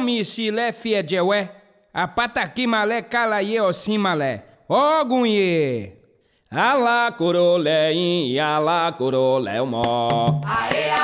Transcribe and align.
mi 0.00 0.24
si 0.24 0.50
lè 0.50 0.72
fie 0.72 1.02
djewè. 1.02 1.40
A 1.92 2.06
pataki 2.06 2.66
malè 2.66 3.02
kala 3.08 3.40
ye 3.42 3.60
osi 3.60 3.98
malè. 3.98 4.40
Ogun 4.68 5.26
ye. 5.26 5.96
Ala 6.50 7.12
koro 7.18 7.58
lè 7.58 7.92
in, 7.94 8.38
ala 8.38 8.92
koro 8.98 9.38
lè 9.38 9.58
mò. 9.62 9.84
Aê, 10.42 10.70
aê, 10.74 10.90
aê, 10.90 10.99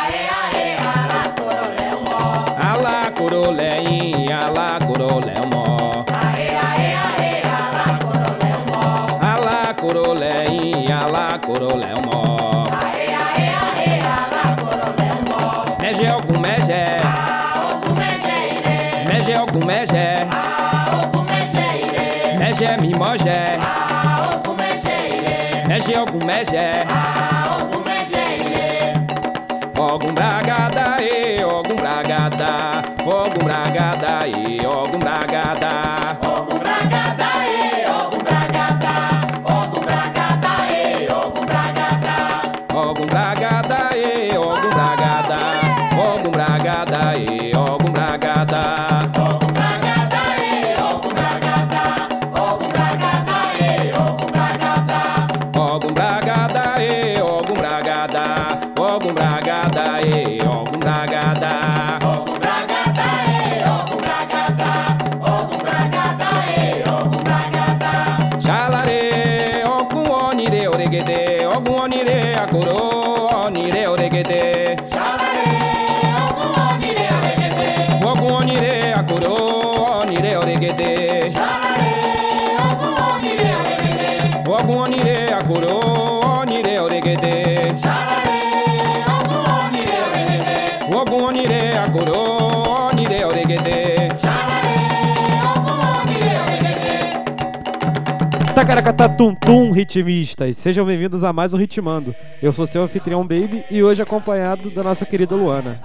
Mòjè. 23.00 23.40
Ah, 23.60 24.30
ogun 24.34 24.56
mẹ́jẹ 24.60 24.96
ire. 25.16 25.36
Mèjè 25.68 25.94
ogun 26.02 26.22
mèjè. 26.28 26.66
Ah, 26.90 27.58
ogun 27.60 27.82
mẹ́jẹ 27.88 28.24
ire. 28.46 28.68
Ogum 29.88 30.14
bragada 30.14 30.86
e. 31.00 31.44
Ogum 31.44 31.76
bragada 31.82 32.52
Tacaracatá 98.96 99.08
Tum 99.10 99.34
Tum, 99.34 99.70
ritmistas. 99.72 100.56
Sejam 100.56 100.86
bem-vindos 100.86 101.22
a 101.22 101.30
mais 101.32 101.52
um 101.52 101.58
Ritmando. 101.58 102.14
Eu 102.42 102.50
sou 102.50 102.66
seu 102.66 102.82
anfitrião 102.82 103.20
Baby 103.20 103.62
e 103.70 103.82
hoje 103.82 104.02
acompanhado 104.02 104.70
da 104.70 104.82
nossa 104.82 105.04
querida 105.04 105.36
Luana. 105.36 105.78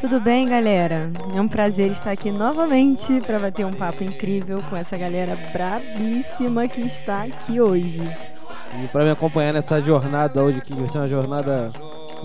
Tudo 0.00 0.20
bem, 0.20 0.46
galera? 0.46 1.10
É 1.34 1.40
um 1.40 1.48
prazer 1.48 1.90
estar 1.90 2.10
aqui 2.10 2.30
novamente 2.30 3.20
para 3.26 3.40
bater 3.40 3.64
um 3.64 3.72
papo 3.72 4.04
incrível 4.04 4.58
com 4.68 4.76
essa 4.76 4.98
galera 4.98 5.36
brabíssima 5.50 6.68
que 6.68 6.82
está 6.82 7.22
aqui 7.22 7.58
hoje. 7.58 8.02
E 8.82 8.88
para 8.88 9.04
me 9.04 9.10
acompanhar 9.10 9.54
nessa 9.54 9.80
jornada 9.80 10.44
hoje, 10.44 10.60
que 10.60 10.74
vai 10.74 10.88
ser 10.88 10.98
uma 10.98 11.08
jornada 11.08 11.70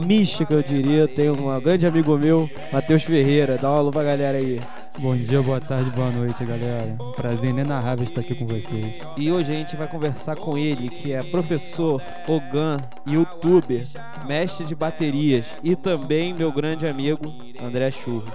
mística, 0.05 0.53
eu 0.53 0.63
diria, 0.63 1.07
tem 1.07 1.29
um 1.29 1.59
grande 1.61 1.85
amigo 1.85 2.17
meu, 2.17 2.49
Matheus 2.71 3.03
Ferreira. 3.03 3.57
Dá 3.57 3.69
uma 3.69 3.79
alô 3.79 3.91
pra 3.91 4.03
galera 4.03 4.37
aí. 4.37 4.59
Bom 4.99 5.15
dia, 5.15 5.41
boa 5.43 5.61
tarde, 5.61 5.91
boa 5.91 6.11
noite, 6.11 6.43
galera. 6.43 6.97
Um 6.99 7.11
prazer 7.11 7.49
inenarrável 7.49 8.03
estar 8.03 8.21
aqui 8.21 8.33
com 8.33 8.47
vocês. 8.47 8.95
E 9.15 9.31
hoje 9.31 9.51
a 9.51 9.55
gente 9.55 9.75
vai 9.75 9.87
conversar 9.87 10.35
com 10.35 10.57
ele, 10.57 10.89
que 10.89 11.11
é 11.11 11.21
professor, 11.23 12.01
Ogan, 12.27 12.77
youtuber, 13.05 13.85
mestre 14.25 14.65
de 14.65 14.73
baterias 14.73 15.55
e 15.63 15.75
também 15.75 16.33
meu 16.33 16.51
grande 16.51 16.87
amigo 16.87 17.31
André 17.61 17.91
Churros. 17.91 18.29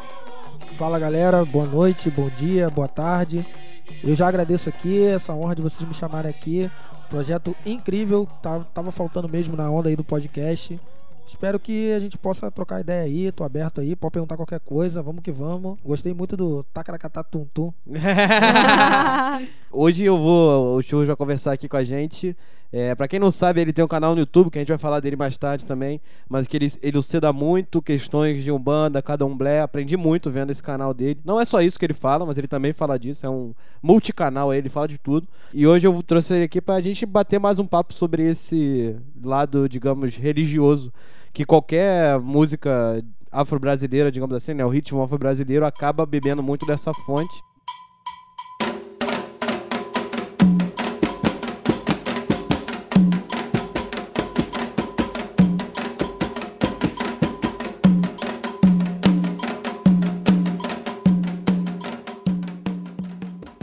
Fala 0.79 0.99
galera, 0.99 1.45
boa 1.45 1.67
noite, 1.67 2.11
bom 2.11 2.29
dia, 2.29 2.71
boa 2.71 2.89
tarde. 2.89 3.45
Eu 4.03 4.15
já 4.15 4.29
agradeço 4.29 4.69
aqui 4.69 5.05
essa 5.05 5.35
honra 5.35 5.55
de 5.55 5.63
vocês 5.63 5.87
me 5.87 5.95
chamarem 5.95 6.31
aqui. 6.31 6.71
Projeto 7.11 7.55
incrível, 7.67 8.27
tava, 8.41 8.65
tava 8.73 8.91
faltando 8.93 9.29
mesmo 9.29 9.57
na 9.57 9.69
onda 9.71 9.89
aí 9.89 9.97
do 9.97 10.05
podcast. 10.05 10.79
Espero 11.27 11.59
que 11.59 11.93
a 11.93 12.01
gente 12.01 12.19
possa 12.19 12.51
trocar 12.51 12.81
ideia 12.81 13.03
aí, 13.03 13.33
tô 13.33 13.45
aberto 13.45 13.81
aí, 13.81 13.97
pode 13.97 14.13
perguntar 14.13 14.37
qualquer 14.37 14.61
coisa, 14.61 15.03
vamos 15.03 15.23
que 15.23 15.33
vamos. 15.33 15.79
Gostei 15.85 16.13
muito 16.13 16.37
do 16.37 16.63
Tacaracatá 16.65 17.23
Tum 17.23 17.47
Tum. 17.53 17.73
Hoje 19.75 20.05
eu 20.05 20.19
vou, 20.19 20.77
o 20.77 20.83
Churros 20.83 21.07
vai 21.07 21.17
conversar 21.17 21.53
aqui 21.53 21.67
com 21.67 21.79
a 21.79 21.83
gente. 21.83 22.37
É, 22.71 22.95
para 22.95 23.09
quem 23.09 23.19
não 23.19 23.31
sabe, 23.31 23.59
ele 23.59 23.73
tem 23.73 23.83
um 23.83 23.89
canal 23.89 24.15
no 24.15 24.21
YouTube, 24.21 24.51
que 24.51 24.59
a 24.59 24.61
gente 24.61 24.69
vai 24.69 24.77
falar 24.77 25.01
dele 25.01 25.17
mais 25.17 25.39
tarde 25.39 25.65
também, 25.65 25.99
mas 26.29 26.47
que 26.47 26.59
ele 26.59 26.67
ele 26.83 26.93
elucida 26.95 27.33
muito 27.33 27.81
questões 27.81 28.45
de 28.45 28.53
Umbanda, 28.53 29.01
Candomblé, 29.01 29.61
aprendi 29.61 29.97
muito 29.97 30.31
vendo 30.31 30.51
esse 30.51 30.63
canal 30.63 30.93
dele. 30.93 31.21
Não 31.25 31.41
é 31.41 31.45
só 31.47 31.63
isso 31.63 31.79
que 31.79 31.87
ele 31.87 31.95
fala, 31.95 32.27
mas 32.27 32.37
ele 32.37 32.47
também 32.47 32.75
fala 32.75 32.99
disso, 32.99 33.25
é 33.25 33.31
um 33.31 33.55
multicanal 33.83 34.53
ele 34.53 34.69
fala 34.69 34.87
de 34.87 34.99
tudo. 34.99 35.27
E 35.55 35.67
hoje 35.67 35.87
eu 35.87 36.03
trouxe 36.03 36.35
ele 36.35 36.45
aqui 36.45 36.61
pra 36.61 36.81
gente 36.83 37.07
bater 37.07 37.41
mais 37.41 37.59
um 37.59 37.67
papo 37.67 37.95
sobre 37.95 38.29
esse 38.29 38.95
lado, 39.25 39.69
digamos, 39.71 40.17
religioso, 40.17 40.93
que 41.33 41.47
qualquer 41.47 42.21
música 42.21 43.03
afro-brasileira, 43.31 44.13
digamos 44.13 44.37
assim, 44.37 44.53
né, 44.53 44.65
o 44.67 44.69
ritmo 44.69 45.03
afro-brasileiro 45.03 45.65
acaba 45.65 46.05
bebendo 46.05 46.43
muito 46.43 46.67
dessa 46.67 46.93
fonte. 46.93 47.43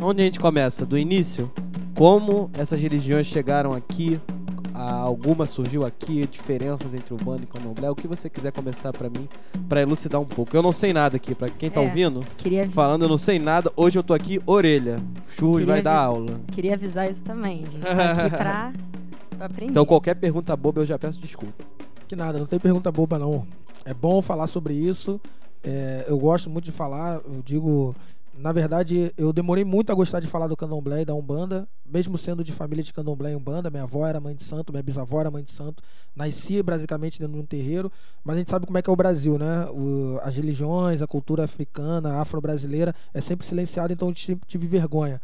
Onde 0.09 0.23
a 0.23 0.25
gente 0.25 0.39
começa? 0.39 0.87
Do 0.87 0.97
início? 0.97 1.51
Como 1.95 2.49
essas 2.57 2.81
religiões 2.81 3.27
chegaram 3.27 3.73
aqui? 3.73 4.19
Alguma 4.73 5.45
surgiu 5.45 5.85
aqui? 5.85 6.25
Diferenças 6.25 6.95
entre 6.95 7.13
o 7.13 7.17
bando 7.17 7.43
e 7.43 7.45
candomblé? 7.45 7.91
O 7.91 7.95
que 7.95 8.07
você 8.07 8.27
quiser 8.27 8.51
começar 8.51 8.91
pra 8.91 9.07
mim, 9.07 9.29
pra 9.67 9.83
elucidar 9.83 10.19
um 10.19 10.25
pouco. 10.25 10.57
Eu 10.57 10.63
não 10.63 10.73
sei 10.73 10.93
nada 10.93 11.17
aqui, 11.17 11.35
pra 11.35 11.47
quem 11.47 11.69
tá 11.69 11.79
É. 11.79 11.83
ouvindo, 11.85 12.21
falando 12.71 13.03
eu 13.03 13.09
não 13.09 13.19
sei 13.19 13.37
nada, 13.37 13.71
hoje 13.77 13.99
eu 13.99 14.03
tô 14.03 14.15
aqui 14.15 14.41
orelha. 14.47 14.97
Churros 15.37 15.63
vai 15.63 15.79
dar 15.83 15.97
aula. 15.99 16.41
queria 16.53 16.73
avisar 16.73 17.11
isso 17.11 17.21
também. 17.21 17.65
A 17.67 17.69
gente 17.69 17.85
tá 17.85 18.11
aqui 18.13 18.29
pra, 18.31 18.73
pra 19.37 19.45
aprender. 19.45 19.69
Então 19.69 19.85
qualquer 19.85 20.15
pergunta 20.15 20.55
boba 20.57 20.81
eu 20.81 20.87
já 20.87 20.97
peço 20.97 21.19
desculpa. 21.21 21.63
Que 22.07 22.15
nada, 22.15 22.39
não 22.39 22.47
tem 22.47 22.57
pergunta 22.57 22.91
boba 22.91 23.19
não. 23.19 23.45
É 23.85 23.93
bom 23.93 24.23
falar 24.23 24.47
sobre 24.47 24.73
isso. 24.73 25.21
É, 25.63 26.05
eu 26.07 26.17
gosto 26.17 26.49
muito 26.49 26.65
de 26.65 26.71
falar, 26.71 27.21
eu 27.25 27.43
digo. 27.45 27.93
Na 28.39 28.53
verdade, 28.53 29.11
eu 29.17 29.33
demorei 29.33 29.65
muito 29.65 29.91
a 29.91 29.95
gostar 29.95 30.21
de 30.21 30.27
falar 30.27 30.47
do 30.47 30.55
candomblé 30.55 31.01
e 31.01 31.05
da 31.05 31.13
Umbanda, 31.13 31.67
mesmo 31.85 32.17
sendo 32.17 32.41
de 32.41 32.53
família 32.53 32.81
de 32.81 32.93
candomblé 32.93 33.33
e 33.33 33.35
Umbanda. 33.35 33.69
Minha 33.69 33.83
avó 33.83 34.07
era 34.07 34.17
mãe 34.21 34.33
de 34.33 34.45
santo, 34.45 34.71
minha 34.71 34.81
bisavó 34.81 35.19
era 35.19 35.29
mãe 35.29 35.43
de 35.43 35.51
santo. 35.51 35.83
Nasci 36.15 36.63
basicamente 36.63 37.19
dentro 37.19 37.33
de 37.33 37.39
um 37.41 37.45
terreiro, 37.45 37.91
mas 38.23 38.37
a 38.37 38.39
gente 38.39 38.49
sabe 38.49 38.65
como 38.65 38.77
é 38.77 38.81
que 38.81 38.89
é 38.89 38.93
o 38.93 38.95
Brasil, 38.95 39.37
né? 39.37 39.65
O- 39.71 40.19
as 40.23 40.37
religiões, 40.37 41.01
a 41.01 41.07
cultura 41.07 41.43
africana, 41.43 42.21
afro-brasileira 42.21 42.95
é 43.13 43.19
sempre 43.19 43.45
silenciada, 43.45 43.91
então 43.91 44.07
eu 44.07 44.13
tive 44.13 44.67
vergonha. 44.67 45.21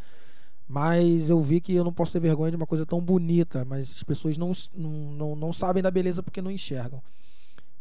Mas 0.67 1.29
eu 1.29 1.41
vi 1.41 1.61
que 1.61 1.73
eu 1.73 1.85
não 1.85 1.93
posso 1.93 2.11
ter 2.11 2.19
vergonha 2.19 2.51
de 2.51 2.57
uma 2.57 2.67
coisa 2.67 2.85
tão 2.85 2.99
bonita, 2.99 3.63
mas 3.63 3.93
as 3.93 4.03
pessoas 4.03 4.37
não, 4.37 4.51
não, 4.75 5.37
não 5.37 5.53
sabem 5.53 5.81
da 5.81 5.89
beleza 5.89 6.21
porque 6.21 6.41
não 6.41 6.51
enxergam. 6.51 7.01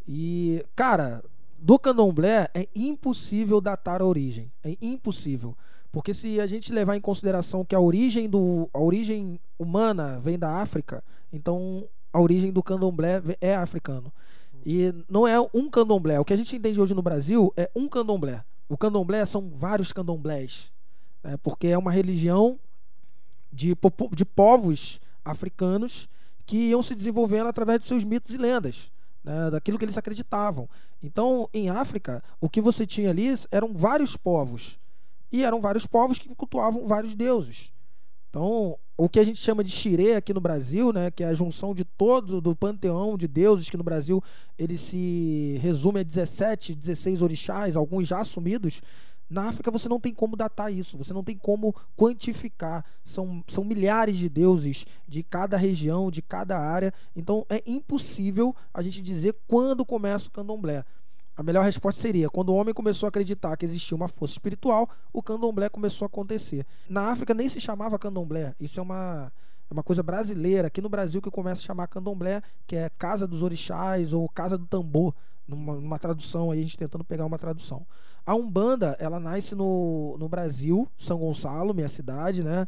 E, 0.07 0.65
cara, 0.77 1.25
do 1.65 1.79
candomblé 1.79 2.47
é 2.53 2.69
impossível 2.75 3.59
datar 3.59 4.03
a 4.03 4.05
origem. 4.05 4.53
É 4.63 4.77
impossível. 4.83 5.57
Porque 5.91 6.13
se 6.13 6.39
a 6.39 6.47
gente 6.47 6.71
levar 6.71 6.95
em 6.95 7.01
consideração 7.01 7.65
que 7.65 7.75
a 7.75 7.81
origem, 7.81 8.29
do, 8.29 8.69
a 8.71 8.79
origem 8.79 9.41
humana 9.59 10.21
vem 10.21 10.39
da 10.39 10.61
África, 10.61 11.03
então 11.33 11.89
a 12.13 12.21
origem 12.21 12.53
do 12.53 12.63
candomblé 12.63 13.23
é 13.41 13.57
africano. 13.57 14.13
E 14.67 14.93
não 15.09 15.27
é 15.27 15.41
um 15.55 15.71
candomblé. 15.71 16.21
O 16.21 16.25
que 16.25 16.35
a 16.35 16.37
gente 16.37 16.55
entende 16.55 16.79
hoje 16.79 16.93
no 16.93 17.01
Brasil 17.01 17.51
é 17.57 17.71
um 17.75 17.89
candomblé. 17.89 18.45
O 18.69 18.77
candomblé 18.77 19.25
são 19.25 19.51
vários 19.57 19.91
candomblés. 19.91 20.71
né? 21.23 21.39
porque 21.43 21.69
é 21.69 21.79
uma 21.79 21.91
religião 21.91 22.59
de, 23.51 23.75
de 24.13 24.25
povos 24.27 25.01
africanos 25.25 26.11
que 26.45 26.69
iam 26.69 26.83
se 26.83 26.95
desenvolvendo 26.95 27.47
através 27.47 27.79
dos 27.79 27.89
seus 27.89 28.05
mitos 28.05 28.35
e 28.35 28.37
lendas, 28.37 28.93
né, 29.25 29.51
daquilo 29.51 29.79
que 29.79 29.85
eles 29.85 29.97
acreditavam. 29.97 30.69
Então, 31.03 31.49
em 31.53 31.71
África, 31.71 32.23
o 32.41 32.49
que 32.49 32.61
você 32.61 32.85
tinha 32.85 33.11
ali 33.11 33.29
eram 33.51 33.73
vários 33.75 34.17
povos 34.17 34.79
E 35.33 35.43
eram 35.43 35.61
vários 35.61 35.87
povos 35.87 36.19
que 36.19 36.33
cultuavam 36.35 36.87
vários 36.87 37.15
deuses. 37.15 37.73
Então, 38.29 38.79
o 38.97 39.09
que 39.09 39.19
a 39.19 39.25
gente 39.25 39.39
chama 39.39 39.65
de 39.65 39.71
xirê 39.71 40.15
aqui 40.15 40.35
no 40.35 40.41
Brasil, 40.41 40.93
né, 40.93 41.11
que 41.11 41.25
é 41.25 41.27
a 41.29 41.35
junção 41.35 41.75
de 41.75 41.85
todo 41.85 42.41
do 42.41 42.55
panteão 42.55 43.17
de 43.17 43.27
deuses 43.27 43.71
que 43.71 43.77
no 43.77 43.83
Brasil 43.83 44.23
ele 44.59 44.77
se 44.77 45.59
resume 45.63 46.01
a 46.01 46.03
17, 46.03 46.75
16 46.75 47.23
orixás, 47.23 47.77
alguns 47.77 48.07
já 48.07 48.21
assumidos. 48.21 48.81
Na 49.29 49.49
África 49.49 49.71
você 49.71 49.89
não 49.89 49.99
tem 49.99 50.13
como 50.13 50.37
datar 50.37 50.73
isso, 50.73 50.97
você 50.99 51.13
não 51.13 51.25
tem 51.25 51.37
como 51.37 51.75
quantificar. 51.97 52.85
São, 53.05 53.43
são 53.49 53.65
milhares 53.65 54.17
de 54.17 54.29
deuses 54.29 54.87
de 55.09 55.23
cada 55.23 55.57
região, 55.57 56.11
de 56.11 56.23
cada 56.23 56.59
área. 56.59 56.93
Então 57.17 57.47
é 57.49 57.63
impossível 57.67 58.55
a 58.73 58.83
gente 58.83 59.01
dizer 59.01 59.35
quando 59.47 59.85
começa 59.85 60.29
o 60.29 60.31
candomblé. 60.31 60.85
A 61.37 61.43
melhor 61.43 61.65
resposta 61.65 62.01
seria: 62.01 62.31
quando 62.31 62.51
o 62.51 62.55
homem 62.55 62.73
começou 62.73 63.07
a 63.07 63.09
acreditar 63.09 63.57
que 63.57 63.65
existia 63.65 63.97
uma 63.97 64.09
força 64.09 64.35
espiritual, 64.35 64.89
o 65.13 65.23
candomblé 65.23 65.69
começou 65.69 66.05
a 66.05 66.07
acontecer. 66.07 66.67
Na 66.89 67.11
África 67.11 67.35
nem 67.35 67.49
se 67.49 67.61
chamava 67.61 67.99
candomblé, 67.99 68.55
isso 68.61 68.79
é 68.79 68.83
uma, 68.83 69.33
é 69.69 69.73
uma 69.73 69.83
coisa 69.83 70.03
brasileira. 70.03 70.69
Aqui 70.69 70.81
no 70.81 70.89
Brasil 70.89 71.21
que 71.21 71.31
começa 71.31 71.63
a 71.63 71.65
chamar 71.65 71.89
candomblé, 71.89 72.41
que 72.67 72.77
é 72.77 72.89
casa 72.91 73.27
dos 73.27 73.43
orixás 73.43 74.13
ou 74.13 74.29
casa 74.29 74.57
do 74.57 74.67
tambor, 74.67 75.15
numa, 75.47 75.75
numa 75.75 75.99
tradução 75.99 76.51
aí, 76.51 76.61
a 76.61 76.63
gente 76.63 76.79
tentando 76.79 77.05
pegar 77.05 77.27
uma 77.27 77.39
tradução. 77.39 77.85
A 78.27 78.35
Umbanda, 78.35 78.97
ela 78.99 79.21
nasce 79.21 79.55
no, 79.55 80.17
no 80.19 80.29
Brasil, 80.29 80.89
São 80.97 81.19
Gonçalo, 81.19 81.75
minha 81.75 81.89
cidade, 81.89 82.43
né? 82.43 82.67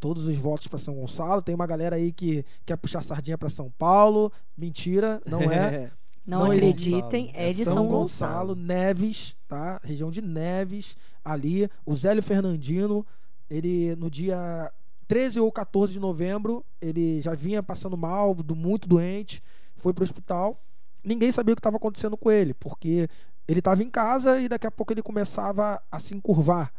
Todos 0.00 0.26
os 0.26 0.36
votos 0.36 0.66
para 0.66 0.78
São 0.78 0.94
Gonçalo. 0.94 1.42
Tem 1.42 1.54
uma 1.54 1.66
galera 1.66 1.96
aí 1.96 2.12
que 2.12 2.44
quer 2.64 2.76
puxar 2.76 3.02
sardinha 3.02 3.36
para 3.36 3.48
São 3.48 3.70
Paulo. 3.78 4.32
Mentira, 4.56 5.20
não 5.26 5.40
é. 5.42 5.90
Não, 6.26 6.44
Não 6.44 6.52
acreditem, 6.52 7.26
Gonçalo. 7.26 7.44
é 7.44 7.52
de 7.52 7.64
São, 7.64 7.86
Gonçalo. 7.86 8.54
Neves, 8.54 9.36
tá? 9.46 9.78
Região 9.84 10.10
de 10.10 10.22
Neves, 10.22 10.96
ali. 11.22 11.68
O 11.84 11.94
Zélio 11.94 12.22
Fernandino, 12.22 13.04
ele 13.50 13.94
no 13.96 14.10
dia 14.10 14.72
13 15.06 15.40
ou 15.40 15.52
14 15.52 15.92
de 15.92 16.00
novembro, 16.00 16.64
ele 16.80 17.20
já 17.20 17.34
vinha 17.34 17.62
passando 17.62 17.94
mal, 17.96 18.34
muito 18.56 18.88
doente, 18.88 19.42
foi 19.76 19.92
pro 19.92 20.02
hospital. 20.02 20.58
Ninguém 21.04 21.30
sabia 21.30 21.52
o 21.52 21.56
que 21.56 21.60
estava 21.60 21.76
acontecendo 21.76 22.16
com 22.16 22.30
ele, 22.30 22.54
porque 22.54 23.06
ele 23.46 23.58
estava 23.58 23.82
em 23.82 23.90
casa 23.90 24.40
e 24.40 24.48
daqui 24.48 24.66
a 24.66 24.70
pouco 24.70 24.92
ele 24.92 25.02
começava 25.02 25.80
a 25.90 25.98
se 25.98 26.14
encurvar 26.14 26.72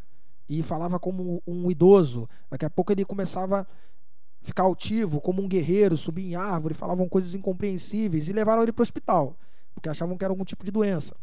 e 0.50 0.62
falava 0.64 1.00
como 1.00 1.42
um 1.46 1.70
idoso. 1.70 2.30
Daqui 2.50 2.66
a 2.66 2.70
pouco 2.70 2.92
ele 2.92 3.06
começava 3.06 3.62
a 3.62 3.66
ficar 4.42 4.64
altivo, 4.64 5.20
como 5.22 5.42
um 5.42 5.48
guerreiro, 5.48 5.98
subir 5.98 6.26
em 6.26 6.36
árvore, 6.36 6.74
falavam 6.74 7.10
coisas 7.10 7.34
incompreensíveis 7.34 8.28
e 8.28 8.34
levaram 8.34 8.64
ele 8.64 8.72
para 8.72 8.82
o 8.82 8.84
hospital, 8.84 9.38
porque 9.74 9.90
achavam 9.90 10.18
que 10.18 10.24
era 10.24 10.32
algum 10.32 10.46
tipo 10.46 10.64
de 10.64 10.72
doença. 10.72 11.16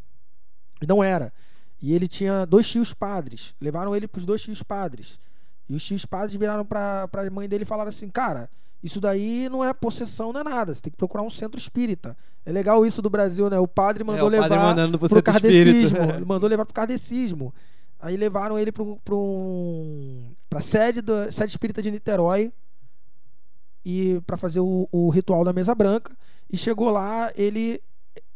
E 0.80 0.86
não 0.86 1.02
era. 1.02 1.32
E 1.80 1.92
ele 1.92 2.06
tinha 2.06 2.44
dois 2.44 2.68
tios 2.68 2.94
padres, 2.94 3.54
levaram 3.60 3.94
ele 3.94 4.06
para 4.06 4.18
os 4.18 4.24
dois 4.24 4.42
tios 4.42 4.62
padres. 4.62 5.18
E 5.68 5.74
os 5.74 5.84
tios 5.84 6.04
padres 6.04 6.34
viraram 6.34 6.64
para 6.64 7.08
a 7.12 7.30
mãe 7.30 7.48
dele 7.48 7.62
e 7.62 7.66
falaram 7.66 7.88
assim: 7.88 8.08
Cara, 8.08 8.50
isso 8.82 9.00
daí 9.00 9.48
não 9.48 9.64
é 9.64 9.72
possessão, 9.72 10.32
não 10.32 10.40
é 10.40 10.44
nada. 10.44 10.74
Você 10.74 10.82
tem 10.82 10.90
que 10.90 10.96
procurar 10.96 11.22
um 11.22 11.30
centro 11.30 11.58
espírita. 11.58 12.16
É 12.44 12.50
legal 12.50 12.84
isso 12.84 13.00
do 13.00 13.08
Brasil, 13.08 13.48
né? 13.48 13.58
O 13.58 13.68
padre 13.68 14.02
mandou 14.02 14.32
É, 14.32 14.38
o 14.38 14.40
padre 14.40 14.56
levar 14.56 14.68
mandando 14.68 14.98
pro 14.98 15.08
pro 15.08 15.22
kardecismo. 15.22 15.98
Ele 16.16 16.24
mandou 16.24 16.48
levar 16.48 16.64
pro 16.64 16.74
kardecismo. 16.74 17.54
Aí 18.00 18.16
levaram 18.16 18.58
ele 18.58 18.72
para 18.72 18.82
um, 18.82 20.34
pra 20.50 20.58
sede, 20.58 21.00
da 21.00 21.30
sede 21.30 21.52
espírita 21.52 21.80
de 21.80 21.88
Niterói 21.88 22.52
e 23.84 24.20
para 24.26 24.36
fazer 24.36 24.58
o, 24.58 24.88
o 24.90 25.08
ritual 25.08 25.44
da 25.44 25.52
mesa 25.52 25.72
branca. 25.72 26.12
E 26.50 26.58
chegou 26.58 26.90
lá, 26.90 27.30
ele, 27.36 27.80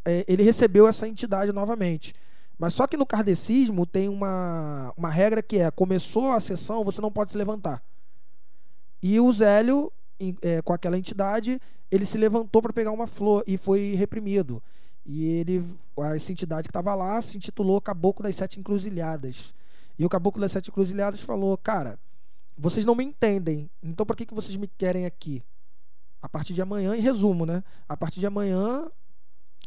é, 0.05 0.25
ele 0.29 0.45
recebeu 0.45 0.87
essa 0.87 1.09
entidade 1.09 1.53
novamente. 1.53 2.15
Mas 2.57 2.75
só 2.75 2.87
que 2.87 2.97
no 2.97 3.05
kardecismo 3.05 3.85
tem 3.85 4.09
uma, 4.09 4.93
uma 4.97 5.11
regra 5.11 5.43
que 5.43 5.59
é: 5.59 5.69
começou 5.71 6.31
a 6.31 6.39
sessão, 6.39 6.85
você 6.85 7.01
não 7.01 7.11
pode 7.11 7.33
se 7.33 7.37
levantar. 7.37 7.83
E 9.03 9.19
o 9.21 9.33
Zélio, 9.33 9.93
é, 10.43 10.63
com 10.63 10.73
aquela 10.73 10.99
entidade, 10.99 11.61
ele 11.91 12.05
se 12.05 12.19
levantou 12.19 12.63
para 12.63 12.73
pegar 12.73 12.93
uma 12.93 13.07
flor 13.07 13.45
e 13.47 13.57
foi 13.57 13.95
reprimido. 13.95 14.63
E 15.05 15.25
ele, 15.25 15.65
essa 16.15 16.33
entidade 16.33 16.69
que 16.69 16.71
estava 16.71 16.95
lá 16.95 17.21
se 17.21 17.37
intitulou 17.37 17.81
Caboclo 17.81 18.25
das 18.25 18.37
Sete 18.37 18.59
Encruzilhadas. 18.59 19.55
E 19.99 20.05
o 20.05 20.09
Caboclo 20.09 20.41
das 20.41 20.53
Sete 20.53 20.71
Encruzilhadas 20.71 21.21
falou: 21.23 21.57
Cara, 21.57 21.99
vocês 22.59 22.85
não 22.85 22.95
me 22.95 23.05
entendem, 23.05 23.71
então 23.83 24.05
por 24.05 24.17
que, 24.17 24.27
que 24.27 24.35
vocês 24.35 24.57
me 24.57 24.67
querem 24.67 25.07
aqui? 25.07 25.43
A 26.21 26.29
partir 26.29 26.55
de 26.55 26.63
amanhã, 26.63 26.97
em 26.97 27.01
resumo, 27.01 27.47
né? 27.47 27.63
A 27.89 27.97
partir 27.97 28.19
de 28.19 28.27
amanhã, 28.27 28.91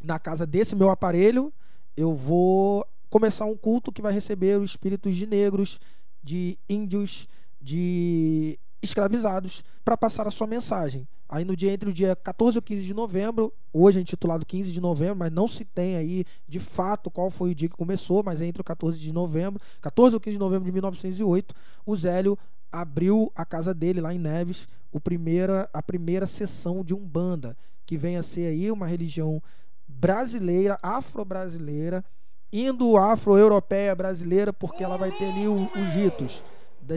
na 0.01 0.19
casa 0.19 0.45
desse 0.45 0.75
meu 0.75 0.89
aparelho, 0.89 1.53
eu 1.95 2.13
vou 2.13 2.85
começar 3.09 3.45
um 3.45 3.55
culto 3.55 3.91
que 3.91 4.01
vai 4.01 4.11
receber 4.11 4.59
os 4.59 4.71
espíritos 4.71 5.15
de 5.15 5.25
negros, 5.25 5.79
de 6.21 6.57
índios, 6.67 7.27
de 7.61 8.59
escravizados, 8.81 9.63
para 9.83 9.97
passar 9.97 10.27
a 10.27 10.31
sua 10.31 10.47
mensagem. 10.47 11.07
Aí 11.27 11.45
no 11.45 11.55
dia 11.55 11.71
entre 11.71 11.89
o 11.89 11.93
dia 11.93 12.15
14 12.15 12.57
e 12.57 12.61
15 12.61 12.81
de 12.81 12.93
novembro, 12.93 13.53
hoje 13.71 13.99
é 13.99 14.01
intitulado 14.01 14.45
15 14.45 14.71
de 14.71 14.81
novembro, 14.81 15.17
mas 15.17 15.31
não 15.31 15.47
se 15.47 15.63
tem 15.63 15.95
aí 15.95 16.25
de 16.47 16.59
fato 16.59 17.11
qual 17.11 17.29
foi 17.29 17.51
o 17.51 17.55
dia 17.55 17.69
que 17.69 17.75
começou, 17.75 18.23
mas 18.23 18.41
é 18.41 18.45
entre 18.45 18.61
o 18.61 18.63
14 18.63 18.99
de 18.99 19.13
novembro, 19.13 19.61
14 19.81 20.15
ou 20.15 20.19
15 20.19 20.35
de 20.35 20.39
novembro 20.39 20.65
de 20.65 20.71
1908, 20.71 21.53
o 21.85 21.95
Zélio 21.95 22.37
abriu 22.71 23.31
a 23.35 23.45
casa 23.45 23.73
dele 23.73 24.01
lá 24.01 24.13
em 24.13 24.17
Neves, 24.17 24.67
o 24.91 24.99
primeira, 24.99 25.69
a 25.71 25.83
primeira 25.83 26.25
sessão 26.25 26.83
de 26.83 26.95
Umbanda, 26.95 27.55
que 27.85 27.97
vem 27.97 28.17
a 28.17 28.23
ser 28.23 28.47
aí 28.47 28.71
uma 28.71 28.87
religião 28.87 29.41
brasileira, 29.87 30.79
afro-brasileira, 30.81 32.03
indo 32.51 32.97
afro-europeia 32.97 33.95
brasileira, 33.95 34.51
porque 34.51 34.83
ela 34.83 34.97
vai 34.97 35.11
ter 35.11 35.25
ali 35.25 35.47
os 35.47 35.93
ritos 35.93 36.43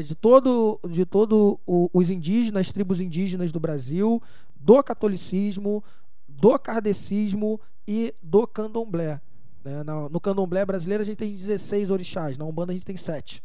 de 0.01 0.15
todo, 0.15 0.81
de 0.89 1.05
todo 1.05 1.59
o- 1.67 1.91
os 1.93 2.09
indígenas, 2.11 2.71
tribos 2.73 3.01
indígenas 3.01 3.51
do 3.53 3.61
Brasil, 3.61 4.23
do 4.57 4.83
catolicismo, 4.83 5.83
do 6.29 6.59
kardecismo 6.59 7.61
e 7.87 8.15
do 8.23 8.47
candomblé. 8.47 9.21
né? 9.65 9.83
Na- 9.85 10.09
No 10.09 10.21
candomblé 10.21 10.65
brasileiro 10.65 11.03
a 11.03 11.05
gente 11.07 11.17
tem 11.19 11.33
16 11.33 11.91
orixás, 11.91 12.37
na 12.39 12.45
Umbanda 12.45 12.73
a 12.73 12.75
gente 12.75 12.87
tem 12.87 12.97
7 12.97 13.43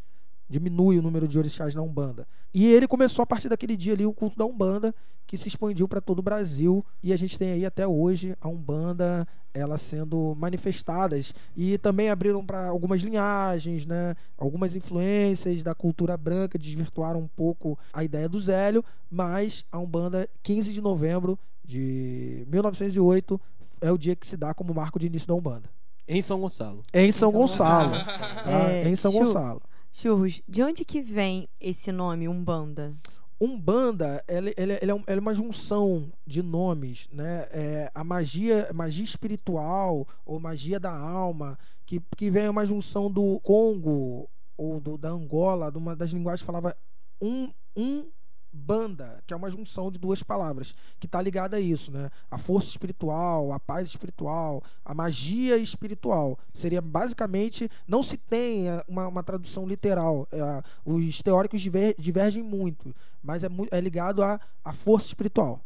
diminui 0.50 0.98
o 0.98 1.02
número 1.02 1.28
de 1.28 1.38
orixás 1.38 1.76
na 1.76 1.82
Umbanda. 1.82 2.28
E 2.54 2.66
ele 2.68 2.88
começou 2.88 3.24
a 3.24 3.26
partir 3.26 3.50
daquele 3.50 3.76
dia 3.76 3.94
ali 3.94 4.06
o 4.06 4.14
culto 4.14 4.38
da 4.38 4.46
Umbanda, 4.46 4.94
que 5.26 5.38
se 5.38 5.48
expandiu 5.50 5.88
para 5.88 6.00
todo 6.00 6.20
o 6.20 6.22
Brasil 6.22 6.84
e 7.04 7.12
a 7.12 7.18
gente 7.18 7.38
tem 7.38 7.52
aí 7.52 7.66
até 7.66 7.86
hoje 7.86 8.36
a 8.40 8.48
Umbanda 8.48 9.28
ela 9.54 9.78
sendo 9.78 10.36
manifestadas 10.38 11.34
e 11.56 11.78
também 11.80 12.10
abriram 12.10 12.46
para 12.46 12.68
algumas 12.68 13.02
linhagens, 13.02 13.86
né? 13.86 14.16
Algumas 14.38 14.76
influências 14.76 15.64
da 15.64 15.76
cultura 15.76 16.16
branca 16.16 16.58
desvirtuaram 16.58 17.20
um 17.20 17.28
pouco 17.28 17.78
a 17.92 18.04
ideia 18.04 18.30
do 18.30 18.40
Zélio, 18.40 18.86
mas 19.10 19.66
a 19.72 19.80
Umbanda 19.80 20.30
15 20.44 20.72
de 20.72 20.80
novembro 20.80 21.38
de 21.66 22.46
1908 22.48 23.40
é 23.82 23.92
o 23.92 23.98
dia 23.98 24.16
que 24.16 24.26
se 24.26 24.38
dá 24.38 24.54
como 24.54 24.74
marco 24.74 24.98
de 24.98 25.08
início 25.08 25.28
da 25.28 25.34
Umbanda. 25.34 25.70
Em 26.08 26.22
São 26.22 26.40
Gonçalo. 26.40 26.84
Em 26.94 27.12
São 27.12 27.32
Gonçalo. 27.32 27.92
tá? 27.92 28.72
É, 28.72 28.88
em 28.88 28.96
São 28.96 29.12
Chu. 29.12 29.18
Gonçalo. 29.18 29.62
Churros, 30.00 30.44
de 30.48 30.62
onde 30.62 30.86
que 30.86 31.02
vem 31.02 31.50
esse 31.60 31.92
nome, 31.92 32.28
Umbanda? 32.28 32.96
Umbanda, 33.42 34.24
é 34.28 34.38
ela 34.84 35.04
é 35.08 35.20
uma 35.20 35.34
junção 35.34 36.14
de 36.24 36.44
nomes, 36.44 37.10
né? 37.12 37.48
É, 37.50 37.92
a 37.96 38.04
magia, 38.04 38.70
magia 38.76 39.04
espiritual 39.04 40.08
ou 40.24 40.40
magia 40.40 40.80
da 40.80 40.96
alma, 40.96 41.58
que, 41.84 42.00
que 42.16 42.30
vem 42.30 42.48
uma 42.48 42.64
junção 42.64 43.10
do 43.10 43.40
Congo 43.40 44.30
ou 44.56 44.80
do, 44.80 45.00
da 45.00 45.10
Angola, 45.10 45.72
de 45.72 45.80
uma 45.80 45.96
das 45.96 46.12
linguagens 46.12 46.44
que 46.44 46.46
falava 46.46 46.78
um, 47.20 47.50
um 47.76 48.08
banda, 48.52 49.22
que 49.26 49.34
é 49.34 49.38
uma 49.38 49.50
junção 49.50 49.92
de 49.92 50.00
duas 50.00 50.24
palavras, 50.24 50.76
que 51.00 51.06
está 51.06 51.22
ligada 51.22 51.58
a 51.58 51.60
isso, 51.60 51.92
né? 51.92 52.10
A 52.30 52.38
força 52.38 52.70
espiritual, 52.70 53.52
a 53.54 53.60
paz 53.60 53.88
espiritual, 53.88 54.62
a 54.84 54.94
magia 54.94 55.58
espiritual. 55.58 56.38
Seria 56.54 56.82
basicamente, 56.82 57.70
não 57.88 58.02
se 58.02 58.18
tem 58.18 58.68
é, 58.68 58.84
uma, 58.88 59.08
uma 59.08 59.24
tradução 59.24 59.68
literal. 59.68 60.28
É, 60.32 60.62
os 60.86 61.22
teóricos 61.22 61.62
diver- 61.62 61.96
divergem 62.00 62.44
muito, 62.44 62.96
mas 63.22 63.44
é, 63.44 63.48
é 63.72 63.80
ligado 63.80 64.24
à, 64.24 64.40
à 64.64 64.74
força 64.74 65.08
espiritual. 65.08 65.62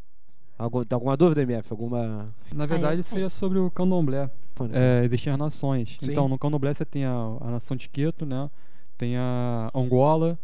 Algum, 0.58 0.84
tem 0.84 0.96
alguma 0.96 1.18
dúvida, 1.18 1.42
MF? 1.42 1.72
Alguma. 1.72 2.32
Na 2.54 2.68
verdade, 2.68 3.02
seria 3.02 3.30
sobre 3.30 3.58
o 3.58 3.72
candomblé. 3.72 4.30
É, 4.72 5.04
existem 5.04 5.34
as 5.34 5.40
nações. 5.40 5.98
Sim. 6.00 6.12
Então, 6.12 6.28
no 6.28 6.38
candomblé 6.38 6.72
você 6.72 6.86
tem 6.86 7.04
a, 7.04 7.12
a 7.42 7.50
nação 7.50 7.76
de 7.76 7.90
Queto, 7.90 8.28
né? 8.28 8.48
Tem 8.96 9.18
a 9.18 9.72
Angola. 9.74 10.38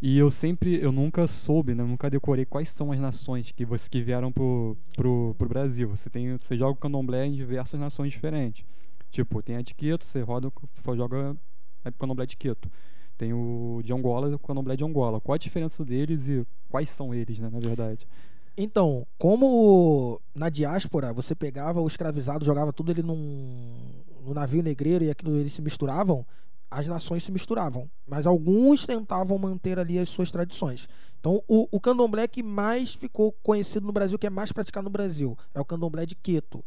E 0.00 0.16
eu 0.16 0.30
sempre, 0.30 0.80
eu 0.80 0.92
nunca 0.92 1.26
soube, 1.26 1.74
né? 1.74 1.82
nunca 1.82 2.08
decorei 2.08 2.44
quais 2.44 2.70
são 2.70 2.92
as 2.92 3.00
nações 3.00 3.50
que, 3.50 3.64
você, 3.64 3.90
que 3.90 4.00
vieram 4.00 4.30
pro, 4.30 4.76
pro, 4.94 5.34
pro 5.36 5.48
Brasil. 5.48 5.88
Você, 5.88 6.08
tem, 6.08 6.36
você 6.36 6.56
joga 6.56 6.72
o 6.72 6.76
candomblé 6.76 7.26
em 7.26 7.32
diversas 7.32 7.80
nações 7.80 8.12
diferentes. 8.12 8.64
Tipo, 9.10 9.42
tem 9.42 9.56
a 9.56 9.62
de 9.62 9.74
Queto, 9.74 10.04
você 10.04 10.20
roda, 10.20 10.52
joga 10.94 11.36
é, 11.84 11.90
candomblé 11.90 12.26
de 12.26 12.36
Queto. 12.36 12.70
Tem 13.16 13.32
o 13.32 13.80
de 13.82 13.92
Angola, 13.92 14.32
o 14.32 14.38
candomblé 14.38 14.76
de 14.76 14.84
Angola. 14.84 15.20
Qual 15.20 15.34
a 15.34 15.38
diferença 15.38 15.84
deles 15.84 16.28
e 16.28 16.46
quais 16.68 16.88
são 16.90 17.12
eles, 17.12 17.40
né, 17.40 17.50
na 17.50 17.58
verdade? 17.58 18.06
Então, 18.56 19.04
como 19.16 20.20
na 20.34 20.48
diáspora 20.48 21.12
você 21.12 21.34
pegava 21.34 21.80
o 21.80 21.86
escravizado, 21.86 22.44
jogava 22.44 22.72
tudo 22.72 22.92
ele 22.92 23.02
num, 23.02 24.02
num 24.24 24.34
navio 24.34 24.62
negreiro 24.62 25.04
e 25.04 25.10
aquilo 25.10 25.36
eles 25.36 25.52
se 25.52 25.62
misturavam, 25.62 26.24
as 26.70 26.86
nações 26.86 27.24
se 27.24 27.32
misturavam, 27.32 27.90
mas 28.06 28.26
alguns 28.26 28.84
tentavam 28.84 29.38
manter 29.38 29.78
ali 29.78 29.98
as 29.98 30.08
suas 30.08 30.30
tradições. 30.30 30.88
Então, 31.18 31.42
o, 31.48 31.66
o 31.70 31.80
candomblé 31.80 32.28
que 32.28 32.42
mais 32.42 32.94
ficou 32.94 33.32
conhecido 33.42 33.86
no 33.86 33.92
Brasil, 33.92 34.18
que 34.18 34.26
é 34.26 34.30
mais 34.30 34.52
praticado 34.52 34.84
no 34.84 34.90
Brasil, 34.90 35.36
é 35.54 35.60
o 35.60 35.64
candomblé 35.64 36.06
de 36.06 36.14
Queto. 36.14 36.64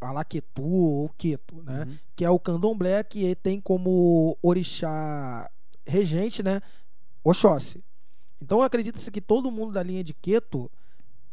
Alaquetu 0.00 0.62
ou 0.62 1.08
Queto, 1.16 1.62
né? 1.62 1.84
Uhum. 1.84 1.96
Que 2.16 2.24
é 2.24 2.30
o 2.30 2.38
candomblé 2.38 3.02
que 3.02 3.34
tem 3.36 3.60
como 3.60 4.36
orixá 4.42 5.50
regente, 5.86 6.42
né? 6.42 6.60
Oxóssi. 7.22 7.82
Então, 8.40 8.62
acredita-se 8.62 9.10
que 9.10 9.20
todo 9.20 9.50
mundo 9.50 9.72
da 9.72 9.82
linha 9.82 10.04
de 10.04 10.14
Queto 10.14 10.70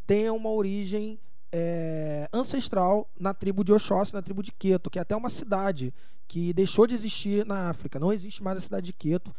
tenha 0.05 0.33
uma 0.33 0.49
origem 0.49 1.19
é, 1.51 2.27
ancestral 2.33 3.09
na 3.19 3.33
tribo 3.33 3.63
de 3.63 3.71
Oxóssi, 3.71 4.13
na 4.13 4.21
tribo 4.21 4.43
de 4.43 4.51
Queto, 4.51 4.89
que 4.89 4.99
é 4.99 5.01
até 5.01 5.15
uma 5.15 5.29
cidade 5.29 5.93
que 6.27 6.53
deixou 6.53 6.87
de 6.87 6.93
existir 6.93 7.45
na 7.45 7.69
África. 7.69 7.99
Não 7.99 8.11
existe 8.11 8.43
mais 8.43 8.57
a 8.57 8.61
cidade 8.61 8.87
de 8.87 8.93
Queto. 8.93 9.33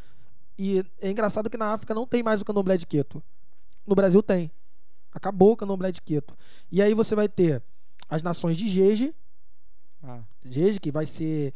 E 0.58 0.84
é 1.00 1.10
engraçado 1.10 1.50
que 1.50 1.56
na 1.56 1.72
África 1.74 1.94
não 1.94 2.06
tem 2.06 2.22
mais 2.22 2.40
o 2.40 2.44
candomblé 2.44 2.76
de 2.76 2.86
Queto. 2.86 3.22
No 3.86 3.94
Brasil 3.94 4.22
tem. 4.22 4.50
Acabou 5.12 5.52
o 5.52 5.56
candomblé 5.56 5.90
de 5.90 6.00
Queto. 6.00 6.36
E 6.70 6.80
aí 6.80 6.94
você 6.94 7.14
vai 7.14 7.28
ter 7.28 7.62
as 8.08 8.22
nações 8.22 8.56
de 8.56 8.68
Jeje, 8.68 9.14
Ah, 10.02 10.22
Jeje, 10.44 10.78
que 10.78 10.92
vai 10.92 11.04
ser 11.04 11.52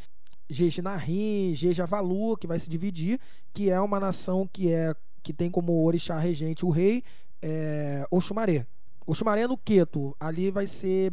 Jeje 0.49 0.83
Narim, 0.83 1.55
Jeje 1.55 1.81
Avalu, 1.81 2.37
que 2.37 2.47
vai 2.47 2.59
se 2.59 2.69
dividir, 2.69 3.21
que 3.53 3.71
é 3.71 3.81
uma 3.81 4.01
nação 4.01 4.49
que 4.53 4.73
é 4.73 4.95
que 5.23 5.33
tem 5.33 5.51
como 5.51 5.85
orixá 5.85 6.19
regente 6.19 6.65
o 6.65 6.71
rei 6.71 7.05
é, 7.43 8.05
Oxumaré. 8.11 8.67
Oxumaré 9.11 9.43
é 9.43 9.49
no 9.49 9.57
Queto, 9.59 10.17
ali 10.21 10.51
vai 10.51 10.67
ser. 10.67 11.11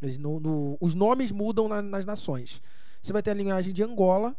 Eles 0.00 0.16
no- 0.16 0.40
no- 0.40 0.78
os 0.80 0.94
nomes 0.94 1.30
mudam 1.30 1.68
na- 1.68 1.82
nas 1.82 2.04
nações. 2.04 2.62
Você 3.02 3.12
vai 3.12 3.22
ter 3.22 3.30
a 3.30 3.34
linhagem 3.34 3.72
de 3.72 3.82
Angola, 3.82 4.34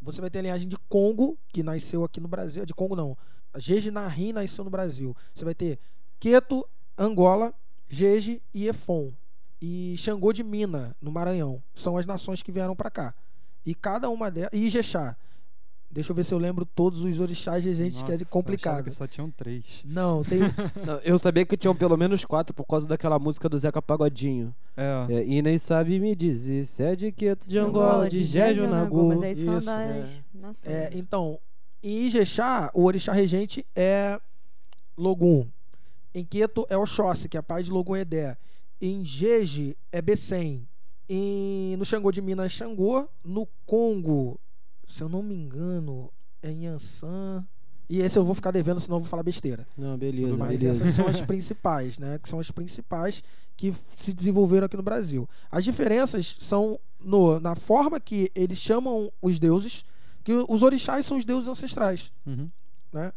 você 0.00 0.20
vai 0.20 0.30
ter 0.30 0.38
a 0.38 0.42
linhagem 0.42 0.68
de 0.68 0.76
Congo, 0.88 1.36
que 1.48 1.62
nasceu 1.62 2.04
aqui 2.04 2.20
no 2.20 2.28
Brasil. 2.28 2.64
De 2.64 2.74
Congo 2.74 2.94
não. 2.94 3.16
A 3.52 3.58
Jeje 3.58 3.90
Narim 3.90 4.32
nasceu 4.32 4.64
no 4.64 4.70
Brasil. 4.70 5.16
Você 5.34 5.44
vai 5.44 5.54
ter 5.54 5.78
Queto, 6.20 6.66
Angola, 6.96 7.52
Jeje 7.88 8.40
e 8.52 8.68
Efon. 8.68 9.12
E 9.60 9.96
Xangô 9.96 10.32
de 10.32 10.42
Mina, 10.42 10.94
no 11.00 11.10
Maranhão. 11.10 11.62
São 11.74 11.96
as 11.96 12.04
nações 12.06 12.42
que 12.42 12.52
vieram 12.52 12.76
pra 12.76 12.90
cá. 12.90 13.14
E 13.64 13.74
cada 13.74 14.10
uma 14.10 14.30
delas. 14.30 14.50
E. 14.52 14.68
Deixa 15.94 16.10
eu 16.10 16.16
ver 16.16 16.24
se 16.24 16.34
eu 16.34 16.38
lembro 16.38 16.66
todos 16.66 17.02
os 17.04 17.20
orixás 17.20 17.64
regentes, 17.64 18.02
que 18.02 18.10
é 18.10 18.16
de 18.16 18.24
nossa, 18.24 18.24
eu 18.24 18.26
achava 18.26 18.30
complicado. 18.32 18.84
que 18.84 18.90
só 18.90 19.06
tinham 19.06 19.30
três. 19.30 19.64
Não, 19.84 20.24
tem. 20.24 20.40
Não, 20.84 20.98
eu 21.04 21.16
sabia 21.20 21.46
que 21.46 21.56
tinham 21.56 21.74
pelo 21.76 21.96
menos 21.96 22.24
quatro 22.24 22.52
por 22.52 22.64
causa 22.64 22.84
daquela 22.84 23.16
música 23.16 23.48
do 23.48 23.56
Zeca 23.56 23.80
Pagodinho. 23.80 24.52
É. 24.76 25.06
É, 25.08 25.24
e 25.24 25.40
nem 25.40 25.56
sabe 25.56 26.00
me 26.00 26.16
dizer 26.16 26.64
se 26.66 26.82
é 26.82 26.96
de 26.96 27.12
Queto, 27.12 27.46
de 27.46 27.56
Angola, 27.58 28.08
de 28.08 28.24
Jeju, 28.24 28.66
Nagu. 28.66 29.14
Mas 29.14 29.22
aí 29.22 29.36
são 29.36 29.56
Isso, 29.56 29.66
das 29.66 29.88
é. 29.88 30.22
nações. 30.34 30.74
É, 30.74 30.90
então, 30.94 31.38
em 31.80 32.06
Ijexá, 32.06 32.72
o 32.74 32.82
orixá 32.82 33.12
regente 33.12 33.64
é 33.76 34.18
Logum. 34.98 35.46
Em 36.12 36.24
Queto 36.24 36.66
é 36.68 36.76
Oxóssi, 36.76 37.28
que 37.28 37.38
é 37.38 37.42
pai 37.42 37.62
de 37.62 37.70
Logum 37.70 37.94
Edé. 37.94 38.36
Em 38.80 39.04
Jeje 39.04 39.76
é 39.92 40.02
Bessem. 40.02 40.66
Em, 41.08 41.76
no 41.76 41.84
Xangô 41.84 42.10
de 42.10 42.20
Minas 42.20 42.46
é 42.46 42.48
Xangô. 42.48 43.08
No 43.24 43.46
Congo, 43.64 44.40
se 44.86 45.02
eu 45.02 45.08
não 45.08 45.22
me 45.22 45.34
engano, 45.34 46.10
é 46.42 46.50
Yansan. 46.50 47.46
E 47.88 47.98
esse 48.00 48.18
eu 48.18 48.24
vou 48.24 48.34
ficar 48.34 48.50
devendo, 48.50 48.80
senão 48.80 48.96
eu 48.96 49.00
vou 49.00 49.08
falar 49.08 49.22
besteira. 49.22 49.66
Não, 49.76 49.96
beleza, 49.98 50.36
Mas 50.36 50.60
beleza. 50.60 50.82
essas 50.82 50.94
são 50.94 51.06
as 51.06 51.20
principais, 51.22 51.98
né? 51.98 52.18
Que 52.18 52.28
são 52.28 52.40
as 52.40 52.50
principais 52.50 53.22
que 53.56 53.74
se 53.96 54.12
desenvolveram 54.14 54.64
aqui 54.66 54.76
no 54.76 54.82
Brasil. 54.82 55.28
As 55.50 55.64
diferenças 55.64 56.34
são 56.40 56.78
no, 56.98 57.38
na 57.40 57.54
forma 57.54 58.00
que 58.00 58.30
eles 58.34 58.56
chamam 58.58 59.12
os 59.20 59.38
deuses, 59.38 59.84
que 60.24 60.32
os 60.48 60.62
orixás 60.62 61.04
são 61.04 61.18
os 61.18 61.24
deuses 61.26 61.46
ancestrais, 61.48 62.10
Uhum. 62.26 62.48
né? 62.92 63.12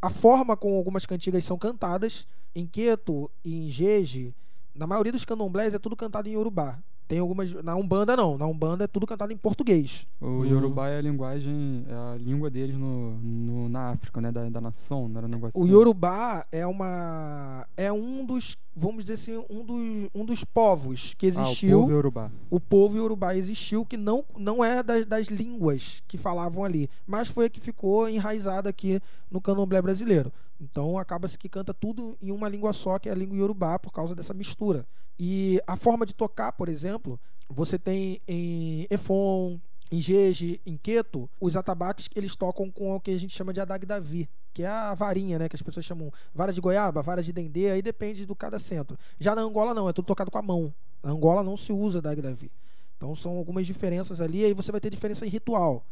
A 0.00 0.08
forma 0.10 0.56
como 0.56 0.76
algumas 0.76 1.04
cantigas 1.04 1.44
são 1.44 1.58
cantadas, 1.58 2.26
em 2.54 2.66
Queto 2.66 3.30
e 3.44 3.66
em 3.66 3.68
Jeje, 3.68 4.34
na 4.74 4.86
maioria 4.86 5.12
dos 5.12 5.24
candomblés 5.24 5.74
é 5.74 5.78
tudo 5.78 5.94
cantado 5.96 6.28
em 6.28 6.32
Yorubá. 6.32 6.78
Tem 7.08 7.18
algumas. 7.20 7.52
Na 7.62 7.76
Umbanda 7.76 8.16
não. 8.16 8.36
Na 8.36 8.46
Umbanda 8.46 8.84
é 8.84 8.86
tudo 8.86 9.06
cantado 9.06 9.32
em 9.32 9.36
português. 9.36 10.06
O. 10.20 10.44
Yorubá 10.44 10.88
é 10.88 10.98
a 10.98 11.02
linguagem, 11.02 11.84
é 11.88 11.94
a 11.94 12.16
língua 12.18 12.50
deles 12.50 12.76
no, 12.76 13.12
no- 13.18 13.68
na 13.68 13.90
África, 13.90 14.20
né? 14.20 14.32
Da, 14.32 14.48
da 14.48 14.60
nação, 14.60 15.08
não 15.08 15.18
era 15.18 15.26
um 15.26 15.30
negócio 15.30 15.58
O 15.60 15.62
assim. 15.64 15.72
Yorubá 15.72 16.44
é 16.50 16.66
uma. 16.66 17.66
É 17.76 17.92
um 17.92 18.24
dos. 18.26 18.56
Vamos 18.78 19.06
dizer 19.06 19.14
assim, 19.14 19.42
um 19.48 19.64
dos, 19.64 20.10
um 20.14 20.22
dos 20.24 20.44
povos 20.44 21.14
que 21.14 21.24
Ah, 21.24 21.28
existiu. 21.30 21.78
o 21.78 21.80
povo 21.82 21.92
Yorubá. 21.92 22.30
o 22.50 22.60
povo 22.60 22.96
iorubá 22.98 23.34
existiu, 23.34 23.86
que 23.86 23.96
não, 23.96 24.22
não 24.36 24.62
é 24.62 24.82
das, 24.82 25.06
das 25.06 25.28
línguas 25.28 26.02
que 26.06 26.18
falavam 26.18 26.62
ali, 26.62 26.90
mas 27.06 27.28
foi 27.28 27.46
a 27.46 27.48
que 27.48 27.58
ficou 27.58 28.06
enraizada 28.06 28.68
aqui 28.68 29.00
no 29.30 29.40
candomblé 29.40 29.80
brasileiro. 29.80 30.30
Então 30.60 30.98
acaba-se 30.98 31.38
que 31.38 31.48
canta 31.48 31.72
tudo 31.72 32.18
em 32.20 32.30
uma 32.30 32.50
língua 32.50 32.74
só, 32.74 32.98
que 32.98 33.08
é 33.08 33.12
a 33.12 33.14
língua 33.14 33.36
iorubá, 33.38 33.78
por 33.78 33.92
causa 33.92 34.14
dessa 34.14 34.34
mistura. 34.34 34.86
E 35.18 35.58
a 35.66 35.74
forma 35.76 36.04
de 36.04 36.14
tocar, 36.14 36.52
por 36.52 36.68
exemplo, 36.68 37.18
você 37.48 37.78
tem 37.78 38.20
em 38.28 38.86
Efon, 38.90 39.58
em 39.90 40.00
Jeje, 40.00 40.60
em 40.66 40.76
Queto, 40.76 41.28
os 41.40 41.56
atabaques 41.56 42.08
eles 42.14 42.34
tocam 42.34 42.70
com 42.70 42.94
o 42.94 43.00
que 43.00 43.10
a 43.10 43.18
gente 43.18 43.32
chama 43.32 43.52
de 43.52 43.60
adag 43.60 43.84
davi, 43.86 44.28
que 44.52 44.62
é 44.62 44.66
a 44.66 44.94
varinha, 44.94 45.38
né, 45.38 45.48
que 45.48 45.56
as 45.56 45.62
pessoas 45.62 45.84
chamam 45.86 46.12
vara 46.34 46.52
de 46.52 46.60
goiaba, 46.60 47.02
vara 47.02 47.22
de 47.22 47.32
dendê, 47.32 47.70
aí 47.70 47.82
depende 47.82 48.26
do 48.26 48.34
cada 48.34 48.58
centro. 48.58 48.98
Já 49.18 49.34
na 49.34 49.42
Angola 49.42 49.74
não, 49.74 49.88
é 49.88 49.92
tudo 49.92 50.06
tocado 50.06 50.30
com 50.30 50.38
a 50.38 50.42
mão. 50.42 50.74
Na 51.02 51.10
Angola 51.10 51.42
não 51.42 51.56
se 51.56 51.72
usa 51.72 51.98
adag 51.98 52.20
davi. 52.20 52.50
Então 52.96 53.14
são 53.14 53.36
algumas 53.36 53.66
diferenças 53.66 54.20
ali, 54.20 54.44
aí 54.44 54.54
você 54.54 54.72
vai 54.72 54.80
ter 54.80 54.90
diferença 54.90 55.26
em 55.26 55.28
ritual. 55.28 55.84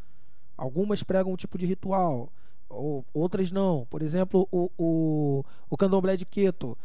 Algumas 0.57 1.03
pregam 1.03 1.31
um 1.31 1.35
tipo 1.35 1.57
de 1.57 1.65
ritual, 1.65 2.29
ou, 2.69 3.05
outras 3.13 3.51
não. 3.51 3.85
Por 3.89 4.01
exemplo, 4.01 4.47
o, 4.51 4.69
o, 4.77 5.45
o 5.69 5.77
candomblé 5.77 6.15
de 6.15 6.25
Queto. 6.25 6.77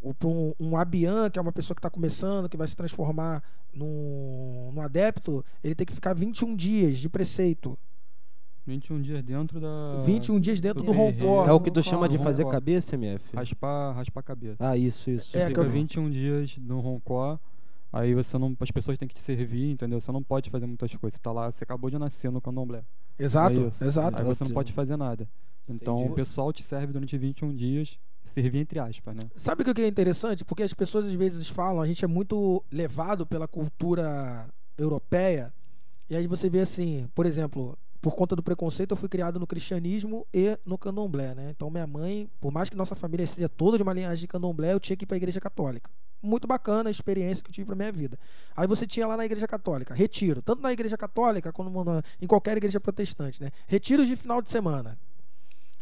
O, 0.00 0.14
pra 0.14 0.28
um, 0.28 0.52
um 0.60 0.76
abian, 0.76 1.28
que 1.28 1.38
é 1.38 1.42
uma 1.42 1.52
pessoa 1.52 1.74
que 1.74 1.80
está 1.80 1.90
começando, 1.90 2.48
que 2.48 2.56
vai 2.56 2.66
se 2.68 2.76
transformar 2.76 3.42
num, 3.74 4.70
num 4.72 4.80
adepto, 4.80 5.44
ele 5.62 5.74
tem 5.74 5.86
que 5.86 5.92
ficar 5.92 6.14
21 6.14 6.54
dias 6.54 6.98
de 6.98 7.08
preceito. 7.08 7.76
21 8.66 9.00
dias 9.00 9.22
dentro 9.22 9.58
da. 9.60 10.02
21 10.04 10.38
dias 10.38 10.60
dentro 10.60 10.82
do 10.82 10.86
do 10.86 10.92
roncó. 10.92 11.46
É 11.46 11.52
o 11.52 11.60
que 11.60 11.70
tu 11.70 11.82
chama 11.82 12.08
de 12.08 12.18
fazer 12.18 12.46
cabeça, 12.46 12.96
MF? 12.96 13.34
Raspar, 13.34 13.92
raspar 13.94 14.20
a 14.20 14.22
cabeça. 14.22 14.56
Ah, 14.60 14.76
isso, 14.76 15.10
isso. 15.10 15.36
É, 15.36 15.42
que 15.44 15.48
fica 15.48 15.60
eu- 15.62 15.68
21 15.68 16.10
dias 16.10 16.58
no 16.58 16.78
roncó, 16.78 17.38
aí 17.90 18.14
você 18.14 18.36
não. 18.36 18.54
As 18.60 18.70
pessoas 18.70 18.98
têm 18.98 19.08
que 19.08 19.14
te 19.14 19.22
servir, 19.22 19.70
entendeu? 19.72 19.98
Você 20.00 20.12
não 20.12 20.22
pode 20.22 20.50
fazer 20.50 20.66
muitas 20.66 20.94
coisas. 20.94 21.16
Você 21.16 21.22
tá 21.22 21.32
lá, 21.32 21.50
você 21.50 21.64
acabou 21.64 21.88
de 21.88 21.98
nascer 21.98 22.30
no 22.30 22.42
candomblé. 22.42 22.82
Exato, 23.18 23.72
É 23.80 23.84
exato. 23.86 24.18
Aí 24.18 24.24
você 24.24 24.44
não 24.44 24.52
pode 24.52 24.72
fazer 24.72 24.96
nada. 24.98 25.26
Então 25.66 25.96
Entendi. 25.96 26.12
o 26.12 26.14
pessoal 26.14 26.52
te 26.52 26.62
serve 26.62 26.92
durante 26.92 27.16
21 27.16 27.54
dias, 27.54 27.98
servir 28.28 28.60
entre 28.60 28.78
aspas, 28.78 29.14
né? 29.16 29.24
Sabe 29.36 29.62
o 29.62 29.74
que 29.74 29.82
é 29.82 29.86
interessante? 29.88 30.44
Porque 30.44 30.62
as 30.62 30.72
pessoas 30.74 31.06
às 31.06 31.12
vezes 31.14 31.48
falam, 31.48 31.80
a 31.82 31.86
gente 31.86 32.04
é 32.04 32.08
muito 32.08 32.62
levado 32.70 33.26
pela 33.26 33.48
cultura 33.48 34.48
europeia, 34.76 35.52
e 36.08 36.16
aí 36.16 36.26
você 36.26 36.48
vê 36.48 36.60
assim, 36.60 37.08
por 37.14 37.26
exemplo, 37.26 37.76
por 38.00 38.14
conta 38.14 38.36
do 38.36 38.42
preconceito, 38.42 38.92
eu 38.92 38.96
fui 38.96 39.08
criado 39.08 39.40
no 39.40 39.46
cristianismo 39.46 40.24
e 40.32 40.56
no 40.64 40.78
candomblé, 40.78 41.34
né? 41.34 41.50
Então 41.50 41.68
minha 41.68 41.86
mãe, 41.86 42.30
por 42.40 42.52
mais 42.52 42.70
que 42.70 42.76
nossa 42.76 42.94
família 42.94 43.26
seja 43.26 43.48
toda 43.48 43.76
de 43.76 43.82
uma 43.82 43.92
linhagem 43.92 44.20
de 44.20 44.28
candomblé, 44.28 44.72
eu 44.72 44.80
tinha 44.80 44.96
que 44.96 45.04
ir 45.04 45.06
para 45.06 45.16
a 45.16 45.18
igreja 45.18 45.40
católica. 45.40 45.90
Muito 46.22 46.46
bacana 46.48 46.88
a 46.88 46.92
experiência 46.92 47.42
que 47.44 47.50
eu 47.50 47.54
tive 47.54 47.66
para 47.66 47.76
minha 47.76 47.92
vida. 47.92 48.16
Aí 48.56 48.66
você 48.66 48.86
tinha 48.86 49.06
lá 49.06 49.16
na 49.16 49.24
igreja 49.24 49.46
católica, 49.46 49.94
retiro, 49.94 50.40
tanto 50.42 50.62
na 50.62 50.72
igreja 50.72 50.96
católica 50.96 51.52
como 51.52 51.84
na- 51.84 52.02
em 52.20 52.26
qualquer 52.26 52.56
igreja 52.56 52.80
protestante, 52.80 53.42
né? 53.42 53.50
Retiros 53.66 54.06
de 54.08 54.16
final 54.16 54.40
de 54.40 54.50
semana. 54.50 54.98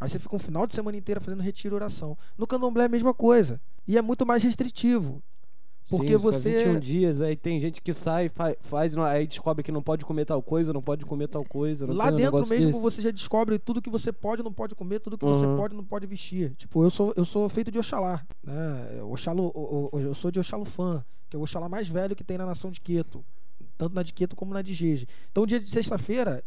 Aí 0.00 0.08
você 0.08 0.18
fica 0.18 0.36
um 0.36 0.38
final 0.38 0.66
de 0.66 0.74
semana 0.74 0.96
inteira 0.96 1.20
fazendo 1.20 1.42
retiro 1.42 1.74
e 1.74 1.76
oração. 1.76 2.16
No 2.36 2.46
candomblé 2.46 2.82
é 2.84 2.86
a 2.86 2.88
mesma 2.88 3.14
coisa. 3.14 3.60
E 3.88 3.96
é 3.96 4.02
muito 4.02 4.26
mais 4.26 4.42
restritivo. 4.42 5.22
Porque 5.88 6.08
Sim, 6.08 6.16
você- 6.16 6.64
21 6.64 6.80
dias, 6.80 7.20
aí 7.20 7.36
tem 7.36 7.60
gente 7.60 7.80
que 7.80 7.94
sai, 7.94 8.28
fa- 8.28 8.56
faz, 8.60 8.98
aí 8.98 9.24
descobre 9.24 9.62
que 9.62 9.70
não 9.70 9.80
pode 9.80 10.04
comer 10.04 10.24
tal 10.24 10.42
coisa, 10.42 10.72
não 10.72 10.82
pode 10.82 11.06
comer 11.06 11.28
tal 11.28 11.44
coisa. 11.44 11.86
Lá 11.86 12.06
um 12.06 12.08
dentro 12.08 12.24
negócio 12.24 12.50
mesmo 12.50 12.72
desse? 12.72 12.82
você 12.82 13.02
já 13.02 13.10
descobre 13.12 13.56
tudo 13.56 13.80
que 13.80 13.88
você 13.88 14.12
pode 14.12 14.42
e 14.42 14.44
não 14.44 14.52
pode 14.52 14.74
comer, 14.74 14.98
tudo 14.98 15.16
que 15.16 15.24
você 15.24 15.46
Uhum. 15.46 15.56
pode 15.56 15.74
e 15.74 15.76
não 15.76 15.84
pode 15.84 16.04
vestir. 16.08 16.52
Tipo, 16.56 16.82
eu 16.82 16.90
sou, 16.90 17.14
eu 17.16 17.24
sou 17.24 17.48
feito 17.48 17.70
de 17.70 17.78
Oxalá. 17.78 18.26
Né? 18.42 19.00
Oxalu, 19.04 19.52
o- 19.54 19.88
o- 19.92 20.00
eu 20.00 20.12
sou 20.12 20.32
de 20.32 20.40
Oxalufã, 20.40 21.04
que 21.30 21.36
é 21.36 21.38
o 21.38 21.42
Oxalá 21.42 21.68
mais 21.68 21.86
velho 21.86 22.16
que 22.16 22.24
tem 22.24 22.36
na 22.36 22.44
nação 22.46 22.68
de 22.72 22.80
Queto. 22.80 23.24
Tanto 23.78 23.94
na 23.94 24.02
de 24.02 24.12
Queto 24.12 24.34
como 24.34 24.52
na 24.52 24.62
de 24.62 24.74
Jeje. 24.74 25.06
Então, 25.30 25.46
dia 25.46 25.60
de 25.60 25.70
sexta-feira, 25.70 26.42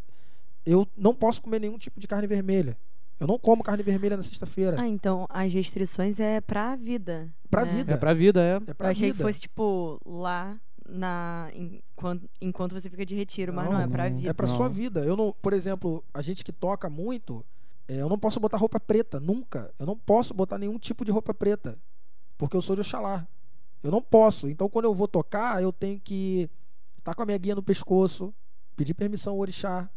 eu 0.66 0.86
não 0.98 1.16
posso 1.16 1.42
comer 1.42 1.62
nenhum 1.62 1.78
tipo 1.78 1.98
de 1.98 2.10
carne 2.10 2.28
vermelha. 2.28 2.78
Eu 3.20 3.28
não 3.28 3.38
como 3.38 3.64
carne 3.64 3.84
vermelha 3.84 4.16
na 4.16 4.24
sexta-feira. 4.24 4.80
Ah, 4.80 4.88
então 4.88 5.26
as 5.30 5.54
restrições 5.54 6.20
é 6.20 6.40
pra 6.40 6.76
vida. 6.76 7.28
Pra 7.50 7.66
né? 7.66 7.72
vida. 7.74 7.94
É 7.94 7.98
pra 7.98 8.14
vida, 8.14 8.42
é. 8.42 8.54
É 8.54 8.72
Eu 8.72 8.76
pra 8.76 8.90
achei 8.90 9.08
vida. 9.12 9.18
que 9.18 9.24
fosse, 9.24 9.42
tipo, 9.42 10.00
lá 10.06 10.58
na. 10.88 11.50
Enquanto, 11.54 12.30
enquanto 12.40 12.74
você 12.74 12.90
fica 12.90 13.06
de 13.06 13.16
retiro, 13.16 13.54
mas 13.54 13.66
não, 13.66 13.74
Não, 13.74 13.82
é 13.82 13.88
pra 13.88 14.10
vida. 14.10 14.30
É 14.30 14.34
pra 14.34 14.48
sua 14.48 14.68
Não. 14.68 14.74
vida. 14.74 15.02
Eu 15.02 15.18
não, 15.18 15.36
por 15.42 15.52
exemplo, 15.52 16.04
a 16.14 16.22
gente 16.22 16.46
que 16.46 16.52
toca 16.54 16.90
muito, 16.90 17.46
é, 17.88 18.02
eu 18.02 18.08
não 18.08 18.18
posso 18.18 18.40
botar 18.40 18.58
roupa 18.58 18.80
preta, 18.80 19.20
nunca. 19.20 19.74
Eu 19.78 19.86
não 19.86 19.98
posso 19.98 20.34
botar 20.34 20.58
nenhum 20.58 20.78
tipo 20.80 21.04
de 21.04 21.12
roupa 21.12 21.34
preta, 21.34 21.78
porque 22.38 22.56
eu 22.56 22.62
sou 22.62 22.76
de 22.76 22.82
Oxalá. 22.82 23.28
Eu 23.84 23.92
não 23.92 24.02
posso. 24.02 24.48
Então, 24.48 24.70
quando 24.70 24.86
eu 24.86 24.94
vou 24.94 25.08
tocar, 25.08 25.62
eu 25.62 25.74
tenho 25.74 26.00
que 26.00 26.50
estar 26.98 27.14
com 27.14 27.24
a 27.24 27.26
minha 27.26 27.38
guia 27.38 27.56
no 27.56 27.64
pescoço, 27.64 28.34
Pedir 28.80 28.94
permissão 28.94 29.34
ao 29.34 29.40
orixá 29.40 29.90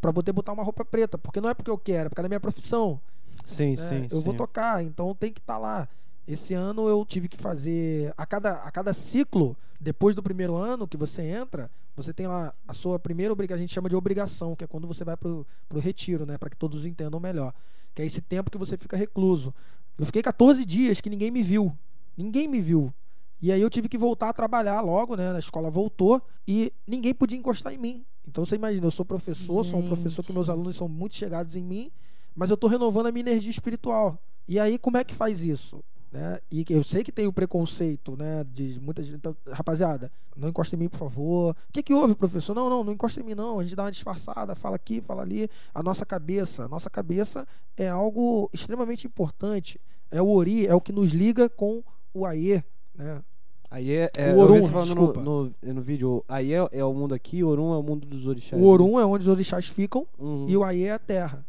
pra 0.00 0.12
poder 0.12 0.32
botar 0.32 0.52
uma 0.52 0.62
roupa 0.62 0.84
preta, 0.84 1.18
porque 1.18 1.40
não 1.40 1.48
é 1.48 1.54
porque 1.54 1.70
eu 1.70 1.78
quero, 1.78 2.06
é 2.06 2.08
porque 2.08 2.20
é 2.20 2.22
da 2.22 2.28
minha 2.28 2.40
profissão. 2.40 3.00
Sim, 3.46 3.70
né? 3.70 3.76
sim. 3.76 4.08
eu 4.10 4.20
vou 4.20 4.32
sim. 4.32 4.38
tocar, 4.38 4.82
então 4.82 5.14
tem 5.14 5.32
que 5.32 5.40
estar 5.40 5.58
lá. 5.58 5.88
Esse 6.26 6.54
ano 6.54 6.88
eu 6.88 7.04
tive 7.04 7.28
que 7.28 7.36
fazer 7.36 8.12
a 8.16 8.26
cada, 8.26 8.54
a 8.54 8.70
cada 8.70 8.92
ciclo, 8.92 9.56
depois 9.80 10.14
do 10.14 10.22
primeiro 10.22 10.56
ano 10.56 10.88
que 10.88 10.96
você 10.96 11.22
entra, 11.22 11.70
você 11.94 12.12
tem 12.12 12.26
lá 12.26 12.52
a 12.66 12.74
sua 12.74 12.98
primeira 12.98 13.32
obrigação, 13.32 13.56
a 13.56 13.60
gente 13.60 13.72
chama 13.72 13.88
de 13.88 13.96
obrigação, 13.96 14.54
que 14.54 14.64
é 14.64 14.66
quando 14.66 14.86
você 14.86 15.04
vai 15.04 15.16
pro, 15.16 15.46
pro 15.68 15.78
retiro, 15.78 16.26
né, 16.26 16.36
para 16.36 16.50
que 16.50 16.56
todos 16.56 16.84
entendam 16.84 17.20
melhor. 17.20 17.54
Que 17.94 18.02
é 18.02 18.04
esse 18.04 18.20
tempo 18.20 18.50
que 18.50 18.58
você 18.58 18.76
fica 18.76 18.96
recluso. 18.96 19.54
Eu 19.98 20.04
fiquei 20.04 20.20
14 20.20 20.64
dias 20.66 21.00
que 21.00 21.08
ninguém 21.08 21.30
me 21.30 21.42
viu. 21.42 21.72
Ninguém 22.16 22.48
me 22.48 22.60
viu. 22.60 22.92
E 23.40 23.52
aí 23.52 23.60
eu 23.60 23.70
tive 23.70 23.88
que 23.88 23.96
voltar 23.96 24.30
a 24.30 24.32
trabalhar 24.32 24.80
logo, 24.80 25.16
né? 25.16 25.32
A 25.32 25.38
escola 25.38 25.70
voltou 25.70 26.20
e 26.46 26.72
ninguém 26.86 27.14
podia 27.14 27.38
encostar 27.38 27.72
em 27.72 27.78
mim. 27.78 28.04
Então 28.26 28.44
você 28.44 28.56
imagina, 28.56 28.86
eu 28.86 28.90
sou 28.90 29.04
professor, 29.04 29.64
sou 29.64 29.78
um 29.78 29.84
professor 29.84 30.22
que 30.24 30.32
meus 30.32 30.46
Gente. 30.46 30.54
alunos 30.54 30.76
são 30.76 30.88
muito 30.88 31.14
chegados 31.14 31.56
em 31.56 31.62
mim, 31.62 31.90
mas 32.34 32.50
eu 32.50 32.56
tô 32.56 32.66
renovando 32.66 33.06
a 33.06 33.12
minha 33.12 33.22
energia 33.22 33.50
espiritual. 33.50 34.18
E 34.48 34.58
aí 34.58 34.78
como 34.78 34.96
é 34.96 35.04
que 35.04 35.14
faz 35.14 35.42
isso? 35.42 35.82
Né? 36.10 36.38
E 36.50 36.64
eu 36.70 36.82
sei 36.82 37.02
que 37.02 37.12
tem 37.12 37.26
o 37.26 37.32
preconceito, 37.32 38.16
né? 38.16 38.44
De 38.44 38.80
muita 38.80 39.02
gente. 39.02 39.16
Então, 39.16 39.36
rapaziada, 39.50 40.10
não 40.36 40.48
encosta 40.48 40.74
em 40.74 40.78
mim, 40.78 40.88
por 40.88 40.98
favor. 40.98 41.56
O 41.68 41.72
que, 41.72 41.82
que 41.82 41.92
houve, 41.92 42.14
professor? 42.14 42.54
Não, 42.54 42.70
não, 42.70 42.82
não 42.82 42.92
encosta 42.92 43.20
em 43.20 43.22
mim, 43.22 43.34
não. 43.34 43.58
A 43.58 43.62
gente 43.62 43.76
dá 43.76 43.84
uma 43.84 43.90
disfarçada, 43.90 44.54
fala 44.54 44.76
aqui, 44.76 45.00
fala 45.00 45.22
ali. 45.22 45.48
A 45.74 45.82
nossa 45.82 46.06
cabeça. 46.06 46.64
A 46.64 46.68
nossa 46.68 46.88
cabeça 46.88 47.46
é 47.76 47.88
algo 47.88 48.48
extremamente 48.52 49.06
importante. 49.06 49.80
É 50.10 50.22
o 50.22 50.28
Ori, 50.28 50.66
é 50.66 50.74
o 50.74 50.80
que 50.80 50.92
nos 50.92 51.12
liga 51.12 51.48
com 51.48 51.82
o 52.14 52.24
Aie, 52.24 52.64
né? 52.94 53.22
Aí 53.70 53.90
é. 53.92 54.10
é 54.16 54.34
O 54.34 54.66
falando 54.68 54.84
desculpa. 54.84 55.20
no, 55.20 55.44
no, 55.62 55.74
no 55.74 55.82
vídeo. 55.82 56.24
Aí 56.28 56.52
é, 56.52 56.66
é 56.72 56.84
o 56.84 56.92
mundo 56.94 57.14
aqui, 57.14 57.42
o 57.42 57.48
Orum 57.48 57.74
é 57.74 57.78
o 57.78 57.82
mundo 57.82 58.06
dos 58.06 58.26
orixás. 58.26 58.60
O 58.60 58.64
Orum 58.66 58.98
é 59.00 59.04
onde 59.04 59.22
os 59.22 59.28
orixás 59.28 59.68
ficam 59.68 60.06
Uhum. 60.18 60.44
e 60.48 60.56
o 60.56 60.64
Aie 60.64 60.84
é 60.84 60.92
a 60.92 60.98
terra. 60.98 61.44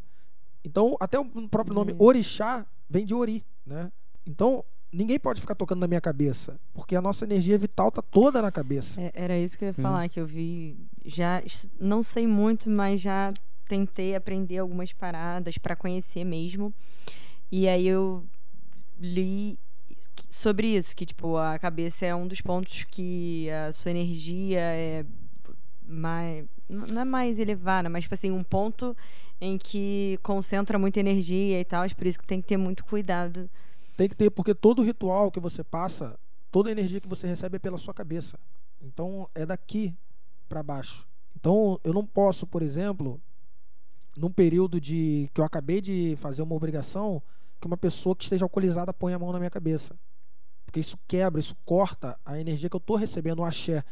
Então, 0.66 0.96
até 1.00 1.18
o 1.20 1.26
próprio 1.48 1.74
nome 1.76 1.94
Hum. 1.94 1.98
orixá 2.00 2.66
vem 2.90 3.06
de 3.06 3.14
Ori, 3.14 3.44
né? 3.66 3.92
Então, 4.26 4.64
ninguém 4.92 5.18
pode 5.20 5.40
ficar 5.40 5.56
tocando 5.56 5.80
na 5.80 5.88
minha 5.88 6.02
cabeça, 6.02 6.60
porque 6.74 6.96
a 6.96 7.02
nossa 7.02 7.24
energia 7.24 7.58
vital 7.58 7.92
tá 7.92 8.02
toda 8.02 8.42
na 8.42 8.52
cabeça. 8.52 9.00
É, 9.02 9.12
Era 9.14 9.38
isso 9.40 9.58
que 9.58 9.64
eu 9.64 9.68
ia 9.68 9.74
Sim. 9.74 9.82
falar, 9.82 10.10
que 10.10 10.20
eu 10.20 10.26
vi. 10.26 10.76
Já 11.06 11.42
não 11.80 12.04
sei 12.04 12.28
muito, 12.28 12.70
mas 12.70 13.00
já 13.00 13.32
tentei 13.68 14.16
aprender 14.16 14.58
algumas 14.58 14.92
paradas 14.92 15.58
pra 15.58 15.76
conhecer 15.76 16.24
mesmo. 16.26 16.74
E 17.52 17.68
aí 17.68 17.88
eu 17.88 18.24
li 19.00 19.58
sobre 20.30 20.76
isso, 20.76 20.96
que 20.96 21.06
tipo, 21.06 21.38
a 21.38 21.58
cabeça 21.58 22.06
é 22.06 22.16
um 22.16 22.28
dos 22.28 22.42
pontos 22.42 22.84
que 22.86 23.50
a 23.50 23.72
sua 23.72 23.92
energia 23.92 24.60
é 24.60 25.06
mais. 25.88 26.46
Não 26.70 27.02
é 27.02 27.06
mais 27.06 27.40
elevada, 27.40 27.90
mas 27.90 28.04
tipo 28.04 28.14
assim, 28.14 28.32
um 28.32 28.44
ponto 28.44 28.96
em 29.40 29.58
que 29.58 30.20
concentra 30.22 30.78
muita 30.78 31.00
energia 31.00 31.60
e 31.60 31.66
tal, 31.66 31.88
por 31.90 32.08
isso 32.08 32.20
que 32.20 32.28
tem 32.28 32.42
que 32.42 32.48
ter 32.48 32.58
muito 32.58 32.84
cuidado. 32.84 33.50
Tem 33.96 34.10
que 34.10 34.16
ter, 34.16 34.30
porque 34.30 34.54
todo 34.54 34.84
ritual 34.84 35.32
que 35.32 35.40
você 35.40 35.64
passa, 35.64 36.20
toda 36.52 36.70
a 36.70 36.72
energia 36.72 37.00
que 37.00 37.08
você 37.08 37.28
recebe 37.28 37.56
é 37.56 37.60
pela 37.60 37.78
sua 37.78 37.94
cabeça. 37.94 38.38
Então, 38.82 39.30
é 39.34 39.46
daqui 39.46 39.96
para 40.50 40.62
baixo. 40.62 41.08
Então, 41.36 41.80
eu 41.84 41.94
não 41.94 42.06
posso, 42.06 42.46
por 42.46 42.62
exemplo, 42.62 43.22
num 44.18 44.32
período 44.32 44.82
de 44.82 45.30
que 45.34 45.40
eu 45.40 45.46
acabei 45.46 45.80
de 45.80 46.16
fazer 46.20 46.42
uma 46.42 46.56
obrigação, 46.56 47.22
que 47.60 47.68
uma 47.68 47.78
pessoa 47.78 48.16
que 48.16 48.24
esteja 48.24 48.46
alcoolizada 48.46 48.94
ponha 48.94 49.16
a 49.16 49.20
mão 49.20 49.32
na 49.32 49.40
minha 49.40 49.50
cabeça. 49.50 49.96
Porque 50.66 50.80
isso 50.80 50.98
quebra, 51.08 51.40
isso 51.40 51.56
corta 51.66 52.20
a 52.26 52.40
energia 52.40 52.70
que 52.70 52.76
eu 52.76 52.80
estou 52.80 52.96
recebendo, 52.98 53.40
o 53.40 53.46
axé. 53.46 53.84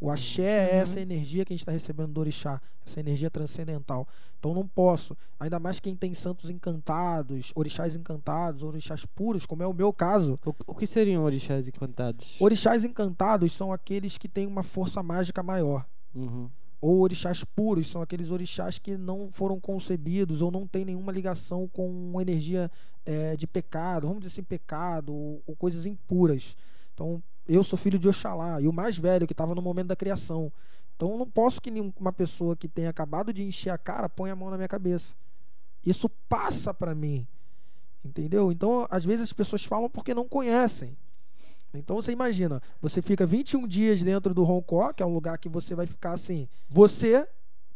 O 0.00 0.10
axé 0.10 0.70
é 0.70 0.74
Uhum. 0.76 0.80
essa 0.82 1.00
energia 1.00 1.44
que 1.44 1.52
a 1.52 1.56
gente 1.56 1.62
está 1.62 1.72
recebendo 1.72 2.12
do 2.12 2.20
orixá, 2.20 2.60
essa 2.86 3.00
energia 3.00 3.28
transcendental. 3.28 4.06
Então 4.38 4.54
não 4.54 4.66
posso. 4.68 5.16
Ainda 5.40 5.58
mais 5.58 5.80
quem 5.80 5.96
tem 5.96 6.14
santos 6.14 6.50
encantados, 6.50 7.50
orixás 7.56 7.96
encantados, 7.96 8.62
orixás 8.62 9.04
puros, 9.04 9.44
como 9.44 9.62
é 9.62 9.66
o 9.66 9.72
meu 9.72 9.92
caso. 9.92 10.38
O, 10.46 10.54
o 10.68 10.74
que 10.74 10.86
seriam 10.86 11.24
orixás 11.24 11.66
encantados? 11.66 12.36
Orixás 12.40 12.84
encantados 12.84 13.52
são 13.52 13.72
aqueles 13.72 14.16
que 14.16 14.28
têm 14.28 14.46
uma 14.46 14.62
força 14.62 15.02
mágica 15.02 15.42
maior. 15.42 15.84
Uhum. 16.14 16.48
Ou 16.80 17.00
orixás 17.00 17.42
puros 17.42 17.88
são 17.88 18.00
aqueles 18.00 18.30
orixás 18.30 18.78
que 18.78 18.96
não 18.96 19.30
foram 19.32 19.58
concebidos 19.58 20.40
ou 20.40 20.50
não 20.50 20.66
têm 20.66 20.84
nenhuma 20.84 21.10
ligação 21.10 21.66
com 21.68 22.20
energia 22.20 22.70
eh, 23.04 23.36
de 23.36 23.46
pecado, 23.46 24.06
vamos 24.06 24.20
dizer 24.20 24.34
assim, 24.34 24.44
pecado 24.44 25.12
ou, 25.12 25.42
ou 25.46 25.56
coisas 25.56 25.86
impuras. 25.86 26.56
Então, 26.94 27.22
eu 27.48 27.62
sou 27.64 27.76
filho 27.78 27.98
de 27.98 28.08
Oxalá 28.08 28.60
e 28.60 28.68
o 28.68 28.72
mais 28.72 28.96
velho 28.96 29.26
que 29.26 29.32
estava 29.32 29.54
no 29.54 29.62
momento 29.62 29.88
da 29.88 29.96
criação. 29.96 30.52
Então, 30.94 31.12
eu 31.12 31.18
não 31.18 31.28
posso 31.28 31.60
que 31.60 31.70
uma 31.98 32.12
pessoa 32.12 32.56
que 32.56 32.68
tenha 32.68 32.90
acabado 32.90 33.32
de 33.32 33.42
encher 33.42 33.70
a 33.70 33.78
cara 33.78 34.08
ponha 34.08 34.32
a 34.32 34.36
mão 34.36 34.50
na 34.50 34.56
minha 34.56 34.68
cabeça. 34.68 35.14
Isso 35.84 36.08
passa 36.28 36.74
para 36.74 36.94
mim. 36.94 37.26
Entendeu? 38.04 38.52
Então, 38.52 38.86
às 38.90 39.04
vezes 39.04 39.22
as 39.24 39.32
pessoas 39.32 39.64
falam 39.64 39.88
porque 39.88 40.14
não 40.14 40.28
conhecem. 40.28 40.96
Então 41.74 41.96
você 41.96 42.12
imagina, 42.12 42.60
você 42.80 43.02
fica 43.02 43.26
21 43.26 43.66
dias 43.66 44.02
dentro 44.02 44.32
do 44.32 44.42
Hong 44.42 44.64
Kong, 44.64 44.94
que 44.94 45.02
é 45.02 45.06
um 45.06 45.12
lugar 45.12 45.38
que 45.38 45.48
você 45.48 45.74
vai 45.74 45.86
ficar 45.86 46.12
assim, 46.12 46.48
você 46.68 47.26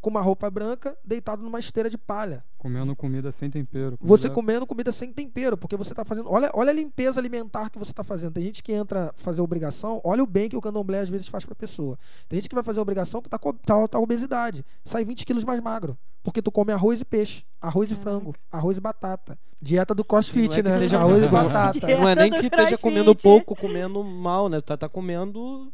com 0.00 0.10
uma 0.10 0.20
roupa 0.20 0.50
branca, 0.50 0.98
deitado 1.04 1.44
numa 1.44 1.60
esteira 1.60 1.88
de 1.88 1.96
palha. 1.96 2.44
Comendo 2.58 2.94
comida 2.96 3.30
sem 3.30 3.48
tempero. 3.48 3.96
Você 4.00 4.22
comida- 4.28 4.34
comendo 4.34 4.66
comida 4.66 4.90
sem 4.90 5.12
tempero, 5.12 5.56
porque 5.56 5.76
você 5.76 5.92
está 5.92 6.04
fazendo. 6.04 6.28
Olha, 6.28 6.50
olha 6.54 6.70
a 6.70 6.72
limpeza 6.72 7.20
alimentar 7.20 7.70
que 7.70 7.78
você 7.78 7.92
está 7.92 8.02
fazendo. 8.02 8.32
Tem 8.32 8.42
gente 8.42 8.64
que 8.64 8.72
entra 8.72 9.12
fazer 9.16 9.40
obrigação, 9.40 10.00
olha 10.02 10.20
o 10.20 10.26
bem 10.26 10.48
que 10.48 10.56
o 10.56 10.60
candomblé 10.60 10.98
às 11.00 11.08
vezes 11.08 11.28
faz 11.28 11.44
para 11.44 11.52
a 11.52 11.56
pessoa. 11.56 11.96
Tem 12.28 12.40
gente 12.40 12.48
que 12.48 12.54
vai 12.54 12.64
fazer 12.64 12.80
obrigação 12.80 13.22
que 13.22 13.28
tá 13.28 13.38
com 13.38 13.52
tá, 13.52 13.86
tá 13.86 13.98
obesidade, 14.00 14.64
sai 14.84 15.04
20 15.04 15.24
quilos 15.24 15.44
mais 15.44 15.60
magro, 15.60 15.96
porque 16.22 16.40
tu 16.42 16.50
come 16.52 16.72
arroz 16.72 17.00
e 17.00 17.04
peixe, 17.04 17.44
arroz 17.60 17.90
e 17.90 17.94
frango, 17.94 18.34
arroz 18.50 18.76
e 18.76 18.80
batata. 18.80 19.38
Dieta 19.60 19.94
do 19.94 20.04
CrossFit, 20.04 20.60
Não 20.62 20.70
é 20.70 20.72
né? 20.72 20.76
esteja 20.84 20.98
Arroz 21.00 21.22
e 21.22 21.28
batata. 21.28 21.86
Não 21.86 22.08
é 22.08 22.14
nem 22.16 22.30
que 22.32 22.46
esteja 22.46 22.76
comendo 22.78 23.14
pouco, 23.14 23.54
comendo 23.54 24.02
mal, 24.02 24.48
né? 24.48 24.60
Tu 24.60 24.64
tá, 24.64 24.76
tá 24.76 24.88
comendo 24.88 25.72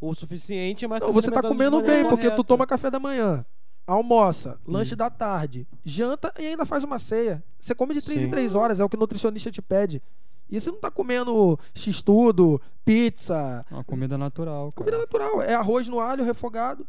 o 0.00 0.14
suficiente, 0.14 0.86
mas 0.86 1.00
Não, 1.00 1.08
se 1.08 1.14
você 1.14 1.30
tá 1.30 1.40
comendo 1.42 1.80
bem, 1.80 2.02
porque 2.04 2.26
tu 2.26 2.30
correta. 2.30 2.44
toma 2.44 2.66
café 2.66 2.90
da 2.90 2.98
manhã, 3.00 3.44
almoça, 3.86 4.58
lanche 4.66 4.94
da 4.94 5.08
tarde, 5.08 5.66
janta 5.84 6.32
e 6.38 6.46
ainda 6.46 6.66
faz 6.66 6.84
uma 6.84 6.98
ceia. 6.98 7.42
Você 7.58 7.74
come 7.74 7.94
de 7.94 8.02
3 8.02 8.20
em 8.20 8.24
Sim. 8.24 8.30
3 8.30 8.54
horas, 8.54 8.80
é 8.80 8.84
o 8.84 8.88
que 8.88 8.96
o 8.96 9.00
nutricionista 9.00 9.50
te 9.50 9.62
pede. 9.62 10.02
E 10.50 10.60
você 10.60 10.70
não 10.70 10.78
tá 10.78 10.90
comendo 10.90 11.58
x-tudo, 11.74 12.60
pizza, 12.84 13.64
Uma 13.70 13.82
comida 13.84 14.18
natural, 14.18 14.70
cara. 14.72 14.84
comida 14.84 14.98
natural. 14.98 15.40
É 15.40 15.54
arroz 15.54 15.88
no 15.88 15.98
alho 16.00 16.22
refogado, 16.24 16.86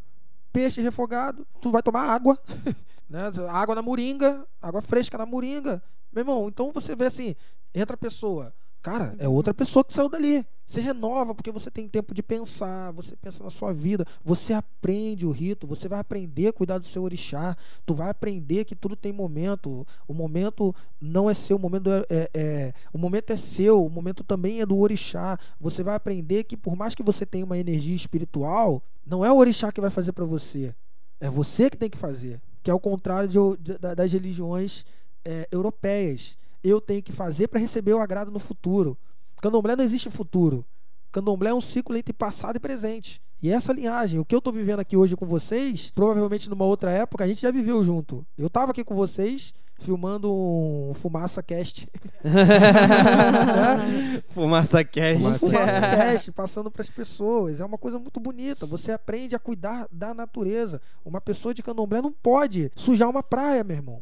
peixe 0.54 0.80
refogado, 0.80 1.46
tu 1.60 1.72
vai 1.72 1.82
tomar 1.82 2.04
água, 2.04 2.40
né? 3.10 3.32
Água 3.50 3.76
na 3.76 3.82
moringa, 3.82 4.48
água 4.62 4.82
fresca 4.82 5.18
na 5.18 5.26
moringa. 5.26 5.82
Meu 6.12 6.22
irmão, 6.22 6.48
então 6.48 6.72
você 6.72 6.96
vê 6.96 7.08
assim, 7.08 7.36
entra 7.74 7.96
a 7.96 7.98
pessoa, 7.98 8.54
cara, 8.84 9.16
é 9.18 9.28
outra 9.28 9.54
pessoa 9.54 9.84
que 9.84 9.94
saiu 9.94 10.10
dali. 10.10 10.46
Você 10.66 10.80
renova 10.80 11.34
porque 11.34 11.52
você 11.52 11.72
tem 11.72 11.88
tempo 11.88 12.14
de 12.14 12.22
pensar, 12.22 12.92
você 12.92 13.16
pensa 13.16 13.44
na 13.44 13.50
sua 13.50 13.74
vida, 13.74 14.06
você 14.24 14.54
aprende 14.54 15.26
o 15.26 15.32
rito, 15.32 15.66
você 15.68 15.88
vai 15.88 16.00
aprender 16.00 16.48
a 16.48 16.54
cuidar 16.54 16.78
do 16.78 16.86
seu 16.86 17.02
orixá, 17.04 17.56
tu 17.86 17.94
vai 17.94 18.10
aprender 18.10 18.64
que 18.66 18.76
tudo 18.76 18.96
tem 18.96 19.12
momento. 19.12 19.86
O 20.08 20.14
momento 20.14 20.74
não 21.02 21.30
é 21.30 21.34
seu, 21.34 21.58
o 21.58 21.60
momento 21.60 21.90
é, 21.90 22.06
é- 22.10 22.30
é- 22.34 22.74
o 22.94 22.98
momento 22.98 23.32
é 23.32 23.38
seu, 23.38 23.86
o 23.86 23.90
momento 23.90 24.24
também 24.24 24.62
é 24.62 24.66
do 24.66 24.78
orixá. 24.78 25.38
Você 25.60 25.82
vai 25.84 25.96
aprender 25.96 26.44
que 26.44 26.56
por 26.56 26.76
mais 26.76 26.94
que 26.96 27.04
você 27.04 27.26
tenha 27.26 27.46
uma 27.46 27.58
energia 27.58 27.96
espiritual, 27.96 28.82
não 29.06 29.24
é 29.26 29.32
o 29.32 29.38
orixá 29.38 29.72
que 29.72 29.82
vai 29.82 29.90
fazer 29.90 30.12
para 30.14 30.26
você, 30.26 30.74
é 31.20 31.30
você 31.30 31.70
que 31.70 31.78
tem 31.78 31.90
que 31.90 31.98
fazer. 31.98 32.42
Que 32.62 32.72
é 32.72 32.74
o 32.74 32.80
contrário 32.80 33.28
de 33.28 33.38
de- 33.62 33.78
da- 33.78 33.94
das 33.96 34.12
religiões 34.12 34.86
é, 35.26 35.48
europeias. 35.52 36.38
Eu 36.64 36.80
tenho 36.80 37.04
que 37.04 37.12
fazer 37.12 37.48
para 37.48 37.60
receber 37.60 37.94
o 37.94 38.00
agrado 38.00 38.32
no 38.32 38.40
futuro. 38.40 38.98
Candomblé 39.42 39.76
não 39.76 39.84
existe 39.84 40.10
futuro. 40.10 40.66
Candomblé 41.12 41.50
é 41.50 41.54
um 41.54 41.62
ciclo 41.62 41.98
entre 41.98 42.14
passado 42.14 42.56
e 42.56 42.60
presente. 42.60 43.22
E 43.42 43.52
essa 43.52 43.74
linhagem, 43.74 44.22
o 44.22 44.26
que 44.26 44.34
eu 44.34 44.42
tô 44.42 44.54
vivendo 44.54 44.80
aqui 44.80 44.96
hoje 44.96 45.18
com 45.18 45.26
vocês, 45.26 45.92
provavelmente 45.94 46.50
numa 46.50 46.64
outra 46.64 46.90
época, 46.92 47.26
a 47.26 47.28
gente 47.28 47.42
já 47.42 47.52
viveu 47.52 47.84
junto. 47.84 48.26
Eu 48.38 48.50
tava 48.50 48.72
aqui 48.72 48.86
com 48.86 48.96
vocês 48.96 49.54
filmando 49.82 50.32
um 50.32 50.94
Fumaça 50.94 51.44
Cast. 51.44 51.90
Fumaça 54.34 54.84
cash. 54.86 55.26
Um 55.26 55.40
Fumaça 55.40 55.82
Cast 55.82 56.32
passando 56.32 56.72
para 56.72 56.82
as 56.82 56.90
pessoas. 56.90 57.60
É 57.60 57.66
uma 57.66 57.78
coisa 57.78 58.00
muito 58.00 58.20
bonita. 58.20 58.66
Você 58.66 58.94
aprende 58.94 59.36
a 59.36 59.40
cuidar 59.40 59.88
da 59.92 60.14
natureza. 60.14 60.82
Uma 61.04 61.20
pessoa 61.20 61.54
de 61.54 61.62
candomblé 61.62 62.02
não 62.02 62.14
pode 62.14 62.72
sujar 62.76 63.10
uma 63.10 63.22
praia, 63.22 63.64
meu 63.64 63.76
irmão. 63.76 64.02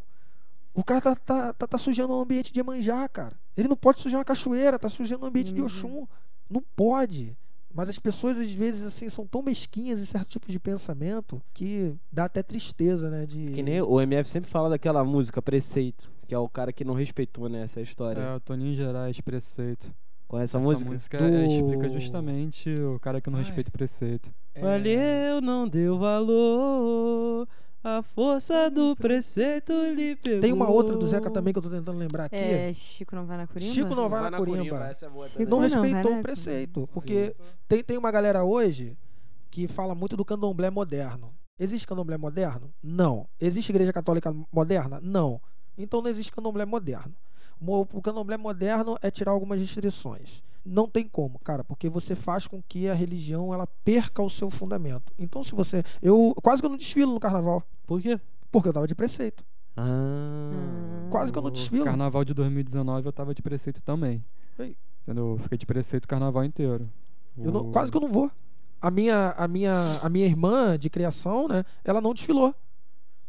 O 0.74 0.84
cara 0.84 1.02
tá, 1.02 1.16
tá, 1.16 1.54
tá, 1.54 1.68
tá 1.68 1.78
sujando 1.78 2.14
o 2.14 2.22
ambiente 2.22 2.52
de 2.52 2.60
Iemanjá, 2.60 3.08
cara. 3.10 3.36
Ele 3.58 3.68
não 3.68 3.76
pode 3.76 4.00
sujar 4.00 4.20
uma 4.20 4.26
cachoeira, 4.26 4.80
tá 4.80 4.88
sujando 4.88 5.26
o 5.26 5.28
ambiente 5.28 5.54
de 5.54 5.62
Oxum. 5.62 6.08
Não 6.50 6.64
pode. 6.76 7.38
Mas 7.74 7.90
as 7.90 8.00
pessoas, 8.00 8.38
às 8.38 8.52
vezes, 8.52 8.84
assim, 8.84 9.08
são 9.08 9.26
tão 9.26 9.42
mesquinhas 9.42 10.02
em 10.02 10.06
certo 10.06 10.30
tipo 10.30 10.52
de 10.52 10.60
pensamento 10.60 11.42
que 11.54 11.94
dá 12.12 12.26
até 12.26 12.44
tristeza, 12.44 13.10
né? 13.10 13.26
De... 13.26 13.52
Que 13.52 13.64
nem 13.64 13.82
o 13.82 14.00
MF 14.02 14.30
sempre 14.30 14.50
fala 14.50 14.70
daquela 14.70 15.04
música 15.04 15.42
Preceito, 15.42 16.12
que 16.28 16.36
é 16.36 16.38
o 16.38 16.50
cara 16.50 16.74
que 16.74 16.84
não 16.84 16.94
respeitou, 16.94 17.48
né, 17.48 17.64
essa 17.64 17.80
história. 17.80 18.20
É, 18.22 18.36
o 18.36 18.40
Toninho 18.40 18.76
Gerais, 18.76 19.20
preceito. 19.22 19.94
Com 20.28 20.40
essa, 20.40 20.58
música? 20.60 20.90
música 20.90 21.18
Do- 21.18 21.26
é, 21.26 21.46
explica 21.46 21.90
justamente 21.90 22.74
o 22.76 22.98
cara 23.00 23.20
que 23.20 23.30
não 23.30 23.40
Ai. 23.40 23.44
respeita 23.44 23.70
o 23.70 23.74
preceito. 23.74 24.34
É, 24.54 24.62
Valeu, 24.62 25.42
não 25.42 25.68
deu 25.68 25.98
valor. 25.98 27.48
A 27.84 28.04
força 28.04 28.70
do 28.70 28.96
preceito 28.96 29.74
lhe 29.96 30.16
pegou. 30.16 30.40
Tem 30.40 30.54
uma 30.54 30.70
outra 30.70 30.96
do 30.96 31.08
Zeca 31.08 31.32
também 31.32 31.52
que 31.52 31.58
eu 31.58 31.64
tô 31.64 31.70
tentando 31.70 31.98
lembrar 31.98 32.26
aqui. 32.26 32.36
É, 32.36 32.72
Chico 32.74 33.16
não 33.16 33.26
vai 33.26 33.38
na 33.38 33.48
Curimba? 33.48 33.74
Chico 33.74 33.96
não 33.96 34.08
vai, 34.08 34.30
na 34.30 34.38
Corimba. 34.38 34.86
Essa 34.86 35.08
é 35.08 35.10
boa 35.10 35.28
Chico 35.28 35.38
também. 35.38 35.50
Não 35.50 35.58
Não, 35.58 35.64
respeitou 35.64 36.20
o 36.20 36.22
preceito. 36.22 36.90
Porque 36.94 37.36
tem, 37.68 37.84
tem 37.84 37.98
uma 37.98 38.12
galera 38.12 38.44
hoje 38.44 38.96
que 39.50 39.68
fala 39.68 39.96
muito 39.96 40.16
do 40.16 40.24
candomblé 40.24 40.70
moderno. 40.70 41.34
Existe 41.60 41.88
candomblé 41.88 42.18
moderno? 42.18 42.72
Não. 42.84 43.28
Existe 43.40 43.72
igreja 43.72 43.92
católica 43.92 44.34
moderna? 44.52 45.00
Não. 45.02 45.42
Então 45.76 46.02
não 46.02 46.10
existe 46.10 46.32
candomblé 46.32 46.66
moderno. 46.66 47.16
O 47.66 48.02
candomblé 48.02 48.38
moderno 48.38 48.98
é 49.02 49.12
tirar 49.12 49.32
algumas 49.32 49.60
restrições. 49.60 50.44
Não 50.66 50.88
tem 50.88 51.08
como, 51.08 51.40
cara, 51.40 51.64
porque 51.64 51.90
você 51.90 52.16
faz 52.16 52.48
com 52.48 52.62
que 52.62 52.88
a 52.88 52.94
religião 52.94 53.54
ela 53.54 53.68
perca 53.84 54.22
o 54.22 54.30
seu 54.30 54.50
fundamento. 54.50 55.12
Então 55.18 55.44
se 55.44 55.54
você, 55.56 55.84
eu 56.02 56.36
quase 56.42 56.62
que 56.62 56.66
eu 56.66 56.70
não 56.70 56.78
desfilo 56.78 57.14
no 57.14 57.20
carnaval, 57.20 57.64
Por 57.88 58.00
quê? 58.02 58.20
porque 58.52 58.70
eu 58.70 58.74
tava 58.74 58.88
de 58.88 58.94
preceito. 58.96 59.44
Ah. 59.76 61.08
Quase 61.10 61.32
que 61.32 61.38
eu 61.38 61.42
não 61.42 61.50
O 61.50 61.52
desfilo. 61.54 61.86
Carnaval 61.86 62.24
de 62.24 62.34
2019 62.34 63.06
eu 63.08 63.12
tava 63.14 63.34
de 63.34 63.42
preceito 63.42 63.82
também. 63.82 64.24
Ei. 64.60 64.76
Entendeu? 65.04 65.32
Eu 65.32 65.38
fiquei 65.40 65.58
de 65.58 65.66
preceito 65.66 66.06
o 66.06 66.08
carnaval 66.08 66.44
inteiro. 66.44 66.90
Eu 67.38 67.52
não- 67.52 67.72
quase 67.72 67.92
que 67.92 67.98
eu 67.98 68.02
não 68.02 68.12
vou. 68.12 68.30
A 68.80 68.90
minha, 68.92 69.32
a, 69.38 69.48
minha, 69.48 70.00
a 70.02 70.10
minha 70.10 70.26
irmã 70.26 70.78
de 70.78 70.90
criação, 70.90 71.48
né? 71.48 71.64
Ela 71.84 72.02
não 72.02 72.14
desfilou. 72.14 72.54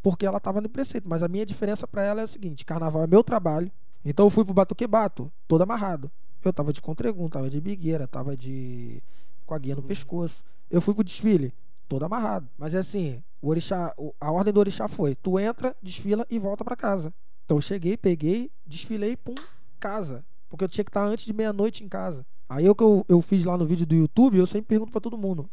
Porque 0.02 0.26
ela 0.26 0.40
tava 0.40 0.60
no 0.60 0.68
preceito. 0.68 1.08
Mas 1.08 1.22
a 1.22 1.28
minha 1.28 1.46
diferença 1.46 1.86
pra 1.86 2.02
ela 2.02 2.20
é 2.20 2.24
o 2.24 2.28
seguinte: 2.28 2.64
carnaval 2.64 3.04
é 3.04 3.06
meu 3.06 3.22
trabalho. 3.22 3.70
Então 4.04 4.26
eu 4.26 4.30
fui 4.30 4.44
pro 4.44 4.54
Batuque 4.54 4.86
Bato, 4.86 5.30
todo 5.46 5.62
amarrado. 5.62 6.10
Eu 6.44 6.52
tava 6.52 6.72
de 6.72 6.82
contregum, 6.82 7.28
tava 7.28 7.48
de 7.48 7.60
bigueira, 7.60 8.06
tava 8.08 8.36
de. 8.36 9.00
com 9.46 9.54
a 9.54 9.58
guia 9.58 9.76
no 9.76 9.82
pescoço. 9.82 10.42
Eu 10.70 10.80
fui 10.80 10.92
pro 10.92 11.04
desfile, 11.04 11.54
todo 11.88 12.04
amarrado. 12.04 12.48
Mas 12.58 12.74
é 12.74 12.78
assim: 12.78 13.22
o 13.40 13.48
orixá, 13.48 13.94
a 14.20 14.30
ordem 14.32 14.52
do 14.52 14.60
orixá 14.60 14.88
foi: 14.88 15.14
tu 15.14 15.38
entra, 15.38 15.76
desfila 15.80 16.26
e 16.28 16.38
volta 16.38 16.64
pra 16.64 16.74
casa. 16.74 17.14
Então 17.44 17.58
eu 17.58 17.60
cheguei, 17.60 17.96
peguei, 17.96 18.50
desfilei, 18.66 19.16
pum, 19.16 19.34
casa. 19.78 20.24
Porque 20.48 20.64
eu 20.64 20.68
tinha 20.68 20.84
que 20.84 20.90
estar 20.90 21.04
antes 21.04 21.24
de 21.24 21.32
meia-noite 21.32 21.84
em 21.84 21.88
casa. 21.88 22.26
Aí 22.48 22.68
o 22.68 22.74
que 22.74 22.82
eu, 22.82 23.06
eu 23.08 23.20
fiz 23.20 23.44
lá 23.44 23.56
no 23.56 23.64
vídeo 23.64 23.86
do 23.86 23.94
YouTube, 23.94 24.36
eu 24.36 24.46
sempre 24.46 24.68
pergunto 24.68 24.92
pra 24.92 25.00
todo 25.00 25.16
mundo. 25.16 25.48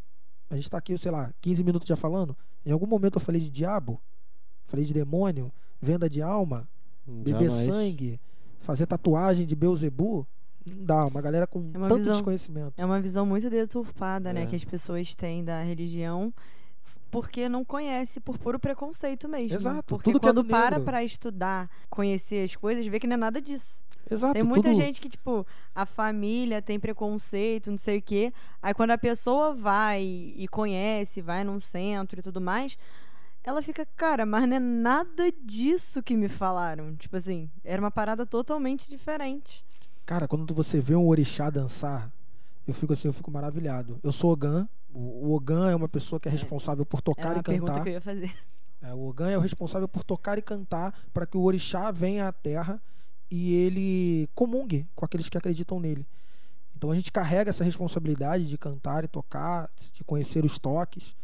A 0.50 0.56
gente 0.56 0.70
tá 0.70 0.78
aqui, 0.78 0.98
sei 0.98 1.12
lá, 1.12 1.32
15 1.40 1.64
minutos 1.64 1.88
já 1.88 1.96
falando. 1.96 2.36
Em 2.66 2.72
algum 2.72 2.88
momento 2.88 3.16
eu 3.16 3.22
falei 3.22 3.40
de 3.40 3.50
diabo, 3.50 4.02
falei 4.66 4.84
de 4.84 4.94
demônio, 4.94 5.52
venda 5.82 6.10
de 6.10 6.22
alma, 6.22 6.68
beber 7.06 7.50
Jamais. 7.50 7.66
sangue, 7.66 8.20
fazer 8.60 8.86
tatuagem 8.86 9.46
de 9.46 9.56
Beuzebu. 9.56 10.28
Não 10.66 10.86
dá, 10.86 11.06
uma 11.06 11.22
galera 11.22 11.48
com 11.48 11.60
É 11.74 11.78
uma 11.78 11.88
tanto 11.88 12.00
visão- 12.00 12.14
desconhecimento. 12.14 12.74
É 12.78 12.86
uma 12.86 13.00
visão 13.02 13.26
muito 13.26 13.50
deturpada, 13.50 14.32
né, 14.34 14.44
É. 14.44 14.46
que 14.46 14.56
as 14.56 14.64
pessoas 14.66 15.16
têm 15.16 15.44
da 15.44 15.62
religião, 15.64 16.34
porque 17.10 17.50
não 17.50 17.64
conhece 17.66 18.20
por 18.20 18.38
puro 18.38 18.60
preconceito 18.60 19.28
mesmo. 19.28 19.56
Exato, 19.56 19.84
Porque 19.96 20.12
tudo 20.12 20.20
que 20.20 20.26
é 20.26 20.30
quando 20.30 20.44
do 20.44 20.50
para 20.50 20.80
pra 20.80 21.04
estudar, 21.04 21.70
conhecer 21.90 22.44
as 22.44 22.56
coisas, 22.56 22.86
vê 22.86 23.00
que 23.00 23.08
não 23.08 23.16
é 23.16 23.18
nada 23.18 23.42
disso. 23.42 23.84
Exato, 24.12 24.34
tem 24.34 24.44
muita 24.44 24.70
tudo- 24.70 24.76
gente 24.82 25.00
que, 25.02 25.10
tipo, 25.10 25.46
a 25.76 25.86
família 25.86 26.62
tem 26.62 26.80
preconceito, 26.80 27.70
não 27.70 27.78
sei 27.78 28.00
o 28.00 28.02
quê. 28.02 28.34
Aí 28.62 28.74
quando 28.74 28.92
a 28.92 28.98
pessoa 28.98 29.54
vai 29.54 30.02
e 30.04 30.48
conhece, 30.48 31.22
vai 31.22 31.44
num 31.44 31.60
centro 31.60 32.20
e 32.20 32.24
tudo 32.24 32.42
mais, 32.42 32.78
ela 33.44 33.62
fica, 33.62 33.86
cara, 33.96 34.26
mas 34.26 34.48
não 34.48 34.56
é 34.56 34.60
nada 34.60 35.32
disso 35.44 36.04
que 36.04 36.16
me 36.16 36.28
falaram. 36.28 36.96
Tipo 36.96 37.18
assim, 37.18 37.50
era 37.64 37.82
uma 37.82 37.92
parada 37.92 38.26
totalmente 38.26 38.90
diferente. 38.90 39.66
Cara, 40.06 40.28
quando 40.28 40.54
você 40.54 40.82
vê 40.82 40.96
um 40.96 41.08
orixá 41.08 41.50
dançar, 41.50 42.12
eu 42.68 42.74
fico 42.74 42.94
assim, 42.94 43.08
eu 43.08 43.14
fico 43.14 43.32
maravilhado. 43.32 44.00
Eu 44.04 44.12
sou 44.12 44.32
Ogan. 44.32 44.68
O, 44.92 45.28
o 45.28 45.36
Ogan 45.36 45.72
é 45.72 45.76
uma 45.76 45.88
pessoa 45.88 46.20
que 46.20 46.28
é 46.28 46.32
responsável 46.32 46.86
por 46.86 47.02
tocar 47.02 47.38
e 47.38 47.44
cantar. 47.44 47.84
que 47.84 47.90
eu 47.90 47.94
ia 47.94 48.02
fazer. 48.02 48.36
É, 48.82 48.94
o 48.94 49.08
Ogan 49.08 49.30
é 49.30 49.38
o 49.38 49.42
responsável 49.42 49.88
por 49.88 50.04
tocar 50.04 50.38
e 50.38 50.42
cantar 50.42 50.94
para 51.14 51.26
que 51.26 51.38
o 51.38 51.42
orixá 51.42 51.92
venha 51.92 52.28
à 52.28 52.32
terra 52.32 52.82
e 53.30 53.54
ele 53.54 54.30
comungue 54.34 54.88
com 54.96 55.06
aqueles 55.06 55.30
que 55.30 55.38
acreditam 55.38 55.80
nele. 55.80 56.08
Então 56.76 56.92
a 56.92 56.96
gente 56.96 57.12
carrega 57.12 57.50
essa 57.50 57.64
responsabilidade 57.64 58.48
de 58.48 58.58
cantar 58.58 59.04
e 59.04 59.08
tocar, 59.08 59.70
de 59.94 60.04
conhecer 60.04 60.46
os 60.46 60.58
toques. 60.58 61.16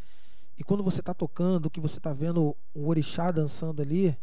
E 0.57 0.63
quando 0.63 0.83
você 0.83 1.01
está 1.01 1.13
tocando, 1.13 1.69
que 1.69 1.79
você 1.79 1.97
está 1.97 2.13
vendo 2.13 2.55
o 2.73 2.87
orixá 2.87 3.31
dançando 3.31 3.81
ali, 3.81 4.17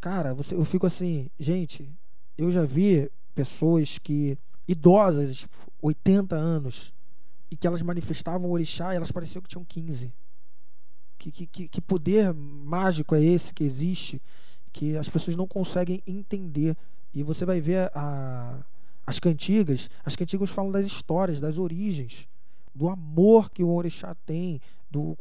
cara, 0.00 0.34
você, 0.34 0.54
eu 0.54 0.64
fico 0.64 0.86
assim, 0.86 1.30
gente, 1.38 1.90
eu 2.36 2.50
já 2.50 2.64
vi 2.64 3.10
pessoas 3.34 3.98
que 3.98 4.38
idosas, 4.66 5.38
tipo, 5.38 5.56
80 5.82 6.34
anos, 6.34 6.92
e 7.50 7.56
que 7.56 7.66
elas 7.66 7.82
manifestavam 7.82 8.50
orixá 8.50 8.92
e 8.92 8.96
elas 8.96 9.10
pareciam 9.10 9.42
que 9.42 9.48
tinham 9.48 9.64
15. 9.64 10.12
Que, 11.18 11.30
que, 11.30 11.46
que, 11.46 11.68
que 11.68 11.80
poder 11.80 12.32
mágico 12.32 13.14
é 13.14 13.22
esse 13.22 13.52
que 13.52 13.64
existe 13.64 14.20
que 14.72 14.96
as 14.96 15.08
pessoas 15.08 15.36
não 15.36 15.46
conseguem 15.46 16.02
entender? 16.06 16.76
E 17.12 17.22
você 17.22 17.44
vai 17.44 17.60
ver 17.60 17.90
a, 17.94 18.64
as 19.06 19.18
cantigas, 19.18 19.90
as 20.04 20.14
cantigas 20.14 20.50
falam 20.50 20.70
das 20.70 20.86
histórias, 20.86 21.40
das 21.40 21.58
origens, 21.58 22.28
do 22.74 22.88
amor 22.88 23.50
que 23.50 23.64
o 23.64 23.70
orixá 23.70 24.14
tem, 24.26 24.60
do, 24.90 25.16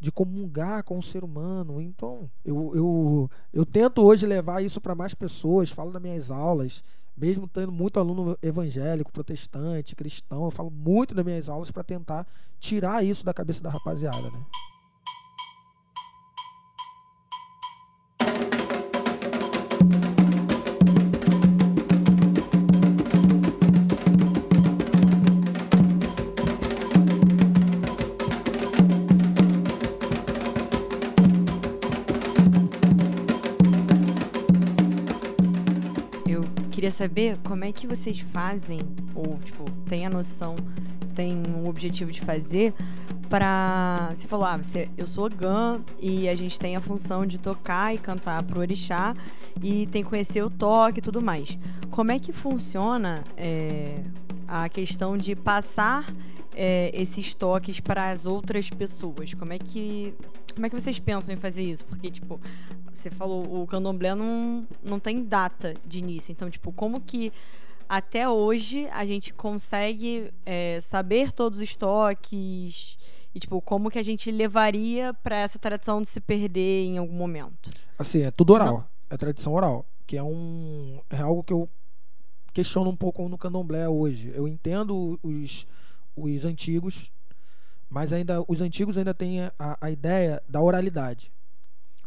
de 0.00 0.10
comungar 0.10 0.82
com 0.82 0.98
o 0.98 1.02
ser 1.02 1.24
humano. 1.24 1.80
Então, 1.80 2.30
eu, 2.44 2.72
eu, 2.74 3.30
eu 3.52 3.64
tento 3.66 4.02
hoje 4.02 4.26
levar 4.26 4.62
isso 4.62 4.80
para 4.80 4.94
mais 4.94 5.14
pessoas, 5.14 5.70
falo 5.70 5.92
nas 5.92 6.02
minhas 6.02 6.30
aulas, 6.30 6.82
mesmo 7.16 7.48
tendo 7.48 7.72
muito 7.72 7.98
aluno 7.98 8.36
evangélico, 8.42 9.12
protestante, 9.12 9.96
cristão, 9.96 10.44
eu 10.44 10.50
falo 10.50 10.70
muito 10.70 11.14
nas 11.14 11.24
minhas 11.24 11.48
aulas 11.48 11.70
para 11.70 11.82
tentar 11.82 12.26
tirar 12.58 13.04
isso 13.04 13.24
da 13.24 13.32
cabeça 13.32 13.62
da 13.62 13.70
rapaziada, 13.70 14.30
né? 14.30 14.44
Queria 36.76 36.90
saber 36.90 37.38
como 37.42 37.64
é 37.64 37.72
que 37.72 37.86
vocês 37.86 38.20
fazem, 38.20 38.80
ou, 39.14 39.38
tipo, 39.42 39.64
tem 39.88 40.04
a 40.04 40.10
noção, 40.10 40.54
tem 41.14 41.42
o 41.58 41.66
objetivo 41.66 42.12
de 42.12 42.20
fazer 42.20 42.74
pra. 43.30 44.10
Você 44.14 44.28
falou, 44.28 44.44
ah, 44.44 44.58
você, 44.58 44.86
eu 44.94 45.06
sou 45.06 45.30
GAN 45.30 45.80
e 45.98 46.28
a 46.28 46.36
gente 46.36 46.58
tem 46.58 46.76
a 46.76 46.80
função 46.80 47.24
de 47.24 47.38
tocar 47.38 47.94
e 47.94 47.98
cantar 47.98 48.42
pro 48.42 48.60
orixá 48.60 49.16
e 49.62 49.86
tem 49.86 50.04
que 50.04 50.10
conhecer 50.10 50.42
o 50.42 50.50
toque 50.50 50.98
e 50.98 51.02
tudo 51.02 51.22
mais. 51.22 51.56
Como 51.90 52.12
é 52.12 52.18
que 52.18 52.30
funciona 52.30 53.24
é, 53.38 54.02
a 54.46 54.68
questão 54.68 55.16
de 55.16 55.34
passar 55.34 56.04
é, 56.54 56.90
esses 56.92 57.32
toques 57.32 57.80
para 57.80 58.10
as 58.10 58.26
outras 58.26 58.68
pessoas? 58.68 59.32
Como 59.32 59.50
é 59.50 59.58
que. 59.58 60.12
Como 60.56 60.64
é 60.64 60.70
que 60.70 60.80
vocês 60.80 60.98
pensam 60.98 61.34
em 61.34 61.36
fazer 61.36 61.62
isso? 61.62 61.84
Porque, 61.84 62.10
tipo, 62.10 62.40
você 62.90 63.10
falou, 63.10 63.62
o 63.62 63.66
candomblé 63.66 64.14
não, 64.14 64.66
não 64.82 64.98
tem 64.98 65.22
data 65.22 65.74
de 65.84 65.98
início. 65.98 66.32
Então, 66.32 66.48
tipo, 66.48 66.72
como 66.72 66.98
que 66.98 67.30
até 67.86 68.26
hoje 68.26 68.88
a 68.90 69.04
gente 69.04 69.34
consegue 69.34 70.32
é, 70.46 70.80
saber 70.80 71.30
todos 71.30 71.60
os 71.60 71.76
toques 71.76 72.96
e, 73.34 73.38
tipo, 73.38 73.60
como 73.60 73.90
que 73.90 73.98
a 73.98 74.02
gente 74.02 74.30
levaria 74.30 75.12
para 75.12 75.36
essa 75.36 75.58
tradição 75.58 76.00
de 76.00 76.08
se 76.08 76.22
perder 76.22 76.86
em 76.86 76.96
algum 76.96 77.12
momento? 77.12 77.70
Assim, 77.98 78.22
é 78.22 78.30
tudo 78.30 78.54
oral. 78.54 78.88
É 79.10 79.16
tradição 79.18 79.52
oral. 79.52 79.84
Que 80.06 80.16
é 80.16 80.22
um. 80.22 81.02
É 81.10 81.18
algo 81.18 81.44
que 81.44 81.52
eu 81.52 81.68
questiono 82.54 82.88
um 82.88 82.96
pouco 82.96 83.28
no 83.28 83.36
candomblé 83.36 83.86
hoje. 83.86 84.32
Eu 84.34 84.48
entendo 84.48 85.20
os, 85.22 85.66
os 86.16 86.44
antigos, 86.46 87.12
mas 87.88 88.12
ainda 88.12 88.44
os 88.48 88.60
antigos 88.60 88.98
ainda 88.98 89.14
têm 89.14 89.42
a, 89.58 89.78
a 89.80 89.90
ideia 89.90 90.42
da 90.48 90.60
oralidade. 90.60 91.32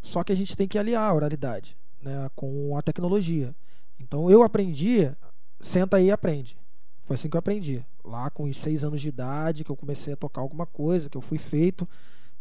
Só 0.01 0.23
que 0.23 0.31
a 0.31 0.35
gente 0.35 0.55
tem 0.55 0.67
que 0.67 0.77
aliar 0.77 1.09
a 1.09 1.13
oralidade 1.13 1.77
né, 2.01 2.29
com 2.35 2.75
a 2.77 2.81
tecnologia. 2.81 3.55
Então 3.99 4.29
eu 4.29 4.43
aprendi, 4.43 5.11
senta 5.59 5.97
aí 5.97 6.07
e 6.07 6.11
aprende. 6.11 6.57
Foi 7.05 7.15
assim 7.15 7.29
que 7.29 7.35
eu 7.35 7.39
aprendi. 7.39 7.83
Lá 8.03 8.29
com 8.29 8.43
os 8.43 8.57
seis 8.57 8.83
anos 8.83 9.01
de 9.01 9.09
idade, 9.09 9.63
que 9.63 9.71
eu 9.71 9.75
comecei 9.75 10.13
a 10.13 10.17
tocar 10.17 10.41
alguma 10.41 10.65
coisa, 10.65 11.09
que 11.09 11.17
eu 11.17 11.21
fui 11.21 11.37
feito. 11.37 11.87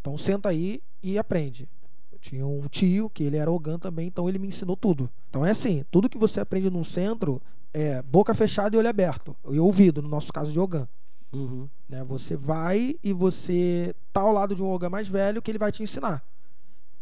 Então 0.01 0.16
senta 0.16 0.48
aí 0.48 0.81
e 1.03 1.18
aprende. 1.18 1.68
Eu 2.12 2.18
tinha 2.18 2.46
um 2.46 2.66
tio, 2.68 3.11
que 3.11 3.24
ele 3.24 3.37
era 3.37 3.51
Ogan 3.51 3.79
também, 3.79 4.07
então 4.07 4.29
ele 4.29 4.38
me 4.38 4.48
ensinou 4.48 4.77
tudo. 4.77 5.11
Então 5.29 5.44
é 5.44 5.51
assim, 5.51 5.85
tudo 5.90 6.09
que 6.09 6.18
você 6.18 6.40
aprende 6.40 6.70
num 6.70 6.85
centro 6.85 7.40
é 7.72 8.03
boca 8.03 8.35
fechada 8.35 8.77
e 8.77 8.79
olho 8.79 8.88
aberto. 8.88 9.37
E 9.48 9.59
ouvido, 9.59 10.03
no 10.03 10.09
nosso 10.09 10.33
caso 10.33 10.53
de 10.53 10.61
Ogan. 10.61 10.88
Uhum. 11.33 11.69
Né? 11.88 12.05
Você 12.05 12.37
vai 12.37 12.95
e 13.03 13.12
você 13.12 13.95
tá 14.12 14.21
ao 14.21 14.33
lado 14.33 14.55
de 14.55 14.62
um 14.62 14.71
Ogan 14.71 14.91
mais 14.91 15.09
velho 15.09 15.43
que 15.43 15.51
ele 15.51 15.59
vai 15.59 15.73
te 15.73 15.83
ensinar. 15.83 16.23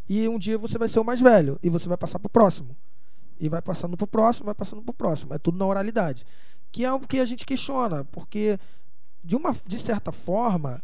E 0.09 0.29
um 0.29 0.39
dia 0.39 0.57
você 0.57 0.79
vai 0.79 0.89
ser 0.89 1.01
o 1.01 1.05
mais 1.05 1.21
velho 1.21 1.59
e 1.62 1.69
você 1.69 1.89
vai 1.89 1.97
passar 1.97 2.19
pro 2.19 2.31
próximo. 2.31 2.77
E 3.39 3.49
vai 3.49 3.61
passando 3.61 3.97
pro 3.97 4.07
próximo, 4.07 4.47
vai 4.47 4.55
passando 4.55 4.83
pro 4.83 4.95
próximo. 4.95 5.35
É 5.35 5.39
tudo 5.39 5.59
na 5.59 5.67
oralidade. 5.67 6.25
Que 6.73 6.85
é 6.85 6.89
algo 6.89 7.07
que 7.07 7.19
a 7.19 7.25
gente 7.25 7.45
questiona, 7.45 8.05
porque 8.05 8.59
de 9.23 9.37
uma 9.37 9.55
de 9.67 9.79
certa 9.79 10.12
forma 10.12 10.83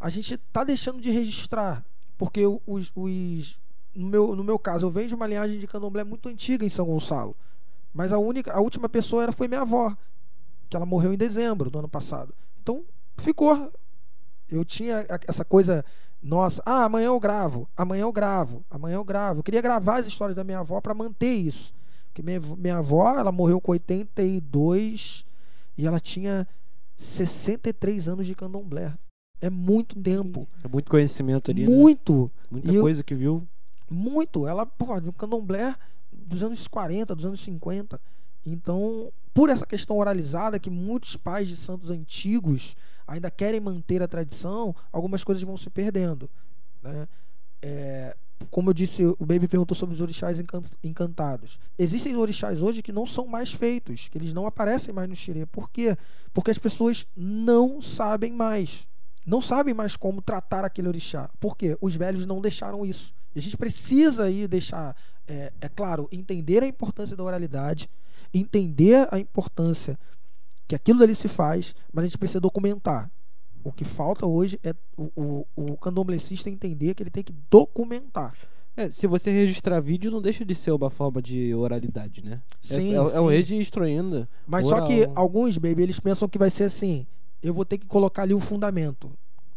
a 0.00 0.08
gente 0.08 0.36
tá 0.36 0.64
deixando 0.64 1.00
de 1.00 1.10
registrar. 1.10 1.84
Porque 2.18 2.44
os, 2.66 2.92
os 2.94 3.60
no, 3.94 4.08
meu, 4.08 4.36
no 4.36 4.44
meu 4.44 4.58
caso, 4.58 4.86
eu 4.86 4.90
venho 4.90 5.08
de 5.08 5.14
uma 5.14 5.26
linhagem 5.26 5.58
de 5.58 5.66
candomblé 5.66 6.04
muito 6.04 6.28
antiga 6.28 6.64
em 6.64 6.68
São 6.68 6.86
Gonçalo. 6.86 7.36
Mas 7.92 8.12
a 8.12 8.18
única, 8.18 8.52
a 8.52 8.60
última 8.60 8.88
pessoa 8.88 9.22
era, 9.22 9.32
foi 9.32 9.48
minha 9.48 9.60
avó, 9.60 9.94
que 10.72 10.76
ela 10.76 10.86
morreu 10.86 11.12
em 11.12 11.18
dezembro 11.18 11.68
do 11.70 11.78
ano 11.78 11.88
passado. 11.88 12.34
Então, 12.62 12.82
ficou. 13.18 13.70
Eu 14.48 14.64
tinha 14.64 15.04
essa 15.28 15.44
coisa, 15.44 15.84
nossa, 16.22 16.62
ah, 16.64 16.84
amanhã 16.84 17.06
eu 17.08 17.20
gravo, 17.20 17.68
amanhã 17.76 18.02
eu 18.04 18.12
gravo, 18.12 18.64
amanhã 18.70 18.94
eu 18.94 19.04
gravo. 19.04 19.40
Eu 19.40 19.42
queria 19.42 19.60
gravar 19.60 19.98
as 19.98 20.06
histórias 20.06 20.34
da 20.34 20.42
minha 20.42 20.60
avó 20.60 20.80
para 20.80 20.94
manter 20.94 21.32
isso. 21.34 21.74
Porque 22.06 22.22
minha, 22.22 22.40
minha 22.56 22.78
avó, 22.78 23.18
ela 23.18 23.30
morreu 23.30 23.60
com 23.60 23.72
82 23.72 25.26
e 25.76 25.86
ela 25.86 26.00
tinha 26.00 26.46
63 26.96 28.08
anos 28.08 28.26
de 28.26 28.34
candomblé. 28.34 28.94
É 29.40 29.50
muito 29.50 30.00
tempo. 30.00 30.48
É 30.64 30.68
muito 30.68 30.90
conhecimento 30.90 31.50
ali, 31.50 31.66
né? 31.66 31.74
Muito. 31.74 32.30
Muita 32.50 32.70
E 32.72 32.76
eu- 32.76 32.82
coisa 32.82 33.02
que 33.02 33.14
viu. 33.14 33.46
Muito. 33.90 34.46
Ela, 34.46 34.64
pô, 34.64 34.98
de 35.00 35.08
um 35.08 35.12
candomblé 35.12 35.74
dos 36.10 36.42
anos 36.42 36.66
40, 36.66 37.14
dos 37.14 37.26
anos 37.26 37.40
50. 37.40 38.00
Então, 38.44 39.12
por 39.32 39.48
essa 39.48 39.66
questão 39.66 39.96
oralizada, 39.98 40.58
que 40.58 40.70
muitos 40.70 41.16
pais 41.16 41.48
de 41.48 41.56
santos 41.56 41.90
antigos 41.90 42.76
ainda 43.06 43.30
querem 43.30 43.60
manter 43.60 44.02
a 44.02 44.08
tradição, 44.08 44.74
algumas 44.90 45.24
coisas 45.24 45.42
vão 45.42 45.56
se 45.56 45.70
perdendo. 45.70 46.28
Né? 46.82 47.08
É, 47.60 48.16
como 48.50 48.70
eu 48.70 48.74
disse, 48.74 49.04
o 49.04 49.24
Baby 49.24 49.46
perguntou 49.46 49.76
sobre 49.76 49.94
os 49.94 50.00
orixás 50.00 50.40
encan- 50.40 50.62
encantados. 50.82 51.58
Existem 51.78 52.16
orixás 52.16 52.60
hoje 52.60 52.82
que 52.82 52.92
não 52.92 53.06
são 53.06 53.26
mais 53.26 53.52
feitos, 53.52 54.08
que 54.08 54.18
eles 54.18 54.32
não 54.32 54.46
aparecem 54.46 54.92
mais 54.92 55.08
no 55.08 55.14
xirê. 55.14 55.46
Por 55.46 55.70
quê? 55.70 55.96
Porque 56.32 56.50
as 56.50 56.58
pessoas 56.58 57.06
não 57.16 57.80
sabem 57.80 58.32
mais. 58.32 58.88
Não 59.24 59.40
sabem 59.40 59.72
mais 59.72 59.96
como 59.96 60.20
tratar 60.20 60.64
aquele 60.64 60.88
orixá. 60.88 61.30
Por 61.38 61.56
quê? 61.56 61.78
Os 61.80 61.94
velhos 61.94 62.26
não 62.26 62.40
deixaram 62.40 62.84
isso. 62.84 63.14
E 63.34 63.38
a 63.38 63.42
gente 63.42 63.56
precisa 63.56 64.24
aí 64.24 64.48
deixar, 64.48 64.96
é, 65.28 65.52
é 65.60 65.68
claro, 65.68 66.08
entender 66.10 66.62
a 66.62 66.66
importância 66.66 67.16
da 67.16 67.22
oralidade, 67.22 67.88
entender 68.32 69.08
a 69.10 69.18
importância 69.18 69.98
que 70.66 70.74
aquilo 70.74 70.98
dali 70.98 71.14
se 71.14 71.28
faz, 71.28 71.74
mas 71.92 72.04
a 72.04 72.08
gente 72.08 72.18
precisa 72.18 72.40
documentar. 72.40 73.10
O 73.64 73.72
que 73.72 73.84
falta 73.84 74.26
hoje 74.26 74.58
é 74.64 74.74
o, 74.96 75.10
o, 75.14 75.46
o 75.54 75.76
candomblessista 75.76 76.50
entender 76.50 76.94
que 76.94 77.02
ele 77.02 77.10
tem 77.10 77.22
que 77.22 77.34
documentar. 77.50 78.34
É, 78.76 78.90
se 78.90 79.06
você 79.06 79.30
registrar 79.30 79.80
vídeo, 79.80 80.10
não 80.10 80.22
deixa 80.22 80.44
de 80.44 80.54
ser 80.54 80.70
uma 80.70 80.88
forma 80.88 81.20
de 81.20 81.54
oralidade, 81.54 82.24
né? 82.24 82.40
É- 82.50 82.56
Sim, 82.60 82.94
é, 82.94 83.00
um 83.00 83.08
sim. 83.08 83.28
registro 83.28 83.84
ainda. 83.84 84.28
Mas 84.46 84.64
só 84.66 84.76
Oral. 84.76 84.86
que 84.86 85.08
alguns, 85.14 85.58
baby, 85.58 85.82
eles 85.82 86.00
pensam 86.00 86.26
que 86.26 86.38
vai 86.38 86.48
ser 86.48 86.64
assim: 86.64 87.06
eu 87.42 87.52
vou 87.52 87.64
ter 87.64 87.76
que 87.76 87.86
colocar 87.86 88.22
ali 88.22 88.32
o 88.32 88.40
fundamento. 88.40 89.12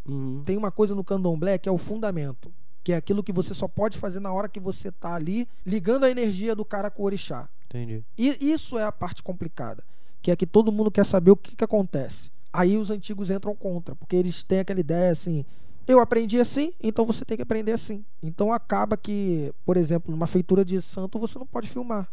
Uhum. 0.06 0.44
Tem 0.44 0.58
uma 0.58 0.70
coisa 0.70 0.94
no 0.94 1.04
candomblé 1.04 1.58
que 1.58 1.70
é 1.70 1.72
o 1.72 1.78
fundamento, 1.78 2.54
que 2.86 2.94
é 2.94 2.98
aquilo 2.98 3.24
que 3.24 3.34
você 3.34 3.52
só 3.56 3.68
pode 3.68 3.98
fazer 3.98 4.20
na 4.20 4.32
hora 4.32 4.48
que 4.48 4.60
você 4.60 4.92
tá 4.92 5.16
ali 5.16 5.48
ligando 5.66 6.04
a 6.04 6.12
energia 6.12 6.56
do 6.56 6.64
cara 6.64 6.92
com 6.92 7.02
o 7.02 7.06
orixá. 7.08 7.50
Entendi. 7.66 8.06
E 8.16 8.38
isso 8.40 8.78
é 8.78 8.84
a 8.84 8.92
parte 8.92 9.24
complicada, 9.24 9.84
que 10.22 10.30
é 10.30 10.36
que 10.36 10.46
todo 10.46 10.72
mundo 10.72 10.92
quer 10.92 11.04
saber 11.04 11.32
o 11.32 11.36
que, 11.36 11.56
que 11.56 11.64
acontece. 11.64 12.30
Aí 12.54 12.78
os 12.78 12.92
antigos 12.92 13.32
entram 13.32 13.56
contra, 13.56 13.96
porque 13.96 14.16
eles 14.16 14.44
têm 14.44 14.60
aquela 14.60 14.80
ideia 14.80 15.12
assim: 15.12 15.44
eu 15.88 16.00
aprendi 16.00 16.40
assim, 16.40 16.74
então 16.80 17.08
você 17.08 17.26
tem 17.26 17.36
que 17.36 17.42
aprender 17.42 17.72
assim. 17.72 18.06
Então 18.22 18.54
acaba 18.54 18.96
que, 18.96 19.52
por 19.66 19.78
exemplo, 19.78 20.12
numa 20.12 20.28
feitura 20.28 20.64
de 20.64 20.80
santo 20.80 21.18
você 21.18 21.40
não 21.40 21.48
pode 21.48 21.68
filmar. 21.68 22.08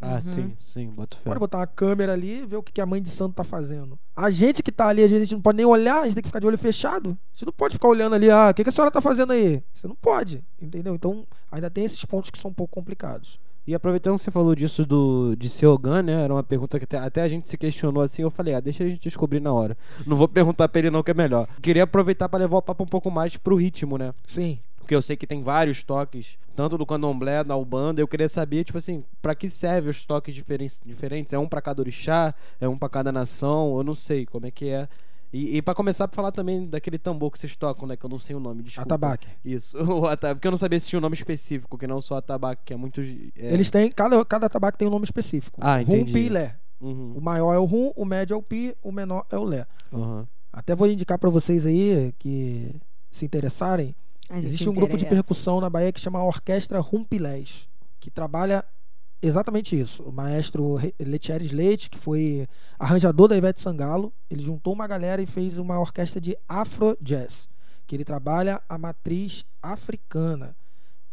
Ah, 0.00 0.20
sim, 0.20 0.54
sim, 0.58 0.88
boto 0.88 1.16
fé. 1.16 1.24
Pode 1.24 1.40
botar 1.40 1.58
uma 1.58 1.66
câmera 1.66 2.12
ali 2.12 2.42
e 2.42 2.46
ver 2.46 2.56
o 2.56 2.62
que 2.62 2.80
a 2.80 2.86
mãe 2.86 3.00
de 3.00 3.08
santo 3.08 3.34
tá 3.34 3.44
fazendo. 3.44 3.98
A 4.14 4.30
gente 4.30 4.62
que 4.62 4.70
tá 4.70 4.88
ali, 4.88 5.02
às 5.02 5.10
vezes 5.10 5.22
a 5.22 5.24
gente 5.24 5.34
não 5.34 5.42
pode 5.42 5.56
nem 5.56 5.66
olhar, 5.66 6.00
a 6.00 6.04
gente 6.04 6.14
tem 6.14 6.22
que 6.22 6.28
ficar 6.28 6.38
de 6.38 6.46
olho 6.46 6.58
fechado. 6.58 7.16
Você 7.32 7.44
não 7.44 7.52
pode 7.52 7.74
ficar 7.74 7.88
olhando 7.88 8.14
ali, 8.14 8.30
ah, 8.30 8.50
o 8.50 8.54
que, 8.54 8.62
que 8.62 8.68
a 8.68 8.72
senhora 8.72 8.90
tá 8.90 9.00
fazendo 9.00 9.32
aí? 9.32 9.62
Você 9.72 9.88
não 9.88 9.94
pode, 9.94 10.44
entendeu? 10.60 10.94
Então 10.94 11.26
ainda 11.50 11.70
tem 11.70 11.84
esses 11.84 12.04
pontos 12.04 12.30
que 12.30 12.38
são 12.38 12.50
um 12.50 12.54
pouco 12.54 12.74
complicados. 12.74 13.38
E 13.66 13.74
aproveitando 13.74 14.14
que 14.14 14.22
você 14.22 14.30
falou 14.30 14.54
disso 14.54 14.86
do, 14.86 15.34
de 15.34 15.50
ser 15.50 15.66
Ogan, 15.66 16.00
né? 16.00 16.22
Era 16.22 16.32
uma 16.32 16.44
pergunta 16.44 16.78
que 16.78 16.84
até, 16.84 16.98
até 16.98 17.22
a 17.22 17.28
gente 17.28 17.48
se 17.48 17.58
questionou 17.58 18.00
assim. 18.00 18.22
Eu 18.22 18.30
falei, 18.30 18.54
ah, 18.54 18.60
deixa 18.60 18.84
a 18.84 18.88
gente 18.88 19.02
descobrir 19.02 19.40
na 19.40 19.52
hora. 19.52 19.76
Não 20.06 20.16
vou 20.16 20.28
perguntar 20.28 20.68
pra 20.68 20.78
ele, 20.78 20.90
não, 20.90 21.02
que 21.02 21.10
é 21.10 21.14
melhor. 21.14 21.48
Queria 21.60 21.82
aproveitar 21.82 22.28
pra 22.28 22.38
levar 22.38 22.58
o 22.58 22.62
papo 22.62 22.84
um 22.84 22.86
pouco 22.86 23.10
mais 23.10 23.36
pro 23.36 23.56
ritmo, 23.56 23.98
né? 23.98 24.14
Sim. 24.24 24.60
Porque 24.86 24.94
eu 24.94 25.02
sei 25.02 25.16
que 25.16 25.26
tem 25.26 25.42
vários 25.42 25.82
toques, 25.82 26.38
tanto 26.54 26.78
do 26.78 26.86
candomblé, 26.86 27.42
da 27.42 27.56
Ubanda. 27.56 28.00
Eu 28.00 28.06
queria 28.06 28.28
saber, 28.28 28.62
tipo 28.62 28.78
assim, 28.78 29.02
pra 29.20 29.34
que 29.34 29.48
serve 29.48 29.90
os 29.90 30.06
toques 30.06 30.32
diferen- 30.32 30.70
diferentes? 30.84 31.32
É 31.32 31.38
um 31.40 31.48
pra 31.48 31.60
cada 31.60 31.82
orixá? 31.82 32.32
É 32.60 32.68
um 32.68 32.78
pra 32.78 32.88
cada 32.88 33.10
nação? 33.10 33.76
Eu 33.76 33.82
não 33.82 33.96
sei 33.96 34.24
como 34.24 34.46
é 34.46 34.50
que 34.52 34.68
é. 34.68 34.88
E, 35.32 35.56
e 35.56 35.60
para 35.62 35.74
começar, 35.74 36.06
pra 36.06 36.14
falar 36.14 36.30
também 36.30 36.64
daquele 36.66 36.98
tambor 36.98 37.32
que 37.32 37.38
vocês 37.40 37.56
tocam, 37.56 37.88
né? 37.88 37.96
Que 37.96 38.06
eu 38.06 38.08
não 38.10 38.18
sei 38.20 38.36
o 38.36 38.38
nome, 38.38 38.62
desculpa. 38.62 38.82
Atabaque. 38.94 39.26
Isso, 39.44 39.76
o 39.92 40.06
ata- 40.06 40.36
porque 40.36 40.46
eu 40.46 40.52
não 40.52 40.56
sabia 40.58 40.78
se 40.78 40.86
tinha 40.88 40.98
um 40.98 41.02
nome 41.02 41.16
específico, 41.16 41.76
que 41.76 41.88
não 41.88 42.00
só 42.00 42.14
atabaque, 42.18 42.62
que 42.66 42.72
é 42.72 42.76
muito... 42.76 43.00
é- 43.00 43.52
Eles 43.52 43.68
têm, 43.68 43.90
cada, 43.90 44.24
cada 44.24 44.48
tabaco 44.48 44.78
tem 44.78 44.86
um 44.86 44.90
nome 44.92 45.04
específico. 45.04 45.58
Ah, 45.60 45.78
rum, 45.78 45.82
entendi. 45.82 46.12
pi, 46.12 46.28
lé. 46.28 46.54
Uhum, 46.80 47.14
O 47.16 47.20
maior 47.20 47.52
é 47.52 47.58
o 47.58 47.64
rum, 47.64 47.92
o 47.96 48.04
médio 48.04 48.34
é 48.34 48.36
o 48.36 48.42
pi, 48.42 48.72
o 48.84 48.92
menor 48.92 49.26
é 49.32 49.36
o 49.36 49.42
lé. 49.42 49.66
uhum. 49.92 50.24
Até 50.52 50.76
vou 50.76 50.86
indicar 50.88 51.18
pra 51.18 51.28
vocês 51.28 51.66
aí 51.66 52.14
que 52.20 52.76
se 53.10 53.24
interessarem. 53.26 53.94
Existe 54.32 54.68
um 54.68 54.72
grupo 54.74 54.96
de 54.96 55.04
percussão 55.16 55.60
na 55.60 55.70
Bahia 55.70 55.92
que 55.92 56.00
chama 56.00 56.22
Orquestra 56.22 56.80
Rumpilés, 56.80 57.68
que 58.00 58.10
trabalha 58.10 58.64
exatamente 59.22 59.78
isso. 59.78 60.02
O 60.02 60.12
maestro 60.12 60.74
Re- 60.74 60.94
Letieres 61.00 61.52
Leite, 61.52 61.88
que 61.88 61.98
foi 61.98 62.46
arranjador 62.78 63.28
da 63.28 63.36
Ivete 63.36 63.60
Sangalo, 63.60 64.12
ele 64.30 64.42
juntou 64.42 64.72
uma 64.72 64.86
galera 64.86 65.22
e 65.22 65.26
fez 65.26 65.58
uma 65.58 65.78
orquestra 65.78 66.20
de 66.20 66.36
Afro 66.48 66.96
Jazz, 67.00 67.48
que 67.86 67.94
ele 67.96 68.04
trabalha 68.04 68.60
a 68.68 68.76
matriz 68.76 69.44
africana. 69.62 70.54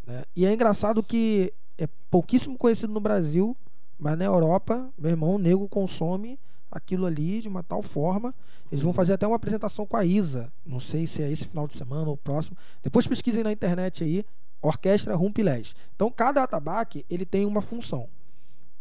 né? 0.05 0.23
E 0.35 0.45
é 0.45 0.53
engraçado 0.53 1.03
que 1.03 1.53
é 1.77 1.87
pouquíssimo 2.09 2.57
conhecido 2.57 2.91
no 2.93 2.99
Brasil, 2.99 3.55
mas 3.99 4.17
na 4.17 4.25
Europa, 4.25 4.89
meu 4.97 5.11
irmão, 5.11 5.35
o 5.35 5.39
nego 5.39 5.67
consome 5.67 6.39
aquilo 6.73 7.05
ali 7.05 7.39
de 7.39 7.47
uma 7.47 7.63
tal 7.63 7.81
forma. 7.81 8.33
Eles 8.71 8.83
vão 8.83 8.91
fazer 8.91 9.13
até 9.13 9.27
uma 9.27 9.35
apresentação 9.35 9.85
com 9.85 9.95
a 9.95 10.03
Isa. 10.03 10.51
Não 10.65 10.79
sei 10.79 11.05
se 11.05 11.21
é 11.21 11.31
esse 11.31 11.45
final 11.45 11.67
de 11.67 11.77
semana 11.77 12.09
ou 12.09 12.17
próximo. 12.17 12.57
Depois 12.81 13.07
pesquisem 13.07 13.43
na 13.43 13.51
internet 13.51 14.03
aí, 14.03 14.25
Orquestra 14.61 15.15
Rumpilés. 15.15 15.75
Então, 15.95 16.09
cada 16.09 16.41
atabaque, 16.41 17.05
ele 17.09 17.25
tem 17.25 17.45
uma 17.45 17.61
função. 17.61 18.07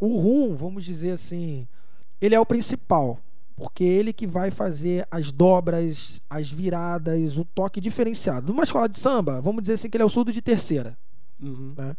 O 0.01 0.17
rum, 0.17 0.57
vamos 0.57 0.85
dizer 0.85 1.13
assim, 1.13 1.67
ele 2.21 2.35
é 2.35 2.41
o 2.41 2.47
principal, 2.47 3.19
porque 3.55 3.85
ele 3.85 4.13
que 4.13 4.27
vai 4.27 4.51
fazer 4.51 5.07
as 5.11 5.31
dobras, 5.31 6.21
as 6.31 6.51
viradas, 6.51 7.37
o 7.37 7.45
toque 7.45 7.81
diferenciado. 7.81 8.53
Numa 8.53 8.65
escola 8.65 8.89
de 8.89 8.99
samba, 8.99 9.41
vamos 9.41 9.63
dizer 9.63 9.75
assim 9.75 9.91
que 9.91 9.97
ele 9.97 10.03
é 10.03 10.07
o 10.07 10.09
surdo 10.09 10.33
de 10.33 10.41
terceira. 10.41 10.97
Uhum. 11.41 11.75
Né? 11.77 11.95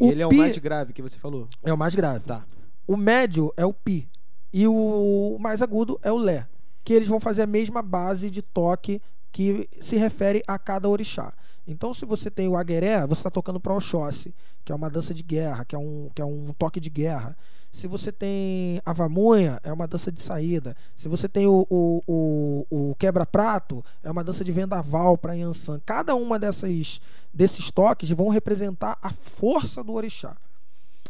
E 0.00 0.06
ele 0.06 0.22
é 0.22 0.26
o 0.26 0.30
pi 0.30 0.36
mais 0.36 0.58
grave 0.58 0.92
que 0.92 1.02
você 1.02 1.18
falou. 1.18 1.48
é 1.64 1.72
o 1.72 1.78
mais 1.78 1.94
grave. 1.94 2.24
Tá. 2.24 2.46
O 2.86 2.96
médio 2.96 3.52
é 3.56 3.66
o 3.66 3.74
pi 3.74 4.08
e 4.52 4.66
o 4.66 5.36
mais 5.38 5.62
agudo 5.62 5.98
é 6.02 6.10
o 6.10 6.16
lé, 6.16 6.46
que 6.84 6.92
eles 6.92 7.08
vão 7.08 7.20
fazer 7.20 7.42
a 7.42 7.46
mesma 7.46 7.82
base 7.82 8.30
de 8.30 8.42
toque 8.42 9.00
que 9.30 9.68
se 9.80 9.96
refere 9.96 10.42
a 10.46 10.58
cada 10.58 10.88
orixá. 10.88 11.32
Então, 11.66 11.92
se 11.92 12.06
você 12.06 12.30
tem 12.30 12.48
o 12.48 12.56
agueré, 12.56 13.06
você 13.06 13.20
está 13.20 13.30
tocando 13.30 13.60
para 13.60 13.74
Oxóssi, 13.74 14.34
que 14.64 14.72
é 14.72 14.74
uma 14.74 14.88
dança 14.88 15.12
de 15.12 15.22
guerra, 15.22 15.66
que 15.66 15.76
é 15.76 15.78
um, 15.78 16.10
que 16.14 16.22
é 16.22 16.24
um 16.24 16.52
toque 16.58 16.80
de 16.80 16.88
guerra. 16.88 17.36
Se 17.70 17.86
você 17.86 18.10
tem 18.10 18.80
a 18.86 18.94
vamunha, 18.94 19.60
é 19.62 19.70
uma 19.70 19.86
dança 19.86 20.10
de 20.10 20.22
saída. 20.22 20.74
Se 20.96 21.08
você 21.08 21.28
tem 21.28 21.46
o, 21.46 21.66
o, 21.68 22.02
o, 22.06 22.66
o 22.70 22.94
quebra-prato, 22.94 23.84
é 24.02 24.10
uma 24.10 24.24
dança 24.24 24.42
de 24.42 24.50
vendaval 24.50 25.18
para 25.18 25.34
Yansan. 25.34 25.78
Cada 25.84 26.14
uma 26.14 26.38
dessas, 26.38 27.02
desses 27.34 27.70
toques 27.70 28.08
vão 28.10 28.30
representar 28.30 28.96
a 29.02 29.10
força 29.10 29.84
do 29.84 29.92
orixá. 29.92 30.34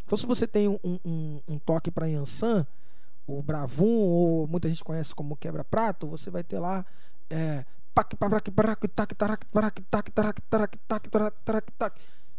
Então, 0.04 0.18
se 0.18 0.26
você 0.26 0.46
tem 0.46 0.66
um, 0.66 0.78
um, 1.04 1.40
um 1.46 1.58
toque 1.60 1.90
para 1.90 2.06
Yansan, 2.06 2.66
o 3.28 3.42
Bravum, 3.42 3.86
ou 3.86 4.48
muita 4.48 4.68
gente 4.68 4.82
conhece 4.82 5.14
como 5.14 5.36
quebra-prato, 5.36 6.06
você 6.06 6.30
vai 6.30 6.42
ter 6.42 6.58
lá. 6.58 6.84
É. 7.28 7.64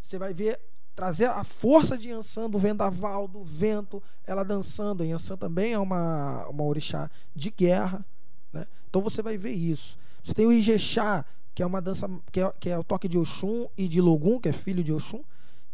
Você 0.01 0.17
vai 0.17 0.33
ver 0.33 0.59
trazer 0.95 1.25
a 1.25 1.43
força 1.43 1.97
de 1.97 2.09
Yansan, 2.09 2.49
do 2.49 2.57
vendaval, 2.57 3.27
do 3.27 3.43
vento, 3.43 4.01
ela 4.25 4.43
dançando. 4.43 5.03
Yansan 5.03 5.37
também 5.37 5.73
é 5.73 5.79
uma, 5.79 6.47
uma 6.47 6.63
orixá 6.63 7.09
de 7.35 7.51
guerra. 7.51 8.05
Né? 8.51 8.65
Então 8.89 9.01
você 9.01 9.21
vai 9.21 9.37
ver 9.37 9.51
isso. 9.51 9.97
Você 10.23 10.33
tem 10.33 10.47
o 10.47 10.51
Ijexá, 10.51 11.23
que 11.53 11.61
é 11.61 11.65
uma 11.65 11.81
dança 11.81 12.09
que 12.31 12.39
é, 12.39 12.51
que 12.59 12.69
é 12.69 12.77
o 12.77 12.83
toque 12.83 13.07
de 13.07 13.17
Oxum 13.17 13.67
e 13.77 13.87
de 13.87 14.01
Logum, 14.01 14.39
que 14.39 14.49
é 14.49 14.51
filho 14.51 14.83
de 14.83 14.91
Oxum, 14.91 15.23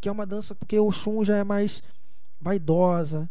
que 0.02 0.10
é 0.10 0.12
uma 0.12 0.26
dança 0.26 0.54
porque 0.54 0.78
Oxum 0.78 1.24
já 1.24 1.38
é 1.38 1.44
mais 1.44 1.82
vaidosa, 2.40 3.30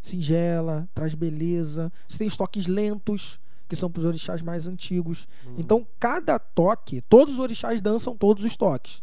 singela, 0.00 0.88
traz 0.94 1.14
beleza. 1.14 1.92
Você 2.06 2.18
tem 2.18 2.28
os 2.28 2.36
toques 2.36 2.66
lentos, 2.66 3.40
que 3.68 3.76
são 3.76 3.90
para 3.90 4.00
os 4.00 4.06
orixás 4.06 4.40
mais 4.42 4.66
antigos. 4.66 5.26
Então, 5.56 5.86
cada 5.98 6.38
toque, 6.38 7.00
todos 7.02 7.34
os 7.34 7.40
orixás 7.40 7.80
dançam 7.80 8.16
todos 8.16 8.44
os 8.44 8.56
toques, 8.56 9.02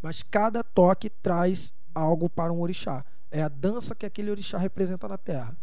mas 0.00 0.22
cada 0.22 0.62
toque 0.62 1.08
traz 1.10 1.72
algo 1.94 2.28
para 2.28 2.52
um 2.52 2.60
orixá. 2.60 3.04
É 3.30 3.42
a 3.42 3.48
dança 3.48 3.94
que 3.94 4.06
aquele 4.06 4.30
orixá 4.30 4.58
representa 4.58 5.08
na 5.08 5.18
terra. 5.18 5.56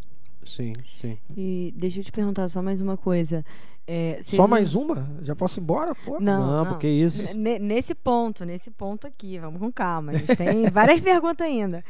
Sim, 0.43 0.73
sim. 0.99 1.17
E 1.37 1.73
deixa 1.77 1.99
eu 1.99 2.03
te 2.03 2.11
perguntar 2.11 2.49
só 2.49 2.61
mais 2.61 2.81
uma 2.81 2.97
coisa. 2.97 3.45
É, 3.87 4.19
Só 4.23 4.47
mais 4.47 4.73
uma? 4.75 5.09
Já 5.21 5.35
posso 5.35 5.59
ir 5.59 5.63
embora? 5.63 5.93
Pô. 5.95 6.19
Não, 6.19 6.39
Não, 6.39 6.57
não. 6.63 6.65
porque 6.65 6.87
isso. 6.87 7.35
Ne- 7.35 7.59
Nesse 7.59 7.93
ponto, 7.93 8.45
nesse 8.45 8.71
ponto 8.71 9.05
aqui, 9.07 9.37
vamos 9.39 9.59
com 9.59 9.71
calma. 9.71 10.11
A 10.13 10.17
gente 10.17 10.35
tem 10.35 10.69
várias 10.69 10.99
perguntas 11.01 11.45
ainda. 11.45 11.83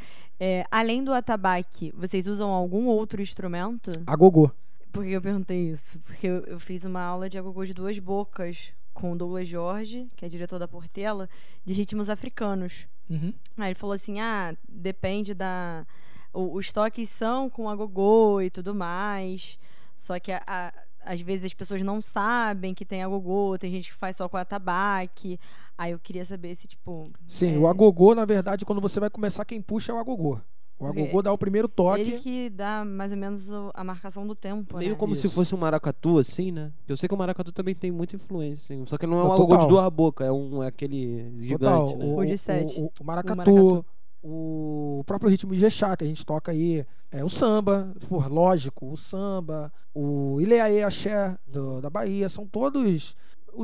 É, 0.44 0.64
além 0.72 1.04
do 1.04 1.14
atabaque, 1.14 1.94
vocês 1.96 2.26
usam 2.26 2.50
algum 2.50 2.86
outro 2.88 3.22
instrumento? 3.22 3.92
A 4.08 4.16
gogô. 4.16 4.50
Por 4.92 5.04
que 5.06 5.12
eu 5.12 5.22
perguntei 5.22 5.70
isso? 5.70 6.00
Porque 6.00 6.26
eu, 6.26 6.38
eu 6.46 6.60
fiz 6.60 6.84
uma 6.84 7.00
aula 7.00 7.30
de 7.30 7.38
agogô 7.38 7.64
de 7.64 7.76
duas 7.76 8.00
bocas 8.00 8.74
com 8.92 9.12
o 9.12 9.16
Douglas 9.16 9.48
Jorge, 9.48 10.08
que 10.16 10.26
é 10.26 10.30
diretor 10.30 10.58
da 10.58 10.68
Portela, 10.68 11.30
de 11.64 11.74
ritmos 11.74 12.10
africanos. 12.10 12.88
Uhum. 13.08 13.32
Aí 13.56 13.68
ele 13.70 13.76
falou 13.76 13.94
assim: 13.94 14.20
ah, 14.20 14.56
depende 14.68 15.36
da. 15.36 15.86
o- 16.34 16.56
os 16.58 16.74
toques 16.74 17.08
são 17.10 17.48
com 17.48 17.70
agogô 17.70 18.42
e 18.42 18.50
tudo 18.50 18.74
mais. 18.74 19.60
Só 19.96 20.20
que 20.20 20.32
a- 20.32 20.42
a- 20.48 20.74
às 21.06 21.22
vezes 21.22 21.46
as 21.46 21.54
pessoas 21.54 21.82
não 21.82 22.02
sabem 22.02 22.74
que 22.74 22.86
tem 22.86 23.04
agogô, 23.04 23.58
tem 23.58 23.72
gente 23.72 23.92
que 23.92 23.98
faz 23.98 24.16
só 24.18 24.28
com 24.30 24.38
atabaque. 24.38 25.40
Aí 25.78 25.92
eu 25.92 26.00
queria 26.00 26.24
saber 26.26 26.56
se, 26.56 26.68
tipo. 26.68 27.10
Sim, 27.28 27.56
é, 27.56 27.58
o 27.58 27.68
agogô, 27.68 28.14
na 28.14 28.26
verdade, 28.26 28.66
quando 28.66 28.82
você 28.82 29.00
vai 29.00 29.10
começar, 29.10 29.44
quem 29.46 29.62
puxa 29.62 29.92
é 29.92 29.96
o 29.96 30.00
agogô. 30.00 30.40
O 30.78 30.88
agogô 30.88 31.22
dá 31.22 31.32
o 31.32 31.38
primeiro 31.38 31.68
toque. 31.68 32.02
Ele 32.02 32.18
que 32.20 32.50
dá 32.50 32.84
mais 32.84 33.12
ou 33.12 33.18
menos 33.18 33.50
o- 33.52 33.70
a 33.72 33.84
marcação 33.84 34.26
do 34.26 34.34
tempo. 34.34 34.78
Meio 34.78 34.92
né? 34.92 34.96
como 34.98 35.14
se 35.14 35.28
Isso. 35.28 35.36
fosse 35.36 35.54
um 35.54 35.58
maracatu, 35.60 36.18
assim, 36.18 36.52
né? 36.52 36.72
Eu 36.88 36.98
sei 36.98 37.08
que 37.08 37.14
o 37.14 37.18
maracatu 37.18 37.52
também 37.52 37.76
tem 37.76 37.92
muita 37.92 38.16
influência, 38.16 38.76
assim, 38.76 38.84
só 38.88 38.98
que 38.98 39.06
não 39.06 39.20
é 39.20 39.24
um 39.24 39.32
agogô 39.32 39.54
de 39.58 39.60
total. 39.60 39.68
duas 39.70 39.90
bocas, 39.94 40.28
é, 40.28 40.32
um, 40.32 40.64
é 40.64 40.68
aquele 40.68 41.32
Total, 41.50 41.88
gigante, 41.88 41.96
né? 41.98 42.16
O 42.16 42.26
de 42.26 42.36
sete. 42.36 42.80
O, 42.82 42.92
o 43.00 43.04
maracatu, 43.04 43.38
maracatu. 43.38 43.86
O 44.24 45.04
próprio 45.06 45.30
ritmo 45.30 45.54
de 45.54 45.60
Jexá, 45.60 45.96
que 45.98 46.04
a 46.04 46.08
gente 46.08 46.26
toca 46.26 46.52
aí, 46.52 46.86
é 47.12 47.24
o 47.24 47.30
samba, 47.30 47.94
por 48.08 48.32
lógico, 48.32 48.92
o 48.92 48.96
samba, 48.98 49.72
o 49.94 50.40
Ileaê 50.40 50.84
Axé 50.84 51.38
do- 51.48 51.82
da 51.82 51.90
Bahia, 51.90 52.30
são 52.30 52.46
todos. 52.48 53.16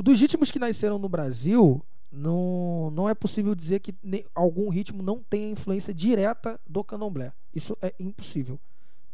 Dos 0.02 0.20
ritmos 0.20 0.50
que 0.50 0.58
nasceram 0.58 0.98
no 0.98 1.08
Brasil, 1.08 1.82
não, 2.10 2.90
não 2.90 3.08
é 3.08 3.14
possível 3.14 3.54
dizer 3.54 3.80
que 3.80 3.94
algum 4.34 4.68
ritmo 4.68 5.02
não 5.02 5.20
tenha 5.30 5.50
influência 5.50 5.94
direta 5.94 6.58
do 6.68 6.82
candomblé. 6.84 7.32
Isso 7.54 7.76
é 7.80 7.94
impossível. 7.98 8.58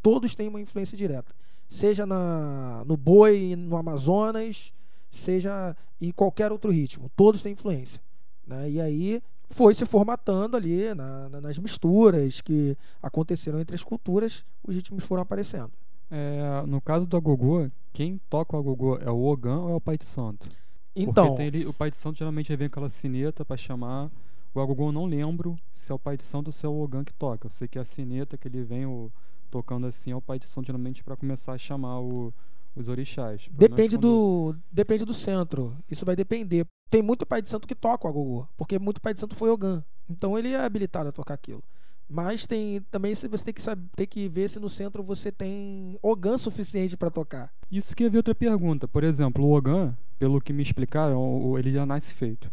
Todos 0.03 0.35
têm 0.35 0.49
uma 0.49 0.61
influência 0.61 0.97
direta. 0.97 1.35
Seja 1.69 2.05
na, 2.07 2.85
no 2.87 2.97
boi, 2.97 3.55
no 3.57 3.77
Amazonas, 3.77 4.73
seja 5.11 5.77
em 6.01 6.11
qualquer 6.11 6.53
outro 6.53 6.71
ritmo. 6.71 7.11
Todos 7.17 7.43
têm 7.43 7.53
influência. 7.53 8.01
né? 8.47 8.69
E 8.71 8.81
aí 8.81 9.23
foi 9.51 9.75
se 9.75 9.85
formatando 9.87 10.57
ali 10.57 10.93
na- 10.95 11.29
na- 11.29 11.41
nas 11.41 11.59
misturas 11.59 12.41
que 12.41 12.77
aconteceram 13.03 13.61
entre 13.61 13.75
as 13.75 13.83
culturas, 13.85 14.45
os 14.67 14.75
ritmos 14.75 15.05
foram 15.05 15.23
aparecendo. 15.23 15.71
É, 16.11 16.63
no 16.67 16.81
caso 16.81 17.07
do 17.07 17.17
agogô, 17.17 17.69
quem 17.93 18.21
toca 18.29 18.57
o 18.57 18.59
agogô 18.61 18.97
é 18.99 19.11
o 19.11 19.25
Ogã 19.25 19.59
ou 19.59 19.71
é 19.71 19.75
o 19.75 19.81
Pai 19.81 19.97
de 19.99 20.05
Santo? 20.05 20.49
Então, 20.95 21.35
o 21.67 21.73
Pai 21.73 21.91
de 21.91 21.97
Santo 21.97 22.19
geralmente 22.19 22.55
vem 22.55 22.69
com 22.69 22.75
aquela 22.75 22.91
sineta 22.91 23.45
pra 23.45 23.57
chamar. 23.57 24.11
O 24.55 24.61
agogô 24.61 24.89
eu 24.89 24.93
não 24.93 25.07
lembro 25.07 25.57
se 25.73 25.91
é 25.91 25.95
o 25.95 25.99
Pai 25.99 26.17
de 26.17 26.23
Santo 26.25 26.49
ou 26.49 26.53
se 26.53 26.65
é 26.65 26.69
o 26.69 26.79
Ogã 26.81 27.03
que 27.03 27.13
toca. 27.13 27.47
Eu 27.47 27.51
sei 27.51 27.67
que 27.67 27.79
a 27.79 27.85
sineta 27.85 28.39
que 28.39 28.47
ele 28.47 28.63
vem 28.63 28.87
o- 28.87 29.11
tocando 29.51 29.87
assim 29.87 30.13
é 30.13 30.17
o 30.17 30.21
Pai 30.21 30.39
de 30.39 30.47
Santo 30.47 30.67
geralmente 30.67 31.03
pra 31.03 31.17
começar 31.17 31.53
a 31.53 31.59
chamar 31.59 32.01
o- 32.01 32.33
os 32.75 32.89
orixás. 32.89 33.49
Menos 33.49 33.59
depende 33.59 33.97
do 33.97 34.55
depende 34.71 35.05
do 35.05 35.15
centro. 35.15 35.77
Isso 35.91 36.05
vai 36.05 36.17
depender. 36.17 36.67
Tem 36.91 37.03
muito 37.03 37.27
pai 37.27 37.43
de 37.43 37.49
santo 37.49 37.67
que 37.67 37.75
toca 37.75 38.07
o 38.07 38.11
agogô, 38.11 38.47
porque 38.57 38.79
muito 38.79 39.01
pai 39.01 39.15
de 39.15 39.21
santo 39.21 39.35
foi 39.35 39.51
Ogã. 39.51 39.83
Então 40.09 40.39
ele 40.39 40.53
é 40.53 40.65
habilitado 40.65 41.09
a 41.09 41.13
tocar 41.13 41.35
aquilo. 41.35 41.63
Mas 42.09 42.47
tem 42.47 42.83
também 42.91 43.15
se 43.15 43.27
você 43.27 43.45
tem 43.45 43.55
que 43.55 43.63
saber, 43.63 43.89
tem 43.97 44.07
que 44.07 44.29
ver 44.29 44.49
se 44.49 44.61
no 44.61 44.69
centro 44.69 45.03
você 45.03 45.33
tem 45.33 45.99
Ogã 46.03 46.37
suficiente 46.37 46.97
para 46.97 47.11
tocar. 47.11 47.53
Isso 47.71 47.97
que 47.97 48.05
havia 48.05 48.19
outra 48.19 48.35
pergunta. 48.35 48.87
Por 48.87 49.03
exemplo, 49.03 49.45
o 49.45 49.57
Ogã, 49.57 49.97
pelo 50.19 50.41
que 50.41 50.53
me 50.53 50.63
explicaram, 50.63 51.59
ele 51.59 51.73
já 51.73 51.87
nasce 51.87 52.13
feito. 52.13 52.51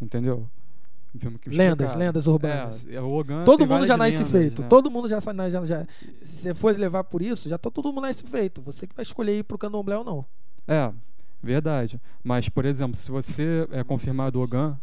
Entendeu? 0.00 0.48
Me 1.14 1.56
Lendas, 1.56 1.94
lendas 1.94 2.26
urbanas. 2.26 2.86
É, 2.86 2.96
é, 2.96 3.44
Todo 3.44 3.58
tem 3.58 3.66
mundo 3.66 3.86
já 3.86 3.96
nasce 3.96 4.18
lendas, 4.18 4.30
feito. 4.32 4.62
né? 4.62 4.68
Todo 4.68 4.90
mundo 4.90 5.08
já, 5.08 5.18
já, 5.18 5.64
já 5.64 5.86
Se 6.22 6.36
você 6.36 6.54
for 6.54 6.76
levar 6.76 7.04
por 7.04 7.22
isso, 7.22 7.48
já 7.48 7.56
tá 7.56 7.70
todo 7.70 7.88
mundo 7.90 8.02
nasce 8.02 8.22
feito. 8.24 8.60
Você 8.62 8.86
que 8.86 8.94
vai 8.94 9.02
escolher 9.02 9.38
ir 9.38 9.42
pro 9.42 9.56
candomblé 9.56 9.96
ou 9.96 10.04
não. 10.04 10.24
É, 10.68 10.92
verdade. 11.42 12.00
Mas, 12.22 12.48
por 12.48 12.64
exemplo, 12.64 12.96
se 12.96 13.10
você 13.10 13.66
é 13.70 13.82
confirmado 13.82 14.40
Ogã, 14.40 14.76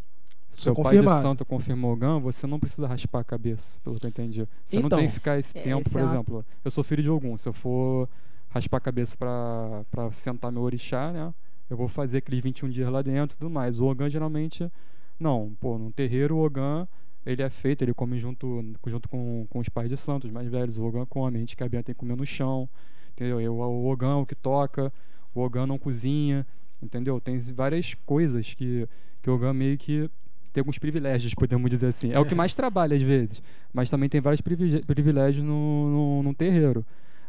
Sou 0.50 0.64
seu 0.64 0.76
pai 0.76 0.84
de 0.84 0.90
confirmado. 1.00 1.22
santo 1.22 1.46
confirmou 1.46 1.94
Ogã, 1.94 2.20
você 2.20 2.48
não 2.48 2.60
precisa 2.60 2.88
raspar 2.88 3.20
a 3.20 3.24
cabeça, 3.24 3.80
pelo 3.84 4.00
que 4.00 4.06
eu 4.06 4.10
entendi. 4.10 4.48
Você 4.66 4.80
não 4.80 4.86
Então, 4.88 5.00
tem 5.00 5.08
que 5.08 5.14
ficar 5.14 5.38
esse 5.38 5.58
é, 5.58 5.62
tempo, 5.62 5.82
esse 5.82 5.90
por 5.92 6.00
é 6.00 6.04
uma- 6.04 6.12
exemplo, 6.14 6.46
eu 6.64 6.72
sou 6.72 6.84
filho 6.84 7.02
de 7.04 7.10
Ogum, 7.10 7.38
se 7.38 7.48
eu 7.50 7.54
for 7.54 8.08
raspar 8.50 8.78
a 8.78 8.82
cabeça 8.82 9.16
pra 9.18 10.12
sentar 10.12 10.52
meu 10.52 10.62
orixá, 10.62 11.12
né, 11.12 11.34
eu 11.70 11.76
vou 11.76 11.88
fazer 11.88 12.20
aqueles 12.20 12.40
21 12.40 12.70
dias 12.70 12.88
lá 12.92 13.02
dentro 13.02 13.36
e 13.36 13.40
tudo 13.40 13.50
mais. 13.50 13.80
O 13.80 13.86
Ogã, 13.86 14.08
geralmente, 14.10 14.72
não. 15.20 15.56
Pô, 15.60 15.78
no 15.78 15.92
terreiro, 15.92 16.38
o 16.38 16.44
Ogã, 16.44 16.88
ele 17.26 17.42
é 17.42 17.50
feito, 17.50 17.84
ele 17.84 17.94
come 17.94 18.20
junto, 18.20 18.64
junto 18.86 19.08
com, 19.08 19.46
com 19.50 19.60
os 19.60 19.70
pais 19.70 19.90
de 19.90 19.98
santos 19.98 20.30
mais 20.32 20.48
velhos. 20.48 20.78
O 20.78 20.84
Ogã 20.86 21.06
come, 21.06 21.38
a 21.38 21.40
gente 21.40 21.56
que 21.56 21.64
é 21.64 21.70
tem 21.70 21.82
que 21.84 21.94
comer 21.96 22.18
no 22.18 22.26
chão, 22.26 22.70
entendeu? 23.12 23.40
Eu, 23.40 23.56
o 23.56 23.88
Ogã 23.90 24.12
é 24.12 24.16
o 24.16 24.26
que 24.26 24.36
toca, 24.36 24.92
o 25.34 25.42
Ogã 25.42 25.66
não 25.66 25.78
cozinha, 25.78 26.46
entendeu? 26.82 27.20
Tem 27.22 27.38
várias 27.38 27.94
coisas 28.06 28.54
que, 28.54 28.88
que 29.22 29.30
o 29.30 29.34
Ogã 29.34 29.54
meio 29.54 29.78
que 29.78 30.10
tem 30.52 30.62
alguns 30.62 30.78
privilégios, 30.78 31.34
podemos 31.34 31.70
dizer 31.70 31.88
assim. 31.88 32.12
É 32.12 32.20
o 32.20 32.26
que 32.26 32.36
mais 32.36 32.54
trabalha 32.56 32.96
às 32.96 33.02
vezes, 33.02 33.42
mas 33.74 33.90
também 33.90 34.08
tem 34.08 34.22
vários 34.22 34.42
privilégios 34.42 35.44
no, 35.44 35.90
no, 35.90 36.24
no 36.24 36.34
terreiro. 36.34 36.86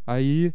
Aí, 0.07 0.53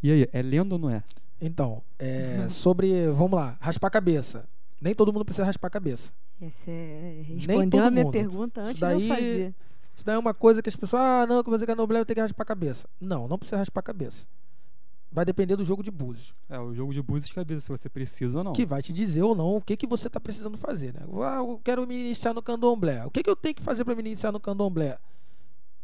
e 0.00 0.10
aí, 0.10 0.28
é 0.32 0.42
lenda 0.42 0.76
ou 0.76 0.80
não 0.80 0.90
é? 0.90 1.02
Então, 1.40 1.82
é, 1.98 2.46
sobre. 2.48 3.08
Vamos 3.08 3.32
lá, 3.32 3.56
raspar 3.60 3.88
a 3.88 3.90
cabeça. 3.90 4.48
Nem 4.82 4.94
todo 4.94 5.12
mundo 5.12 5.24
precisa 5.24 5.44
raspar 5.44 5.68
a 5.68 5.70
cabeça. 5.70 6.12
Esse 6.40 6.68
é... 6.70 7.22
Nem 7.28 7.34
Respondeu 7.36 7.70
todo 7.70 7.80
a 7.86 7.90
minha 7.90 8.04
mundo. 8.04 8.12
pergunta 8.12 8.60
Isso 8.62 8.70
antes 8.70 8.80
daí- 8.80 8.98
de 8.98 9.04
eu 9.08 9.14
fazer. 9.16 9.54
Isso 9.94 10.06
daí 10.06 10.14
é 10.16 10.18
uma 10.18 10.34
coisa 10.34 10.60
que 10.60 10.68
as 10.68 10.74
pessoas. 10.74 11.00
Ah, 11.02 11.26
não, 11.28 11.44
que 11.44 11.50
você 11.50 11.64
candomblé 11.66 11.98
vai 12.00 12.04
ter 12.06 12.14
que 12.14 12.20
raspar 12.20 12.42
a 12.42 12.46
cabeça. 12.46 12.88
Não, 13.00 13.28
não 13.28 13.38
precisa 13.38 13.58
raspar 13.58 13.80
a 13.80 13.82
cabeça. 13.84 14.26
Vai 15.12 15.24
depender 15.26 15.54
do 15.56 15.62
jogo 15.64 15.82
de 15.82 15.90
búzios. 15.90 16.34
É, 16.48 16.58
o 16.58 16.74
jogo 16.74 16.92
de 16.92 17.02
búzios 17.02 17.26
de 17.28 17.34
cabeça, 17.34 17.60
se 17.60 17.68
você 17.68 17.88
precisa 17.88 18.38
ou 18.38 18.42
não. 18.42 18.54
Que 18.54 18.64
vai 18.64 18.80
te 18.82 18.92
dizer 18.92 19.22
ou 19.22 19.34
não 19.36 19.56
o 19.56 19.60
que, 19.60 19.76
que 19.76 19.86
você 19.86 20.06
está 20.06 20.18
precisando 20.18 20.56
fazer. 20.56 20.94
Né? 20.94 21.00
Ah, 21.22 21.36
eu 21.36 21.60
quero 21.62 21.86
me 21.86 21.94
iniciar 21.94 22.32
no 22.32 22.42
candomblé. 22.42 23.04
O 23.04 23.10
que, 23.10 23.22
que 23.22 23.28
eu 23.30 23.36
tenho 23.36 23.54
que 23.54 23.62
fazer 23.62 23.84
para 23.84 23.94
me 23.94 24.00
iniciar 24.00 24.32
no 24.32 24.40
candomblé? 24.40 24.98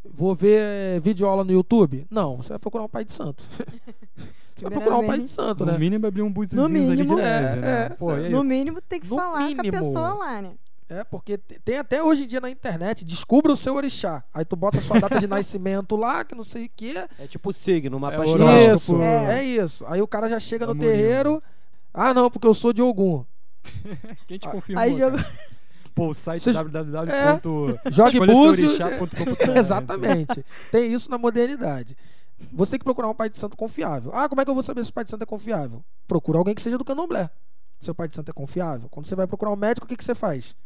Vou 0.03 0.35
ver 0.35 0.61
eh, 0.63 1.01
videoaula 1.01 1.45
no 1.45 1.53
YouTube? 1.53 2.07
Não, 2.11 2.39
você 2.39 2.49
vai 2.49 2.59
procurar 2.59 2.85
um 2.85 2.89
pai 2.89 3.05
de 3.05 3.13
santo. 3.13 3.45
você 4.59 4.65
vai 4.65 4.73
procurar 4.75 4.99
um 4.99 5.07
pai 5.07 5.19
de 5.21 5.29
santo, 5.29 5.65
No 5.65 5.73
né? 5.73 5.79
mínimo 5.79 6.07
abrir 6.07 6.23
um 6.23 6.33
búziozinho 6.33 6.65
ali 6.67 6.75
de 6.83 6.97
mínimo, 7.03 7.15
leve, 7.17 7.47
é, 7.47 7.57
né? 7.61 7.85
é, 7.87 7.89
Pô? 7.91 8.17
No 8.17 8.43
mínimo 8.45 8.81
tem 8.81 9.01
que 9.01 9.09
No 9.09 9.17
falar 9.17 9.39
com 9.39 9.45
a 9.45 9.49
mínimo. 9.49 9.73
pessoa 9.79 10.15
lá, 10.15 10.43
né? 10.43 10.53
É, 10.91 11.05
porque 11.05 11.37
te- 11.37 11.61
tem 11.61 11.77
até 11.77 12.03
hoje 12.03 12.25
em 12.25 12.27
dia 12.27 12.41
na 12.41 12.49
internet, 12.49 13.05
descubra 13.05 13.53
o 13.53 13.57
seu 13.57 13.75
orixá. 13.75 14.25
Aí 14.33 14.43
tu 14.45 14.57
bota 14.57 14.79
a 14.79 14.81
sua 14.81 14.99
data 14.99 15.19
de 15.21 15.27
nascimento 15.29 15.97
lá, 15.97 16.25
que 16.25 16.35
não 16.35 16.43
sei 16.43 16.65
o 16.65 16.71
quê. 16.75 16.95
É 17.19 17.27
tipo 17.27 17.53
signo, 17.53 18.01
mapa 18.01 18.17
É 18.17 18.21
astral. 18.25 18.49
horóscopo. 18.49 18.75
Isso, 18.75 19.03
É. 19.03 19.39
é. 19.39 19.45
isso. 19.45 19.85
Aí 19.87 20.01
o 20.01 20.07
cara 20.09 20.29
já 20.31 20.41
chega 20.41 20.67
no 20.67 20.75
terreiro. 20.75 21.43
Ah, 21.93 22.15
não, 22.15 22.31
porque 22.31 22.47
eu 22.47 22.55
sou 22.55 22.73
de 22.73 22.81
Ogum. 22.81 23.23
Quem 24.27 24.39
te 24.39 24.49
Ah, 24.49 24.51
confirmou? 24.51 24.83
Aí 24.83 24.95
jogou. 24.99 25.21
Pô, 25.95 26.09
o 26.09 26.15
site 26.15 26.43
Vocês- 26.45 26.57
www. 26.57 27.79
Jogue 27.91 28.21
búzios. 28.27 28.79
búzios. 28.79 28.79
Exatamente. 29.57 30.45
Tem 30.71 30.93
isso 30.93 31.11
na 31.11 31.19
modernidade. 31.19 31.97
Você 32.53 32.73
tem 32.73 32.79
que 32.79 32.85
procurar 32.85 33.09
um 33.09 33.15
pai 33.15 33.29
de 33.29 33.39
santo 33.39 33.57
confiável. 33.57 34.15
Ah, 34.15 34.29
como 34.29 34.41
é 34.41 34.45
que 34.45 34.51
eu 34.51 34.55
vou 34.55 34.63
saber 34.63 34.85
se 34.85 34.91
o 34.91 34.93
pai 34.93 35.05
de 35.05 35.11
santo 35.11 35.23
é 35.23 35.27
confiável? 35.27 35.85
Procura 36.07 36.39
alguém 36.39 36.55
que 36.55 36.63
seja 36.63 36.79
do 36.79 36.85
candomblé. 36.85 37.31
Seu 37.81 37.95
pai 37.95 38.09
de 38.09 38.15
santo 38.15 38.31
é 38.31 38.33
confiável. 38.33 38.89
Quando 38.89 39.07
você 39.07 39.15
vai 39.15 39.27
procurar 39.27 39.53
um 39.53 39.57
médico, 39.57 39.87
o 39.87 39.89
que, 39.89 39.97
que 39.97 40.05
você 40.05 40.15
faz? 40.15 40.57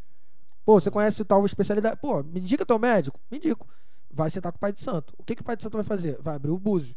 Pô, 0.65 0.79
você 0.79 0.91
conhece 0.91 1.25
tal 1.25 1.45
especialidade? 1.45 1.97
Pô, 2.01 2.23
me 2.23 2.41
indica 2.41 2.65
teu 2.65 2.79
médico? 2.79 3.19
Me 3.31 3.39
indico. 3.39 3.67
Vai 4.11 4.31
sentar 4.31 4.53
com 4.53 4.57
o 4.57 4.61
pai 4.61 4.73
de 4.73 4.81
santo. 4.81 5.15
O 5.19 5.25
que, 5.25 5.35
que 5.35 5.43
o 5.43 5.45
pai 5.45 5.57
de 5.57 5.63
santo 5.63 5.77
vai 5.77 5.85
fazer? 5.85 6.19
Vai 6.21 6.37
abrir 6.37 6.51
o 6.51 6.59
búzio. 6.59 6.95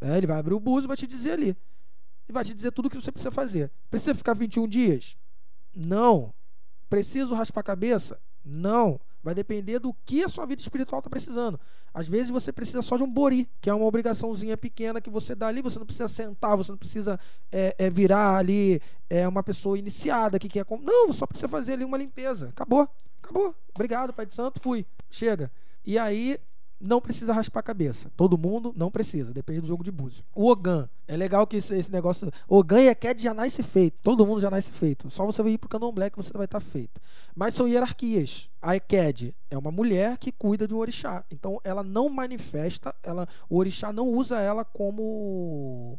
É, 0.00 0.16
ele 0.16 0.26
vai 0.26 0.38
abrir 0.38 0.54
o 0.54 0.60
búzio 0.60 0.86
e 0.86 0.88
vai 0.88 0.96
te 0.96 1.06
dizer 1.06 1.32
ali. 1.32 1.56
E 2.28 2.32
vai 2.32 2.44
te 2.44 2.54
dizer 2.54 2.72
tudo 2.72 2.86
o 2.86 2.90
que 2.90 3.00
você 3.00 3.12
precisa 3.12 3.30
fazer. 3.30 3.70
Precisa 3.90 4.14
ficar 4.14 4.34
21 4.34 4.66
dias? 4.66 5.16
Não. 5.74 6.32
Preciso 6.88 7.34
raspar 7.34 7.60
a 7.60 7.64
cabeça? 7.64 8.18
Não. 8.44 9.00
Vai 9.24 9.34
depender 9.34 9.78
do 9.78 9.94
que 10.04 10.22
a 10.22 10.28
sua 10.28 10.44
vida 10.44 10.60
espiritual 10.60 10.98
está 10.98 11.08
precisando. 11.08 11.58
Às 11.94 12.06
vezes 12.06 12.30
você 12.30 12.52
precisa 12.52 12.82
só 12.82 12.98
de 12.98 13.02
um 13.02 13.10
bori, 13.10 13.48
que 13.58 13.70
é 13.70 13.74
uma 13.74 13.86
obrigaçãozinha 13.86 14.54
pequena 14.54 15.00
que 15.00 15.08
você 15.08 15.34
dá 15.34 15.48
ali. 15.48 15.62
Você 15.62 15.78
não 15.78 15.86
precisa 15.86 16.08
sentar, 16.08 16.54
você 16.58 16.70
não 16.70 16.76
precisa 16.76 17.18
é, 17.50 17.74
é, 17.78 17.88
virar 17.88 18.36
ali 18.36 18.82
é, 19.08 19.26
uma 19.26 19.42
pessoa 19.42 19.78
iniciada 19.78 20.38
que 20.38 20.46
quer. 20.46 20.66
Não, 20.82 21.10
só 21.10 21.26
precisa 21.26 21.48
fazer 21.48 21.72
ali 21.72 21.84
uma 21.84 21.96
limpeza. 21.96 22.50
Acabou. 22.50 22.86
Acabou. 23.22 23.54
Obrigado, 23.74 24.12
Pai 24.12 24.26
de 24.26 24.34
Santo. 24.34 24.60
Fui. 24.60 24.84
Chega. 25.10 25.50
E 25.86 25.98
aí 25.98 26.38
não 26.80 27.00
precisa 27.00 27.32
raspar 27.32 27.60
a 27.60 27.62
cabeça. 27.62 28.10
Todo 28.16 28.36
mundo 28.36 28.72
não 28.76 28.90
precisa, 28.90 29.32
depende 29.32 29.60
do 29.60 29.66
jogo 29.66 29.82
de 29.82 29.90
búzio. 29.90 30.24
O 30.34 30.50
Ogan, 30.50 30.88
é 31.06 31.16
legal 31.16 31.46
que 31.46 31.56
esse, 31.56 31.76
esse 31.76 31.90
negócio. 31.90 32.30
Ogan 32.48 32.80
e 32.80 32.88
Eked 32.88 33.22
já 33.22 33.34
nasce 33.34 33.62
feito. 33.62 33.98
Todo 34.02 34.26
mundo 34.26 34.40
já 34.40 34.50
nasce 34.50 34.72
feito. 34.72 35.10
Só 35.10 35.24
você 35.24 35.42
ir 35.42 35.58
pro 35.58 35.68
candomblé 35.68 36.10
que 36.10 36.16
você 36.16 36.32
vai 36.32 36.46
estar 36.46 36.60
feito. 36.60 37.00
Mas 37.34 37.54
são 37.54 37.68
hierarquias. 37.68 38.48
A 38.60 38.76
Eked 38.76 39.34
é 39.50 39.58
uma 39.58 39.70
mulher 39.70 40.18
que 40.18 40.32
cuida 40.32 40.66
de 40.66 40.74
um 40.74 40.78
orixá. 40.78 41.24
Então 41.30 41.60
ela 41.62 41.82
não 41.82 42.08
manifesta, 42.08 42.94
ela, 43.02 43.28
o 43.48 43.58
orixá 43.58 43.92
não 43.92 44.08
usa 44.08 44.40
ela 44.40 44.64
como, 44.64 45.98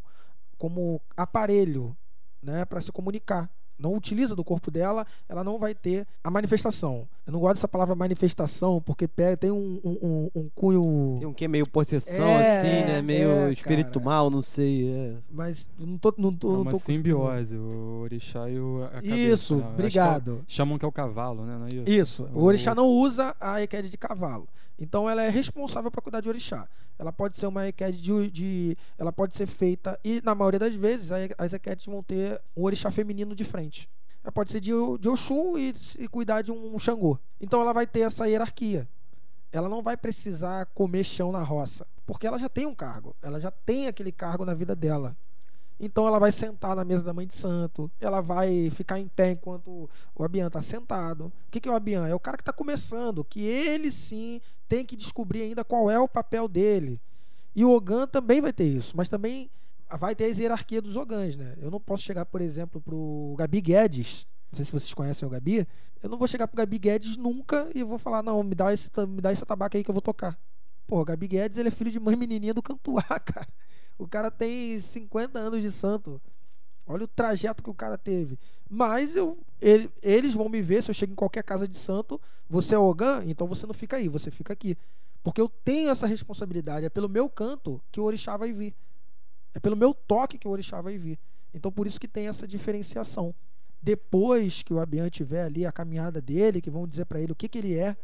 como 0.57 1.01
aparelho 1.15 1.95
né, 2.41 2.65
para 2.65 2.82
se 2.82 2.91
comunicar. 2.91 3.49
Não 3.78 3.93
utiliza 3.95 4.36
do 4.36 4.43
corpo 4.43 4.71
dela, 4.71 5.05
ela 5.28 5.43
não 5.43 5.57
vai 5.59 5.76
ter 5.76 6.07
a 6.23 6.32
manifestação. 6.32 7.07
Eu 7.28 7.34
não 7.34 7.39
gosto 7.39 7.55
dessa 7.55 7.67
palavra 7.67 7.93
manifestação, 7.95 8.82
porque 8.82 9.07
pega, 9.07 9.36
tem 9.36 9.51
um, 9.51 9.80
um, 9.84 9.97
um- 10.01 10.30
um 10.41 10.49
cunho. 10.55 11.15
Tem 11.19 11.28
um 11.28 11.34
que 11.34 11.47
meio 11.47 11.67
possessão, 11.67 12.26
É, 12.26 12.57
assim, 12.59 12.67
né? 12.67 13.01
Meio 13.01 13.30
é, 13.30 13.51
espírito 13.51 13.99
cara. 13.99 14.05
mal, 14.05 14.30
não 14.30 14.41
sei. 14.41 14.88
é. 14.89 15.13
Mas 15.32 15.69
não 15.78 15.97
tô. 15.97 16.13
Não 16.17 16.32
tô, 16.34 16.47
É 16.49 16.51
não 16.53 16.61
uma 16.61 16.71
tô 16.71 16.78
conseguindo- 16.80 17.03
simbiose, 17.09 17.55
o 17.57 17.99
orixá 18.03 18.49
e 18.49 18.59
o, 18.59 18.84
a 18.86 18.89
cabeça, 19.01 19.15
Isso, 19.15 19.55
né? 19.55 19.61
Que 19.61 19.65
é 19.65 19.69
o- 19.69 19.73
obrigado. 19.73 20.45
chamam 20.47 20.78
que 20.78 20.86
é 20.86 20.88
o 20.88 20.91
cavalo, 20.91 21.43
né? 21.45 21.57
Não 21.57 21.65
é 21.65 21.82
isso? 21.82 21.89
Isso. 21.91 22.30
O 22.34 22.39
O- 22.39 22.43
orixá 22.43 22.73
não 22.73 22.88
usa 22.88 23.36
a 23.41 23.61
Eked 23.61 23.89
de 23.89 23.97
cavalo. 23.97 24.47
Então 24.80 25.09
ela 25.09 25.23
é 25.23 25.30
responsável 25.30 25.89
para 25.91 26.01
cuidar 26.01 26.21
de 26.21 26.30
orixá. 26.30 26.67
Ela 26.98 27.12
pode 27.12 27.38
ser 27.38 27.48
uma 27.48 27.68
Eked 27.68 28.02
de, 28.02 28.32
de- 28.32 28.78
Ela 28.98 29.12
pode 29.12 29.36
ser 29.36 29.46
feita. 29.48 30.00
E 30.04 30.22
na 30.24 30.34
maioria 30.34 30.60
das 30.60 30.76
vezes 30.76 31.12
as 31.38 31.54
Ekeds 31.54 31.86
vão 31.86 32.02
ter 32.04 32.41
um 32.56 32.64
orixá 32.64 32.89
feminino 32.91 33.36
de 33.36 33.43
frente. 33.43 33.89
Ela 34.24 34.32
pode 34.32 34.52
ser 34.52 34.60
de, 34.60 34.72
de 35.00 35.08
Oxum 35.10 35.58
e, 35.58 35.74
e 36.00 36.08
cuidar 36.08 36.41
de 36.41 36.52
um 36.52 36.80
Xangô. 36.80 37.20
Então 37.39 37.62
ela 37.62 37.74
vai 37.74 37.86
ter 37.86 38.02
essa 38.02 38.28
hierarquia. 38.28 38.88
Ela 39.52 39.70
não 39.70 39.82
vai 39.82 39.96
precisar 39.96 40.66
comer 40.68 41.04
chão 41.04 41.32
na 41.32 41.43
roça. 41.43 41.86
Porque 42.06 42.26
ela 42.28 42.38
já 42.38 42.50
tem 42.50 42.66
um 42.66 42.74
cargo. 42.76 43.16
Ela 43.22 43.39
já 43.39 43.52
tem 43.52 43.88
aquele 43.88 44.12
cargo 44.12 44.43
na 44.46 44.54
vida 44.54 44.76
dela. 44.76 45.16
Então 45.80 46.07
ela 46.07 46.19
vai 46.19 46.32
sentar 46.32 46.76
na 46.76 46.86
mesa 46.86 47.03
da 47.03 47.13
mãe 47.13 47.28
de 47.28 47.36
santo. 47.36 47.91
Ela 47.99 48.21
vai 48.21 48.69
ficar 48.69 48.99
em 48.99 49.07
pé 49.07 49.32
enquanto 49.32 49.89
o 50.15 50.23
Abian 50.23 50.47
está 50.47 50.61
sentado. 50.61 51.26
O 51.26 51.51
que, 51.51 51.59
que 51.59 51.67
é 51.67 51.71
o 51.71 51.76
Abian? 51.76 52.07
É 52.07 52.15
o 52.15 52.19
cara 52.19 52.38
que 52.38 52.41
está 52.41 52.53
começando, 52.53 53.23
que 53.23 53.41
ele 53.41 53.91
sim 53.91 54.39
tem 54.67 54.86
que 54.86 54.95
descobrir 54.95 55.41
ainda 55.41 55.63
qual 55.63 55.91
é 55.91 55.99
o 55.99 56.07
papel 56.07 56.47
dele. 56.47 57.01
E 57.55 57.63
o 57.63 57.71
Ogan 57.71 58.07
também 58.07 58.41
vai 58.41 58.51
ter 58.51 58.65
isso, 58.65 58.95
mas 58.97 59.07
também 59.09 59.49
vai 59.97 60.15
ter 60.15 60.26
a 60.26 60.28
hierarquia 60.28 60.82
dos 60.82 60.95
Ogãs, 60.95 61.36
né? 61.36 61.55
Eu 61.61 61.69
não 61.69 61.80
posso 61.80 62.03
chegar, 62.03 62.26
por 62.26 62.41
exemplo, 62.41 62.82
pro 62.82 63.36
Gabi 63.38 63.61
Guedes. 63.61 64.28
Não 64.51 64.57
sei 64.57 64.65
se 64.65 64.71
vocês 64.71 64.93
conhecem 64.93 65.28
o 65.28 65.32
Gabi. 65.32 65.67
Eu 66.01 66.09
não 66.09 66.17
vou 66.17 66.28
chegar 66.28 66.47
pro 66.47 66.57
Gabi 66.57 66.78
Guedes 66.78 67.17
nunca 67.17 67.69
e 67.73 67.84
vou 67.84 67.97
falar, 67.97 68.21
não, 68.21 68.43
me 68.43 68.55
dá 68.55 68.73
esse, 68.73 68.89
me 69.07 69.21
dá 69.21 69.32
esse 69.32 69.45
tabaco 69.45 69.78
aí 69.78 69.84
que 69.84 69.89
eu 69.89 69.93
vou 69.93 70.01
tocar. 70.01 70.38
Pô, 70.88 71.01
o 71.01 71.05
Gabi 71.05 71.28
Guedes, 71.28 71.57
ele 71.57 71.69
é 71.69 71.71
filho 71.71 71.89
de 71.89 71.99
mãe 71.99 72.15
menininha 72.15 72.53
do 72.53 72.61
Cantuá, 72.61 73.03
cara. 73.23 73.47
O 73.98 74.08
cara 74.08 74.30
tem 74.30 74.78
50 74.80 75.39
anos 75.39 75.62
de 75.62 75.72
santo. 75.72 76.22
Olha 76.86 77.06
o 77.06 77.08
trajeto 77.08 77.64
que 77.64 77.70
o 77.70 77.74
cara 77.74 77.98
teve. 77.98 78.38
Mas 78.70 79.16
eu, 79.16 79.38
ele- 79.62 79.89
eles 80.02 80.34
vão 80.34 80.50
me 80.50 80.62
ver 80.62 80.84
se 80.84 80.91
eu 80.91 80.96
chego 80.96 81.14
em 81.14 81.16
qualquer 81.16 81.43
casa 81.43 81.68
de 81.68 81.78
santo. 81.78 82.20
Você 82.50 82.76
é 82.76 82.78
Ogan, 82.78 83.24
então 83.26 83.48
você 83.48 83.66
não 83.66 83.74
fica 83.74 83.98
aí, 83.98 84.08
você 84.08 84.30
fica 84.30 84.54
aqui. 84.54 84.78
Porque 85.24 85.41
eu 85.41 85.50
tenho 85.50 85.89
essa 85.89 86.06
responsabilidade. 86.06 86.86
É 86.86 86.89
pelo 86.89 87.10
meu 87.10 87.28
canto 87.30 87.82
que 87.91 88.00
o 88.00 88.04
orixá 88.04 88.38
vai 88.38 88.52
vir. 88.52 88.76
É 89.54 89.60
pelo 89.60 89.76
meu 89.76 89.93
toque 89.93 90.38
que 90.38 90.48
o 90.48 90.52
orixá 90.52 90.82
vai 90.82 90.98
vir. 90.98 91.18
Então 91.54 91.72
por 91.72 91.88
isso 91.88 92.00
que 92.00 92.08
tem 92.08 92.28
essa 92.28 92.48
diferenciação. 92.48 93.34
Depois 93.82 94.62
que 94.64 94.74
o 94.74 94.80
Abian 94.80 95.10
tiver 95.10 95.43
ali 95.43 95.66
a 95.66 95.72
caminhada 95.72 96.22
dele, 96.22 96.62
que 96.62 96.70
vão 96.70 96.88
dizer 96.88 97.06
para 97.06 97.20
ele 97.20 97.32
o 97.32 97.36
que, 97.36 97.48
que 97.48 97.58
ele 97.58 97.76
é, 97.78 97.96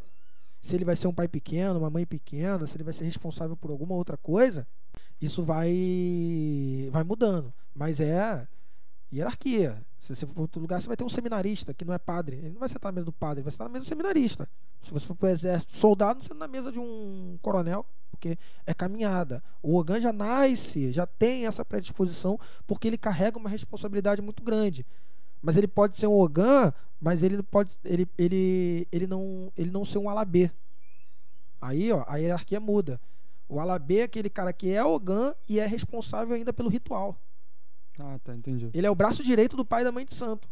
se 0.62 0.76
ele 0.76 0.86
vai 0.86 0.95
ser 0.95 1.07
um 1.07 1.14
pai 1.14 1.28
pequeno, 1.28 1.80
uma 1.80 1.89
mãe 1.89 2.05
pequena, 2.05 2.68
se 2.68 2.78
ele 2.78 2.84
vai 2.84 2.93
ser 2.93 3.03
responsável 3.03 3.57
por 3.57 3.72
alguma 3.72 3.95
outra 3.95 4.16
coisa, 4.16 4.68
isso 5.20 5.43
vai 5.43 6.88
vai 6.91 7.03
mudando. 7.03 7.51
Mas 7.74 7.99
é 7.99 8.47
hierarquia. 9.12 9.84
Se 9.99 10.16
você 10.16 10.26
for 10.26 10.34
para 10.34 10.41
outro 10.41 10.62
lugar, 10.62 10.80
você 10.80 10.88
vai 10.88 10.97
ter 10.97 11.03
um 11.03 11.09
seminarista 11.09 11.74
que 11.74 11.84
não 11.84 11.93
é 11.93 11.97
padre. 11.97 12.38
Ele 12.38 12.51
não 12.51 12.59
vai 12.59 12.70
sentar 12.70 12.91
na 12.91 12.95
mesa 12.95 13.05
do 13.05 13.12
padre, 13.12 13.43
vai 13.43 13.51
sentar 13.51 13.68
na 13.68 13.74
mesa 13.74 13.86
do 13.86 13.89
seminarista. 13.89 14.47
Se 14.82 14.91
você 14.91 15.05
for 15.05 15.16
para 15.16 15.28
o 15.28 15.30
exército, 15.30 15.78
soldado, 15.78 16.22
você 16.22 16.30
senta 16.30 16.39
na 16.39 16.47
mesa 16.47 16.72
de 16.72 16.80
um 16.80 17.38
coronel, 17.41 17.86
porque 18.09 18.38
é 18.66 18.74
caminhada. 18.74 19.43
O 19.62 19.76
Ogan 19.78 19.99
já 19.99 20.12
nasce, 20.12 20.91
já 20.91 21.05
tem 21.05 21.45
essa 21.45 21.64
predisposição, 21.64 22.39
porque 22.66 22.88
ele 22.88 22.97
carrega 22.97 23.38
uma 23.38 23.49
responsabilidade 23.49 24.22
muito 24.22 24.41
grande. 24.43 24.86
Mas 25.42 25.58
ele 25.58 25.68
pode 25.68 25.96
ser 25.98 26.08
um 26.08 26.20
Ogan, 26.20 26.72
mas 27.00 27.24
ele 27.24 27.38
não 27.38 27.44
pode 27.44 27.78
ele, 27.84 28.08
ele, 28.18 28.88
ele 28.92 29.08
não 29.08 29.52
ele 29.58 29.72
não 29.72 29.84
ser 29.84 29.98
um 29.98 30.10
alabê. 30.10 30.52
Aí, 31.60 31.92
ó, 31.92 32.04
a 32.08 32.18
hierarquia 32.18 32.60
muda. 32.60 33.00
O 33.48 33.60
alabê 33.60 33.98
é 34.00 34.04
aquele 34.04 34.30
cara 34.30 34.54
que 34.54 34.72
é 34.72 34.84
Ogan 34.84 35.34
e 35.48 35.60
é 35.60 35.66
responsável 35.66 36.36
ainda 36.36 36.54
pelo 36.54 36.70
ritual. 36.70 37.18
Ah, 38.00 38.18
tá, 38.24 38.34
entendi. 38.34 38.70
Ele 38.74 38.88
é 38.88 38.89
o 38.89 38.96
braço 38.96 39.24
direito 39.24 39.56
do 39.58 39.66
pai 39.66 39.82
e 39.82 39.84
da 39.84 39.92
mãe 39.92 40.06
de 40.06 40.16
santo. 40.16 40.48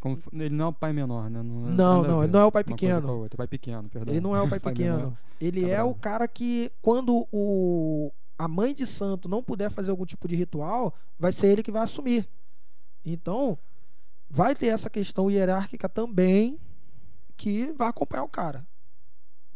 Como 0.00 0.16
f- 0.16 0.28
ele 0.32 0.50
não 0.54 0.66
é 0.66 0.68
o 0.68 0.72
pai 0.72 0.92
menor, 0.92 1.28
né? 1.28 1.42
Não, 1.42 1.66
é- 1.66 1.70
Não, 1.72 2.02
não, 2.02 2.22
ele 2.24 2.32
não 2.32 2.40
é 2.40 2.44
o 2.44 2.52
pai 2.52 2.64
pequeno. 2.64 3.12
outra, 3.12 3.34
É 3.34 3.34
o 3.34 3.38
pai 3.38 3.46
pequeno. 3.48 3.90
Ele 4.06 4.20
não 4.20 4.34
é 4.36 4.40
o 4.40 4.48
pai 4.48 4.58
pequeno. 4.60 5.16
Ele 5.40 5.62
Tá 5.62 5.68
é 5.68 5.82
o 5.82 5.86
bravo. 5.88 5.98
cara 6.00 6.28
que, 6.28 6.70
quando 6.80 7.26
o, 7.32 8.10
a 8.38 8.48
mãe 8.48 8.72
de 8.74 8.86
santo 8.86 9.28
não 9.28 9.42
puder 9.42 9.70
fazer 9.70 9.90
algum 9.90 10.06
tipo 10.06 10.26
de 10.28 10.34
ritual, 10.36 10.94
vai 11.18 11.32
ser 11.32 11.48
ele 11.48 11.62
que 11.62 11.70
vai 11.72 11.82
assumir. 11.82 12.28
Então, 13.04 13.58
vai 14.34 14.52
ter 14.52 14.66
essa 14.66 14.90
questão 14.90 15.30
hierárquica 15.30 15.88
também 15.88 16.58
que 17.36 17.72
vai 17.78 17.86
acompanhar 17.86 18.24
o 18.24 18.28
cara. 18.28 18.66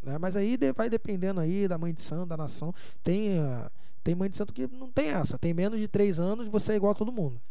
Né? 0.01 0.17
Mas 0.17 0.37
aí 0.37 0.57
vai 0.73 0.89
dependendo 0.89 1.41
aí 1.41 1.67
da 1.67 1.77
mãe 1.77 1.93
de 1.93 2.01
santo, 2.01 2.27
da 2.29 2.37
nação. 2.37 2.73
Tem, 3.03 3.37
ah, 3.39 3.69
tem 4.01 4.15
mãe 4.15 4.29
de 4.29 4.37
santo 4.37 4.53
que 4.53 4.67
não 4.67 4.89
tem 4.89 5.09
essa. 5.09 5.37
Tem 5.37 5.53
menos 5.53 5.81
de 5.81 5.87
três 5.89 6.17
anos, 6.17 6.47
você 6.47 6.71
é 6.71 6.75
igual 6.77 6.93
a 6.93 6.95
todo 6.95 7.11
mundo. 7.11 7.41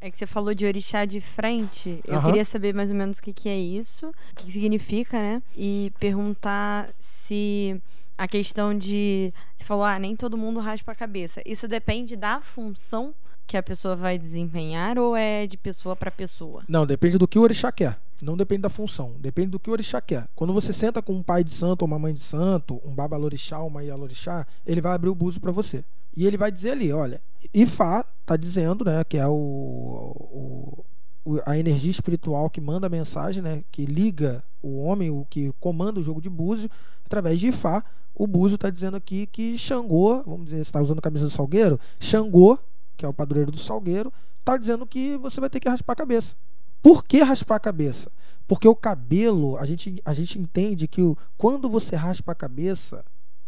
É 0.00 0.08
que 0.08 0.16
você 0.16 0.28
falou 0.28 0.54
de 0.54 0.64
orixá 0.64 1.04
de 1.04 1.20
frente. 1.20 2.00
Eu 2.06 2.18
Aham. 2.18 2.26
queria 2.26 2.44
saber 2.44 2.72
mais 2.72 2.90
ou 2.90 2.96
menos 2.96 3.18
o 3.18 3.22
que, 3.22 3.32
que 3.32 3.48
é 3.48 3.58
isso, 3.58 4.06
o 4.06 4.34
que, 4.36 4.44
que 4.44 4.52
significa, 4.52 5.18
né? 5.18 5.42
E 5.56 5.92
perguntar 5.98 6.88
se 7.00 7.82
a 8.16 8.28
questão 8.28 8.78
de. 8.78 9.34
Você 9.56 9.64
falou, 9.64 9.82
ah, 9.82 9.98
nem 9.98 10.14
todo 10.14 10.38
mundo 10.38 10.60
raspa 10.60 10.92
a 10.92 10.94
cabeça. 10.94 11.42
Isso 11.44 11.66
depende 11.66 12.14
da 12.14 12.40
função 12.40 13.12
que 13.46 13.56
a 13.56 13.62
pessoa 13.62 13.94
vai 13.94 14.18
desempenhar 14.18 14.98
ou 14.98 15.16
é 15.16 15.46
de 15.46 15.56
pessoa 15.56 15.94
para 15.94 16.10
pessoa? 16.10 16.62
Não, 16.68 16.86
depende 16.86 17.18
do 17.18 17.28
que 17.28 17.38
o 17.38 17.42
orixá 17.42 17.70
quer. 17.70 17.98
Não 18.22 18.36
depende 18.36 18.62
da 18.62 18.68
função. 18.68 19.14
Depende 19.18 19.48
do 19.50 19.58
que 19.60 19.68
o 19.68 19.72
orixá 19.72 20.00
quer. 20.00 20.26
Quando 20.34 20.52
você 20.52 20.72
senta 20.72 21.02
com 21.02 21.12
um 21.12 21.22
pai 21.22 21.44
de 21.44 21.50
santo 21.52 21.82
ou 21.82 21.88
uma 21.88 21.98
mãe 21.98 22.14
de 22.14 22.20
santo, 22.20 22.80
um 22.84 22.94
babalorixá 22.94 23.62
uma 23.62 23.82
ialorixá, 23.84 24.46
ele 24.64 24.80
vai 24.80 24.92
abrir 24.94 25.08
o 25.10 25.14
buzo 25.14 25.40
para 25.40 25.52
você. 25.52 25.84
E 26.16 26.26
ele 26.26 26.36
vai 26.36 26.50
dizer 26.52 26.70
ali, 26.70 26.92
olha, 26.92 27.20
Ifá 27.52 28.04
tá 28.24 28.36
dizendo, 28.36 28.84
né, 28.84 29.02
que 29.04 29.18
é 29.18 29.26
o, 29.26 30.84
o- 31.24 31.40
a 31.46 31.58
energia 31.58 31.90
espiritual 31.90 32.48
que 32.50 32.60
manda 32.60 32.86
a 32.86 32.90
mensagem, 32.90 33.42
né, 33.42 33.64
que 33.70 33.84
liga 33.84 34.42
o 34.62 34.82
homem, 34.84 35.10
o 35.10 35.26
que 35.28 35.52
comanda 35.60 35.98
o 36.00 36.02
jogo 36.02 36.20
de 36.20 36.30
búzio, 36.30 36.70
através 37.04 37.40
de 37.40 37.48
Ifá. 37.48 37.84
O 38.14 38.26
búzio 38.28 38.54
está 38.54 38.70
dizendo 38.70 38.96
aqui 38.96 39.26
que 39.26 39.58
Xangô, 39.58 40.22
vamos 40.24 40.44
dizer, 40.44 40.60
está 40.60 40.80
usando 40.80 40.98
a 40.98 41.02
camisa 41.02 41.24
do 41.24 41.30
Salgueiro, 41.30 41.80
Xangô, 41.98 42.58
que 42.96 43.04
é 43.04 43.08
o 43.08 43.12
padroeiro 43.14 43.50
do 43.50 43.58
Salgueiro, 43.58 44.12
está 44.38 44.56
dizendo 44.56 44.86
que 44.86 45.16
você 45.18 45.40
vai 45.40 45.50
ter 45.50 45.60
que 45.60 45.68
raspar 45.68 45.92
a 45.92 45.96
cabeça. 45.96 46.36
Por 46.82 47.04
que 47.04 47.22
raspar 47.22 47.56
a 47.56 47.60
cabeça? 47.60 48.10
Porque 48.46 48.68
o 48.68 48.74
cabelo, 48.76 49.56
a 49.56 49.64
gente, 49.64 50.00
a 50.04 50.12
gente 50.12 50.38
entende 50.38 50.86
que 50.86 51.00
o- 51.00 51.16
quando 51.38 51.68
você 51.68 51.96
raspa 51.96 52.32
a 52.32 52.34
cabeça, 52.34 53.04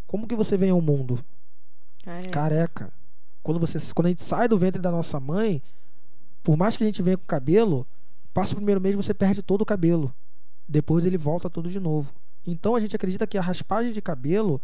como 0.07 0.27
que 0.27 0.35
você 0.35 0.57
vem 0.57 0.71
ao 0.71 0.81
mundo? 0.81 1.23
Cara, 2.03 2.29
Careca. 2.31 2.93
Quando, 3.43 3.61
você, 3.61 3.79
quando 3.95 4.07
a 4.07 4.09
gente 4.09 4.23
sai 4.25 4.49
do 4.49 4.59
ventre 4.59 4.81
da 4.81 4.91
nossa 4.91 5.21
mãe, 5.21 5.63
por 6.43 6.57
mais 6.57 6.77
que 6.77 6.83
a 6.83 6.87
gente 6.87 7.03
venha 7.03 7.17
com 7.19 7.25
cabelo, 7.27 7.87
passa 8.33 8.53
o 8.55 8.57
primeiro 8.57 8.81
mês 8.81 8.95
você 8.95 9.13
perde 9.13 9.43
todo 9.43 9.63
o 9.63 9.67
cabelo. 9.67 10.15
Depois 10.69 11.05
ele 11.05 11.19
volta 11.19 11.51
tudo 11.51 11.69
de 11.69 11.79
novo. 11.79 12.13
Então 12.47 12.75
a 12.75 12.81
gente 12.81 12.97
acredita 12.97 13.27
que 13.27 13.37
a 13.37 13.43
raspagem 13.43 13.93
de 13.93 14.01
cabelo 14.01 14.61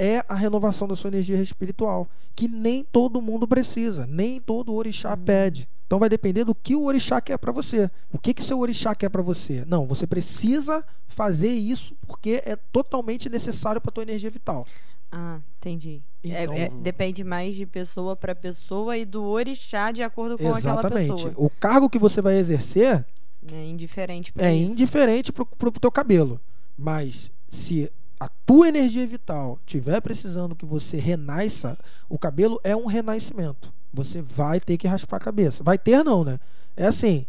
é 0.00 0.24
a 0.28 0.34
renovação 0.34 0.88
da 0.88 0.96
sua 0.96 1.08
energia 1.08 1.36
espiritual, 1.42 2.08
que 2.34 2.48
nem 2.48 2.82
todo 2.82 3.20
mundo 3.20 3.46
precisa, 3.46 4.06
nem 4.06 4.40
todo 4.40 4.72
orixá 4.74 5.14
pede. 5.16 5.68
Então 5.86 5.98
vai 5.98 6.08
depender 6.08 6.44
do 6.44 6.54
que 6.54 6.74
o 6.74 6.84
orixá 6.84 7.20
quer 7.20 7.36
para 7.36 7.52
você. 7.52 7.90
O 8.12 8.18
que 8.18 8.32
que 8.32 8.40
o 8.40 8.44
seu 8.44 8.58
orixá 8.60 8.94
quer 8.94 9.08
para 9.10 9.20
você? 9.22 9.64
Não, 9.66 9.86
você 9.86 10.06
precisa 10.06 10.84
fazer 11.08 11.50
isso 11.50 11.94
porque 12.06 12.40
é 12.46 12.56
totalmente 12.56 13.28
necessário 13.28 13.80
para 13.80 13.90
tua 13.92 14.04
energia 14.04 14.30
vital. 14.30 14.64
Ah, 15.12 15.40
entendi. 15.58 16.00
É- 16.22 16.44
Então- 16.44 16.54
é- 16.54 16.68
depende 16.68 17.24
mais 17.24 17.56
de 17.56 17.66
pessoa 17.66 18.14
para 18.14 18.34
pessoa 18.34 18.96
e 18.96 19.04
do 19.04 19.24
orixá 19.24 19.90
de 19.90 20.02
acordo 20.02 20.38
com 20.38 20.48
aquela 20.52 20.78
Exatamente. 20.80 21.10
pessoa. 21.10 21.34
O 21.36 21.50
cargo 21.50 21.90
que 21.90 21.98
você 21.98 22.22
vai 22.22 22.38
exercer 22.38 23.04
É 23.52 23.64
indiferente 23.66 24.32
pra 24.32 24.46
é 24.46 24.54
isso. 24.54 24.70
indiferente 24.70 25.32
pro, 25.32 25.44
pro 25.44 25.72
teu 25.72 25.90
cabelo. 25.90 26.40
Mas 26.78 27.32
se 27.50 27.90
a 28.20 28.28
tua 28.28 28.68
energia 28.68 29.06
vital 29.06 29.58
tiver 29.64 30.00
precisando 30.02 30.54
que 30.54 30.66
você 30.66 30.98
renasça, 30.98 31.76
o 32.08 32.18
cabelo 32.18 32.60
é 32.62 32.76
um 32.76 32.84
renascimento. 32.86 33.72
Você 33.92 34.20
vai 34.20 34.60
ter 34.60 34.76
que 34.76 34.86
raspar 34.86 35.16
a 35.16 35.20
cabeça. 35.20 35.64
Vai 35.64 35.78
ter 35.78 36.04
não, 36.04 36.22
né? 36.22 36.38
É 36.76 36.86
assim, 36.86 37.24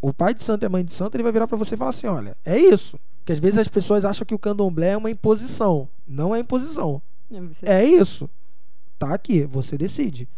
o 0.00 0.12
pai 0.12 0.32
de 0.34 0.42
santo 0.42 0.62
e 0.64 0.66
a 0.66 0.70
mãe 0.70 0.84
de 0.84 0.92
santo, 0.92 1.14
ele 1.14 1.22
vai 1.22 1.30
virar 1.32 1.46
para 1.46 1.56
você 1.58 1.74
e 1.74 1.78
falar 1.78 1.90
assim, 1.90 2.06
olha, 2.06 2.36
é 2.44 2.58
isso. 2.58 2.98
Porque 3.18 3.32
às 3.32 3.38
vezes 3.38 3.58
as 3.58 3.68
pessoas 3.68 4.04
acham 4.04 4.26
que 4.26 4.34
o 4.34 4.38
candomblé 4.38 4.88
é 4.92 4.96
uma 4.96 5.10
imposição. 5.10 5.88
Não 6.08 6.34
é 6.34 6.40
imposição. 6.40 7.00
Você- 7.30 7.66
É 7.68 7.84
isso. 7.84 8.28
Tá 8.98 9.14
aqui, 9.14 9.44
você 9.44 9.76
decide. 9.78 10.28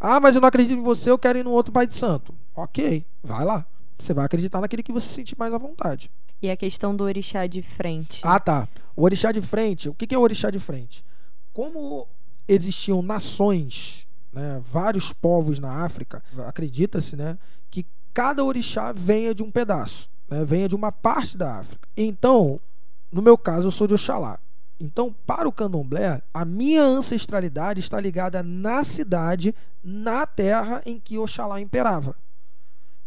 Ah, 0.00 0.18
mas 0.18 0.34
eu 0.34 0.40
não 0.40 0.48
acredito 0.48 0.76
em 0.76 0.82
você, 0.82 1.10
eu 1.10 1.18
quero 1.18 1.38
ir 1.38 1.44
no 1.44 1.50
outro 1.52 1.72
pai 1.72 1.86
de 1.86 1.94
santo. 1.94 2.34
Ok, 2.56 3.04
vai 3.22 3.44
lá. 3.44 3.64
Você 3.98 4.12
vai 4.12 4.24
acreditar 4.24 4.60
naquele 4.60 4.82
que 4.82 4.92
você 4.92 5.08
sentir 5.08 5.36
mais 5.38 5.54
à 5.54 5.58
vontade. 5.58 6.10
E 6.42 6.50
a 6.50 6.56
questão 6.56 6.94
do 6.94 7.04
orixá 7.04 7.46
de 7.46 7.62
frente. 7.62 8.20
Ah, 8.24 8.40
tá. 8.40 8.68
O 8.96 9.04
orixá 9.04 9.30
de 9.30 9.40
frente, 9.40 9.88
o 9.88 9.94
que 9.94 10.12
é 10.12 10.18
o 10.18 10.20
orixá 10.20 10.50
de 10.50 10.58
frente? 10.58 11.04
Como 11.52 12.08
existiam 12.48 13.00
nações, 13.00 14.06
né, 14.32 14.60
vários 14.64 15.12
povos 15.12 15.60
na 15.60 15.84
África, 15.84 16.20
acredita-se, 16.46 17.14
né, 17.14 17.38
que 17.70 17.86
cada 18.12 18.44
orixá 18.44 18.92
venha 18.92 19.32
de 19.32 19.42
um 19.42 19.50
pedaço, 19.52 20.10
né, 20.28 20.44
venha 20.44 20.68
de 20.68 20.74
uma 20.74 20.90
parte 20.90 21.36
da 21.36 21.58
África. 21.58 21.88
Então, 21.96 22.60
no 23.10 23.22
meu 23.22 23.38
caso, 23.38 23.68
eu 23.68 23.70
sou 23.70 23.86
de 23.86 23.94
Oxalá. 23.94 24.38
Então, 24.80 25.14
para 25.24 25.48
o 25.48 25.52
candomblé, 25.52 26.20
a 26.34 26.44
minha 26.44 26.82
ancestralidade 26.82 27.78
está 27.78 28.00
ligada 28.00 28.42
na 28.42 28.82
cidade, 28.82 29.54
na 29.84 30.26
terra 30.26 30.82
em 30.84 30.98
que 30.98 31.18
Oxalá 31.18 31.60
imperava. 31.60 32.16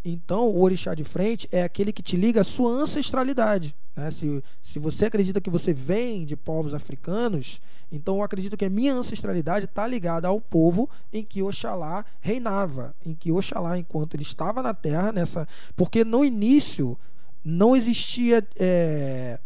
Então, 0.07 0.47
o 0.47 0.61
orixá 0.61 0.93
de 0.93 1.03
frente 1.03 1.47
é 1.51 1.63
aquele 1.63 1.91
que 1.91 2.03
te 2.03 2.15
liga 2.15 2.41
à 2.41 2.43
sua 2.43 2.69
ancestralidade. 2.71 3.75
né? 3.95 4.11
Se, 4.11 4.43
se 4.61 4.77
você 4.77 5.05
acredita 5.05 5.41
que 5.41 5.49
você 5.49 5.73
vem 5.73 6.25
de 6.25 6.35
povos 6.35 6.75
africanos, 6.75 7.59
então 7.91 8.17
eu 8.17 8.21
acredito 8.21 8.55
que 8.55 8.65
a 8.65 8.69
minha 8.69 8.93
ancestralidade 8.93 9.65
está 9.65 9.87
ligada 9.87 10.27
ao 10.27 10.39
povo 10.39 10.87
em 11.11 11.23
que 11.23 11.41
Oxalá 11.41 12.05
reinava, 12.21 12.95
em 13.03 13.15
que 13.15 13.31
Oxalá, 13.31 13.79
enquanto 13.79 14.13
ele 14.13 14.21
estava 14.21 14.61
na 14.61 14.75
terra, 14.75 15.11
nessa. 15.11 15.47
Porque 15.75 16.05
no 16.05 16.23
início 16.23 16.95
não 17.43 17.75
existia 17.75 18.47
é, 18.59 19.39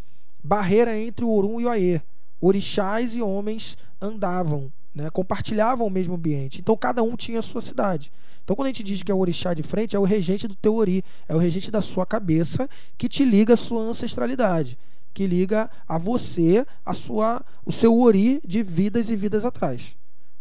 barreira 0.43 0.97
entre 0.97 1.23
o 1.23 1.31
Orum 1.31 1.61
e 1.61 1.65
o 1.65 1.69
Aê. 1.69 2.01
Orixás 2.41 3.15
e 3.15 3.21
homens 3.21 3.77
andavam, 4.01 4.69
né? 4.93 5.09
compartilhavam 5.09 5.87
o 5.87 5.89
mesmo 5.89 6.15
ambiente. 6.15 6.59
Então 6.59 6.75
cada 6.75 7.03
um 7.03 7.15
tinha 7.15 7.39
a 7.39 7.41
sua 7.41 7.61
cidade. 7.61 8.11
Então 8.43 8.55
quando 8.55 8.67
a 8.67 8.69
gente 8.69 8.83
diz 8.83 9.03
que 9.03 9.11
é 9.11 9.15
o 9.15 9.19
orixá 9.19 9.53
de 9.53 9.63
frente, 9.63 9.95
é 9.95 9.99
o 9.99 10.03
regente 10.03 10.47
do 10.47 10.55
teu 10.55 10.75
ori, 10.75 11.03
é 11.27 11.35
o 11.35 11.37
regente 11.37 11.69
da 11.69 11.81
sua 11.81 12.05
cabeça 12.05 12.69
que 12.97 13.07
te 13.07 13.23
liga 13.23 13.53
à 13.53 13.57
sua 13.57 13.81
ancestralidade, 13.81 14.77
que 15.13 15.27
liga 15.27 15.69
a 15.87 15.97
você, 15.97 16.65
a 16.85 16.93
sua, 16.93 17.43
o 17.65 17.71
seu 17.71 17.99
ori 17.99 18.41
de 18.45 18.63
vidas 18.63 19.09
e 19.09 19.15
vidas 19.15 19.45
atrás. 19.45 19.95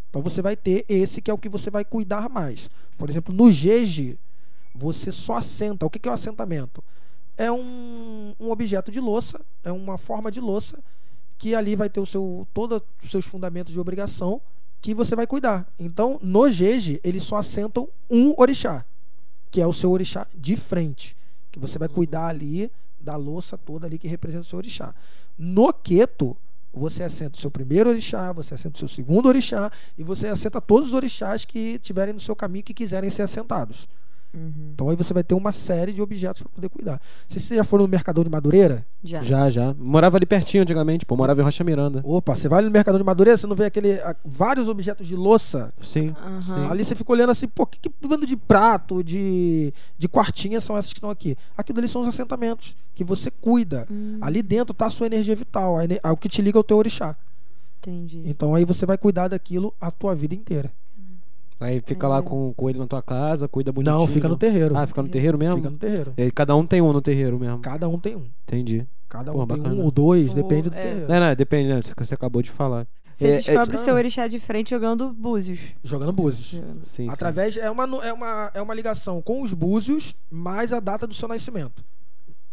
Então 0.09 0.21
você 0.21 0.41
vai 0.41 0.55
ter 0.55 0.85
esse 0.89 1.21
que 1.21 1.29
é 1.29 1.33
o 1.33 1.37
que 1.37 1.49
você 1.49 1.69
vai 1.69 1.85
cuidar 1.85 2.29
mais. 2.29 2.69
Por 2.97 3.09
exemplo, 3.09 3.33
no 3.33 3.51
jeje, 3.51 4.17
você 4.73 5.11
só 5.11 5.37
assenta. 5.37 5.85
O 5.85 5.89
que 5.89 6.07
é 6.07 6.11
o 6.11 6.13
assentamento? 6.13 6.83
É 7.37 7.51
um, 7.51 8.33
um 8.39 8.51
objeto 8.51 8.91
de 8.91 8.99
louça, 8.99 9.39
é 9.63 9.71
uma 9.71 9.97
forma 9.97 10.31
de 10.31 10.41
louça 10.41 10.79
que 11.39 11.55
ali 11.55 11.75
vai 11.75 11.89
ter 11.89 12.01
o 12.01 12.05
seu 12.05 12.45
todos 12.53 12.81
os 13.01 13.09
seus 13.09 13.25
fundamentos 13.25 13.73
de 13.73 13.79
obrigação 13.79 14.41
que 14.81 14.93
você 14.93 15.15
vai 15.15 15.25
cuidar. 15.25 15.65
Então, 15.79 16.19
no 16.21 16.49
jeje, 16.49 16.99
eles 17.03 17.23
só 17.23 17.37
assentam 17.37 17.87
um 18.09 18.33
orixá, 18.37 18.85
que 19.49 19.61
é 19.61 19.65
o 19.65 19.73
seu 19.73 19.89
orixá 19.89 20.27
de 20.35 20.55
frente, 20.57 21.15
que 21.49 21.57
você 21.57 21.79
vai 21.79 21.87
cuidar 21.87 22.27
ali 22.27 22.69
da 22.99 23.15
louça 23.15 23.57
toda 23.57 23.87
ali 23.87 23.97
que 23.97 24.07
representa 24.07 24.41
o 24.41 24.45
seu 24.45 24.57
orixá. 24.57 24.93
No 25.37 25.71
queto, 25.73 26.35
você 26.73 27.03
assenta 27.03 27.37
o 27.37 27.41
seu 27.41 27.49
primeiro 27.49 27.89
orixá, 27.89 28.33
você 28.33 28.53
assenta 28.53 28.75
o 28.75 28.79
seu 28.79 28.87
segundo 28.89 29.27
orixá 29.27 29.71
e 29.97 30.03
você 30.03 30.27
assenta 30.27 30.59
todos 30.59 30.89
os 30.89 30.93
orixás 30.93 31.45
que 31.45 31.79
tiverem 31.79 32.13
no 32.13 32.19
seu 32.19 32.35
caminho 32.35 32.65
que 32.65 32.73
quiserem 32.73 33.09
ser 33.09 33.21
assentados. 33.21 33.87
Uhum. 34.33 34.71
Então 34.73 34.89
aí 34.89 34.95
você 34.95 35.13
vai 35.13 35.23
ter 35.23 35.33
uma 35.33 35.51
série 35.51 35.91
de 35.91 36.01
objetos 36.01 36.41
para 36.43 36.51
poder 36.51 36.69
cuidar. 36.69 37.01
Se 37.27 37.39
você 37.39 37.55
já 37.55 37.63
for 37.63 37.79
no 37.79 37.87
Mercador 37.87 38.23
de 38.23 38.29
Madureira, 38.29 38.85
Já. 39.03 39.21
Já, 39.21 39.49
já. 39.49 39.73
Morava 39.73 40.17
ali 40.17 40.25
pertinho 40.25 40.61
antigamente, 40.63 41.05
pô. 41.05 41.15
Morava 41.17 41.41
em 41.41 41.43
Rocha 41.43 41.63
Miranda. 41.63 42.01
opa, 42.05 42.35
você 42.35 42.47
vai 42.47 42.61
no 42.61 42.69
Mercador 42.69 42.99
de 42.99 43.05
Madureira, 43.05 43.35
você 43.37 43.47
não 43.47 43.55
vê 43.55 43.65
aquele 43.65 43.93
ah, 44.01 44.15
vários 44.23 44.67
objetos 44.67 45.07
de 45.07 45.15
louça 45.15 45.73
Sim. 45.81 46.09
Aham. 46.21 46.41
sim. 46.41 46.65
Ali 46.69 46.85
você 46.85 46.95
fica 46.95 47.11
olhando 47.11 47.31
assim, 47.31 47.47
pô, 47.47 47.65
que, 47.65 47.79
que 47.79 48.07
bando 48.07 48.25
de 48.25 48.37
prato, 48.37 49.03
de, 49.03 49.73
de 49.97 50.07
quartinha 50.07 50.61
são 50.61 50.77
essas 50.77 50.91
que 50.93 50.99
estão 50.99 51.09
aqui? 51.09 51.35
Aquilo 51.57 51.79
ali 51.79 51.87
são 51.87 52.01
os 52.01 52.07
assentamentos 52.07 52.75
que 52.93 53.03
você 53.03 53.31
cuida. 53.31 53.87
Hum, 53.89 54.17
Ali 54.21 54.43
dentro 54.43 54.73
tá 54.73 54.85
a 54.85 54.89
sua 54.91 55.07
energia 55.07 55.35
vital, 55.35 55.77
a 55.77 55.81
a- 56.03 56.11
o 56.11 56.17
que 56.17 56.29
te 56.29 56.41
liga 56.41 56.57
ao 56.59 56.63
teu 56.63 56.77
orixá. 56.77 57.15
entendi. 57.79 58.21
Então 58.25 58.53
aí 58.53 58.65
você 58.65 58.85
vai 58.85 58.97
cuidar 58.97 59.27
daquilo 59.29 59.73
a 59.81 59.89
tua 59.89 60.13
vida 60.15 60.35
inteira. 60.35 60.71
Aí 61.59 61.81
fica 61.85 62.07
lá 62.07 62.21
com, 62.21 62.53
com 62.53 62.69
ele 62.69 62.79
na 62.79 62.87
tua 62.87 63.01
casa, 63.01 63.47
cuida 63.47 63.71
bonitinho. 63.71 63.97
Não, 63.97 64.07
fica 64.07 64.29
no 64.29 64.37
terreiro. 64.37 64.77
Ah, 64.77 64.87
fica 64.87 65.01
no 65.01 65.09
terreiro 65.09 65.37
mesmo? 65.37 65.57
Fica 65.57 65.69
no 65.69 65.77
terreiro. 65.77 66.13
E 66.17 66.31
cada 66.31 66.55
um 66.55 66.65
tem 66.65 66.81
um 66.81 66.93
no 66.93 67.01
terreiro 67.01 67.37
mesmo. 67.37 67.59
Cada 67.59 67.87
um 67.89 67.99
tem 67.99 68.15
um. 68.15 68.25
Entendi. 68.43 68.87
Cada 69.09 69.31
Pô, 69.31 69.43
um 69.43 69.47
tem 69.47 69.57
bacana. 69.57 69.75
um 69.75 69.83
ou 69.83 69.91
dois, 69.91 70.29
Pô, 70.33 70.35
depende 70.41 70.69
do 70.69 70.75
é. 70.75 70.81
terreiro. 70.81 71.11
É, 71.11 71.19
não, 71.19 71.35
depende, 71.35 71.69
né? 71.69 71.81
Você, 71.81 71.93
você 71.97 72.13
acabou 72.13 72.41
de 72.41 72.49
falar. 72.49 72.87
Você 73.15 73.25
É, 73.25 73.31
é- 73.31 73.37
descobre 73.41 73.75
é- 73.75 73.79
seu 73.79 73.93
orixá 73.95 74.27
de 74.27 74.39
frente 74.39 74.69
jogando 74.69 75.11
búzios. 75.11 75.59
Jogando 75.83 76.13
búzios. 76.13 76.51
Sim, 76.51 76.63
sim. 76.81 77.09
Através 77.09 77.57
é 77.57 77.69
uma, 77.69 77.83
é, 78.05 78.13
uma, 78.13 78.51
é 78.53 78.61
uma 78.61 78.73
ligação 78.73 79.21
com 79.21 79.41
os 79.41 79.51
búzios 79.53 80.15
mais 80.31 80.71
a 80.71 80.79
data 80.79 81.05
do 81.05 81.13
seu 81.13 81.27
nascimento. 81.27 81.83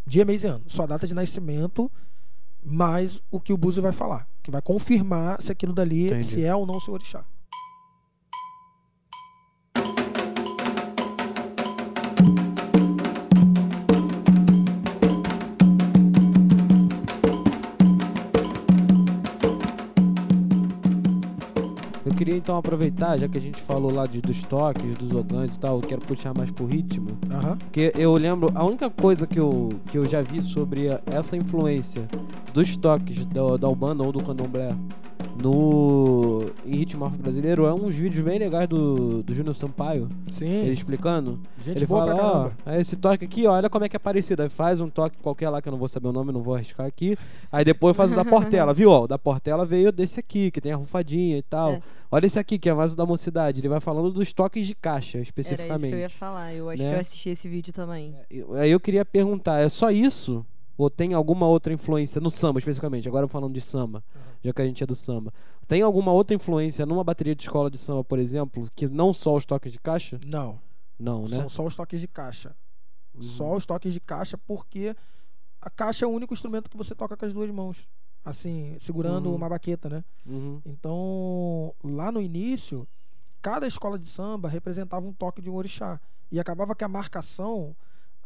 Dia, 0.05 0.25
mês 0.25 0.43
e 0.43 0.49
ano. 0.49 0.65
Sua 0.67 0.87
data 0.87 1.07
de 1.07 1.15
nascimento 1.15 1.89
mais 2.65 3.21
o 3.31 3.39
que 3.39 3.53
o 3.53 3.57
búzio 3.57 3.83
vai 3.83 3.93
falar. 3.93 4.27
Que 4.43 4.51
vai 4.51 4.61
confirmar 4.63 5.41
se 5.41 5.53
aquilo 5.53 5.73
dali, 5.73 6.07
Entendi. 6.09 6.25
se 6.27 6.45
é 6.45 6.55
ou 6.55 6.67
não 6.67 6.81
seu 6.81 6.95
orixá. 6.95 7.25
Queria 22.17 22.37
então 22.37 22.57
aproveitar, 22.57 23.19
já 23.19 23.29
que 23.29 23.37
a 23.37 23.41
gente 23.41 23.61
falou 23.63 23.93
lá 23.93 24.07
de, 24.07 24.21
dos 24.21 24.43
toques, 24.43 24.97
dos 24.97 25.13
ogãs 25.13 25.55
e 25.55 25.59
tal, 25.59 25.77
eu 25.81 25.87
quero 25.87 26.01
puxar 26.01 26.33
mais 26.37 26.51
pro 26.51 26.65
ritmo. 26.65 27.17
Aham. 27.31 27.57
Porque 27.59 27.93
eu 27.95 28.15
lembro, 28.15 28.51
a 28.55 28.65
única 28.65 28.89
coisa 28.89 29.27
que 29.27 29.39
eu, 29.39 29.69
que 29.91 29.99
eu 29.99 30.07
já 30.07 30.23
vi 30.23 30.43
sobre 30.43 30.89
essa 31.07 31.37
influência 31.37 32.07
dos 32.53 32.77
toques 32.77 33.27
da, 33.27 33.57
da 33.57 33.69
Umbanda 33.69 34.03
ou 34.03 34.11
do 34.11 34.23
Candomblé 34.23 34.75
no 35.43 36.47
em 36.65 36.77
ritmo 36.77 37.05
afro-brasileiro 37.05 37.67
é 37.67 37.73
uns 37.73 37.95
vídeos 37.95 38.25
bem 38.25 38.39
legais 38.39 38.69
do, 38.69 39.23
do 39.23 39.35
Júnior 39.35 39.55
Sampaio, 39.55 40.09
Sim. 40.31 40.47
ele 40.49 40.73
explicando. 40.73 41.39
Gente 41.59 41.79
ele 41.79 41.87
boa 41.87 42.05
fala, 42.07 42.15
pra 42.15 42.25
ó, 42.25 42.31
caramba. 42.33 42.57
é 42.67 42.81
esse 42.81 42.97
toque 42.97 43.25
aqui, 43.25 43.47
ó, 43.47 43.53
olha 43.53 43.71
como 43.71 43.85
é 43.85 43.89
que 43.89 43.97
é 43.97 43.99
parecido. 43.99 44.43
Aí 44.43 44.49
faz 44.49 44.81
um 44.81 44.89
toque 44.89 45.17
qualquer 45.23 45.49
lá 45.49 45.61
que 45.63 45.69
eu 45.69 45.73
não 45.73 45.79
vou 45.79 45.89
saber 45.89 46.09
o 46.09 46.13
nome, 46.13 46.33
não 46.33 46.43
vou 46.43 46.55
arriscar 46.55 46.87
aqui. 46.87 47.17
Aí 47.51 47.65
depois 47.65 47.97
faz 47.97 48.13
o 48.13 48.17
da 48.17 48.25
Portela, 48.27 48.73
viu? 48.75 48.91
Ó, 48.91 49.05
o 49.05 49.07
da 49.07 49.19
Portela 49.19 49.65
veio 49.65 49.93
desse 49.93 50.21
aqui, 50.21 50.51
que 50.51 50.61
tem 50.61 50.73
a 50.73 50.77
rufadinha 50.77 51.39
e 51.39 51.43
tal. 51.43 51.73
É. 51.73 51.81
Olha 52.11 52.27
esse 52.27 52.39
aqui, 52.39 52.59
que 52.59 52.69
é 52.69 52.75
mais 52.75 52.93
o 52.93 52.97
da 52.97 53.05
mocidade. 53.05 53.61
Ele 53.61 53.69
vai 53.69 53.81
falando 53.81 54.11
dos 54.13 54.33
toques 54.33 54.67
de 54.67 54.75
caixa, 54.75 55.19
Era 55.19 55.23
isso 55.23 55.31
especificamente. 55.31 55.89
que 55.89 55.95
eu 55.95 55.99
ia 56.01 56.09
falar. 56.11 56.55
Eu 56.55 56.71
acho 56.71 56.83
Né? 56.83 56.91
que 56.91 56.95
eu 56.97 57.01
assisti 57.01 57.29
esse 57.31 57.49
vídeo 57.49 57.73
também. 57.73 58.15
Eu- 58.31 58.55
Aí 58.55 58.71
eu 58.71 58.79
queria 58.81 59.05
perguntar, 59.05 59.61
é 59.61 59.69
só 59.69 59.91
isso? 59.91 60.45
Ou 60.79 60.91
tem 60.91 61.15
alguma 61.15 61.47
outra 61.47 61.73
influência 61.73 62.21
no 62.21 62.31
samba, 62.31 62.59
especificamente? 62.59 63.09
Agora 63.09 63.27
falando 63.29 63.55
de 63.55 63.61
samba, 63.61 64.05
já 64.43 64.53
que 64.53 64.61
a 64.63 64.67
gente 64.67 64.83
é 64.83 64.87
do 64.87 64.95
samba. 64.95 65.33
Tem 65.67 65.81
alguma 65.83 66.13
outra 66.13 66.37
influência 66.37 66.85
numa 66.85 67.03
bateria 67.03 67.35
de 67.35 67.43
escola 67.43 67.71
de 67.71 67.79
samba, 67.79 68.05
por 68.05 68.19
exemplo, 68.19 68.69
que 68.75 68.87
não 68.89 69.13
só 69.13 69.35
os 69.35 69.45
toques 69.47 69.73
de 69.73 69.79
caixa? 69.81 70.21
Não. 70.27 70.61
Não, 70.99 71.23
né? 71.23 71.29
São 71.29 71.49
só 71.49 71.65
os 71.65 71.75
toques 71.77 72.01
de 72.01 72.07
caixa. 72.09 72.55
Uhum. 73.15 73.23
Só 73.23 73.55
os 73.55 73.65
toques 73.67 73.93
de 73.93 74.01
caixa, 74.01 74.37
porque 74.37 74.95
a 75.61 75.71
caixa 75.71 76.05
é 76.05 76.09
o 76.09 76.11
único 76.11 76.35
instrumento 76.35 76.69
que 76.71 76.77
você 76.77 76.95
toca 76.95 77.17
com 77.17 77.25
as 77.25 77.33
duas 77.33 77.51
mãos. 77.51 77.89
Assim, 78.25 78.77
segurando 78.79 79.29
Uhum. 79.31 79.37
uma 79.37 79.49
baqueta, 79.49 79.89
né? 79.89 80.05
Uhum. 80.27 80.61
Então, 80.65 81.75
lá 81.83 82.11
no 82.13 82.21
início, 82.21 82.87
cada 83.41 83.67
escola 83.67 83.99
de 83.99 84.07
samba 84.09 84.49
representava 84.49 85.07
um 85.07 85.13
toque 85.13 85.41
de 85.41 85.49
um 85.49 85.55
orixá. 85.55 86.01
E 86.31 86.41
acabava 86.41 86.75
que 86.75 86.83
a 86.85 86.89
marcação, 86.89 87.75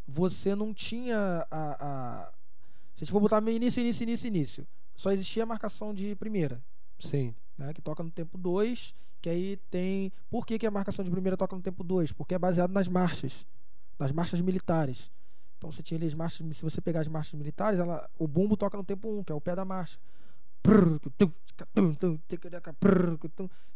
você 0.09 0.55
não 0.55 0.73
tinha 0.75 1.47
a. 1.51 1.77
a 2.27 2.33
se 3.01 3.05
a 3.05 3.07
gente 3.07 3.13
for 3.13 3.21
botar 3.21 3.43
início, 3.51 3.81
início, 3.81 4.03
início, 4.03 4.29
início, 4.29 4.67
só 4.95 5.11
existia 5.11 5.45
a 5.45 5.47
marcação 5.47 5.95
de 5.95 6.15
primeira, 6.17 6.63
Sim. 6.99 7.35
né? 7.57 7.73
Que 7.73 7.81
toca 7.81 8.03
no 8.03 8.11
tempo 8.11 8.37
2, 8.37 8.95
que 9.23 9.31
aí 9.31 9.57
tem. 9.71 10.13
Por 10.29 10.45
que, 10.45 10.59
que 10.59 10.67
a 10.67 10.71
marcação 10.71 11.03
de 11.03 11.11
primeira 11.11 11.35
toca 11.35 11.57
no 11.57 11.63
tempo 11.63 11.83
2? 11.83 12.13
Porque 12.13 12.35
é 12.35 12.39
baseado 12.39 12.73
nas 12.73 12.89
marchas, 12.89 13.47
nas 13.99 14.13
marchas 14.13 14.43
militares. 14.43 15.11
Então 15.57 15.73
você 15.73 15.83
tinha 15.83 15.97
ali 15.97 16.09
as 16.09 16.15
marchas, 16.15 16.55
se 16.55 16.63
você 16.63 16.79
pegar 16.83 17.01
as 17.01 17.09
marchas 17.09 17.33
militares, 17.33 17.81
ela, 17.81 18.07
o 18.19 18.29
bumbo 18.29 18.55
toca 18.55 18.77
no 18.77 18.85
tempo 18.85 19.09
1, 19.09 19.19
um, 19.19 19.25
que 19.25 19.33
é 19.33 19.35
o 19.35 19.41
pé 19.41 19.57
da 19.57 19.65
marcha. 19.65 19.99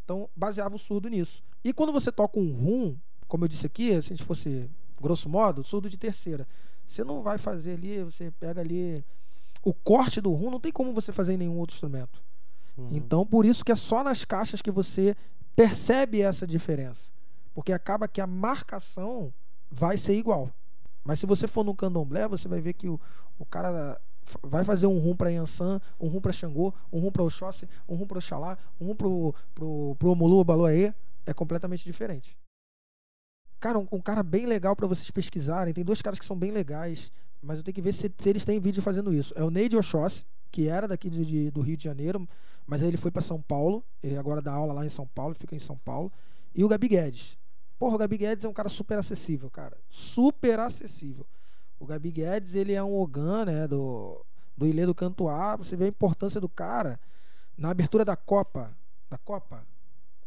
Então, 0.05 0.29
baseava 0.37 0.77
o 0.77 0.79
surdo 0.79 1.09
nisso. 1.09 1.43
E 1.65 1.73
quando 1.73 1.95
você 1.95 2.13
toca 2.13 2.39
um 2.39 2.53
rum, 2.53 2.99
como 3.27 3.45
eu 3.45 3.49
disse 3.49 3.65
aqui, 3.65 3.89
se 4.03 4.13
a 4.13 4.17
gente 4.17 4.23
fosse 4.23 4.69
grosso 5.01 5.31
modo, 5.31 5.65
surdo 5.65 5.89
de 5.89 5.97
terceira, 5.97 6.47
você 6.87 7.05
não 7.05 7.23
vai 7.23 7.39
fazer 7.39 7.75
ali, 7.75 8.03
você 8.03 8.31
pega 8.33 8.61
ali 8.61 9.05
o 9.63 9.73
corte 9.73 10.21
do 10.21 10.33
rum, 10.33 10.51
não 10.51 10.61
tem 10.61 10.73
como 10.73 10.93
você 10.93 11.13
fazer 11.13 11.35
em 11.35 11.39
nenhum 11.39 11.59
outro 11.59 11.75
instrumento. 11.75 12.23
Uhum. 12.77 12.89
Então, 12.91 13.25
por 13.25 13.47
isso 13.47 13.65
que 13.65 13.73
é 13.73 13.77
só 13.77 14.05
nas 14.05 14.25
caixas 14.25 14.61
que 14.61 14.71
você 14.71 15.17
percebe 15.57 16.21
essa 16.21 16.47
diferença. 16.47 17.11
Porque 17.55 17.73
acaba 17.73 18.09
que 18.09 18.21
a 18.21 18.27
marcação 18.27 19.33
vai 19.71 19.97
ser 19.97 20.17
igual. 20.17 20.51
Mas 21.05 21.21
se 21.21 21.27
você 21.27 21.47
for 21.47 21.65
no 21.65 21.75
candomblé, 21.75 22.27
você 22.27 22.49
vai 22.49 22.61
ver 22.61 22.73
que 22.75 22.89
o, 22.89 23.01
o 23.39 23.47
cara, 23.47 23.99
Vai 24.43 24.65
fazer 24.65 24.87
um 24.87 24.99
rum 24.99 25.15
pra 25.15 25.31
Yansan, 25.31 25.81
um 26.01 26.09
rum 26.09 26.21
pra 26.21 26.33
Xangô, 26.33 26.73
um 26.93 26.99
rum 26.99 27.11
pra 27.11 27.23
Oxóssi, 27.23 27.69
um 27.89 27.95
rum 27.95 28.07
pra 28.07 28.19
Oxalá, 28.19 28.57
um 28.81 28.87
rum 28.87 28.97
pro, 28.97 29.35
pro 29.55 30.11
Omulu 30.11 30.43
Baloaê. 30.45 30.93
É 31.27 31.33
completamente 31.33 31.85
diferente. 31.85 32.37
Cara, 33.65 33.79
um, 33.79 33.87
um 33.93 33.99
cara 34.01 34.23
bem 34.23 34.45
legal 34.45 34.77
pra 34.77 34.87
vocês 34.87 35.11
pesquisarem. 35.11 35.73
Tem 35.73 35.83
dois 35.83 36.03
caras 36.03 36.19
que 36.19 36.25
são 36.27 36.37
bem 36.39 36.51
legais, 36.51 37.11
mas 37.41 37.57
eu 37.57 37.65
tenho 37.65 37.75
que 37.75 37.81
ver 37.81 37.95
se, 37.95 38.13
se 38.19 38.29
eles 38.29 38.45
têm 38.45 38.61
vídeo 38.61 38.83
fazendo 38.83 39.11
isso. 39.11 39.33
É 39.37 39.43
o 39.43 39.49
Neide 39.51 39.75
Oxóssi, 39.75 40.27
que 40.51 40.69
era 40.69 40.87
daqui 40.87 41.09
de- 41.09 41.25
de- 41.25 41.51
do 41.51 41.63
Rio 41.63 41.75
de 41.75 41.83
Janeiro, 41.85 42.29
mas 42.67 42.83
aí 42.83 42.89
ele 42.89 42.99
foi 42.99 43.11
pra 43.11 43.23
São 43.23 43.41
Paulo. 43.41 43.83
Ele 44.03 44.19
agora 44.19 44.43
dá 44.43 44.53
aula 44.53 44.75
lá 44.75 44.85
em 44.85 44.91
São 44.91 45.07
Paulo, 45.07 45.35
fica 45.35 45.57
em 45.57 45.59
São 45.59 45.79
Paulo. 45.79 46.13
E 46.55 46.63
o 46.63 46.69
Gabi 46.69 46.89
Guedes. 46.89 47.39
Porra, 47.79 47.95
o 47.95 47.99
Gabi 47.99 48.19
Guedes 48.19 48.45
é 48.45 48.49
um 48.51 48.53
cara 48.53 48.69
super 48.69 48.99
acessível, 48.99 49.49
cara. 49.51 49.79
Super 49.89 50.61
acessível. 50.61 51.27
O 51.81 51.87
Gabi 51.87 52.11
Guedes, 52.11 52.55
ele 52.55 52.75
é 52.75 52.83
um 52.85 52.95
Ogan, 52.95 53.47
né, 53.47 53.67
do, 53.67 54.25
do 54.59 54.67
Ilê 54.67 54.85
do 54.85 54.95
Cantuá. 54.95 55.57
Você 55.57 55.75
vê 55.75 55.87
a 55.87 55.89
importância 55.89 56.39
do 56.39 56.51
cara 56.51 57.01
na 57.57 57.71
abertura 57.71 58.05
da 58.05 58.15
Copa. 58.15 58.77
Da 59.09 59.17
Copa? 59.17 59.67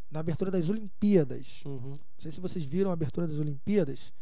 Na 0.09 0.19
abertura 0.21 0.49
das 0.49 0.69
Olimpíadas. 0.69 1.61
Uhum. 1.65 1.79
Não 1.91 1.95
sei 2.19 2.31
se 2.31 2.39
vocês 2.39 2.65
viram 2.65 2.89
a 2.89 2.93
abertura 2.93 3.27
das 3.27 3.37
Olimpíadas. 3.39 4.13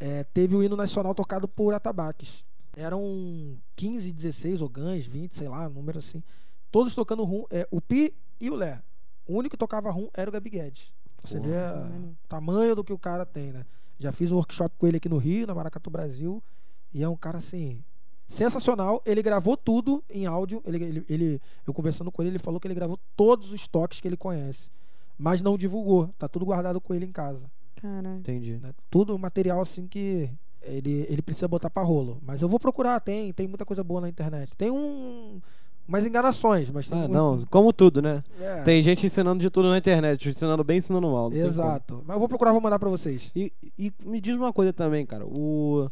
É, 0.00 0.24
teve 0.24 0.54
o 0.56 0.62
hino 0.62 0.76
nacional 0.76 1.14
tocado 1.14 1.46
por 1.48 1.72
atabaques. 1.74 2.44
Eram 2.76 3.56
15, 3.76 4.12
16 4.12 4.60
Ogãs, 4.60 5.06
20, 5.06 5.36
sei 5.36 5.48
lá, 5.48 5.66
um 5.68 5.70
número 5.70 5.98
assim. 5.98 6.22
Todos 6.70 6.94
tocando 6.94 7.24
rum. 7.24 7.44
É, 7.50 7.66
o 7.70 7.80
Pi 7.80 8.12
e 8.40 8.50
o 8.50 8.54
Lé. 8.54 8.82
O 9.26 9.34
único 9.38 9.52
que 9.52 9.58
tocava 9.58 9.90
rum 9.90 10.08
era 10.12 10.28
o 10.28 10.32
Gabi 10.32 10.50
Guedes. 10.50 10.92
Você 11.24 11.38
Porra. 11.38 11.48
vê 11.88 11.96
o 11.98 12.16
tamanho 12.28 12.74
do 12.74 12.84
que 12.84 12.92
o 12.92 12.98
cara 12.98 13.24
tem, 13.24 13.52
né? 13.52 13.64
Já 13.98 14.12
fiz 14.12 14.30
um 14.30 14.36
workshop 14.36 14.76
com 14.76 14.86
ele 14.86 14.98
aqui 14.98 15.08
no 15.08 15.16
Rio, 15.18 15.46
na 15.46 15.54
Maracatu 15.54 15.88
Brasil. 15.88 16.42
E 16.92 17.02
é 17.02 17.08
um 17.08 17.16
cara 17.16 17.38
assim. 17.38 17.82
Sensacional. 18.28 19.00
Ele 19.06 19.22
gravou 19.22 19.56
tudo 19.56 20.04
em 20.10 20.26
áudio. 20.26 20.60
Ele, 20.66 20.84
ele, 20.84 21.06
ele- 21.08 21.40
eu 21.66 21.72
conversando 21.72 22.12
com 22.12 22.22
ele, 22.22 22.32
ele 22.32 22.38
falou 22.38 22.60
que 22.60 22.66
ele 22.66 22.74
gravou 22.74 22.98
todos 23.16 23.52
os 23.52 23.66
toques 23.66 24.00
que 24.00 24.06
ele 24.08 24.16
conhece. 24.16 24.70
Mas 25.18 25.42
não 25.42 25.56
divulgou. 25.56 26.08
Tá 26.18 26.28
tudo 26.28 26.44
guardado 26.44 26.80
com 26.80 26.94
ele 26.94 27.06
em 27.06 27.12
casa. 27.12 27.50
Cara. 27.80 28.16
Entendi. 28.16 28.58
né? 28.58 28.72
Tudo 28.90 29.18
material 29.18 29.60
assim 29.60 29.86
que 29.86 30.30
ele, 30.62 31.06
ele 31.08 31.22
precisa 31.22 31.46
botar 31.48 31.70
pra 31.70 31.82
rolo. 31.82 32.18
Mas 32.22 32.42
eu 32.42 32.48
vou 32.48 32.58
procurar, 32.58 33.00
tem, 33.00 33.32
tem 33.32 33.46
muita 33.46 33.64
coisa 33.64 33.82
boa 33.84 34.00
na 34.00 34.08
internet. 34.08 34.56
Tem 34.56 34.70
um. 34.70 35.40
Umas 35.88 36.04
enganações, 36.04 36.68
mas 36.68 36.88
tem 36.88 37.00
Ah, 37.00 37.06
não, 37.06 37.44
como 37.48 37.72
tudo, 37.72 38.02
né? 38.02 38.20
É, 38.40 38.62
Tem 38.64 38.82
gente 38.82 39.06
ensinando 39.06 39.40
de 39.40 39.48
tudo 39.48 39.68
na 39.68 39.78
internet, 39.78 40.28
ensinando 40.28 40.64
bem, 40.64 40.78
ensinando 40.78 41.06
mal. 41.06 41.32
Exato. 41.32 42.02
Mas 42.04 42.14
eu 42.16 42.18
vou 42.18 42.28
procurar, 42.28 42.50
vou 42.50 42.60
mandar 42.60 42.80
pra 42.80 42.88
vocês. 42.88 43.30
E, 43.36 43.52
e 43.78 43.92
me 44.04 44.20
diz 44.20 44.34
uma 44.34 44.52
coisa 44.52 44.72
também, 44.72 45.06
cara. 45.06 45.24
O, 45.24 45.88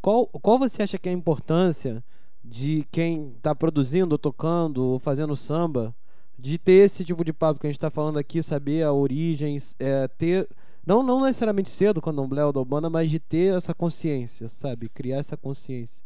qual, 0.00 0.28
qual 0.28 0.60
você 0.60 0.84
acha 0.84 0.96
que 0.96 1.08
é 1.08 1.12
a 1.12 1.14
importância 1.16 2.04
de 2.44 2.86
quem 2.92 3.34
tá 3.42 3.52
produzindo, 3.52 4.16
tocando, 4.16 4.84
ou 4.84 4.98
fazendo 5.00 5.34
samba, 5.34 5.92
de 6.42 6.58
ter 6.58 6.84
esse 6.84 7.04
tipo 7.04 7.24
de 7.24 7.32
papo 7.32 7.60
que 7.60 7.66
a 7.66 7.70
gente 7.70 7.78
tá 7.78 7.88
falando 7.90 8.18
aqui, 8.18 8.42
saber 8.42 8.82
a 8.82 8.92
origem, 8.92 9.56
é, 9.78 10.08
ter. 10.08 10.48
Não, 10.84 11.00
não 11.02 11.20
necessariamente 11.22 11.70
ser 11.70 11.92
do 11.94 12.02
candomblé 12.02 12.44
ou 12.44 12.52
da 12.52 12.60
Umbanda, 12.60 12.90
mas 12.90 13.08
de 13.08 13.20
ter 13.20 13.56
essa 13.56 13.72
consciência, 13.72 14.48
sabe? 14.48 14.88
Criar 14.88 15.18
essa 15.18 15.36
consciência. 15.36 16.02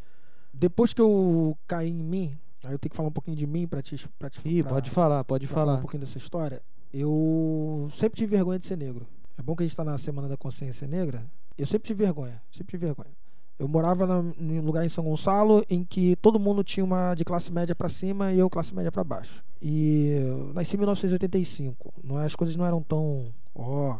Depois 0.53 0.93
que 0.93 1.01
eu 1.01 1.57
caí 1.67 1.89
em 1.89 1.95
mim, 2.03 2.39
aí 2.63 2.73
eu 2.73 2.79
tenho 2.79 2.91
que 2.91 2.97
falar 2.97 3.09
um 3.09 3.13
pouquinho 3.13 3.37
de 3.37 3.47
mim 3.47 3.67
pra 3.67 3.81
te. 3.81 3.97
Pra 4.19 4.29
te 4.29 4.39
Ih, 4.47 4.63
pra- 4.63 4.73
pode 4.73 4.91
falar, 4.91 5.25
pode 5.25 5.47
falar 5.47 5.65
falar. 5.67 5.79
um 5.79 5.81
pouquinho 5.81 6.01
dessa 6.01 6.19
história. 6.19 6.61
Eu 6.93 7.89
sempre 7.93 8.17
tive 8.19 8.37
vergonha 8.37 8.59
de 8.59 8.67
ser 8.67 8.77
negro. 8.77 9.07
É 9.39 9.43
bom 9.43 9.57
que 9.57 9.63
a 9.63 9.67
gente 9.67 9.77
tá 9.77 9.85
na 9.85 9.97
Semana 9.99 10.29
da 10.29 10.37
Consciência 10.37 10.87
Negra. 10.87 11.25
Eu 11.57 11.67
sempre 11.67 11.87
tive 11.87 12.05
vergonha, 12.05 12.43
sempre 12.51 12.73
tive 12.73 12.87
vergonha. 12.87 13.11
Eu 13.59 13.67
morava 13.69 14.07
na, 14.07 14.23
em 14.39 14.59
um 14.61 14.65
lugar 14.65 14.85
em 14.85 14.89
São 14.89 15.05
Gonçalo 15.05 15.65
em 15.71 15.83
que 15.83 16.15
todo 16.17 16.39
mundo 16.39 16.63
tinha 16.63 16.85
uma 16.85 17.15
de 17.15 17.25
classe 17.25 17.51
média 17.51 17.75
pra 17.75 17.89
cima 17.89 18.33
e 18.33 18.39
eu 18.39 18.51
classe 18.51 18.75
média 18.75 18.93
pra 18.93 19.03
baixo. 19.03 19.43
E 19.63 20.09
eu 20.21 20.53
nasci 20.53 20.77
em 20.77 20.79
1985. 20.79 21.95
Não, 22.05 22.21
é- 22.21 22.27
as 22.27 22.37
coisas 22.37 22.55
não 22.55 22.67
eram 22.67 22.83
tão, 22.83 23.33
ó, 23.55 23.99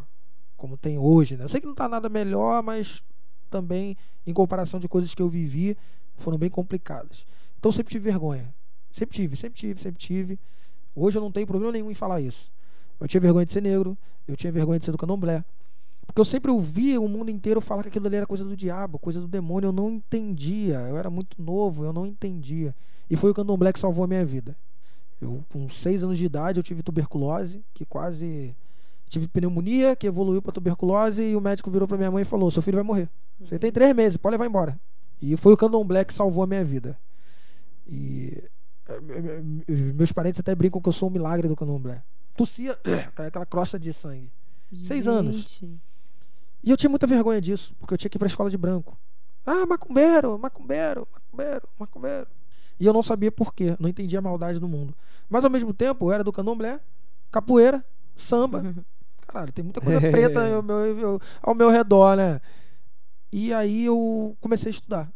como 0.55 0.77
tem 0.77 0.99
hoje, 0.99 1.35
né? 1.37 1.43
Eu 1.43 1.49
sei 1.49 1.59
que 1.59 1.65
não 1.65 1.73
tá 1.73 1.89
nada 1.89 2.07
melhor, 2.07 2.61
mas 2.61 3.03
também 3.49 3.97
em 4.27 4.33
comparação 4.33 4.79
de 4.79 4.87
coisas 4.87 5.15
que 5.15 5.21
eu 5.21 5.29
vivi, 5.29 5.75
foram 6.15 6.37
bem 6.37 6.49
complicadas. 6.49 7.25
Então 7.57 7.71
sempre 7.71 7.91
tive 7.91 8.03
vergonha. 8.11 8.53
Sempre 8.91 9.15
tive, 9.15 9.35
sempre 9.35 9.57
tive, 9.59 9.81
sempre 9.81 9.99
tive. 9.99 10.39
Hoje 10.95 11.17
eu 11.17 11.21
não 11.21 11.31
tenho 11.31 11.47
problema 11.47 11.71
nenhum 11.71 11.89
em 11.89 11.95
falar 11.95 12.21
isso. 12.21 12.51
Eu 12.99 13.07
tinha 13.07 13.21
vergonha 13.21 13.45
de 13.45 13.53
ser 13.53 13.61
negro, 13.61 13.97
eu 14.27 14.35
tinha 14.35 14.51
vergonha 14.51 14.77
de 14.79 14.85
ser 14.85 14.91
do 14.91 14.97
candomblé. 14.97 15.43
Porque 16.07 16.19
eu 16.21 16.25
sempre 16.25 16.49
ouvia 16.49 16.99
o 16.99 17.07
mundo 17.07 17.29
inteiro 17.29 17.61
falar 17.61 17.83
que 17.83 17.89
aquilo 17.89 18.07
ali 18.07 18.15
era 18.15 18.25
coisa 18.25 18.43
do 18.43 18.55
diabo, 18.55 18.97
coisa 18.97 19.19
do 19.21 19.27
demônio. 19.27 19.67
Eu 19.67 19.71
não 19.73 19.89
entendia. 19.91 20.79
Eu 20.79 20.97
era 20.97 21.09
muito 21.09 21.39
novo, 21.39 21.83
eu 21.83 21.93
não 21.93 22.05
entendia. 22.07 22.73
E 23.09 23.15
foi 23.15 23.29
o 23.29 23.33
candomblé 23.33 23.71
que 23.71 23.79
salvou 23.79 24.03
a 24.03 24.07
minha 24.07 24.25
vida. 24.25 24.55
Eu, 25.21 25.43
com 25.49 25.67
seis 25.69 26.03
anos 26.03 26.17
de 26.17 26.25
idade, 26.25 26.59
eu 26.59 26.63
tive 26.63 26.81
tuberculose, 26.81 27.63
que 27.73 27.85
quase. 27.85 28.55
Tive 29.09 29.27
pneumonia, 29.27 29.95
que 29.95 30.05
evoluiu 30.07 30.41
para 30.41 30.51
tuberculose, 30.51 31.21
e 31.23 31.35
o 31.35 31.39
médico 31.41 31.71
virou 31.71 31.87
para 31.87 31.97
minha 31.97 32.11
mãe 32.11 32.21
e 32.23 32.25
falou: 32.25 32.49
Seu 32.51 32.61
filho 32.61 32.75
vai 32.75 32.83
morrer. 32.83 33.09
Você 33.39 33.57
tem 33.59 33.71
três 33.71 33.95
meses, 33.95 34.17
pode 34.17 34.33
levar 34.33 34.45
embora. 34.45 34.79
E 35.21 35.35
foi 35.37 35.53
o 35.53 35.57
candomblé 35.57 36.03
que 36.03 36.13
salvou 36.13 36.43
a 36.43 36.47
minha 36.47 36.63
vida. 36.63 36.97
E 37.87 38.43
eh, 38.87 38.99
me- 39.01 39.21
me- 39.21 39.63
me- 39.67 39.93
meus 39.93 40.11
parentes 40.11 40.39
até 40.39 40.53
brincam 40.55 40.81
que 40.81 40.89
eu 40.89 40.93
sou 40.93 41.09
um 41.09 41.11
milagre 41.11 41.47
do 41.47 41.55
candomblé. 41.55 42.03
Tossia, 42.35 42.77
aquela 43.15 43.45
crosta 43.45 43.79
de 43.79 43.93
sangue. 43.93 44.29
Seis 44.85 45.07
anos. 45.07 45.61
E 46.63 46.69
eu 46.71 46.77
tinha 46.77 46.89
muita 46.89 47.07
vergonha 47.07 47.39
disso, 47.39 47.75
porque 47.79 47.93
eu 47.93 47.97
tinha 47.97 48.09
que 48.09 48.17
ir 48.17 48.19
pra 48.19 48.27
escola 48.27 48.49
de 48.49 48.57
branco. 48.57 48.97
Ah, 49.45 49.65
macumbeiro, 49.65 50.37
macumbeiro, 50.37 51.07
macumbeiro, 51.13 51.69
macumbeiro. 51.79 52.27
E 52.79 52.85
eu 52.85 52.93
não 52.93 53.01
sabia 53.01 53.31
por 53.31 53.53
quê, 53.53 53.75
não 53.79 53.89
entendia 53.89 54.19
a 54.19 54.21
maldade 54.21 54.59
do 54.59 54.67
mundo. 54.67 54.93
Mas 55.29 55.43
ao 55.43 55.49
mesmo 55.49 55.73
tempo, 55.73 56.05
eu 56.07 56.11
era 56.13 56.23
do 56.23 56.31
candomblé, 56.31 56.79
capoeira, 57.31 57.83
samba. 58.15 58.75
Caralho, 59.27 59.51
tem 59.51 59.63
muita 59.63 59.81
coisa 59.81 59.99
preta 59.99 60.55
ao 60.55 60.63
meu, 60.63 61.21
ao 61.41 61.55
meu 61.55 61.69
redor, 61.69 62.15
né? 62.15 62.39
E 63.31 63.53
aí 63.53 63.85
eu 63.85 64.37
comecei 64.39 64.69
a 64.69 64.71
estudar. 64.71 65.11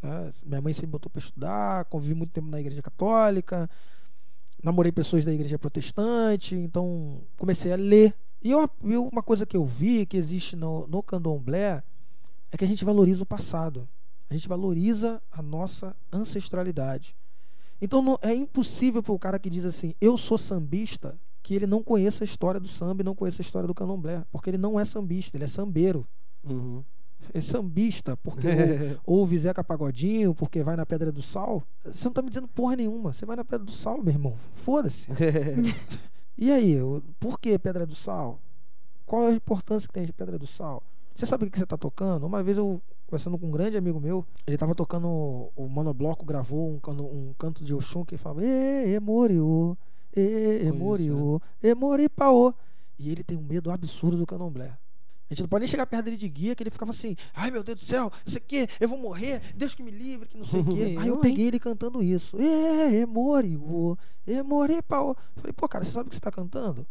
né? 0.00 0.30
Minha 0.44 0.60
mãe 0.60 0.72
sempre 0.72 0.88
botou 0.88 1.10
pra 1.10 1.18
estudar, 1.20 1.84
convivi 1.86 2.14
muito 2.14 2.32
tempo 2.32 2.48
na 2.48 2.60
igreja 2.60 2.80
católica, 2.80 3.68
namorei 4.62 4.90
pessoas 4.90 5.24
da 5.24 5.32
igreja 5.32 5.58
protestante, 5.58 6.54
então 6.54 7.20
comecei 7.36 7.72
a 7.72 7.76
ler. 7.76 8.14
E 8.42 8.50
eu, 8.50 8.68
eu- 8.84 9.08
uma 9.08 9.22
coisa 9.22 9.46
que 9.46 9.56
eu 9.56 9.64
vi 9.64 10.04
que 10.06 10.16
existe 10.16 10.56
no, 10.56 10.86
no 10.88 11.02
candomblé 11.02 11.82
é 12.50 12.56
que 12.56 12.64
a 12.64 12.68
gente 12.68 12.84
valoriza 12.84 13.22
o 13.22 13.26
passado. 13.26 13.88
A 14.28 14.34
gente 14.34 14.48
valoriza 14.48 15.22
a 15.30 15.40
nossa 15.42 15.94
ancestralidade. 16.12 17.14
Então 17.80 18.00
não- 18.02 18.18
é 18.22 18.34
impossível 18.34 19.02
para 19.02 19.12
o 19.12 19.18
cara 19.18 19.38
que 19.38 19.50
diz 19.50 19.64
assim, 19.64 19.92
eu 20.00 20.16
sou 20.16 20.38
sambista, 20.38 21.18
que 21.42 21.54
ele 21.54 21.66
não 21.66 21.82
conheça 21.82 22.22
a 22.22 22.26
história 22.26 22.60
do 22.60 22.68
samba 22.68 23.02
e 23.02 23.04
não 23.04 23.14
conheça 23.14 23.42
a 23.42 23.44
história 23.44 23.66
do 23.66 23.74
candomblé. 23.74 24.24
Porque 24.30 24.50
ele 24.50 24.58
não 24.58 24.78
é 24.78 24.84
sambista, 24.84 25.36
ele 25.36 25.44
é 25.44 25.48
sambeiro. 25.48 26.06
Uhum. 26.44 26.82
É 27.34 27.40
sambista, 27.40 28.16
porque 28.16 28.48
ou, 29.06 29.18
ouve 29.20 29.38
Zeca 29.38 29.62
Pagodinho, 29.62 30.34
porque 30.34 30.62
vai 30.64 30.74
na 30.76 30.84
Pedra 30.84 31.12
do 31.12 31.22
Sal. 31.22 31.62
Você 31.84 32.04
não 32.06 32.12
tá 32.12 32.22
me 32.22 32.28
dizendo 32.28 32.48
porra 32.48 32.74
nenhuma. 32.76 33.12
Você 33.12 33.24
vai 33.24 33.36
na 33.36 33.44
Pedra 33.44 33.64
do 33.64 33.72
Sal, 33.72 33.98
meu 34.02 34.12
irmão. 34.12 34.36
Foda-se. 34.54 35.08
E 36.36 36.50
aí, 36.50 36.76
por 37.20 37.38
que 37.38 37.58
Pedra 37.58 37.86
do 37.86 37.94
Sal? 37.94 38.38
Qual 39.04 39.26
a 39.26 39.32
importância 39.32 39.86
que 39.86 39.94
tem 39.94 40.06
de 40.06 40.12
Pedra 40.12 40.38
do 40.38 40.46
Sal? 40.46 40.82
Você 41.14 41.26
sabe 41.26 41.44
o 41.44 41.50
que 41.50 41.58
você 41.58 41.66
tá 41.66 41.76
tocando? 41.76 42.26
Uma 42.26 42.42
vez 42.42 42.56
eu, 42.56 42.80
conversando 43.06 43.38
com 43.38 43.46
um 43.46 43.50
grande 43.50 43.76
amigo 43.76 44.00
meu, 44.00 44.24
ele 44.46 44.56
tava 44.56 44.74
tocando, 44.74 45.06
o 45.54 45.68
monobloco 45.68 46.24
gravou 46.24 46.70
um, 46.70 46.80
um 47.02 47.34
canto 47.34 47.62
de 47.62 47.74
Oxum 47.74 48.04
que 48.04 48.16
falava 48.16 48.42
Ê, 48.42 48.94
Emoriô, 48.94 49.76
Ê, 50.16 50.66
Emoriô, 50.66 51.40
Emoripaô. 51.62 52.54
E 52.98 53.10
ele 53.10 53.22
tem 53.22 53.36
um 53.36 53.42
medo 53.42 53.70
absurdo 53.70 54.16
do 54.16 54.26
candomblé. 54.26 54.78
A 55.32 55.34
gente 55.34 55.44
não 55.44 55.48
pode 55.48 55.62
nem 55.62 55.68
chegar 55.68 55.86
perto 55.86 56.04
dele 56.04 56.18
de 56.18 56.28
guia, 56.28 56.54
que 56.54 56.62
ele 56.62 56.68
ficava 56.68 56.90
assim, 56.90 57.16
ai 57.34 57.50
meu 57.50 57.62
Deus 57.62 57.80
do 57.80 57.84
céu, 57.84 58.12
não 58.26 58.32
sei 58.32 58.38
o 58.38 58.44
que, 58.46 58.68
eu 58.78 58.86
vou 58.86 58.98
morrer, 58.98 59.40
Deus 59.56 59.74
que 59.74 59.82
me 59.82 59.90
livre, 59.90 60.28
que 60.28 60.36
não 60.36 60.44
sei 60.44 60.60
o 60.60 60.64
que. 60.64 60.82
Aí 61.00 61.08
eu 61.08 61.16
peguei 61.16 61.46
ele 61.46 61.58
cantando 61.58 62.02
isso. 62.02 62.36
Ê, 62.38 63.00
Emoriô, 63.00 63.96
Emoripaô. 64.26 65.16
Falei, 65.36 65.54
pô, 65.54 65.66
cara, 65.66 65.84
você 65.84 65.92
sabe 65.92 66.08
o 66.08 66.10
que 66.10 66.16
você 66.16 66.20
tá 66.20 66.30
cantando? 66.30 66.86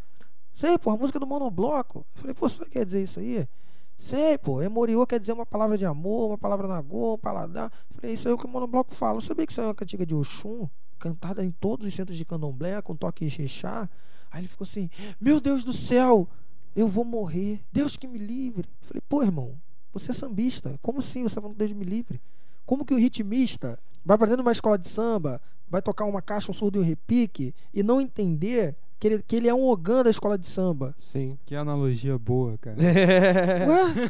Sei, 0.55 0.75
pô, 0.79 0.89
a 0.89 0.97
música 0.97 1.19
do 1.19 1.27
monobloco. 1.27 1.99
Eu 2.15 2.21
falei, 2.21 2.33
pô, 2.33 2.49
você 2.49 2.65
quer 2.65 2.83
dizer 2.83 3.03
isso 3.03 3.19
aí? 3.19 3.47
Sei, 3.95 4.39
pô, 4.39 4.59
Emoriô 4.59 5.05
quer 5.05 5.19
dizer 5.19 5.33
uma 5.33 5.45
palavra 5.45 5.77
de 5.77 5.85
amor, 5.85 6.29
uma 6.29 6.37
palavra 6.37 6.67
nagô, 6.67 7.13
um 7.13 7.17
paladar. 7.19 7.71
Falei, 7.91 8.13
isso 8.13 8.27
aí 8.27 8.31
é 8.31 8.35
o 8.35 8.37
que 8.39 8.45
o 8.45 8.49
monobloco 8.49 8.95
fala. 8.95 9.17
Eu 9.17 9.21
sabia 9.21 9.45
que 9.45 9.51
isso 9.51 9.61
é 9.61 9.65
uma 9.65 9.75
cantiga 9.75 10.03
de 10.03 10.15
Oxum, 10.15 10.67
cantada 10.97 11.45
em 11.45 11.51
todos 11.51 11.85
os 11.87 11.93
centros 11.93 12.17
de 12.17 12.25
candomblé, 12.25 12.81
com 12.81 12.95
toque 12.95 13.23
de 13.23 13.29
xixá. 13.29 13.87
Aí 14.31 14.41
ele 14.41 14.47
ficou 14.47 14.65
assim, 14.65 14.89
meu 15.19 15.39
Deus 15.39 15.63
do 15.63 15.73
céu, 15.73 16.27
eu 16.75 16.87
vou 16.87 17.03
morrer. 17.03 17.61
Deus 17.71 17.95
que 17.95 18.07
me 18.07 18.17
livre. 18.17 18.67
Eu 18.81 18.87
falei, 18.87 19.01
pô, 19.07 19.23
irmão, 19.23 19.55
você 19.93 20.11
é 20.11 20.13
sambista. 20.13 20.77
Como 20.81 20.99
assim 20.99 21.23
você 21.23 21.35
tá 21.35 21.41
falando 21.41 21.57
Deus 21.57 21.71
me 21.73 21.85
livre? 21.85 22.21
Como 22.65 22.85
que 22.85 22.93
o 22.93 22.97
ritmista 22.97 23.77
vai 24.05 24.17
dentro 24.17 24.37
de 24.37 24.41
uma 24.41 24.51
escola 24.51 24.77
de 24.77 24.87
samba, 24.87 25.41
vai 25.67 25.81
tocar 25.81 26.05
uma 26.05 26.21
caixa, 26.21 26.51
um 26.51 26.53
surdo 26.53 26.79
e 26.79 26.81
um 26.81 26.85
repique 26.85 27.53
e 27.73 27.83
não 27.83 27.99
entender 27.99 28.75
que 28.99 29.07
ele, 29.07 29.23
que 29.23 29.35
ele 29.35 29.47
é 29.47 29.53
um 29.53 29.65
ogã 29.65 30.03
da 30.03 30.09
escola 30.09 30.37
de 30.37 30.47
samba? 30.47 30.95
Sim. 30.97 31.37
Que 31.45 31.55
analogia 31.55 32.17
boa, 32.17 32.57
cara. 32.57 32.77
Ué? 33.67 34.09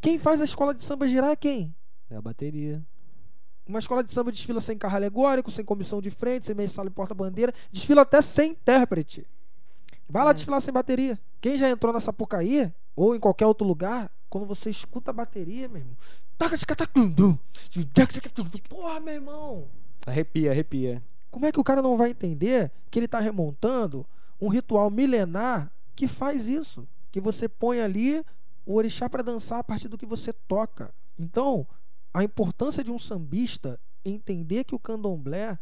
Quem 0.00 0.18
faz 0.18 0.40
a 0.40 0.44
escola 0.44 0.74
de 0.74 0.82
samba 0.82 1.06
girar 1.06 1.30
é 1.30 1.36
quem? 1.36 1.74
É 2.10 2.16
a 2.16 2.20
bateria. 2.20 2.82
Uma 3.66 3.78
escola 3.78 4.02
de 4.02 4.12
samba 4.12 4.32
desfila 4.32 4.60
sem 4.60 4.76
carro 4.76 4.96
alegórico, 4.96 5.50
sem 5.50 5.64
comissão 5.64 6.00
de 6.00 6.10
frente, 6.10 6.46
sem 6.46 6.54
mensal 6.54 6.86
e 6.86 6.90
porta-bandeira, 6.90 7.52
desfila 7.70 8.02
até 8.02 8.20
sem 8.20 8.50
intérprete. 8.50 9.26
Vai 10.12 10.24
lá 10.24 10.30
É. 10.30 10.34
desfilar 10.34 10.60
sem 10.60 10.72
bateria. 10.74 11.18
Quem 11.40 11.56
já 11.56 11.70
entrou 11.70 11.90
na 11.90 11.98
Sapucaí, 11.98 12.70
ou 12.94 13.16
em 13.16 13.18
qualquer 13.18 13.46
outro 13.46 13.66
lugar, 13.66 14.10
quando 14.28 14.46
você 14.46 14.68
escuta 14.68 15.10
a 15.10 15.14
bateria, 15.14 15.68
meu 15.68 15.78
irmão. 15.80 15.96
taca, 16.36 16.54
tum, 16.86 17.14
tum. 17.14 17.38
Porra, 18.68 19.00
meu 19.00 19.14
irmão. 19.14 19.68
Arrepia, 20.06 20.50
arrepia. 20.50 21.02
Como 21.30 21.46
é 21.46 21.52
que 21.52 21.58
o 21.58 21.64
cara 21.64 21.80
não 21.80 21.96
vai 21.96 22.10
entender 22.10 22.70
que 22.90 22.98
ele 22.98 23.06
está 23.06 23.20
remontando 23.20 24.04
um 24.38 24.48
ritual 24.48 24.90
milenar 24.90 25.72
que 25.96 26.06
faz 26.06 26.46
isso? 26.46 26.86
Que 27.10 27.18
você 27.20 27.48
põe 27.48 27.80
ali 27.80 28.22
o 28.66 28.74
orixá 28.74 29.08
para 29.08 29.22
dançar 29.22 29.60
a 29.60 29.64
partir 29.64 29.88
do 29.88 29.96
que 29.96 30.04
você 30.04 30.30
toca. 30.30 30.92
Então, 31.18 31.66
a 32.12 32.22
importância 32.22 32.84
de 32.84 32.90
um 32.90 32.98
sambista 32.98 33.80
entender 34.04 34.64
que 34.64 34.74
o 34.74 34.78
candomblé 34.78 35.58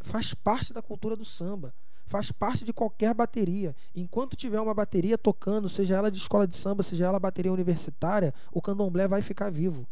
faz 0.00 0.34
parte 0.34 0.72
da 0.74 0.82
cultura 0.82 1.16
do 1.16 1.24
samba, 1.24 1.72
faz 2.06 2.30
parte 2.32 2.64
de 2.64 2.72
qualquer 2.72 3.14
bateria. 3.14 3.74
Enquanto 3.94 4.36
tiver 4.36 4.60
uma 4.60 4.74
bateria 4.74 5.18
tocando, 5.18 5.68
seja 5.68 5.96
ela 5.96 6.10
de 6.10 6.18
escola 6.18 6.46
de 6.46 6.56
samba, 6.56 6.82
seja 6.82 7.06
ela 7.06 7.18
bateria 7.18 7.52
universitária, 7.52 8.32
o 8.52 8.62
candomblé 8.62 9.06
vai 9.06 9.22
ficar 9.22 9.50
vivo. 9.50 9.86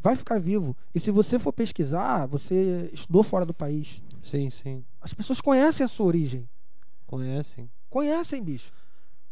Vai 0.00 0.14
ficar 0.14 0.38
vivo. 0.38 0.76
E 0.94 1.00
se 1.00 1.10
você 1.10 1.38
for 1.38 1.52
pesquisar, 1.52 2.26
você 2.26 2.88
estudou 2.92 3.22
fora 3.22 3.44
do 3.44 3.54
país. 3.54 4.02
Sim, 4.22 4.50
sim. 4.50 4.84
As 5.00 5.12
pessoas 5.12 5.40
conhecem 5.40 5.84
a 5.84 5.88
sua 5.88 6.06
origem. 6.06 6.48
Conhecem. 7.06 7.68
Conhecem, 7.88 8.42
bicho. 8.42 8.72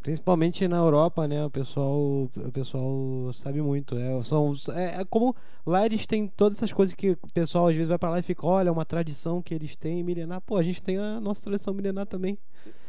Principalmente 0.05 0.69
na 0.69 0.77
Europa, 0.77 1.27
né? 1.27 1.47
O 1.47 1.51
pessoal, 1.51 1.97
o 2.37 2.53
pessoal 2.53 3.33
sabe 3.33 3.63
muito. 3.63 3.97
É, 3.97 4.23
são, 4.23 4.53
é, 4.75 5.01
é 5.01 5.05
como 5.07 5.35
lá 5.65 5.87
eles 5.87 6.07
têm 6.07 6.29
todas 6.29 6.59
essas 6.59 6.75
coisas 6.75 6.95
que 6.95 7.13
o 7.13 7.33
pessoal 7.33 7.69
às 7.69 7.75
vezes 7.75 7.89
vai 7.89 7.97
pra 7.97 8.11
lá 8.11 8.19
e 8.19 8.23
fica, 8.23 8.47
olha, 8.47 8.69
é 8.69 8.71
uma 8.71 8.85
tradição 8.85 9.41
que 9.41 9.55
eles 9.55 9.75
têm 9.77 10.03
milenar. 10.05 10.43
Pô, 10.43 10.59
a 10.59 10.63
gente 10.63 10.83
tem 10.83 10.99
a 10.99 11.19
nossa 11.19 11.43
tradição 11.45 11.73
milenar 11.73 12.05
também. 12.05 12.39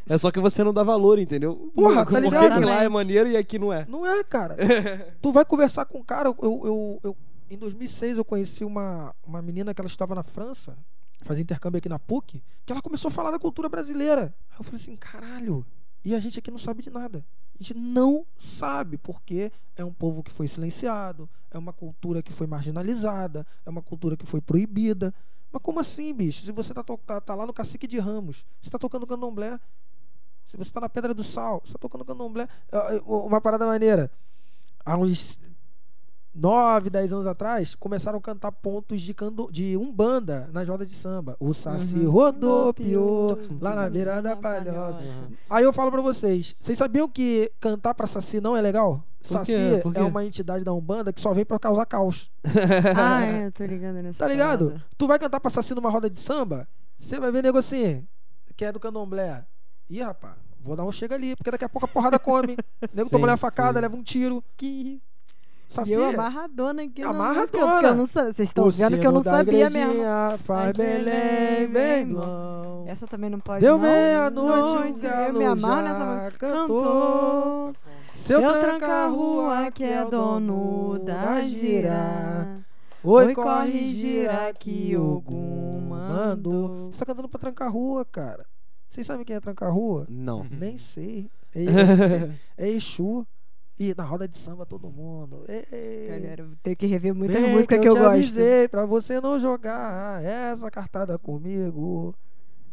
É 0.09 0.18
só 0.18 0.30
que 0.30 0.41
você 0.41 0.61
não 0.61 0.74
dá 0.74 0.84
valor, 0.84 1.18
entendeu? 1.18 1.72
Porra, 1.74 2.03
tá 2.03 2.05
Porque 2.05 2.20
ligado? 2.20 2.59
que 2.59 2.66
lá 2.66 2.84
é 2.84 2.89
maneiro 2.89 3.30
e 3.30 3.38
aqui 3.38 3.57
não 3.57 3.72
é. 3.72 3.86
Não 3.88 4.05
é, 4.05 4.22
cara. 4.22 4.57
tu 5.22 5.32
vai 5.32 5.45
conversar 5.45 5.86
com 5.86 5.99
um 5.99 6.03
cara. 6.03 6.28
Eu, 6.28 6.36
eu, 6.41 6.99
eu- 7.01 7.18
em 7.49 7.57
2006 7.57 8.18
eu 8.18 8.26
conheci 8.26 8.66
uma, 8.66 9.16
uma 9.26 9.41
menina 9.41 9.74
que 9.74 9.80
ela 9.80 9.88
estudava 9.88 10.16
na 10.16 10.24
França, 10.24 10.78
fazia 11.22 11.43
intercâmbio 11.43 11.78
aqui 11.78 11.88
na 11.88 11.97
PUC, 11.97 12.43
que 12.66 12.74
ela 12.74 12.82
começou 12.82 13.07
a 13.07 13.11
falar 13.11 13.32
da 13.32 13.39
cultura 13.39 13.70
brasileira. 13.70 14.36
Aí 14.51 14.57
eu 14.59 14.66
falei 14.66 14.82
assim, 14.82 14.97
caralho. 14.97 15.66
E 16.06 16.14
a 16.14 16.20
gente 16.20 16.38
aqui 16.38 16.51
não 16.51 16.60
sabe 16.60 16.84
de 16.84 16.91
nada. 16.91 17.26
A 17.60 17.64
gente 17.64 17.74
não 17.74 18.28
sabe 18.38 18.95
porque 18.95 19.51
é 19.76 19.84
um 19.84 19.91
povo 19.91 20.22
que 20.22 20.32
foi 20.32 20.47
silenciado, 20.47 21.28
é 21.49 21.58
uma 21.58 21.74
cultura 21.74 22.22
que 22.22 22.32
foi 22.32 22.45
marginalizada, 22.45 23.45
é 23.66 23.70
uma 23.72 23.82
cultura 23.82 24.16
que 24.16 24.26
foi 24.26 24.39
proibida. 24.39 25.12
Mas 25.51 25.64
como 25.64 25.80
assim, 25.80 26.14
bicho? 26.14 26.43
Se 26.43 26.51
você 26.51 26.76
tá, 26.76 26.84
tá, 26.84 27.20
tá 27.20 27.34
lá 27.34 27.47
no 27.47 27.53
Cacique 27.53 27.88
de 27.88 27.97
Ramos, 27.97 28.45
você 28.62 28.70
tá 28.70 28.78
tocando 28.78 29.08
candomblé, 29.08 29.60
se 30.45 30.56
você 30.58 30.72
tá 30.72 30.80
na 30.80 30.89
Pedra 30.89 31.12
do 31.12 31.24
Sal, 31.24 31.60
você 31.66 31.74
tá 31.74 31.80
tocando 31.80 32.06
candomblé. 32.06 32.47
Ah, 32.72 32.78
ah, 32.78 33.01
Uma 33.06 33.41
parada 33.41 33.66
maneira. 33.66 34.12
Há 34.86 34.95
uns 34.95 35.39
9, 36.36 36.90
10 36.90 37.14
anos 37.14 37.26
atrás, 37.28 37.76
começaram 37.76 38.18
a 38.20 38.22
cantar 38.22 38.52
pontos 38.52 39.02
de, 39.02 39.14
cando... 39.14 39.50
de 39.52 39.78
umbanda 39.78 40.50
nas 40.52 40.68
rodas 40.68 40.88
de 40.88 40.94
samba. 40.94 41.38
O 41.40 41.54
Saci 41.54 42.00
Uhum. 42.00 42.12
rodopiou 42.12 43.40
lá 43.62 43.74
na 43.76 43.90
beira 43.90 44.22
da 44.22 44.36
palhoça. 44.36 45.00
Aí 45.50 45.64
eu 45.64 45.72
falo 45.72 45.92
pra 45.92 46.02
vocês, 46.02 46.56
vocês 46.60 46.78
sabiam 46.78 47.08
que 47.08 47.52
cantar 47.60 47.94
pra 47.94 48.06
Saci 48.08 48.42
não 48.42 48.56
é 48.56 48.62
legal? 48.62 49.02
Saci 49.22 49.54
é 49.96 50.02
uma 50.04 50.24
entidade 50.26 50.64
da 50.64 50.72
Umbanda 50.74 51.12
que 51.12 51.20
só 51.22 51.34
vem 51.34 51.46
pra 51.46 51.58
causar 51.58 51.86
caos. 51.86 52.30
Ah, 52.96 53.26
é, 53.26 53.48
eu 53.48 53.52
tô 53.54 53.64
ligando 53.66 54.02
nessa 54.04 54.20
Tá 54.20 54.28
ligado? 54.28 54.66
parada. 54.68 54.86
Tu 54.98 55.08
vai 55.08 55.18
cantar 55.18 55.40
pra 55.40 55.50
Saci 55.50 55.74
numa 55.74 55.90
roda 55.90 56.10
de 56.10 56.20
samba, 56.20 56.68
você 56.98 57.20
vai 57.20 57.32
ver 57.32 57.42
nego 57.44 57.58
assim, 57.58 58.06
que 58.56 58.66
é 58.66 58.72
do 58.72 58.80
candomblé. 58.80 59.44
Ih, 59.90 60.02
rapaz, 60.02 60.36
vou 60.62 60.76
dar 60.76 60.84
um 60.84 60.92
chega 60.92 61.16
ali, 61.16 61.36
porque 61.36 61.50
daqui 61.52 61.66
a 61.66 61.70
pouco 61.70 61.86
a 61.86 61.88
porrada 61.88 62.20
come. 62.20 62.56
nego 62.94 63.06
Sim, 63.10 63.12
toma 63.12 63.28
uma 63.28 63.38
facada, 63.38 63.80
sim. 63.80 63.82
leva 63.84 63.96
um 63.96 64.04
tiro. 64.04 64.44
Que 64.58 65.02
Saci. 65.68 65.91
E 65.91 65.93
eu 65.95 66.09
amarradona 66.09 66.84
aqui 66.84 67.01
na 67.01 67.09
Amarradona. 67.09 67.88
eu 67.88 67.95
não 67.95 68.05
sa- 68.05 68.26
Vocês 68.26 68.49
estão 68.49 68.70
vendo 68.70 68.99
que 68.99 69.07
eu 69.07 69.11
não 69.11 69.22
sabia 69.22 69.70
mesmo. 69.70 69.93
Faz 70.43 70.72
Belém, 70.74 71.68
bem. 71.68 72.16
Essa 72.88 73.07
também 73.07 73.30
não 73.30 73.39
pode 73.39 73.61
Deu 73.61 73.78
meia-noite, 73.80 74.70
um 74.70 74.80
Noite, 74.80 75.01
galo 75.01 75.26
eu 75.28 75.39
me 75.39 75.45
amarro 75.45 75.82
nessa 75.82 76.38
cantou. 76.38 77.74
Seu 78.13 78.39
Seu 78.39 78.59
tranca-rua 78.59 79.72
que 79.74 79.84
é 79.84 80.05
dono 80.05 80.99
da 80.99 81.41
gira. 81.41 82.59
Oi, 83.03 83.26
Oi, 83.28 83.36
corre, 83.36 83.88
gira 83.88 84.53
que 84.57 84.95
Ogum 84.97 85.89
mandou. 85.89 86.91
Você 86.91 86.99
tá 86.99 87.05
cantando 87.05 87.28
pra 87.30 87.39
tranca-rua, 87.39 88.05
cara. 88.05 88.45
Vocês 88.89 89.05
sabem 89.05 89.26
quem 89.26 89.36
é 89.36 89.39
tranca-rua? 89.39 90.05
Não. 90.09 90.45
Nem 90.49 90.78
sei. 90.78 91.30
É, 91.53 91.63
é, 91.63 92.66
é 92.66 92.70
Exu. 92.70 93.26
E 93.78 93.93
na 93.95 94.03
roda 94.03 94.26
de 94.28 94.38
samba 94.38 94.65
todo 94.65 94.89
mundo. 94.89 95.43
Ei, 95.49 96.07
Galera, 96.07 96.43
eu 96.43 96.55
ter 96.63 96.76
que 96.78 96.86
rever 96.86 97.13
muita 97.13 97.38
música 97.41 97.76
que 97.76 97.82
que 97.82 97.88
eu 97.89 97.93
te 97.93 97.99
gosto. 97.99 98.11
avisei 98.13 98.67
pra 98.69 98.86
você 98.86 99.19
não 99.19 99.38
jogar 99.38 100.23
essa 100.23 100.71
cartada 100.71 101.17
comigo. 101.19 102.15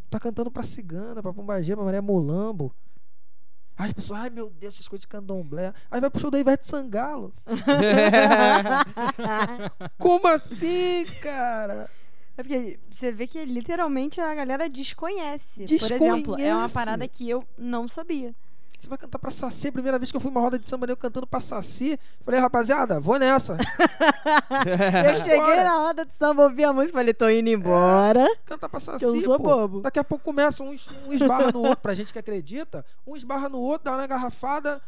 Tá 0.08 0.20
cantando 0.20 0.50
pra 0.50 0.62
cigana, 0.62 1.20
pra 1.22 1.32
Pombagira, 1.32 1.74
pra 1.76 1.84
Maria 1.84 2.02
Mulambo. 2.02 2.72
Aí 3.76 3.86
as 3.88 3.92
pessoas, 3.94 4.20
ai 4.20 4.30
meu 4.30 4.48
Deus, 4.50 4.74
essas 4.74 4.86
coisas 4.86 5.00
de 5.00 5.08
candomblé. 5.08 5.72
Aí 5.90 6.00
vai 6.00 6.08
pro 6.10 6.20
show 6.20 6.30
da 6.30 6.38
Ivete 6.38 6.66
Sangalo. 6.66 7.32
Como 9.98 10.26
assim, 10.28 11.04
cara? 11.20 11.88
É 12.36 12.42
porque 12.42 12.78
você 12.90 13.12
vê 13.12 13.26
que 13.26 13.44
literalmente 13.44 14.20
a 14.20 14.34
galera 14.34 14.68
desconhece. 14.68 15.64
Por 15.64 15.72
exemplo, 15.74 16.40
é 16.40 16.54
uma 16.54 16.66
Desconhece. 16.66 16.74
parada 16.74 17.06
que 17.08 17.28
eu 17.28 17.44
não 17.58 17.88
sabia. 17.88 18.34
Você 18.82 18.88
vai 18.88 18.98
cantar 18.98 19.16
pra 19.20 19.30
Saci. 19.30 19.70
Primeira 19.70 19.96
vez 19.96 20.10
que 20.10 20.16
eu 20.16 20.20
fui 20.20 20.28
numa 20.28 20.40
roda 20.40 20.58
de 20.58 20.66
samba, 20.66 20.86
eu 20.86 20.96
cantando 20.96 21.24
pra 21.24 21.38
Saci. 21.38 21.96
Falei, 22.22 22.40
rapaziada, 22.40 22.98
vou 22.98 23.16
nessa. 23.16 23.56
Eu 25.06 25.14
cheguei 25.14 25.36
Bora. 25.36 25.62
na 25.62 25.76
roda 25.76 26.04
de 26.04 26.12
samba, 26.12 26.42
ouvi 26.42 26.64
a 26.64 26.72
música 26.72 26.98
falei, 26.98 27.14
tô 27.14 27.28
indo 27.28 27.48
embora. 27.48 28.26
Canta 28.44 28.68
pra 28.68 28.80
Saci, 28.80 29.04
eu 29.04 29.16
sou 29.20 29.38
pô. 29.38 29.44
bobo. 29.44 29.80
Daqui 29.82 30.00
a 30.00 30.04
pouco 30.04 30.24
começa 30.24 30.64
um, 30.64 30.74
um 31.06 31.12
esbarra 31.12 31.52
no 31.52 31.60
outro. 31.60 31.76
Pra 31.76 31.94
gente 31.94 32.12
que 32.12 32.18
acredita, 32.18 32.84
um 33.06 33.16
esbarra 33.16 33.48
no 33.48 33.60
outro, 33.60 33.84
dá 33.84 33.96
uma 33.96 34.06
garrafada, 34.06 34.82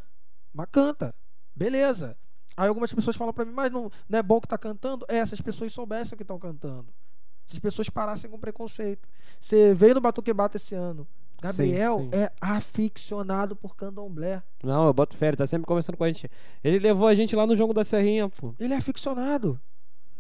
mas 0.53 0.67
canta. 0.73 1.15
Beleza. 1.55 2.17
Aí 2.57 2.67
algumas 2.67 2.93
pessoas 2.93 3.15
falam 3.15 3.33
pra 3.33 3.45
mim, 3.45 3.53
mas 3.53 3.71
não, 3.71 3.93
não 4.09 4.19
é 4.19 4.23
bom 4.25 4.41
que 4.41 4.49
tá 4.49 4.59
cantando? 4.59 5.07
É, 5.09 5.25
se 5.25 5.35
as 5.35 5.41
pessoas 5.41 5.73
soubessem 5.73 6.15
o 6.15 6.17
que 6.17 6.25
estão 6.25 6.39
cantando. 6.39 6.93
Se 7.47 7.55
as 7.55 7.59
pessoas 7.61 7.89
parassem 7.89 8.29
com 8.29 8.41
preconceito. 8.41 9.09
Você 9.39 9.73
veio 9.73 9.95
no 9.95 10.01
Batuque 10.01 10.33
Bata 10.33 10.57
esse 10.57 10.75
ano. 10.75 11.07
Gabriel 11.45 11.99
sim. 11.99 12.11
é 12.13 12.33
aficionado 12.41 13.55
por 13.55 13.77
candomblé. 13.77 14.43
Não, 14.63 14.87
eu 14.87 14.93
boto 14.93 15.17
fé, 15.17 15.29
ele 15.29 15.37
tá 15.37 15.47
sempre 15.47 15.67
conversando 15.67 15.97
com 15.97 16.05
a 16.05 16.09
gente. 16.09 16.31
Ele 16.63 16.79
levou 16.79 17.07
a 17.07 17.15
gente 17.15 17.37
lá 17.37 17.47
no 17.47 17.55
jogo 17.55 17.75
da 17.75 17.85
Serrinha, 17.85 18.29
pô. 18.29 18.55
Ele 18.59 18.73
é 18.73 18.77
aficionado. 18.77 19.61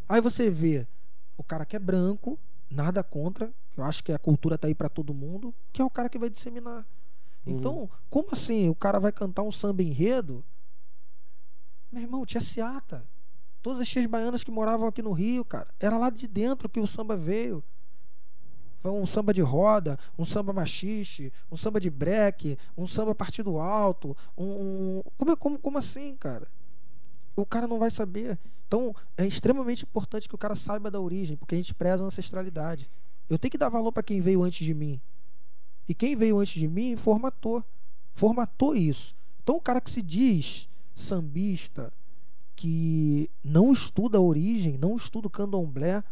Aí 0.09 0.20
você 0.20 0.51
vê 0.51 0.87
o 1.37 1.43
cara 1.43 1.64
que 1.64 1.75
é 1.75 1.79
branco, 1.79 2.39
nada 2.70 3.03
contra, 3.03 3.53
eu 3.77 3.85
acho 3.85 4.05
que 4.05 4.12
a 4.12 4.18
cultura 4.18 4.59
tá 4.59 4.68
aí 4.68 4.75
pra 4.75 4.89
todo 4.89 5.14
mundo, 5.14 5.55
que 5.72 5.81
é 5.81 5.85
o 5.85 5.91
cara 5.91 6.09
que 6.09 6.18
vai 6.18 6.29
disseminar. 6.29 6.87
Então, 7.47 7.91
como 8.09 8.29
assim 8.33 8.68
o 8.68 8.75
cara 8.75 8.99
vai 8.99 9.12
cantar 9.12 9.43
um 9.43 9.53
samba 9.53 9.83
enredo? 9.83 10.45
Meu 11.93 12.03
irmão, 12.03 12.25
tia 12.25 12.41
Seata. 12.41 13.05
Todas 13.62 13.81
as 13.81 13.89
tias 13.89 14.07
baianas 14.07 14.45
que 14.45 14.51
moravam 14.51 14.89
aqui 14.89 15.01
no 15.01 15.12
Rio, 15.12 15.45
cara, 15.45 15.68
era 15.81 15.97
lá 15.97 16.11
de 16.11 16.27
dentro 16.27 16.68
que 16.68 16.81
o 16.81 16.87
samba 16.87 17.16
veio. 17.16 17.62
Um 18.91 19.07
samba 19.07 19.32
de 19.32 19.41
roda, 19.41 19.99
um 20.18 20.24
samba 20.24 20.53
machiste, 20.53 21.32
um 21.51 21.57
samba 21.57 21.80
de 21.80 21.89
breque, 21.91 22.59
um 22.76 22.87
samba 22.87 23.14
partido 23.14 23.59
alto, 23.59 24.16
um, 24.37 24.45
um- 24.99 25.03
como, 25.16 25.30
é- 25.32 25.37
como, 25.37 25.59
como 25.59 25.78
assim, 25.78 26.16
cara? 26.16 26.47
o 27.37 27.45
cara 27.45 27.66
não 27.66 27.80
vai 27.80 27.91
saber. 27.91 28.39
Então, 28.68 28.95
é 29.16 29.26
extremamente 29.26 29.82
importante 29.82 30.28
que 30.28 30.35
o 30.37 30.39
cara 30.39 30.55
saiba 30.55 30.89
da 30.89 31.01
origem, 31.01 31.37
porque 31.37 31.57
a 31.57 31.59
gente 31.59 31.74
preza 31.74 32.05
a 32.05 32.07
ancestralidade. 32.07 32.89
Eu 33.28 33.37
tenho 33.39 33.51
que 33.51 33.59
dar 33.59 33.68
valor 33.68 33.91
para 33.91 34.05
quem 34.05 34.20
veio 34.20 34.43
antes 34.45 34.64
de 34.64 34.72
mim. 34.72 35.01
E 35.89 35.95
quem 35.95 36.14
veio 36.14 36.39
antes 36.39 36.55
de 36.55 36.68
mim 36.68 36.95
formatou. 36.95 37.64
Formatou 38.12 38.76
isso. 38.76 39.16
Então, 39.43 39.57
o 39.57 39.61
cara 39.61 39.80
que 39.80 39.91
se 39.91 40.01
diz 40.01 40.68
sambista, 40.95 41.93
que 42.55 43.28
não 43.43 43.72
estuda 43.72 44.18
a 44.18 44.20
origem, 44.20 44.78
não 44.78 44.97
estuda 44.97 45.26
o 45.26 45.30
candomblé, 45.30 46.05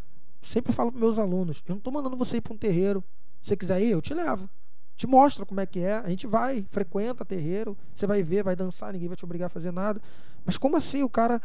sempre 0.43 0.73
falo 0.73 0.91
para 0.91 1.01
meus 1.01 1.19
alunos: 1.19 1.63
eu 1.67 1.73
não 1.75 1.79
estou 1.79 1.93
mandando 1.93 2.17
você 2.17 2.39
ir 2.39 2.41
para 2.41 2.53
um 2.53 2.59
terreiro. 2.59 3.03
Se 3.41 3.49
você 3.49 3.57
quiser 3.57 3.81
ir, 3.81 3.91
eu 3.91 4.03
te 4.03 4.15
levo. 4.15 4.49
Te 4.97 5.07
mostro 5.07 5.47
como 5.47 5.61
é 5.61 5.67
que 5.67 5.81
é. 5.81 5.95
A 5.95 6.09
gente 6.09 6.27
vai, 6.27 6.65
frequenta 6.71 7.25
terreiro, 7.25 7.77
você 7.95 8.07
vai 8.07 8.23
ver, 8.23 8.45
vai 8.45 8.55
dançar, 8.55 8.93
ninguém 8.93 9.09
vai 9.09 9.17
te 9.17 9.25
obrigar 9.25 9.47
a 9.47 9.49
fazer 9.49 9.73
nada. 9.73 10.01
Mas 10.45 10.59
como 10.59 10.77
assim 10.77 11.03
o 11.03 11.09
cara. 11.09 11.41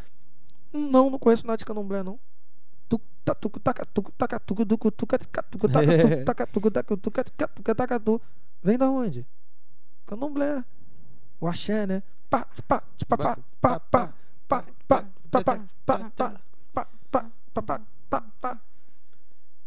Não, 0.74 1.10
não 1.10 1.18
conheço 1.18 1.48
nada 1.48 1.58
de 1.58 1.66
candomblé, 1.66 2.04
não. 2.04 2.20
Vem 8.62 8.78
da 8.78 8.89
onde? 8.89 9.26
Candomblé. 10.06 10.64
O 11.39 11.48
axé, 11.48 11.86
né? 11.88 12.04
Pá, 12.30 12.48
pá, 12.68 12.84
pá, 13.08 13.18
pá, 13.18 13.38
pá, 13.62 13.80
pá, 13.80 14.14
pá, 14.48 14.64
pá, 14.88 15.06
pá, 15.32 15.41
pá, 15.41 15.62
pá, 15.86 16.12
pá, 16.16 16.38
pá, 16.74 16.88
pá, 17.12 17.32
pá, 17.54 17.62
pá, 17.62 17.82
pá, 18.10 18.24
pá. 18.41 18.62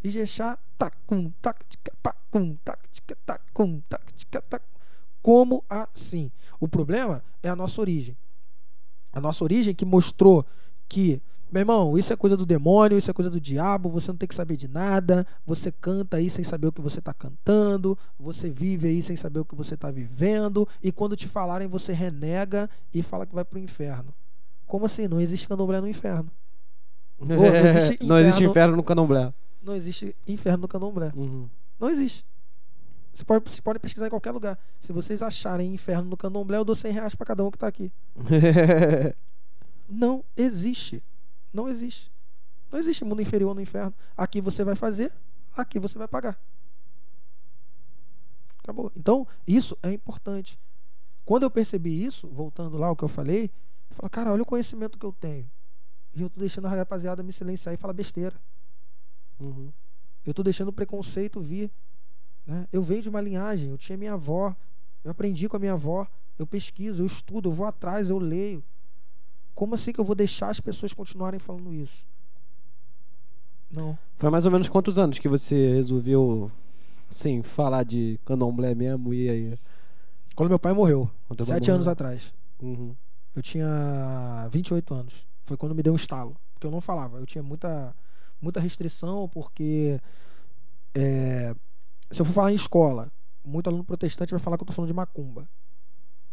Ijexá, 0.03 0.59
tacum, 0.79 1.31
tac, 1.43 1.65
tica, 1.69 1.93
tacum, 2.03 2.57
tac, 2.65 2.79
tica, 2.91 3.17
tacum, 3.27 3.81
tac, 3.89 4.13
tica, 4.15 4.41
tacum. 4.43 4.67
Como 5.23 5.63
assim? 5.69 6.31
O 6.59 6.67
problema 6.67 7.23
é 7.43 7.49
a 7.49 7.57
nossa 7.57 7.81
origem. 7.81 8.17
A 9.13 9.21
nossa 9.21 9.45
origem 9.45 9.75
que 9.75 9.85
mostrou 9.85 10.47
que, 10.89 11.21
meu 11.53 11.61
irmão, 11.61 11.99
isso 11.99 12.13
é 12.13 12.17
coisa 12.17 12.37
do 12.37 12.47
demônio, 12.47 12.97
isso 12.97 13.11
é 13.11 13.15
coisa 13.15 13.29
do 13.29 13.41
diabo, 13.41 13.91
você 13.91 14.11
não 14.11 14.17
tem 14.17 14.29
que 14.29 14.35
saber 14.35 14.57
de 14.57 14.69
nada, 14.69 15.27
você 15.45 15.71
canta 15.71 16.17
aí 16.17 16.31
sem 16.31 16.45
saber 16.45 16.69
o 16.69 16.73
que 16.73 16.81
você 16.81 17.01
está 17.01 17.13
cantando, 17.13 17.99
você 18.19 18.49
vive 18.49 18.89
aí 18.89 19.03
sem 19.03 19.17
saber 19.17 19.41
o 19.41 19.45
que 19.45 19.55
você 19.55 19.75
está 19.75 19.91
vivendo, 19.91 20.67
e 20.83 20.91
quando 20.91 21.17
te 21.17 21.29
falarem 21.29 21.69
você 21.69 21.93
renega 21.93 22.71
e 22.95 23.03
fala 23.03 23.27
que 23.27 23.35
vai 23.35 23.45
pro 23.45 23.59
inferno. 23.59 24.15
Como 24.67 24.87
assim? 24.87 25.09
Não 25.09 25.21
existe 25.21 25.47
candomblé 25.49 25.81
no 25.81 25.89
inferno. 25.89 26.31
Não 27.21 27.45
existe 27.45 28.07
Não 28.07 28.19
existe 28.19 28.37
inferno. 28.37 28.51
inferno 28.51 28.77
no 28.77 28.83
candomblé. 28.83 29.35
Não 29.63 29.75
existe 29.75 30.15
inferno 30.27 30.63
no 30.63 30.69
candomblé. 30.69 31.13
Uhum. 31.15 31.49
Não 31.79 31.89
existe. 31.89 32.25
Você 33.13 33.25
pode, 33.25 33.45
vocês 33.45 33.61
podem 33.61 33.81
pesquisar 33.81 34.07
em 34.07 34.11
qualquer 34.11 34.31
lugar. 34.31 34.59
Se 34.79 34.93
vocês 34.93 35.23
acharem 35.23 35.75
inferno 35.75 36.09
no 36.09 36.17
candomblé, 36.17 36.59
eu 36.59 36.65
dou 36.65 36.75
100 36.75 36.93
reais 36.93 37.15
pra 37.15 37.27
cada 37.27 37.45
um 37.45 37.51
que 37.51 37.59
tá 37.59 37.67
aqui. 37.67 37.93
Não 39.89 40.25
existe. 40.37 41.03
Não 41.53 41.69
existe. 41.69 42.11
Não 42.71 42.79
existe 42.79 43.05
mundo 43.05 43.21
inferior 43.21 43.55
no 43.55 43.61
inferno. 43.61 43.93
Aqui 44.17 44.41
você 44.41 44.63
vai 44.63 44.77
fazer, 44.77 45.13
aqui 45.57 45.81
você 45.81 45.99
vai 45.99 46.07
pagar. 46.07 46.39
Acabou. 48.63 48.93
Então, 48.97 49.27
isso 49.47 49.77
é 49.83 49.93
importante. 49.93 50.59
Quando 51.25 51.43
eu 51.43 51.51
percebi 51.51 52.05
isso, 52.05 52.29
voltando 52.29 52.77
lá 52.77 52.87
ao 52.87 52.97
que 52.97 53.03
eu 53.03 53.09
falei, 53.09 53.51
eu 53.91 53.97
falo, 53.97 54.11
cara, 54.11 54.33
olha 54.33 54.43
o 54.43 54.47
conhecimento 54.47 54.99
que 54.99 55.05
eu 55.05 55.13
tenho. 55.13 55.51
E 56.15 56.23
eu 56.23 56.31
tô 56.31 56.39
deixando 56.39 56.67
a 56.67 56.71
rapaziada 56.71 57.23
me 57.23 57.33
silenciar 57.33 57.75
e 57.75 57.77
falar 57.77 57.93
besteira. 57.93 58.37
Uhum. 59.41 59.71
Eu 60.27 60.35
tô 60.35 60.43
deixando 60.43 60.69
o 60.69 60.73
preconceito 60.73 61.41
vir. 61.41 61.71
Né? 62.47 62.67
Eu 62.73 62.83
venho 62.83 63.03
de 63.03 63.09
uma 63.09 63.21
linhagem, 63.21 63.71
eu 63.71 63.79
tinha 63.79 63.97
minha 63.97 64.13
avó, 64.15 64.55
eu 65.05 65.11
aprendi 65.11 65.49
com 65.49 65.57
a 65.57 65.61
minha 65.61 65.73
avó, 65.75 66.07
eu 66.39 66.47
pesquiso, 66.47 67.03
eu 67.03 67.07
estudo, 67.07 67.49
eu 67.49 67.53
vou 67.53 67.67
atrás, 67.67 68.11
eu 68.11 68.19
leio. 68.19 68.63
Como 69.55 69.75
assim 69.75 69.93
que 69.93 70.01
eu 70.01 70.05
vou 70.05 70.15
deixar 70.15 70.49
as 70.51 70.61
pessoas 70.61 70.93
continuarem 70.93 71.39
falando 71.41 71.73
isso? 71.73 72.05
Não. 73.71 73.97
Foi 74.17 74.31
mais 74.31 74.45
ou 74.45 74.51
menos 74.51 74.69
quantos 74.69 74.99
anos 74.99 75.19
que 75.19 75.29
você 75.29 75.75
resolveu, 75.75 76.51
assim, 77.11 77.43
falar 77.43 77.85
de 77.85 78.19
candomblé 78.25 78.75
mesmo 78.75 79.15
e 79.15 79.29
aí? 79.29 79.59
Quando 80.35 80.49
meu 80.49 80.59
pai 80.59 80.73
morreu, 80.73 81.11
Quando 81.29 81.39
teu 81.39 81.47
pai 81.47 81.55
sete 81.57 81.63
morreu? 81.65 81.75
anos 81.77 81.89
atrás, 81.89 82.35
Uhum. 82.61 82.95
eu 83.35 83.43
tinha 83.43 84.49
28 84.51 84.93
anos. 84.95 85.27
Foi 85.45 85.57
quando 85.57 85.75
me 85.75 85.83
deu 85.83 85.93
um 85.93 85.97
estalo. 85.97 86.37
Porque 86.55 86.67
eu 86.67 86.71
não 86.71 86.81
falava. 86.81 87.19
Eu 87.19 87.27
tinha 87.27 87.43
muita, 87.43 87.95
muita 88.41 88.61
restrição, 88.61 89.29
porque 89.29 90.01
é, 90.95 91.55
se 92.11 92.21
eu 92.21 92.25
for 92.25 92.33
falar 92.33 92.53
em 92.53 92.57
escola, 92.57 93.11
muito 93.45 93.69
aluno 93.69 93.85
protestante 93.85 94.31
vai 94.31 94.41
falar 94.41 94.57
que 94.57 94.63
eu 94.63 94.67
tô 94.67 94.73
falando 94.73 94.89
de 94.89 94.95
macumba. 94.95 95.49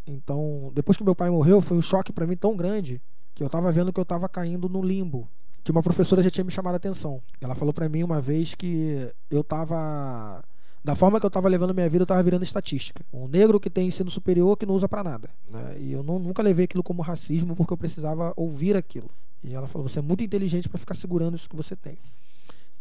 Então, 0.06 0.72
depois 0.74 0.96
que 0.96 1.04
meu 1.04 1.14
pai 1.14 1.30
morreu, 1.30 1.60
foi 1.60 1.76
um 1.76 1.82
choque 1.82 2.12
para 2.12 2.26
mim 2.26 2.36
tão 2.36 2.56
grande 2.56 3.00
que 3.34 3.42
eu 3.42 3.48
tava 3.48 3.70
vendo 3.70 3.92
que 3.92 4.00
eu 4.00 4.04
tava 4.04 4.28
caindo 4.28 4.68
no 4.68 4.82
limbo. 4.82 5.28
Que 5.62 5.70
uma 5.70 5.82
professora 5.82 6.22
já 6.22 6.30
tinha 6.30 6.44
me 6.44 6.50
chamado 6.50 6.74
a 6.74 6.76
atenção. 6.76 7.22
Ela 7.40 7.54
falou 7.54 7.74
para 7.74 7.88
mim 7.88 8.02
uma 8.02 8.20
vez 8.20 8.54
que 8.54 9.12
eu 9.30 9.44
tava 9.44 10.42
da 10.88 10.94
forma 10.94 11.20
que 11.20 11.26
eu 11.26 11.30
tava 11.30 11.50
levando 11.50 11.74
minha 11.74 11.86
vida, 11.86 12.04
eu 12.04 12.06
tava 12.06 12.22
virando 12.22 12.44
estatística. 12.44 13.04
Um 13.12 13.28
negro 13.28 13.60
que 13.60 13.68
tem 13.68 13.86
ensino 13.88 14.10
superior 14.10 14.56
que 14.56 14.64
não 14.64 14.74
usa 14.74 14.88
para 14.88 15.04
nada. 15.04 15.28
né? 15.50 15.76
E 15.78 15.92
eu 15.92 16.02
não- 16.02 16.18
nunca 16.18 16.42
levei 16.42 16.64
aquilo 16.64 16.82
como 16.82 17.02
racismo 17.02 17.54
porque 17.54 17.70
eu 17.70 17.76
precisava 17.76 18.32
ouvir 18.34 18.74
aquilo. 18.74 19.10
E 19.44 19.52
ela 19.52 19.66
falou: 19.66 19.86
você 19.86 19.98
é 19.98 20.02
muito 20.02 20.24
inteligente 20.24 20.66
para 20.66 20.78
ficar 20.78 20.94
segurando 20.94 21.34
isso 21.34 21.46
que 21.46 21.54
você 21.54 21.76
tem. 21.76 21.98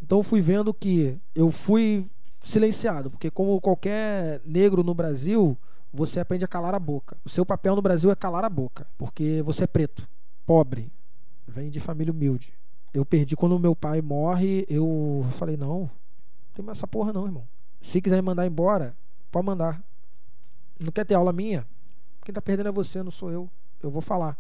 Então 0.02 0.20
eu 0.20 0.24
fui 0.24 0.40
vendo 0.40 0.74
que 0.74 1.18
eu 1.36 1.52
fui 1.52 2.06
silenciado, 2.42 3.12
porque 3.12 3.30
como 3.30 3.60
qualquer 3.60 4.40
negro 4.46 4.84
no 4.86 4.94
Brasil, 4.94 5.58
você 5.94 6.22
aprende 6.22 6.46
a 6.46 6.48
calar 6.48 6.74
a 6.74 6.80
boca. 6.80 7.18
O 7.26 7.30
seu 7.30 7.46
papel 7.46 7.76
no 7.76 7.82
Brasil 7.82 8.10
é 8.10 8.16
calar 8.16 8.46
a 8.46 8.50
boca, 8.50 8.88
porque 8.98 9.42
você 9.44 9.66
é 9.66 9.68
preto, 9.68 10.08
pobre, 10.46 10.90
vem 11.46 11.70
de 11.70 11.82
família 11.82 12.14
humilde. 12.14 12.54
Eu 12.94 13.04
perdi 13.04 13.36
quando 13.36 13.60
meu 13.60 13.76
pai 13.76 14.02
morre, 14.02 14.66
eu 14.70 15.26
falei: 15.32 15.58
não, 15.58 15.80
não 15.80 15.90
tem 16.56 16.64
mais 16.64 16.78
essa 16.78 16.88
porra 16.88 17.12
não, 17.12 17.26
irmão. 17.26 17.44
Se 17.80 18.02
quiser 18.02 18.18
me 18.18 18.22
mandar 18.24 18.46
embora, 18.46 18.96
pode 19.32 19.46
mandar. 19.46 19.82
Não 20.80 20.92
quer 20.92 21.06
ter 21.06 21.16
aula 21.16 21.34
minha? 21.34 21.66
Quem 22.24 22.34
tá 22.34 22.42
perdendo 22.42 22.70
é 22.70 22.72
você, 22.72 23.02
não 23.02 23.12
sou 23.12 23.32
eu. 23.32 23.50
Eu 23.82 23.90
vou 23.90 24.02
falar. 24.02 24.38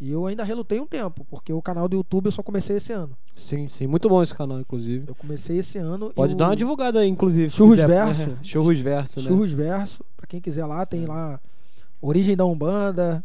E 0.00 0.10
eu 0.10 0.26
ainda 0.26 0.42
relutei 0.42 0.80
um 0.80 0.86
tempo, 0.86 1.24
porque 1.30 1.52
o 1.52 1.62
canal 1.62 1.88
do 1.88 1.96
YouTube 1.96 2.26
eu 2.26 2.32
só 2.32 2.42
comecei 2.42 2.76
esse 2.76 2.92
ano. 2.92 3.16
Sim, 3.36 3.68
sim. 3.68 3.86
Muito 3.86 4.08
bom 4.08 4.22
esse 4.22 4.34
canal, 4.34 4.58
inclusive. 4.60 5.06
Eu 5.08 5.14
comecei 5.14 5.58
esse 5.58 5.78
ano. 5.78 6.10
e 6.10 6.14
Pode 6.14 6.36
dar 6.36 6.48
uma 6.48 6.56
divulgada 6.56 7.00
aí, 7.00 7.08
inclusive. 7.08 7.48
Churros. 7.50 7.78
Verso. 7.78 8.30
É, 8.30 8.36
Churros 8.42 8.80
Verso, 8.80 9.20
né? 9.20 9.26
Churros 9.26 9.52
Verso, 9.52 10.04
pra 10.16 10.26
quem 10.26 10.40
quiser 10.40 10.66
lá, 10.66 10.84
tem 10.84 11.06
lá 11.06 11.40
Origem 12.00 12.36
da 12.36 12.44
Umbanda, 12.44 13.24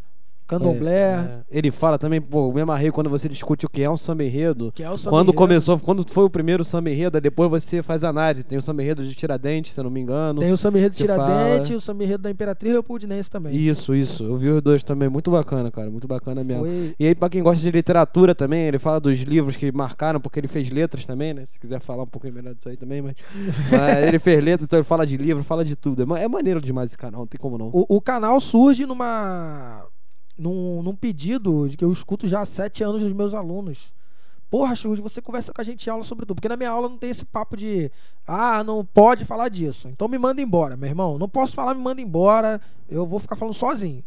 Candomblé, 0.50 1.02
É, 1.02 1.42
Ele 1.50 1.72
fala 1.72 1.98
também, 2.00 2.20
pô, 2.20 2.52
me 2.52 2.62
amarrei 2.62 2.92
quando 2.92 3.10
você 3.10 3.30
discute 3.30 3.66
o 3.66 3.70
que 3.70 3.84
é 3.84 3.90
um 3.90 3.96
samba 3.98 4.24
enredo. 4.24 4.72
que 4.74 4.84
é 4.84 4.90
o 4.90 4.98
samba 4.98 5.16
Quando 5.16 5.34
começou, 5.34 5.80
quando 5.80 6.04
foi 6.10 6.24
o 6.24 6.30
primeiro 6.30 6.64
samba 6.64 6.90
enredo, 6.90 7.18
aí 7.18 7.22
depois 7.22 7.50
você 7.50 7.84
faz 7.84 8.04
análise. 8.04 8.44
Tem 8.44 8.58
o 8.58 8.62
samba 8.62 8.82
enredo 8.84 9.06
de 9.06 9.14
Tiradentes, 9.16 9.74
se 9.74 9.80
eu 9.80 9.84
não 9.84 9.92
me 9.92 10.00
engano. 10.02 10.40
Tem 10.40 10.52
o 10.52 10.58
samba 10.58 10.78
enredo 10.80 10.94
de 10.96 11.02
Tiradentes 11.02 11.68
fala. 11.68 11.74
e 11.74 11.76
o 11.76 11.82
samba 11.82 12.04
enredo 12.04 12.24
da 12.24 12.32
Imperatriz 12.32 12.72
Leopoldinense 12.74 13.30
também. 13.30 13.56
Isso, 13.56 13.94
isso. 13.94 14.24
Eu 14.24 14.38
vi 14.38 14.50
os 14.50 14.62
dois 14.62 14.82
também. 14.84 15.08
Muito 15.10 15.30
bacana, 15.32 15.70
cara. 15.72 15.90
Muito 15.90 16.08
bacana 16.08 16.44
mesmo. 16.44 16.64
Foi- 16.66 16.96
E 17.00 17.08
aí, 17.08 17.16
pra 17.16 17.30
quem 17.30 17.44
gosta 17.44 17.62
de 17.62 17.70
literatura 17.72 18.34
também, 18.34 18.68
ele 18.68 18.80
fala 18.80 19.00
dos 19.00 19.20
livros 19.20 19.56
que 19.56 19.72
marcaram, 19.72 20.20
porque 20.20 20.40
ele 20.40 20.48
fez 20.48 20.70
letras 20.70 21.06
também, 21.06 21.34
né? 21.34 21.46
Se 21.46 21.60
quiser 21.60 21.80
falar 21.80 22.04
um 22.04 22.08
pouquinho 22.08 22.34
melhor 22.34 22.56
disso 22.56 22.70
aí 22.70 22.78
também, 22.78 23.02
mas. 23.02 23.14
mas 23.72 24.08
ele 24.08 24.20
fez 24.20 24.44
letras, 24.44 24.66
então 24.66 24.80
ele 24.80 24.84
fala 24.84 25.06
de 25.06 25.16
livro, 25.18 25.44
fala 25.44 25.64
de 25.64 25.76
tudo. 25.76 26.16
É 26.16 26.24
É 26.24 26.28
maneiro 26.28 26.62
demais 26.62 26.90
esse 26.90 26.98
canal, 26.98 27.22
não 27.22 27.28
tem 27.28 27.40
como 27.40 27.58
não. 27.58 27.68
O, 27.74 27.86
o 27.98 28.02
canal 28.02 28.40
surge 28.40 28.86
numa 28.86 29.86
num, 30.40 30.82
num 30.82 30.96
pedido 30.96 31.68
de 31.68 31.76
que 31.76 31.84
eu 31.84 31.92
escuto 31.92 32.28
já 32.28 32.42
há 32.42 32.46
sete 32.46 32.84
anos 32.84 33.04
dos 33.04 33.14
meus 33.14 33.34
alunos. 33.34 33.94
Porra, 34.50 34.76
Churros, 34.76 35.00
você 35.00 35.22
conversa 35.22 35.54
com 35.54 35.62
a 35.62 35.64
gente 35.64 35.86
em 35.86 35.92
aula 35.92 36.04
sobre 36.04 36.26
tudo. 36.26 36.36
Porque 36.38 36.50
na 36.50 36.58
minha 36.58 36.72
aula 36.72 36.90
não 36.90 36.98
tem 36.98 37.12
esse 37.12 37.26
papo 37.26 37.56
de 37.56 37.92
ah, 38.26 38.64
não 38.64 38.84
pode 38.84 39.26
falar 39.26 39.50
disso. 39.50 39.88
Então 39.88 40.08
me 40.08 40.18
manda 40.18 40.42
embora, 40.42 40.76
meu 40.76 40.90
irmão. 40.90 41.20
Não 41.20 41.30
posso 41.30 41.54
falar, 41.54 41.76
me 41.76 41.82
manda 41.82 42.02
embora. 42.02 42.60
Eu 42.90 43.06
vou 43.06 43.20
ficar 43.20 43.36
falando 43.36 43.54
sozinho. 43.54 44.04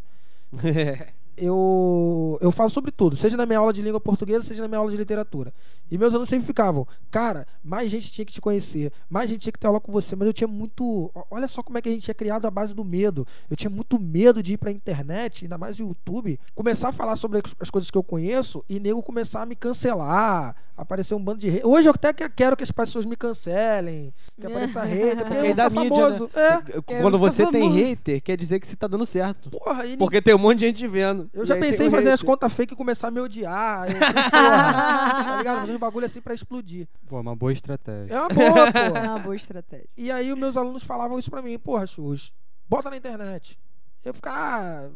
eu, 1.37 2.37
eu 2.41 2.51
falo 2.51 2.69
sobre 2.69 2.91
tudo, 2.91 3.15
seja 3.15 3.35
na 3.37 3.45
minha 3.45 3.59
aula 3.59 3.73
de 3.73 3.81
língua 3.81 3.99
portuguesa, 3.99 4.43
seja 4.43 4.61
na 4.61 4.67
minha 4.67 4.77
aula 4.79 4.91
de 4.91 4.97
literatura. 4.97 5.53
E 5.91 5.97
meus 5.97 6.13
alunos 6.13 6.29
sempre 6.29 6.45
ficavam, 6.47 6.87
cara, 7.11 7.45
mais 7.63 7.89
gente 7.91 8.11
tinha 8.11 8.25
que 8.25 8.33
te 8.33 8.41
conhecer, 8.41 8.91
mais 9.09 9.29
gente 9.29 9.41
tinha 9.41 9.53
que 9.53 9.59
ter 9.59 9.67
aula 9.67 9.79
com 9.79 9.91
você, 9.91 10.15
mas 10.15 10.25
eu 10.27 10.33
tinha 10.33 10.47
muito. 10.47 11.11
Olha 11.29 11.47
só 11.47 11.61
como 11.61 11.77
é 11.77 11.81
que 11.81 11.89
a 11.89 11.91
gente 11.91 12.09
é 12.09 12.13
criado 12.13 12.45
à 12.45 12.51
base 12.51 12.73
do 12.73 12.83
medo. 12.83 13.25
Eu 13.49 13.55
tinha 13.55 13.69
muito 13.69 13.99
medo 13.99 14.41
de 14.41 14.53
ir 14.53 14.57
pra 14.57 14.71
internet, 14.71 15.45
ainda 15.45 15.57
mais 15.57 15.79
o 15.79 15.83
YouTube, 15.83 16.39
começar 16.55 16.89
a 16.89 16.93
falar 16.93 17.15
sobre 17.15 17.39
as- 17.43 17.55
as 17.59 17.69
coisas 17.69 17.91
que 17.91 17.97
eu 17.97 18.03
conheço 18.03 18.63
e 18.69 18.79
nego 18.79 19.01
começar 19.03 19.41
a 19.41 19.45
me 19.45 19.55
cancelar, 19.55 20.55
aparecer 20.75 21.13
um 21.13 21.23
bando 21.23 21.39
de 21.39 21.49
rei. 21.49 21.61
Hoje 21.63 21.87
eu 21.87 21.93
até 21.93 22.11
que- 22.13 22.27
quero 22.29 22.55
que 22.57 22.63
as 22.63 22.71
pessoas 22.71 23.05
me 23.05 23.15
cancelem, 23.15 24.13
que 24.39 24.47
apareça 24.47 24.81
hater, 24.83 25.17
porque 25.17 25.23
Porque 25.23 25.37
eu 25.37 25.41
aí 25.41 25.47
vou 25.47 25.55
dá 25.55 25.69
ficar 25.69 25.81
mídia, 25.83 25.95
famoso. 25.97 26.29
É. 26.35 27.01
Quando 27.01 27.19
você 27.19 27.45
tem 27.47 27.61
famoso. 27.63 27.77
hater, 27.77 28.21
quer 28.23 28.37
dizer 28.37 28.59
que 28.59 28.67
você 28.67 28.75
tá 28.75 28.87
dando 28.87 29.05
certo. 29.05 29.49
Porra, 29.51 29.85
e 29.85 29.97
Porque 29.97 30.21
tem 30.21 30.33
um 30.33 30.39
monte 30.39 30.59
de 30.59 30.65
gente 30.65 30.87
vendo. 30.87 31.22
Eu 31.31 31.43
E 31.43 31.45
já 31.45 31.55
pensei 31.57 31.85
em 31.85 31.89
um 31.89 31.91
fazer 31.91 32.11
as 32.11 32.21
contas 32.21 32.51
fake 32.53 32.73
e 32.73 32.75
começar 32.77 33.07
a 33.07 33.11
me 33.11 33.19
odiar. 33.19 33.87
Eu, 33.89 33.95
porra, 34.31 35.23
tá 35.23 35.35
ligado? 35.37 35.59
Fazer 35.61 35.73
uns 35.73 35.77
bagulho 35.79 36.05
assim 36.05 36.21
pra 36.21 36.33
explodir. 36.33 36.87
Pô, 37.07 37.19
uma 37.19 37.35
boa 37.35 37.53
estratégia. 37.53 38.13
É 38.13 38.19
uma 38.19 38.29
boa, 38.29 38.67
É 38.73 38.89
porra. 38.89 39.01
uma 39.09 39.19
boa 39.19 39.35
estratégia. 39.35 39.87
E 39.95 40.11
aí 40.11 40.31
os 40.33 40.37
meus 40.39 40.57
alunos 40.57 40.83
falavam 40.83 41.17
isso 41.19 41.29
pra 41.29 41.41
mim. 41.41 41.57
Porra, 41.59 41.85
Chus, 41.87 42.33
bota 42.67 42.89
na 42.89 42.97
internet. 42.97 43.57
Eu 44.03 44.13
ficava, 44.13 44.37
ah, 44.37 44.89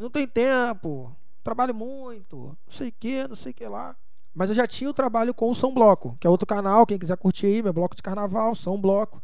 não 0.00 0.08
tem 0.08 0.26
tempo, 0.26 1.14
trabalho 1.44 1.74
muito, 1.74 2.36
não 2.36 2.56
sei 2.68 2.88
o 2.88 2.94
que, 2.98 3.28
não 3.28 3.36
sei 3.36 3.52
o 3.52 3.54
que 3.54 3.66
lá. 3.66 3.94
Mas 4.34 4.48
eu 4.50 4.54
já 4.54 4.66
tinha 4.66 4.88
o 4.90 4.94
trabalho 4.94 5.32
com 5.34 5.50
o 5.50 5.54
São 5.54 5.72
Bloco, 5.72 6.16
que 6.20 6.26
é 6.26 6.30
outro 6.30 6.46
canal, 6.46 6.86
quem 6.86 6.98
quiser 6.98 7.16
curtir 7.16 7.46
aí, 7.46 7.62
meu 7.62 7.72
bloco 7.72 7.94
de 7.96 8.02
carnaval, 8.02 8.54
São 8.54 8.78
Bloco, 8.80 9.22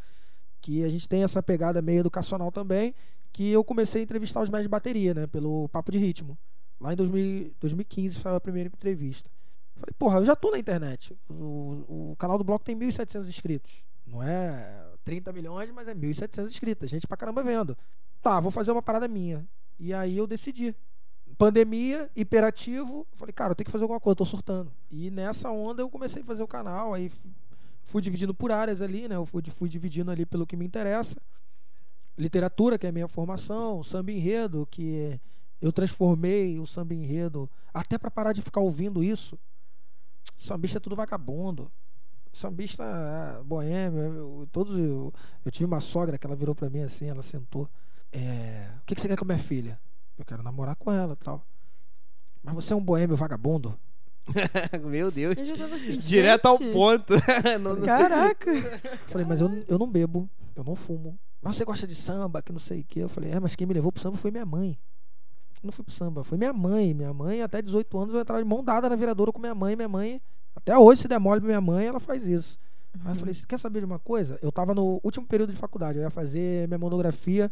que 0.60 0.84
a 0.84 0.88
gente 0.88 1.08
tem 1.08 1.22
essa 1.22 1.42
pegada 1.42 1.82
meio 1.82 2.00
educacional 2.00 2.50
também, 2.52 2.94
que 3.32 3.50
eu 3.50 3.64
comecei 3.64 4.02
a 4.02 4.04
entrevistar 4.04 4.40
os 4.40 4.48
mestres 4.48 4.64
de 4.64 4.68
bateria, 4.68 5.14
né, 5.14 5.26
pelo 5.26 5.68
Papo 5.68 5.90
de 5.90 5.98
Ritmo. 5.98 6.38
Lá 6.80 6.92
em 6.92 6.96
2000 6.96 7.52
2015 7.60 8.18
foi 8.18 8.34
a 8.34 8.40
primeira 8.40 8.68
entrevista. 8.68 9.30
Falei, 9.74 9.94
porra, 9.98 10.18
eu 10.18 10.24
já 10.24 10.36
tô 10.36 10.50
na 10.50 10.58
internet. 10.58 11.16
O, 11.28 12.12
o 12.12 12.16
canal 12.18 12.36
do 12.36 12.44
bloco 12.44 12.64
tem 12.64 12.78
1.700 12.78 13.28
inscritos. 13.28 13.82
Não 14.06 14.22
é 14.22 14.84
30 15.04 15.32
milhões, 15.32 15.70
mas 15.70 15.88
é 15.88 15.94
1.700 15.94 16.44
inscritos. 16.46 16.90
Gente 16.90 17.06
pra 17.06 17.16
caramba 17.16 17.42
vendo. 17.42 17.76
Tá, 18.20 18.38
vou 18.38 18.50
fazer 18.50 18.70
uma 18.70 18.82
parada 18.82 19.08
minha. 19.08 19.46
E 19.78 19.92
aí 19.94 20.16
eu 20.16 20.26
decidi. 20.26 20.74
Pandemia, 21.38 22.10
hiperativo. 22.14 23.06
Falei, 23.14 23.32
cara, 23.32 23.52
eu 23.52 23.54
tenho 23.54 23.64
que 23.64 23.72
fazer 23.72 23.84
alguma 23.84 23.98
coisa, 23.98 24.12
eu 24.12 24.18
tô 24.18 24.24
surtando. 24.24 24.70
E 24.90 25.10
nessa 25.10 25.50
onda 25.50 25.82
eu 25.82 25.88
comecei 25.88 26.22
a 26.22 26.24
fazer 26.24 26.42
o 26.42 26.48
canal. 26.48 26.94
Aí 26.94 27.10
fui 27.82 28.02
dividindo 28.02 28.34
por 28.34 28.52
áreas 28.52 28.80
ali, 28.80 29.08
né? 29.08 29.16
Eu 29.16 29.26
fui, 29.26 29.42
fui 29.50 29.68
dividindo 29.68 30.10
ali 30.10 30.26
pelo 30.26 30.46
que 30.46 30.56
me 30.56 30.64
interessa. 30.64 31.16
Literatura, 32.16 32.78
que 32.78 32.86
é 32.86 32.90
a 32.90 32.92
minha 32.92 33.08
formação. 33.08 33.82
Samba 33.82 34.12
enredo, 34.12 34.66
que 34.70 35.18
eu 35.60 35.72
transformei 35.72 36.58
o 36.58 36.66
samba 36.66 36.94
enredo. 36.94 37.48
Até 37.72 37.96
pra 37.98 38.10
parar 38.10 38.32
de 38.32 38.42
ficar 38.42 38.60
ouvindo 38.60 39.02
isso. 39.02 39.38
Sambista 40.36 40.78
é 40.78 40.80
tudo 40.80 40.96
vagabundo. 40.96 41.70
sambista 42.32 42.82
ah, 42.84 43.42
boêmio, 43.44 44.00
eu, 44.00 44.48
todos, 44.50 44.76
eu, 44.78 45.12
eu 45.44 45.50
tive 45.50 45.66
uma 45.66 45.80
sogra 45.80 46.16
que 46.18 46.26
ela 46.26 46.34
virou 46.36 46.54
pra 46.54 46.70
mim 46.70 46.80
assim, 46.80 47.08
ela 47.08 47.22
sentou. 47.22 47.68
É, 48.12 48.68
o 48.80 48.84
que, 48.86 48.94
que 48.94 49.00
você 49.00 49.08
quer 49.08 49.16
com 49.16 49.24
a 49.24 49.28
minha 49.28 49.38
filha? 49.38 49.78
Eu 50.18 50.24
quero 50.24 50.42
namorar 50.42 50.76
com 50.76 50.90
ela 50.92 51.16
tal. 51.16 51.46
Mas 52.42 52.54
você 52.54 52.72
é 52.72 52.76
um 52.76 52.82
boêmio 52.84 53.16
vagabundo? 53.16 53.78
Meu 54.84 55.10
Deus. 55.10 55.34
Assim, 55.38 55.96
Direto 56.02 56.46
ao 56.46 56.58
gente, 56.58 56.72
ponto. 56.72 57.12
Não- 57.60 57.76
não- 57.76 57.86
Caraca. 57.86 58.50
Eu 58.50 58.98
falei, 59.08 59.26
mas 59.26 59.40
eu, 59.40 59.48
eu 59.68 59.78
não 59.78 59.90
bebo, 59.90 60.28
eu 60.54 60.62
não 60.64 60.74
fumo. 60.74 61.18
Mas 61.42 61.56
você 61.56 61.64
gosta 61.64 61.86
de 61.86 61.94
samba, 61.94 62.40
que 62.40 62.52
não 62.52 62.60
sei 62.60 62.80
o 62.80 62.84
quê. 62.84 63.00
Eu 63.00 63.08
falei, 63.08 63.32
é, 63.32 63.40
mas 63.40 63.56
quem 63.56 63.66
me 63.66 63.74
levou 63.74 63.90
pro 63.90 64.00
samba 64.00 64.16
foi 64.16 64.30
minha 64.30 64.46
mãe. 64.46 64.78
Eu 65.62 65.66
não 65.66 65.72
fui 65.72 65.84
pro 65.84 65.92
samba, 65.92 66.22
foi 66.22 66.38
minha 66.38 66.52
mãe. 66.52 66.94
Minha 66.94 67.12
mãe, 67.12 67.42
até 67.42 67.60
18 67.60 67.98
anos, 67.98 68.14
eu 68.14 68.20
entrava 68.20 68.42
de 68.42 68.48
mão 68.48 68.62
dada 68.62 68.88
na 68.88 68.94
viradora 68.94 69.32
com 69.32 69.40
minha 69.40 69.54
mãe. 69.54 69.74
Minha 69.74 69.88
mãe, 69.88 70.22
até 70.54 70.78
hoje, 70.78 71.02
se 71.02 71.08
demole 71.08 71.40
pra 71.40 71.48
minha 71.48 71.60
mãe, 71.60 71.86
ela 71.86 71.98
faz 71.98 72.26
isso. 72.26 72.58
Aí 73.04 73.10
eu 73.10 73.14
falei, 73.16 73.34
você 73.34 73.44
quer 73.46 73.58
saber 73.58 73.80
de 73.80 73.86
uma 73.86 73.98
coisa? 73.98 74.38
Eu 74.40 74.52
tava 74.52 74.74
no 74.74 75.00
último 75.02 75.26
período 75.26 75.50
de 75.50 75.58
faculdade, 75.58 75.98
eu 75.98 76.02
ia 76.02 76.10
fazer 76.10 76.68
minha 76.68 76.78
monografia 76.78 77.50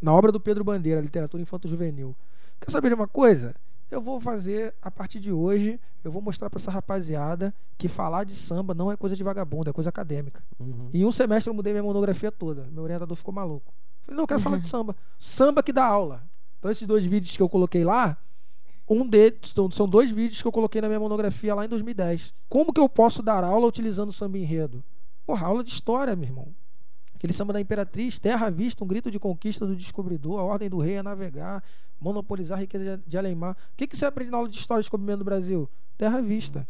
na 0.00 0.12
obra 0.12 0.30
do 0.30 0.38
Pedro 0.38 0.62
Bandeira, 0.62 1.00
Literatura 1.00 1.42
Infanto-Juvenil. 1.42 2.14
Quer 2.60 2.70
saber 2.70 2.88
de 2.88 2.94
uma 2.94 3.08
coisa? 3.08 3.54
Eu 3.92 4.00
vou 4.00 4.18
fazer, 4.20 4.74
a 4.80 4.90
partir 4.90 5.20
de 5.20 5.30
hoje, 5.30 5.78
eu 6.02 6.10
vou 6.10 6.22
mostrar 6.22 6.48
pra 6.48 6.58
essa 6.58 6.70
rapaziada 6.70 7.54
que 7.76 7.88
falar 7.88 8.24
de 8.24 8.32
samba 8.32 8.72
não 8.72 8.90
é 8.90 8.96
coisa 8.96 9.14
de 9.14 9.22
vagabundo, 9.22 9.68
é 9.68 9.72
coisa 9.72 9.90
acadêmica. 9.90 10.42
Uhum. 10.58 10.88
Em 10.94 11.04
um 11.04 11.12
semestre 11.12 11.50
eu 11.50 11.54
mudei 11.54 11.74
minha 11.74 11.82
monografia 11.82 12.32
toda. 12.32 12.66
Meu 12.72 12.84
orientador 12.84 13.14
ficou 13.14 13.34
maluco. 13.34 13.72
Falei, 14.02 14.16
não, 14.16 14.22
eu 14.24 14.26
quero 14.28 14.40
falar 14.40 14.56
de 14.58 14.66
samba. 14.66 14.96
Samba 15.18 15.62
que 15.62 15.74
dá 15.74 15.84
aula. 15.84 16.24
Então, 16.58 16.70
esses 16.70 16.86
dois 16.88 17.04
vídeos 17.04 17.36
que 17.36 17.42
eu 17.42 17.50
coloquei 17.50 17.84
lá, 17.84 18.16
um 18.88 19.06
deles 19.06 19.38
são- 19.54 19.70
são 19.70 19.86
dois 19.86 20.10
vídeos 20.10 20.40
que 20.40 20.48
eu 20.48 20.52
coloquei 20.52 20.80
na 20.80 20.88
minha 20.88 20.98
monografia 21.00 21.54
lá 21.54 21.64
em 21.64 21.68
2010. 21.68 22.32
Como 22.48 22.72
que 22.72 22.80
eu 22.80 22.88
posso 22.88 23.22
dar 23.22 23.44
aula 23.44 23.66
utilizando 23.66 24.10
samba 24.10 24.38
enredo? 24.38 24.82
Porra, 25.26 25.46
aula 25.46 25.62
de 25.62 25.70
história, 25.70 26.16
meu 26.16 26.26
irmão. 26.28 26.48
Aquele 27.22 27.32
samba 27.32 27.52
da 27.52 27.60
Imperatriz, 27.60 28.18
terra 28.18 28.48
à 28.48 28.50
vista, 28.50 28.82
um 28.82 28.86
grito 28.88 29.08
de 29.08 29.16
conquista 29.16 29.64
do 29.64 29.76
descobridor, 29.76 30.40
a 30.40 30.42
ordem 30.42 30.68
do 30.68 30.78
rei 30.78 30.96
a 30.98 31.04
navegar, 31.04 31.62
monopolizar 32.00 32.58
a 32.58 32.60
riqueza 32.60 32.98
de- 32.98 33.06
de 33.08 33.16
Alemar. 33.16 33.52
O 33.52 33.76
que, 33.76 33.86
que 33.86 33.96
você 33.96 34.04
aprende 34.04 34.32
na 34.32 34.38
aula 34.38 34.48
de 34.48 34.58
história 34.58 34.80
e 34.80 34.82
descobrimento 34.82 35.18
do 35.18 35.24
Brasil? 35.24 35.70
Terra 35.96 36.18
à 36.18 36.20
vista. 36.20 36.66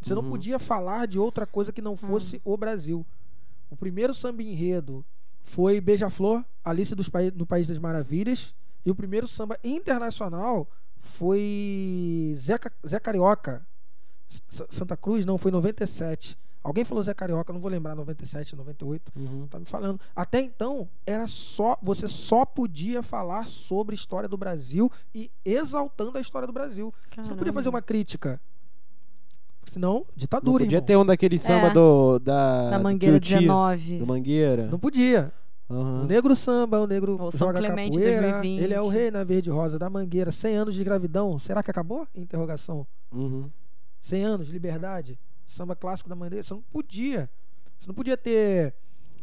Você 0.00 0.14
não 0.14 0.22
Uhum. 0.22 0.30
podia 0.30 0.58
falar 0.58 1.06
de 1.06 1.18
outra 1.18 1.46
coisa 1.46 1.70
que 1.72 1.82
não 1.82 1.96
fosse 1.96 2.40
o 2.44 2.56
Brasil. 2.56 3.04
O 3.68 3.76
primeiro 3.76 4.14
samba 4.14 4.42
enredo 4.42 5.04
foi 5.42 5.80
Beija-Flor, 5.80 6.42
Alice 6.64 6.94
dos 6.94 7.08
Pai- 7.08 7.32
no 7.34 7.44
País 7.46 7.66
das 7.66 7.78
Maravilhas. 7.78 8.54
E 8.84 8.90
o 8.90 8.94
primeiro 8.94 9.26
samba 9.28 9.58
internacional 9.64 10.68
foi 10.98 12.32
Zé, 12.36 12.56
Zé 12.86 13.00
Carioca. 13.00 13.66
S- 14.28 14.64
Santa 14.70 14.96
Cruz, 14.96 15.24
não, 15.26 15.36
foi 15.38 15.50
97. 15.50 16.38
Alguém 16.66 16.84
falou 16.84 17.02
Zé 17.02 17.14
Carioca, 17.14 17.52
não 17.52 17.60
vou 17.60 17.70
lembrar, 17.70 17.94
97, 17.94 18.56
98. 18.56 19.12
Uhum. 19.16 19.46
Tá 19.46 19.58
me 19.58 19.64
falando. 19.66 20.00
Até 20.16 20.40
então, 20.40 20.88
era 21.06 21.26
só. 21.28 21.78
Você 21.80 22.08
só 22.08 22.44
podia 22.44 23.02
falar 23.02 23.46
sobre 23.46 23.94
a 23.94 23.98
história 23.98 24.28
do 24.28 24.36
Brasil 24.36 24.90
e 25.14 25.30
exaltando 25.44 26.18
a 26.18 26.20
história 26.20 26.46
do 26.46 26.52
Brasil. 26.52 26.92
Você 27.16 27.30
não 27.30 27.36
podia 27.36 27.52
fazer 27.52 27.68
uma 27.68 27.80
crítica. 27.82 28.40
Senão, 29.66 29.94
Não 29.94 30.06
ditadura, 30.16 30.64
podia 30.64 30.78
irmão. 30.78 30.86
ter 30.86 30.96
um 30.96 31.04
daquele 31.04 31.38
samba 31.38 31.68
É. 31.68 31.72
do, 31.72 32.18
da, 32.20 32.76
do 32.78 32.82
Mangueira 32.84 33.18
Tuiuti, 33.20 33.34
19. 33.40 33.98
Do 33.98 34.06
Mangueira. 34.06 34.66
Não 34.68 34.78
podia. 34.78 35.32
Aham. 35.68 36.02
O 36.02 36.06
negro 36.06 36.36
samba, 36.36 36.78
o 36.80 36.86
negro 36.86 37.16
Ou 37.20 37.32
São 37.32 37.48
joga 37.48 37.58
Clemente 37.58 37.90
capoeira. 37.96 38.20
2020. 38.32 38.62
Ele 38.62 38.74
é 38.74 38.80
o 38.80 38.86
rei 38.88 39.10
na 39.10 39.24
verde 39.24 39.50
rosa 39.50 39.78
da 39.78 39.90
mangueira. 39.90 40.30
100 40.30 40.56
anos 40.56 40.74
de 40.74 40.80
escravidão. 40.82 41.36
Será 41.40 41.62
que 41.62 41.70
acabou? 41.70 42.06
Interrogação. 42.14 42.86
Uhum. 43.12 43.50
100 44.00 44.24
anos 44.24 44.46
de 44.46 44.52
liberdade. 44.52 45.18
Samba 45.46 45.76
clássico 45.76 46.08
da 46.08 46.14
mangueira. 46.14 46.42
Você 46.42 46.54
não 46.54 46.62
podia. 46.62 47.30
Você 47.78 47.86
não 47.86 47.94
podia 47.94 48.16
ter 48.16 48.74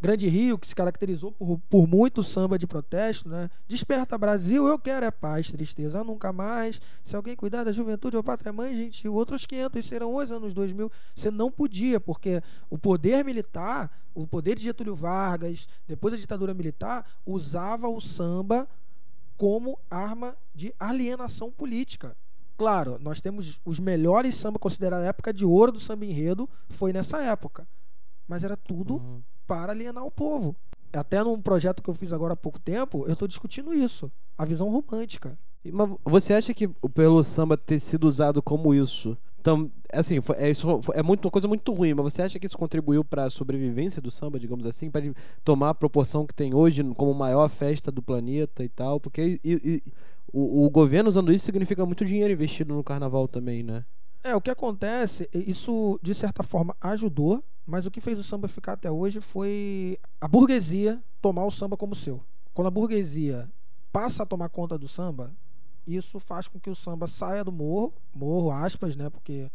Grande 0.04 0.28
Rio, 0.28 0.58
que 0.58 0.68
se 0.68 0.76
caracterizou 0.76 1.32
por, 1.32 1.58
por 1.70 1.88
muito 1.88 2.22
samba 2.22 2.60
de 2.60 2.68
protesto, 2.68 3.30
né? 3.30 3.50
Desperta 3.70 4.18
Brasil, 4.18 4.68
eu 4.68 4.78
quero 4.78 5.06
é 5.06 5.10
paz, 5.10 5.50
tristeza 5.50 6.04
nunca 6.04 6.34
mais. 6.34 6.82
Se 7.02 7.16
alguém 7.16 7.38
cuidar 7.38 7.64
da 7.64 7.72
juventude, 7.72 8.18
ou 8.18 8.22
pátria 8.22 8.52
mãe, 8.52 8.76
gentil. 8.76 9.14
Outros 9.14 9.46
500 9.46 9.86
serão 9.86 10.14
os 10.14 10.30
anos 10.30 10.54
2000. 10.54 10.92
Você 11.16 11.32
não 11.32 11.50
podia, 11.50 12.02
porque 12.02 12.44
o 12.70 12.78
poder 12.78 13.24
militar, 13.24 13.90
o 14.14 14.28
poder 14.28 14.56
de 14.56 14.64
Getúlio 14.64 14.94
Vargas, 14.94 15.70
depois 15.88 16.14
da 16.14 16.20
ditadura 16.20 16.54
militar, 16.54 17.10
usava 17.26 17.88
o 17.88 18.02
samba 18.02 18.68
como 19.38 19.80
arma 19.90 20.36
de 20.54 20.76
alienação 20.78 21.50
política. 21.50 22.14
Claro, 22.58 22.98
nós 23.00 23.20
temos 23.20 23.60
os 23.66 23.80
melhores 23.80 24.36
samba 24.36 24.60
considerados 24.60 25.06
a 25.06 25.10
época 25.10 25.34
de 25.34 25.46
ouro 25.46 25.72
do 25.72 25.80
samba 25.80 26.06
enredo, 26.06 26.48
foi 26.70 26.94
nessa 26.94 27.22
época. 27.22 27.68
Mas 28.28 28.44
era 28.44 28.56
tudo 28.56 28.96
Uhum. 28.96 29.22
para 29.48 29.72
alienar 29.74 30.06
o 30.06 30.12
povo. 30.12 30.56
Até 30.94 31.24
num 31.24 31.42
projeto 31.42 31.82
que 31.82 31.90
eu 31.90 31.94
fiz 31.94 32.14
agora 32.14 32.34
há 32.34 32.38
pouco 32.38 32.60
tempo, 32.60 33.06
eu 33.08 33.14
estou 33.14 33.28
discutindo 33.28 33.74
isso. 33.74 34.12
A 34.38 34.46
visão 34.46 34.70
romântica. 34.70 35.38
Mas 35.72 35.90
você 36.04 36.34
acha 36.34 36.54
que 36.54 36.68
pelo 36.68 37.24
samba 37.24 37.58
ter 37.58 37.80
sido 37.80 38.06
usado 38.08 38.42
como 38.44 38.74
isso, 38.74 39.18
então, 39.44 39.70
assim, 39.92 40.22
foi- 40.22 40.38
é, 40.38 40.50
isso 40.50 40.82
foi- 40.82 40.96
é 40.98 41.04
muito, 41.04 41.26
uma 41.26 41.32
coisa 41.32 41.50
muito 41.50 41.74
ruim, 41.74 41.94
mas 41.94 42.14
você 42.14 42.22
acha 42.22 42.40
que 42.40 42.48
isso 42.48 42.58
contribuiu 42.58 43.04
para 43.04 43.26
a 43.26 43.30
sobrevivência 43.30 44.02
do 44.02 44.10
samba, 44.10 44.40
digamos 44.40 44.66
assim, 44.66 44.90
para 44.90 45.02
tomar 45.44 45.72
a 45.72 45.76
proporção 45.76 46.26
que 46.26 46.34
tem 46.34 46.54
hoje 46.54 46.82
como 46.96 47.14
maior 47.14 47.50
festa 47.50 47.92
do 47.92 48.02
planeta 48.02 48.64
e 48.64 48.70
tal? 48.70 49.02
Porque 49.02 49.38
e- 49.44 49.82
e- 49.84 49.84
o, 50.32 50.66
o 50.66 50.70
governo 50.70 51.10
usando 51.10 51.30
isso 51.34 51.44
significa 51.44 51.86
muito 51.86 52.06
dinheiro 52.06 52.32
investido 52.32 52.74
no 52.74 52.82
carnaval 52.86 53.28
também, 53.28 53.64
né? 53.64 53.84
É, 54.24 54.34
o 54.34 54.40
que 54.40 54.50
acontece, 54.50 55.30
isso 55.34 56.00
de 56.02 56.16
certa 56.16 56.42
forma 56.42 56.74
ajudou, 56.80 57.44
mas 57.66 57.86
o 57.86 57.92
que 57.92 58.00
fez 58.00 58.18
o 58.18 58.24
samba 58.24 58.48
ficar 58.48 58.74
até 58.74 58.90
hoje 58.90 59.20
foi 59.20 59.98
a 60.22 60.28
burguesia 60.30 61.04
tomar 61.22 61.44
o 61.44 61.52
samba 61.52 61.76
como 61.76 61.94
seu. 61.94 62.24
Quando 62.54 62.68
a 62.68 62.72
burguesia 62.72 63.50
passa 63.92 64.24
a 64.24 64.26
tomar 64.26 64.48
conta 64.48 64.78
do 64.78 64.88
samba, 64.88 65.36
isso 65.86 66.20
faz 66.20 66.48
com 66.48 66.60
que 66.60 66.70
o 66.70 66.76
samba 66.76 67.08
saia 67.08 67.44
do 67.44 67.52
morro, 67.52 67.94
morro, 68.14 68.52
aspas, 68.52 68.96
né? 68.96 69.10
Porque 69.10 69.52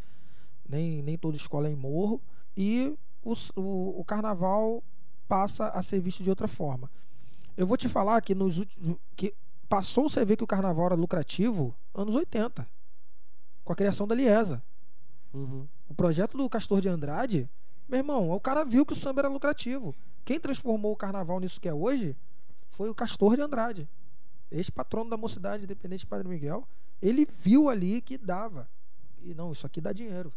nem, 0.69 1.03
nem 1.03 1.17
toda 1.17 1.37
escola 1.37 1.69
é 1.69 1.73
em 1.73 1.77
morro, 1.77 2.21
e 2.57 2.97
o, 3.23 3.35
o, 3.57 4.01
o 4.01 4.05
carnaval 4.05 4.83
passa 5.27 5.69
a 5.69 5.83
ser 5.83 6.01
visto 6.01 6.23
de 6.23 6.31
outra 6.31 6.49
forma. 6.49 6.91
Eu 7.57 7.67
vou 7.67 7.77
te 7.77 7.89
falar 7.89 8.21
que 8.21 8.35
nos 8.35 8.59
últimos. 8.59 8.97
que 9.17 9.35
passou-se 9.69 10.19
a 10.19 10.25
ver 10.25 10.37
que 10.37 10.45
o 10.45 10.47
carnaval 10.47 10.87
era 10.87 10.95
lucrativo 10.95 11.75
anos 11.95 12.15
80, 12.15 12.67
com 13.65 13.73
a 13.73 13.77
criação 13.77 14.07
da 14.07 14.15
Liesa. 14.15 14.63
Uhum. 15.33 15.67
O 15.89 15.95
projeto 15.95 16.37
do 16.37 16.49
Castor 16.49 16.81
de 16.81 16.89
Andrade, 16.89 17.51
meu 17.89 17.99
irmão, 17.99 18.31
o 18.31 18.41
cara 18.41 18.65
viu 18.65 18.87
que 18.87 18.93
o 18.93 18.97
samba 18.97 19.23
era 19.23 19.29
lucrativo. 19.29 19.95
Quem 20.25 20.39
transformou 20.41 20.93
o 20.93 20.97
carnaval 20.97 21.41
nisso 21.41 21.61
que 21.61 21.69
é 21.69 21.75
hoje 21.75 22.17
foi 22.71 22.89
o 22.89 22.95
Castor 22.95 23.37
de 23.37 23.43
Andrade, 23.43 23.89
ex-patrono 24.51 25.11
da 25.11 25.17
mocidade 25.17 25.65
independente 25.65 26.01
de 26.01 26.07
Padre 26.07 26.29
Miguel. 26.29 26.67
Ele 27.01 27.27
viu 27.33 27.69
ali 27.69 28.01
que 28.01 28.17
dava. 28.19 28.69
E 29.23 29.35
não, 29.35 29.53
isso 29.53 29.67
aqui 29.67 29.81
dá 29.81 29.93
dinheiro. 29.93 30.33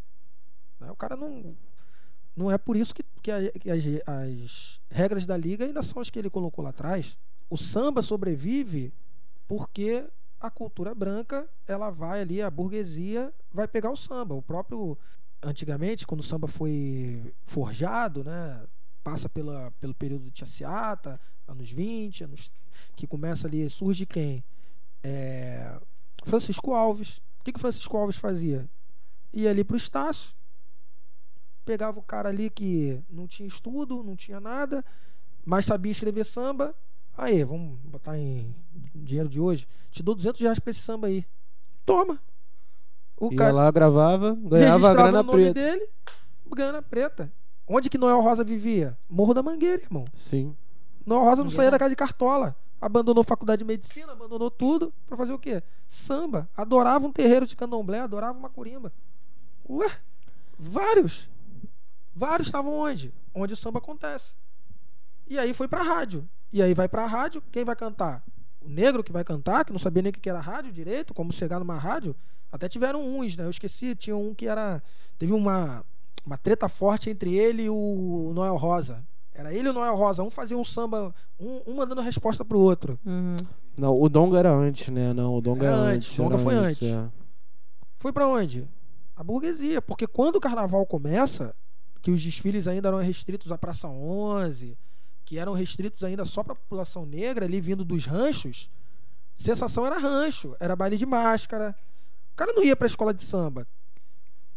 Né? 0.80 0.90
O 0.92 0.96
cara 0.96 1.16
não. 1.16 1.56
Não 2.36 2.50
é 2.50 2.58
por 2.58 2.78
isso 2.78 2.94
que, 2.96 3.04
que, 3.22 3.30
a- 3.32 3.52
que 3.52 3.70
as, 3.70 3.84
as 4.08 4.82
regras 4.90 5.26
da 5.26 5.36
liga 5.36 5.66
ainda 5.66 5.82
são 5.84 6.02
as 6.02 6.10
que 6.10 6.18
ele 6.18 6.30
colocou 6.30 6.64
lá 6.64 6.70
atrás. 6.70 7.18
O 7.50 7.58
samba 7.58 8.02
sobrevive 8.02 8.94
porque 9.48 10.08
a 10.40 10.50
cultura 10.50 10.96
branca 10.96 11.48
ela 11.68 11.90
vai 11.90 12.22
ali, 12.22 12.42
a 12.42 12.50
burguesia 12.50 13.34
vai 13.52 13.68
pegar 13.68 13.92
o 13.92 13.98
samba. 13.98 14.34
O 14.34 14.42
próprio 14.42 14.98
antigamente, 15.44 16.08
quando 16.08 16.22
o 16.22 16.24
samba 16.24 16.48
foi 16.48 17.34
forjado, 17.44 18.24
né, 18.24 18.66
passa 19.04 19.28
pela, 19.28 19.72
pelo 19.80 19.94
período 19.94 20.26
de 20.26 20.32
Tiaciata, 20.32 21.20
anos 21.52 21.72
20, 21.72 22.24
anos 22.24 22.52
que 22.96 23.06
começa 23.08 23.48
ali, 23.48 23.70
surge 23.70 24.06
quem? 24.06 24.44
É, 25.04 25.78
Francisco 26.24 26.74
Alves. 26.74 27.18
O 27.40 27.44
que, 27.44 27.52
que 27.52 27.58
o 27.58 27.62
Francisco 27.62 27.98
Alves 27.98 28.16
fazia? 28.18 28.70
Ia 29.34 29.50
ali 29.50 29.64
pro 29.64 29.78
Estácio, 29.78 30.34
pegava 31.66 32.00
o 32.00 32.04
cara 32.04 32.30
ali 32.30 32.50
que 32.50 33.02
não 33.10 33.28
tinha 33.28 33.48
estudo, 33.48 34.04
não 34.04 34.16
tinha 34.16 34.40
nada, 34.40 34.84
mas 35.46 35.66
sabia 35.66 35.92
escrever 35.92 36.26
samba. 36.26 36.76
Aí, 37.18 37.44
vamos 37.44 37.78
botar 37.84 38.18
em 38.18 38.56
dinheiro 38.96 39.30
de 39.30 39.40
hoje. 39.40 39.68
Te 39.92 40.02
dou 40.02 40.16
200 40.16 40.42
reais 40.42 40.60
pra 40.60 40.72
esse 40.72 40.82
samba 40.82 41.08
aí. 41.08 41.26
Toma. 41.86 42.20
O 43.18 43.32
Ia 43.34 43.52
lá, 43.52 43.70
gravava, 43.70 44.36
ganhava 44.36 44.90
a 44.90 44.94
grana 44.94 45.20
o 45.20 45.24
nome 45.24 45.44
preta. 45.44 45.54
dele, 45.54 45.90
grana 46.50 46.82
preta. 46.82 47.32
Onde 47.68 47.90
que 47.90 47.98
Noel 47.98 48.20
Rosa 48.22 48.44
vivia? 48.44 48.98
Morro 49.10 49.34
da 49.34 49.44
Mangueira, 49.44 49.82
irmão. 49.82 50.06
Sim. 50.14 50.56
Noel 51.06 51.24
Rosa 51.24 51.44
não 51.44 51.50
saía 51.50 51.72
da 51.72 51.80
casa 51.80 51.90
de 51.90 51.96
cartola. 51.96 52.56
Abandonou 52.80 53.24
faculdade 53.24 53.60
de 53.60 53.66
medicina, 53.66 54.12
abandonou 54.12 54.50
tudo 54.50 54.92
pra 55.06 55.16
fazer 55.16 55.34
o 55.34 55.40
quê? 55.40 55.62
Samba. 55.88 56.50
Adorava 56.58 57.06
um 57.06 57.12
terreiro 57.12 57.46
de 57.46 57.56
candomblé, 57.56 58.00
adorava 58.00 58.38
uma 58.38 58.50
curimba. 58.50 58.92
Ué, 59.70 59.92
vários. 60.58 61.30
Vários 62.16 62.48
estavam 62.48 62.74
onde? 62.74 63.14
Onde 63.34 63.54
o 63.54 63.58
samba 63.58 63.78
acontece. 63.78 64.36
E 65.28 65.38
aí 65.38 65.54
foi 65.54 65.68
pra 65.68 65.84
rádio. 65.84 66.28
E 66.52 66.62
aí 66.62 66.74
vai 66.74 66.90
pra 66.90 67.06
rádio, 67.06 67.42
quem 67.52 67.64
vai 67.64 67.76
cantar? 67.76 68.24
O 68.60 68.68
negro 68.68 69.04
que 69.04 69.12
vai 69.12 69.24
cantar, 69.24 69.64
que 69.64 69.72
não 69.72 69.80
sabia 69.80 70.04
nem 70.04 70.10
o 70.10 70.14
que 70.14 70.30
era 70.30 70.40
rádio 70.40 70.72
direito, 70.72 71.14
como 71.14 71.32
chegar 71.32 71.60
numa 71.60 71.78
rádio. 71.78 72.16
Até 72.52 72.68
tiveram 72.68 73.02
uns, 73.02 73.38
né? 73.38 73.46
Eu 73.46 73.50
esqueci, 73.50 73.96
tinha 73.96 74.16
um 74.16 74.34
que 74.34 74.48
era. 74.48 74.84
Teve 75.18 75.32
uma, 75.34 75.86
uma 76.26 76.38
treta 76.38 76.68
forte 76.68 77.10
entre 77.10 77.34
ele 77.34 77.64
e 77.64 77.70
o 77.70 78.32
Noel 78.36 78.58
Rosa. 78.58 79.06
Era 79.42 79.54
ele 79.54 79.68
e 79.68 79.72
o 79.72 79.74
Noel 79.74 79.96
Rosa. 79.96 80.22
Um 80.24 80.30
fazia 80.30 80.56
um 80.56 80.64
samba, 80.64 81.14
um, 81.40 81.62
um 81.68 81.76
mandando 81.76 82.02
resposta 82.02 82.46
pro 82.46 82.60
outro. 82.60 83.00
Uhum. 83.06 83.38
Não, 83.76 84.00
o 84.00 84.08
Donga 84.08 84.38
era 84.38 84.54
antes, 84.54 84.88
né? 84.90 85.14
Não, 85.14 85.36
o 85.36 85.42
Donga 85.42 85.66
Era 85.66 85.78
era 85.78 85.86
antes, 85.96 86.14
o 86.14 86.24
Donga 86.24 86.38
foi 86.38 86.54
antes. 86.54 86.84
é. 86.84 87.10
Foi 87.98 88.14
pra 88.14 88.28
onde? 88.28 88.68
A 89.16 89.24
burguesia. 89.24 89.82
Porque 89.82 90.06
quando 90.06 90.36
o 90.36 90.40
carnaval 90.40 90.86
começa, 90.86 91.56
que 92.02 92.12
os 92.12 92.22
desfiles 92.24 92.68
ainda 92.68 92.90
eram 92.90 93.00
restritos 93.00 93.52
à 93.52 93.58
Praça 93.58 93.88
11, 93.88 94.78
que 95.26 95.40
eram 95.40 95.54
restritos 95.54 96.04
ainda 96.04 96.24
só 96.24 96.44
pra 96.44 96.56
população 96.56 97.06
negra, 97.06 97.46
ali 97.46 97.60
vindo 97.60 97.84
dos 97.84 98.06
ranchos, 98.06 98.70
sensação 99.36 99.86
era 99.86 99.98
rancho, 99.98 100.56
era 100.60 100.76
baile 100.76 100.98
de 100.98 101.06
máscara. 101.06 101.76
O 102.34 102.36
cara 102.36 102.54
não 102.54 102.64
ia 102.64 102.76
pra 102.76 102.88
escola 102.88 103.14
de 103.14 103.24
samba. 103.24 103.68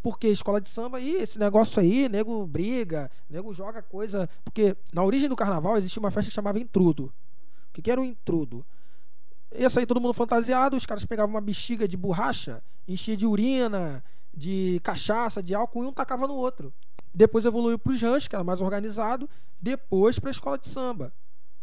Porque 0.05 0.29
escola 0.29 0.61
de 0.61 0.69
samba 0.69 0.99
aí, 0.99 1.15
esse 1.17 1.39
negócio 1.39 1.81
aí, 1.81 2.11
nego 2.11 2.47
briga, 2.47 3.11
nego 3.31 3.55
joga 3.55 3.81
coisa. 3.83 4.29
Porque 4.45 4.77
na 4.93 5.03
origem 5.03 5.31
do 5.31 5.35
carnaval 5.35 5.79
existia 5.79 5.99
uma 5.99 6.11
festa 6.11 6.29
que 6.29 6.35
chamava 6.35 6.59
intrudo. 6.59 7.05
O 7.07 7.73
que, 7.73 7.81
que 7.81 7.91
era 7.91 7.99
um 7.99 8.05
intrudo? 8.05 8.67
Ia 9.57 9.71
sair 9.71 9.87
todo 9.87 9.99
mundo 10.03 10.13
fantasiado, 10.13 10.77
os 10.77 10.85
caras 10.85 11.07
pegavam 11.07 11.35
uma 11.35 11.41
bexiga 11.41 11.89
de 11.89 11.97
borracha, 11.97 12.63
enchia 12.87 13.17
de 13.17 13.25
urina, 13.27 14.05
de 14.35 14.79
cachaça, 14.85 15.43
de 15.43 15.55
álcool, 15.55 15.85
e 15.85 15.87
um 15.87 15.93
tacava 15.93 16.29
no 16.29 16.35
outro. 16.35 16.71
Depois 17.15 17.47
evoluiu 17.47 17.79
para 17.79 17.93
os 17.95 18.03
ranchos, 18.03 18.29
que 18.29 18.35
era 18.35 18.45
mais 18.45 18.61
organizado, 18.61 19.27
depois 19.59 20.19
para 20.19 20.29
a 20.29 20.33
escola 20.33 20.59
de 20.59 20.69
samba. 20.69 21.15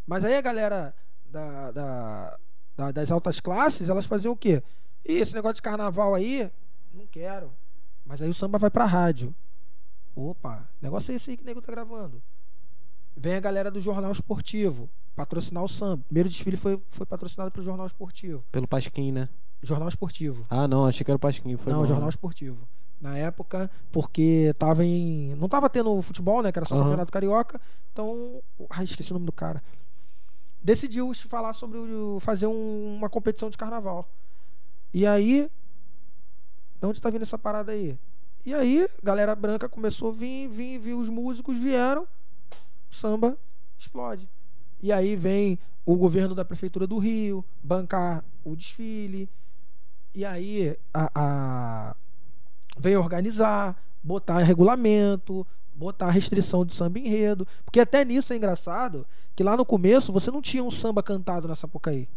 Mas 0.07 0.23
aí 0.25 0.35
a 0.35 0.41
galera 0.41 0.95
da, 1.29 1.69
da- 1.71 2.37
da- 2.75 2.91
das 2.91 3.11
altas 3.11 3.39
classes, 3.39 3.87
elas 3.87 4.07
faziam 4.07 4.33
o 4.33 4.37
quê? 4.37 4.63
E 5.05 5.13
esse 5.13 5.35
negócio 5.35 5.55
de 5.57 5.61
carnaval 5.61 6.15
aí, 6.15 6.49
não 6.91 7.05
quero. 7.05 7.53
Mas 8.11 8.21
aí 8.21 8.29
o 8.29 8.33
samba 8.33 8.57
vai 8.57 8.69
pra 8.69 8.83
rádio. 8.83 9.33
Opa, 10.13 10.67
negócio 10.81 11.13
é 11.13 11.15
esse 11.15 11.31
aí 11.31 11.37
que 11.37 11.43
o 11.43 11.45
nego 11.45 11.61
tá 11.61 11.71
gravando. 11.71 12.21
Vem 13.15 13.35
a 13.35 13.39
galera 13.39 13.71
do 13.71 13.79
jornal 13.79 14.11
esportivo 14.11 14.89
patrocinar 15.15 15.63
o 15.63 15.67
samba. 15.69 16.03
Primeiro 16.09 16.27
desfile 16.27 16.57
foi, 16.57 16.77
foi 16.89 17.05
patrocinado 17.05 17.49
pelo 17.51 17.63
jornal 17.63 17.87
esportivo. 17.87 18.43
Pelo 18.51 18.67
Pasquim, 18.67 19.13
né? 19.13 19.29
Jornal 19.63 19.87
esportivo. 19.87 20.45
Ah, 20.49 20.67
não, 20.67 20.85
achei 20.85 21.05
que 21.05 21.09
era 21.11 21.15
o 21.15 21.19
Pasquim. 21.19 21.55
Foi 21.55 21.71
não, 21.71 21.85
jornal 21.85 22.07
né? 22.07 22.09
esportivo. 22.09 22.67
Na 22.99 23.17
época, 23.17 23.71
porque 23.93 24.53
tava 24.59 24.83
em. 24.83 25.33
Não 25.35 25.47
tava 25.47 25.69
tendo 25.69 26.01
futebol, 26.01 26.41
né? 26.43 26.51
Que 26.51 26.59
era 26.59 26.65
só 26.65 26.75
o 26.75 26.79
Aham. 26.79 26.87
campeonato 26.87 27.13
carioca. 27.13 27.61
Então. 27.93 28.41
Ai, 28.69 28.83
esqueci 28.83 29.11
o 29.11 29.13
nome 29.13 29.25
do 29.25 29.31
cara. 29.31 29.63
Decidiu 30.61 31.13
falar 31.29 31.53
sobre 31.53 31.77
o, 31.77 32.19
fazer 32.19 32.47
um- 32.47 32.95
uma 32.97 33.09
competição 33.09 33.49
de 33.49 33.57
carnaval. 33.57 34.05
E 34.93 35.07
aí. 35.07 35.49
De 36.81 36.87
onde 36.87 36.99
tá 36.99 37.09
vindo 37.11 37.21
essa 37.21 37.37
parada 37.37 37.71
aí? 37.71 37.97
E 38.43 38.53
aí, 38.55 38.89
galera 39.03 39.35
branca 39.35 39.69
começou 39.69 40.09
a 40.09 40.13
vir, 40.13 40.47
vir, 40.49 40.79
vir, 40.79 40.93
os 40.95 41.07
músicos 41.09 41.59
vieram, 41.59 42.07
samba 42.89 43.37
explode. 43.77 44.27
E 44.81 44.91
aí 44.91 45.15
vem 45.15 45.59
o 45.85 45.95
governo 45.95 46.33
da 46.33 46.43
prefeitura 46.43 46.87
do 46.87 46.97
Rio 46.97 47.45
bancar 47.61 48.23
o 48.43 48.55
desfile. 48.55 49.29
E 50.15 50.25
aí 50.25 50.75
a, 50.91 51.11
a- 51.13 51.95
vem 52.79 52.97
organizar, 52.97 53.79
botar 54.03 54.39
regulamento, 54.39 55.45
botar 55.75 56.09
restrição 56.09 56.65
de 56.65 56.73
samba 56.73 56.97
enredo. 56.97 57.47
Porque 57.63 57.79
até 57.79 58.03
nisso 58.03 58.33
é 58.33 58.37
engraçado 58.37 59.05
que 59.35 59.43
lá 59.43 59.55
no 59.55 59.63
começo 59.65 60.11
você 60.11 60.31
não 60.31 60.41
tinha 60.41 60.63
um 60.63 60.71
samba 60.71 61.03
cantado 61.03 61.47
na 61.47 61.55
Sapucaí. 61.55 62.09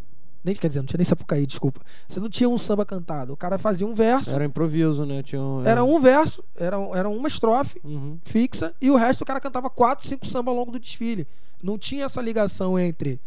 Nem, 0.44 0.54
quer 0.54 0.68
dizer, 0.68 0.80
não 0.80 0.86
tinha 0.86 0.98
nem 0.98 1.04
Sapucaí, 1.06 1.46
desculpa. 1.46 1.80
Você 2.06 2.20
não 2.20 2.28
tinha 2.28 2.48
um 2.48 2.58
samba 2.58 2.84
cantado. 2.84 3.32
O 3.32 3.36
cara 3.36 3.56
fazia 3.56 3.86
um 3.86 3.94
verso, 3.94 4.30
Era 4.30 4.44
improviso, 4.44 5.06
né? 5.06 5.22
Tinha 5.22 5.40
um, 5.40 5.64
era 5.64 5.82
um 5.82 5.98
verso, 5.98 6.44
era, 6.54 6.76
era 6.94 7.08
uma 7.08 7.26
estrofe 7.28 7.80
Uhum. 7.82 8.18
fixa 8.22 8.74
e 8.80 8.90
o 8.90 8.96
resto 8.96 9.22
o 9.22 9.24
cara 9.24 9.40
cantava 9.40 9.70
quatro, 9.70 10.06
cinco 10.06 10.26
samba 10.26 10.50
ao 10.50 10.56
longo 10.56 10.70
do 10.70 10.78
desfile. 10.78 11.26
Não 11.62 11.78
tinha 11.78 12.04
essa 12.04 12.20
ligação 12.20 12.78
entre 12.78 13.18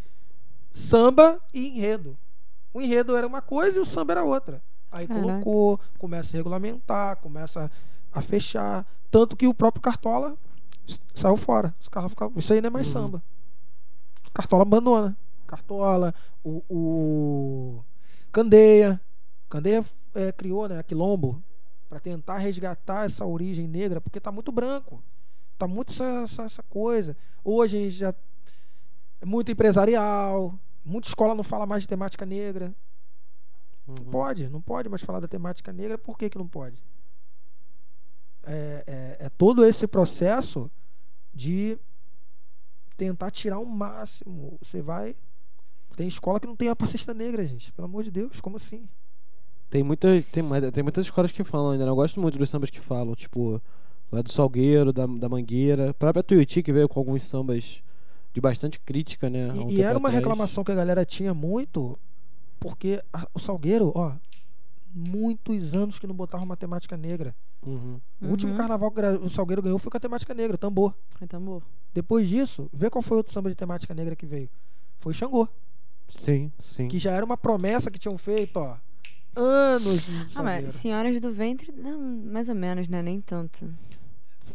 samba 0.72 1.40
e 1.52 1.68
enredo. 1.68 2.16
O 2.72 2.80
enredo 2.80 3.16
era 3.16 3.26
uma 3.26 3.42
coisa 3.42 3.78
e 3.78 3.80
o 3.80 3.84
samba 3.84 4.12
era 4.12 4.22
outra. 4.24 4.62
Aí 4.90 5.06
Caraca. 5.06 5.26
colocou, 5.26 5.80
começa 5.98 6.36
a 6.36 6.38
regulamentar, 6.38 7.16
começa 7.16 7.70
a 8.12 8.20
fechar. 8.20 8.86
Tanto 9.10 9.36
que 9.36 9.46
o 9.48 9.54
próprio 9.54 9.82
Cartola 9.82 10.36
saiu 11.14 11.36
fora. 11.36 11.74
Os 11.80 11.88
caras 11.88 12.10
ficaram, 12.10 12.32
Isso 12.36 12.52
aí 12.52 12.60
não 12.60 12.68
é 12.68 12.70
mais 12.70 12.86
Uhum. 12.86 12.92
samba. 13.02 13.22
Cartola 14.32 14.62
abandona. 14.62 15.16
Cartola, 15.48 16.14
o, 16.44 16.62
o 16.68 17.84
Candeia. 18.30 19.00
Candeia 19.48 19.84
é, 20.14 20.30
criou 20.30 20.68
né, 20.68 20.78
a 20.78 20.82
Quilombo 20.82 21.42
para 21.88 21.98
tentar 21.98 22.36
resgatar 22.38 23.06
essa 23.06 23.24
origem 23.24 23.66
negra, 23.66 24.00
porque 24.00 24.20
tá 24.20 24.30
muito 24.30 24.52
branco. 24.52 25.02
Tá 25.56 25.66
muito 25.66 25.90
essa, 25.90 26.04
essa, 26.22 26.42
essa 26.42 26.62
coisa. 26.62 27.16
Hoje 27.42 27.88
já 27.90 28.14
é 29.20 29.26
muito 29.26 29.50
empresarial, 29.50 30.56
muita 30.84 31.08
escola 31.08 31.34
não 31.34 31.42
fala 31.42 31.66
mais 31.66 31.82
de 31.82 31.88
temática 31.88 32.26
negra. 32.26 32.74
Uhum. 33.86 33.94
Não 33.98 34.04
pode, 34.04 34.48
não 34.48 34.60
pode 34.60 34.88
mais 34.88 35.02
falar 35.02 35.18
da 35.18 35.26
temática 35.26 35.72
negra. 35.72 35.96
Por 35.96 36.18
que, 36.18 36.28
que 36.28 36.38
não 36.38 36.46
pode? 36.46 36.80
É, 38.44 38.84
é, 38.86 39.26
é 39.26 39.28
todo 39.30 39.64
esse 39.64 39.86
processo 39.86 40.70
de 41.34 41.78
tentar 42.96 43.30
tirar 43.30 43.58
o 43.58 43.64
máximo. 43.64 44.58
Você 44.60 44.82
vai. 44.82 45.16
Tem 45.98 46.06
escola 46.06 46.38
que 46.38 46.46
não 46.46 46.54
tem 46.54 46.68
a 46.68 46.76
passista 46.76 47.12
negra, 47.12 47.44
gente. 47.44 47.72
Pelo 47.72 47.86
amor 47.86 48.04
de 48.04 48.10
Deus, 48.12 48.40
como 48.40 48.54
assim? 48.54 48.88
Tem, 49.68 49.82
muita, 49.82 50.06
tem, 50.30 50.44
tem 50.72 50.82
muitas 50.84 51.04
escolas 51.04 51.32
que 51.32 51.42
falam 51.42 51.72
ainda, 51.72 51.84
né? 51.84 51.90
Eu 51.90 51.96
gosto 51.96 52.20
muito 52.20 52.38
dos 52.38 52.48
sambas 52.48 52.70
que 52.70 52.78
falam, 52.78 53.16
tipo, 53.16 53.60
lá 54.12 54.22
do 54.22 54.30
Salgueiro, 54.30 54.92
da, 54.92 55.06
da 55.06 55.28
Mangueira. 55.28 55.90
A 55.90 55.94
própria 55.94 56.22
Tuiuti 56.22 56.62
que 56.62 56.72
veio 56.72 56.88
com 56.88 57.00
alguns 57.00 57.24
sambas 57.24 57.82
de 58.32 58.40
bastante 58.40 58.78
crítica, 58.78 59.28
né? 59.28 59.50
há 59.50 59.54
um 59.54 59.68
E, 59.70 59.78
e 59.78 59.82
era 59.82 59.98
uma 59.98 60.08
atrás. 60.08 60.14
reclamação 60.24 60.62
que 60.62 60.70
a 60.70 60.74
galera 60.76 61.04
tinha 61.04 61.34
muito, 61.34 61.98
porque 62.60 63.02
a- 63.12 63.26
o 63.34 63.40
Salgueiro, 63.40 63.90
ó, 63.96 64.12
muitos 64.94 65.74
anos 65.74 65.98
que 65.98 66.06
não 66.06 66.14
botava 66.14 66.44
uma 66.44 66.56
temática 66.56 66.96
negra. 66.96 67.34
Uhum. 67.66 68.00
O 68.22 68.26
último 68.28 68.52
Uhum. 68.52 68.58
carnaval 68.58 68.90
que 68.92 69.00
o 69.00 69.28
Salgueiro 69.28 69.62
ganhou 69.62 69.78
foi 69.78 69.90
com 69.90 69.96
a 69.96 70.00
temática 70.00 70.32
negra, 70.32 70.56
tambor. 70.56 70.94
Foi 71.16 71.26
tambor. 71.26 71.62
Depois 71.92 72.28
disso, 72.28 72.70
vê 72.72 72.88
qual 72.88 73.02
foi 73.02 73.16
outro 73.16 73.32
samba 73.32 73.48
de 73.50 73.56
temática 73.56 73.92
negra 73.94 74.14
que 74.14 74.24
veio. 74.26 74.48
Foi 74.98 75.12
Xangô, 75.12 75.48
Sim, 76.08 76.50
sim. 76.58 76.88
que 76.88 76.98
já 76.98 77.12
era 77.12 77.24
uma 77.24 77.36
promessa 77.36 77.90
que 77.90 77.98
tinham 77.98 78.16
feito, 78.18 78.56
ó, 78.58 78.76
anos 79.36 80.08
no 80.08 80.26
Ah, 80.36 80.42
mas 80.42 80.74
Senhoras 80.74 81.20
do 81.20 81.32
Ventre, 81.32 81.72
não, 81.72 82.00
mais 82.00 82.48
ou 82.48 82.54
menos, 82.54 82.88
né? 82.88 83.02
Nem 83.02 83.20
tanto. 83.20 83.68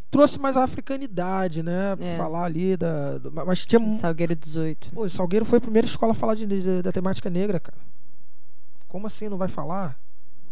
Trouxe 0.09 0.39
mais 0.39 0.57
a 0.57 0.63
africanidade, 0.63 1.61
né? 1.63 1.95
Pra 1.95 2.05
É. 2.07 2.17
falar 2.17 2.45
ali 2.45 2.75
da. 2.75 3.17
do- 3.19 3.31
mas 3.31 3.65
tinha. 3.65 3.79
Salgueiro 3.99 4.35
18. 4.35 4.91
Pô, 4.91 5.03
o 5.05 5.09
Salgueiro 5.09 5.45
foi 5.45 5.57
a 5.57 5.61
primeira 5.61 5.85
escola 5.87 6.11
a 6.11 6.15
falar 6.15 6.35
de, 6.35 6.45
de- 6.47 6.81
da 6.81 6.91
temática 6.91 7.29
negra, 7.29 7.59
cara. 7.59 7.77
Como 8.87 9.05
assim 9.07 9.29
não 9.29 9.37
vai 9.37 9.47
falar? 9.47 9.99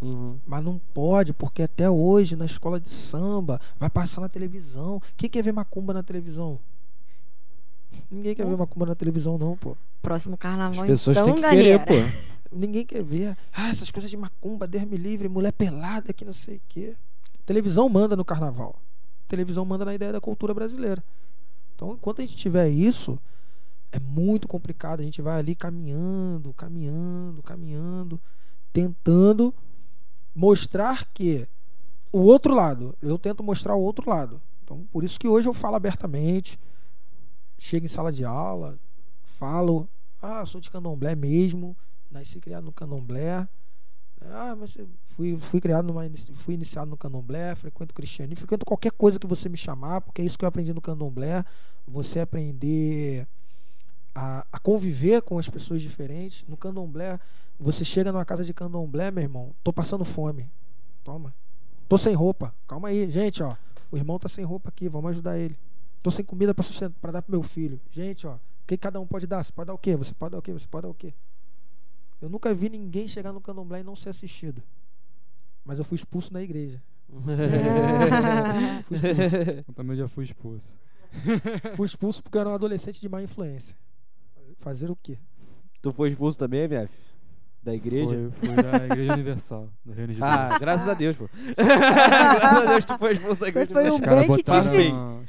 Uhum. 0.01 0.37
Mas 0.47 0.63
não 0.63 0.79
pode, 0.93 1.31
porque 1.33 1.61
até 1.63 1.89
hoje 1.89 2.35
na 2.35 2.45
escola 2.45 2.79
de 2.79 2.89
samba 2.89 3.59
vai 3.79 3.89
passar 3.89 4.21
na 4.21 4.29
televisão. 4.29 5.01
Quem 5.17 5.29
quer 5.29 5.43
ver 5.43 5.51
macumba 5.53 5.93
na 5.93 6.01
televisão? 6.03 6.59
Ninguém 8.09 8.33
quer 8.35 8.45
ver 8.47 8.57
macumba 8.57 8.85
na 8.85 8.95
televisão, 8.95 9.37
não, 9.37 9.55
pô. 9.57 9.75
Próximo 10.01 10.35
As 10.35 10.39
carnaval, 10.39 10.85
pessoas 10.85 11.17
então, 11.17 11.25
têm 11.27 11.35
que 11.35 11.41
galera. 11.41 11.85
querer, 11.85 11.85
pô. 11.85 12.31
Ninguém 12.51 12.85
quer 12.85 13.03
ver. 13.03 13.37
Ah, 13.53 13.69
essas 13.69 13.91
coisas 13.91 14.09
de 14.09 14.17
macumba, 14.17 14.67
Deus 14.67 14.83
me 14.83 14.97
livre, 14.97 15.29
mulher 15.29 15.53
pelada, 15.53 16.11
que 16.11 16.25
não 16.25 16.33
sei 16.33 16.57
o 16.57 16.61
quê. 16.67 16.95
Televisão 17.45 17.87
manda 17.87 18.15
no 18.15 18.25
carnaval. 18.25 18.75
Televisão 19.27 19.63
manda 19.63 19.85
na 19.85 19.93
ideia 19.93 20.11
da 20.11 20.19
cultura 20.19 20.53
brasileira. 20.53 21.01
Então, 21.75 21.93
enquanto 21.93 22.21
a 22.21 22.25
gente 22.25 22.35
tiver 22.35 22.67
isso, 22.69 23.17
é 23.91 23.99
muito 23.99 24.47
complicado. 24.47 24.99
A 24.99 25.03
gente 25.03 25.21
vai 25.21 25.39
ali 25.39 25.55
caminhando, 25.55 26.53
caminhando, 26.53 27.41
caminhando, 27.41 28.19
tentando 28.73 29.53
mostrar 30.35 31.05
que 31.13 31.47
o 32.11 32.19
outro 32.19 32.53
lado, 32.53 32.95
eu 33.01 33.17
tento 33.17 33.43
mostrar 33.43 33.75
o 33.75 33.81
outro 33.81 34.09
lado. 34.09 34.41
Então, 34.63 34.85
por 34.91 35.03
isso 35.03 35.19
que 35.19 35.27
hoje 35.27 35.47
eu 35.47 35.53
falo 35.53 35.75
abertamente, 35.75 36.59
chego 37.57 37.85
em 37.85 37.89
sala 37.89 38.11
de 38.11 38.25
aula, 38.25 38.77
falo, 39.31 39.89
ah, 40.21 40.45
sou 40.45 40.61
de 40.61 40.69
candomblé 40.69 41.15
mesmo, 41.15 41.75
nasci 42.09 42.39
criado 42.39 42.65
no 42.65 42.71
candomblé. 42.71 43.47
Ah, 44.23 44.55
mas 44.55 44.77
fui, 45.03 45.37
fui 45.39 45.59
criado 45.59 45.87
numa, 45.87 46.03
fui 46.33 46.53
iniciado 46.53 46.89
no 46.89 46.97
candomblé, 46.97 47.55
frequento 47.55 47.93
cristianismo, 47.93 48.37
frequento 48.37 48.65
qualquer 48.65 48.91
coisa 48.91 49.17
que 49.17 49.25
você 49.25 49.49
me 49.49 49.57
chamar, 49.57 50.01
porque 50.01 50.21
é 50.21 50.25
isso 50.25 50.37
que 50.37 50.45
eu 50.45 50.49
aprendi 50.49 50.73
no 50.73 50.81
candomblé. 50.81 51.43
Você 51.87 52.19
aprender 52.19 53.27
a, 54.13 54.45
a 54.51 54.59
conviver 54.59 55.21
com 55.23 55.39
as 55.39 55.49
pessoas 55.49 55.81
diferentes. 55.81 56.45
No 56.47 56.55
candomblé, 56.55 57.19
você 57.59 57.83
chega 57.83 58.11
numa 58.11 58.25
casa 58.25 58.45
de 58.45 58.53
candomblé, 58.53 59.09
meu 59.09 59.23
irmão, 59.23 59.55
tô 59.63 59.73
passando 59.73 60.05
fome. 60.05 60.51
Toma. 61.03 61.33
Tô 61.89 61.97
sem 61.97 62.13
roupa. 62.13 62.53
Calma 62.67 62.89
aí, 62.89 63.09
gente, 63.09 63.41
ó. 63.41 63.55
O 63.91 63.97
irmão 63.97 64.19
tá 64.19 64.29
sem 64.29 64.45
roupa 64.45 64.69
aqui, 64.69 64.87
vamos 64.87 65.11
ajudar 65.11 65.37
ele. 65.37 65.57
Tô 66.01 66.09
sem 66.09 66.23
comida 66.23 66.53
para 66.53 66.63
sustentar, 66.63 66.95
para 67.01 67.11
dar 67.11 67.21
pro 67.21 67.31
meu 67.31 67.43
filho. 67.43 67.81
Gente, 67.91 68.25
ó, 68.25 68.37
que 68.77 68.84
cada 68.84 68.99
um 68.99 69.07
pode 69.07 69.27
dar? 69.27 69.43
Você 69.43 69.52
pode 69.52 69.68
dar 69.68 69.73
o 69.73 69.77
quê? 69.77 69.95
Você 69.95 70.14
pode 70.14 70.31
dar 70.31 70.39
o 70.39 70.41
quê? 70.41 70.53
Você 70.53 70.68
pode 70.68 70.84
dar 70.84 70.89
o 70.89 70.93
quê? 70.93 71.14
Eu 72.22 72.30
nunca 72.30 72.53
vi 72.53 72.69
ninguém 72.69 73.07
chegar 73.07 73.34
no 73.34 73.41
candomblé 73.41 73.80
e 73.80 73.84
não 73.84 73.95
ser 73.95 74.10
assistido. 74.10 74.61
Mas 75.65 75.80
eu 75.80 75.85
fui 75.85 75.95
expulso 75.95 76.34
na 76.34 76.41
igreja. 76.41 76.81
Fui 78.85 78.95
expulso. 78.95 79.38
Eu 79.68 79.73
também 79.73 79.98
já 79.98 80.07
fui 80.07 80.23
expulso. 80.23 80.77
fui 81.76 81.85
expulso 81.85 82.23
porque 82.23 82.38
eu 82.38 82.41
era 82.41 82.49
um 82.49 82.53
adolescente 82.53 83.02
de 83.02 83.10
má 83.10 83.22
influência. 83.22 83.76
Fazer 84.60 84.89
o 84.89 84.95
quê? 84.95 85.18
Tu 85.81 85.91
foi 85.91 86.11
expulso 86.11 86.38
também, 86.38 86.61
MF? 86.61 87.10
Da 87.63 87.75
igreja? 87.75 88.31
Foi, 88.39 88.49
fui 88.49 88.63
da 88.63 88.85
Igreja 88.85 89.13
Universal, 89.13 89.69
do 89.85 89.93
Reino 89.93 90.13
de 90.13 90.19
Deus. 90.19 90.31
Ah, 90.31 90.57
graças 90.59 90.88
a 90.88 90.93
Deus, 90.95 91.15
pô. 91.15 91.29
graças 91.55 92.43
a 92.43 92.65
Deus 92.71 92.85
tu 92.85 92.97
foi 92.97 93.11
expulso 93.13 93.41
da 93.41 93.47
igreja. 93.49 93.71
foi 93.71 93.91
um 93.91 93.99
bem 93.99 94.21
que 94.21 94.27
botaram- 94.27 94.71
te 94.71 94.77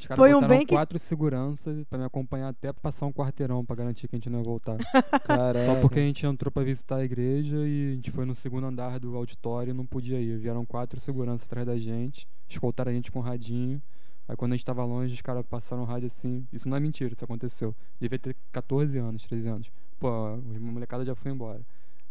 os 0.00 0.06
caras 0.06 0.16
Foi 0.16 0.30
um 0.30 0.34
botaram 0.40 0.48
bem 0.56 0.66
que- 0.66 0.74
quatro 0.74 0.98
seguranças 0.98 1.84
pra 1.84 1.98
me 1.98 2.04
acompanhar 2.04 2.48
até 2.48 2.72
passar 2.72 3.04
um 3.04 3.12
quarteirão 3.12 3.62
pra 3.62 3.76
garantir 3.76 4.08
que 4.08 4.16
a 4.16 4.18
gente 4.18 4.30
não 4.30 4.38
ia 4.38 4.44
voltar. 4.44 4.78
Caraca. 5.24 5.66
Só 5.66 5.74
porque 5.80 5.98
a 5.98 6.02
gente 6.02 6.24
entrou 6.24 6.50
pra 6.50 6.62
visitar 6.62 6.96
a 6.96 7.04
igreja 7.04 7.56
e 7.66 7.90
a 7.92 7.94
gente 7.96 8.10
foi 8.10 8.24
no 8.24 8.34
segundo 8.34 8.66
andar 8.66 8.98
do 8.98 9.14
auditório 9.14 9.72
e 9.72 9.74
não 9.74 9.84
podia 9.84 10.18
ir. 10.18 10.38
Vieram 10.38 10.64
quatro 10.64 10.98
seguranças 10.98 11.46
atrás 11.46 11.66
da 11.66 11.76
gente, 11.76 12.26
escoltaram 12.48 12.90
a 12.90 12.94
gente 12.94 13.12
com 13.12 13.18
um 13.18 13.22
radinho. 13.22 13.80
Aí 14.26 14.36
quando 14.36 14.52
a 14.52 14.56
gente 14.56 14.64
tava 14.64 14.82
longe, 14.84 15.12
os 15.12 15.20
caras 15.20 15.44
passaram 15.44 15.82
o 15.82 15.84
rádio 15.84 16.06
assim. 16.06 16.46
Isso 16.50 16.66
não 16.66 16.78
é 16.78 16.80
mentira, 16.80 17.12
isso 17.12 17.24
aconteceu. 17.24 17.74
Devia 18.00 18.18
ter 18.18 18.34
14 18.52 18.96
anos, 18.96 19.24
13 19.26 19.48
anos. 19.48 19.70
Pô, 20.00 20.08
a 20.08 20.36
molecada 20.58 21.04
já 21.04 21.14
foi 21.14 21.30
embora. 21.30 21.60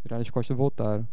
Viraram 0.03 0.21
as 0.21 0.29
costas 0.29 0.55
e 0.55 0.57
voltaram. 0.57 1.07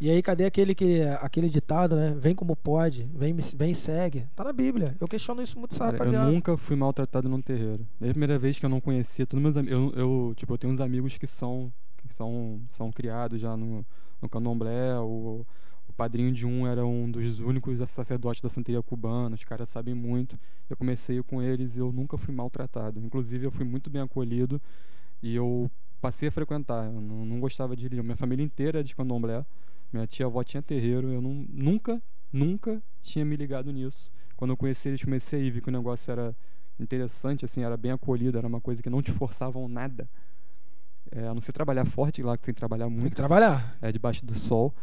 E 0.00 0.10
aí, 0.10 0.20
cadê 0.20 0.44
aquele, 0.44 0.74
que, 0.74 1.02
aquele 1.20 1.48
ditado, 1.48 1.94
né? 1.94 2.14
Vem 2.18 2.34
como 2.34 2.56
pode, 2.56 3.08
vem, 3.14 3.34
vem 3.56 3.72
segue. 3.72 4.26
Tá 4.34 4.42
na 4.42 4.52
Bíblia. 4.52 4.96
Eu 5.00 5.06
questiono 5.06 5.40
isso 5.40 5.58
muito, 5.58 5.72
essa 5.72 5.84
Cara, 5.84 5.96
eu 5.96 5.98
rapaziada. 6.00 6.30
nunca 6.30 6.56
fui 6.56 6.74
maltratado 6.74 7.28
num 7.28 7.40
terreiro. 7.40 7.86
Desde 8.00 8.10
a 8.10 8.14
primeira 8.14 8.38
vez 8.38 8.58
que 8.58 8.66
eu 8.66 8.70
não 8.70 8.80
conhecia 8.80 9.24
todos 9.24 9.42
meus 9.42 9.56
amigos. 9.56 9.76
Eu, 9.76 9.92
eu, 9.94 10.34
tipo, 10.34 10.52
eu 10.52 10.58
tenho 10.58 10.72
uns 10.72 10.80
amigos 10.80 11.16
que 11.16 11.26
são 11.26 11.72
que 12.06 12.14
são, 12.14 12.60
são 12.70 12.90
criados 12.92 13.40
já 13.40 13.56
no, 13.56 13.84
no 14.20 14.28
candomblé. 14.28 14.98
O, 14.98 15.46
o 15.88 15.92
padrinho 15.92 16.32
de 16.32 16.46
um 16.46 16.66
era 16.66 16.84
um 16.84 17.10
dos 17.10 17.38
únicos 17.38 17.78
sacerdotes 17.88 18.42
da 18.42 18.48
santeria 18.48 18.82
cubana. 18.82 19.34
Os 19.34 19.44
caras 19.44 19.68
sabem 19.68 19.94
muito. 19.94 20.38
Eu 20.68 20.76
comecei 20.76 21.22
com 21.22 21.40
eles 21.40 21.76
e 21.76 21.80
eu 21.80 21.92
nunca 21.92 22.18
fui 22.18 22.34
maltratado. 22.34 23.00
Inclusive, 23.00 23.46
eu 23.46 23.50
fui 23.50 23.64
muito 23.64 23.88
bem 23.90 24.02
acolhido 24.02 24.60
e 25.22 25.34
eu 25.34 25.70
passei 26.04 26.28
a 26.28 26.32
frequentar. 26.32 26.84
Eu 26.84 27.00
não, 27.00 27.24
não 27.24 27.40
gostava 27.40 27.74
de 27.74 27.86
ir. 27.86 28.02
Minha 28.02 28.14
família 28.16 28.44
inteira 28.44 28.80
é 28.80 28.82
de 28.82 28.94
candomblé. 28.94 29.42
Minha 29.90 30.06
tia-avó 30.06 30.44
tinha 30.44 30.62
terreiro. 30.62 31.10
Eu 31.10 31.22
não, 31.22 31.46
nunca, 31.48 32.02
nunca 32.30 32.82
tinha 33.00 33.24
me 33.24 33.34
ligado 33.36 33.72
nisso. 33.72 34.12
Quando 34.36 34.50
eu 34.50 34.56
conheci 34.56 34.88
eles, 34.88 35.02
comecei 35.02 35.40
a 35.40 35.42
ir, 35.42 35.50
vi 35.50 35.62
que 35.62 35.68
o 35.70 35.72
negócio 35.72 36.10
era 36.12 36.36
interessante, 36.78 37.44
assim, 37.46 37.62
era 37.62 37.74
bem 37.76 37.92
acolhido, 37.92 38.36
era 38.36 38.46
uma 38.46 38.60
coisa 38.60 38.82
que 38.82 38.90
não 38.90 39.00
te 39.00 39.12
forçavam 39.12 39.66
nada. 39.66 40.06
É, 41.10 41.26
a 41.26 41.32
não 41.32 41.40
ser 41.40 41.52
trabalhar 41.52 41.86
forte 41.86 42.22
lá, 42.22 42.36
que 42.36 42.42
tem 42.44 42.52
que 42.52 42.58
trabalhar 42.58 42.86
Tem 42.86 42.94
que 42.96 43.00
muito, 43.00 43.16
trabalhar. 43.16 43.74
é, 43.80 43.90
debaixo 43.90 44.26
do 44.26 44.34
sol. 44.34 44.74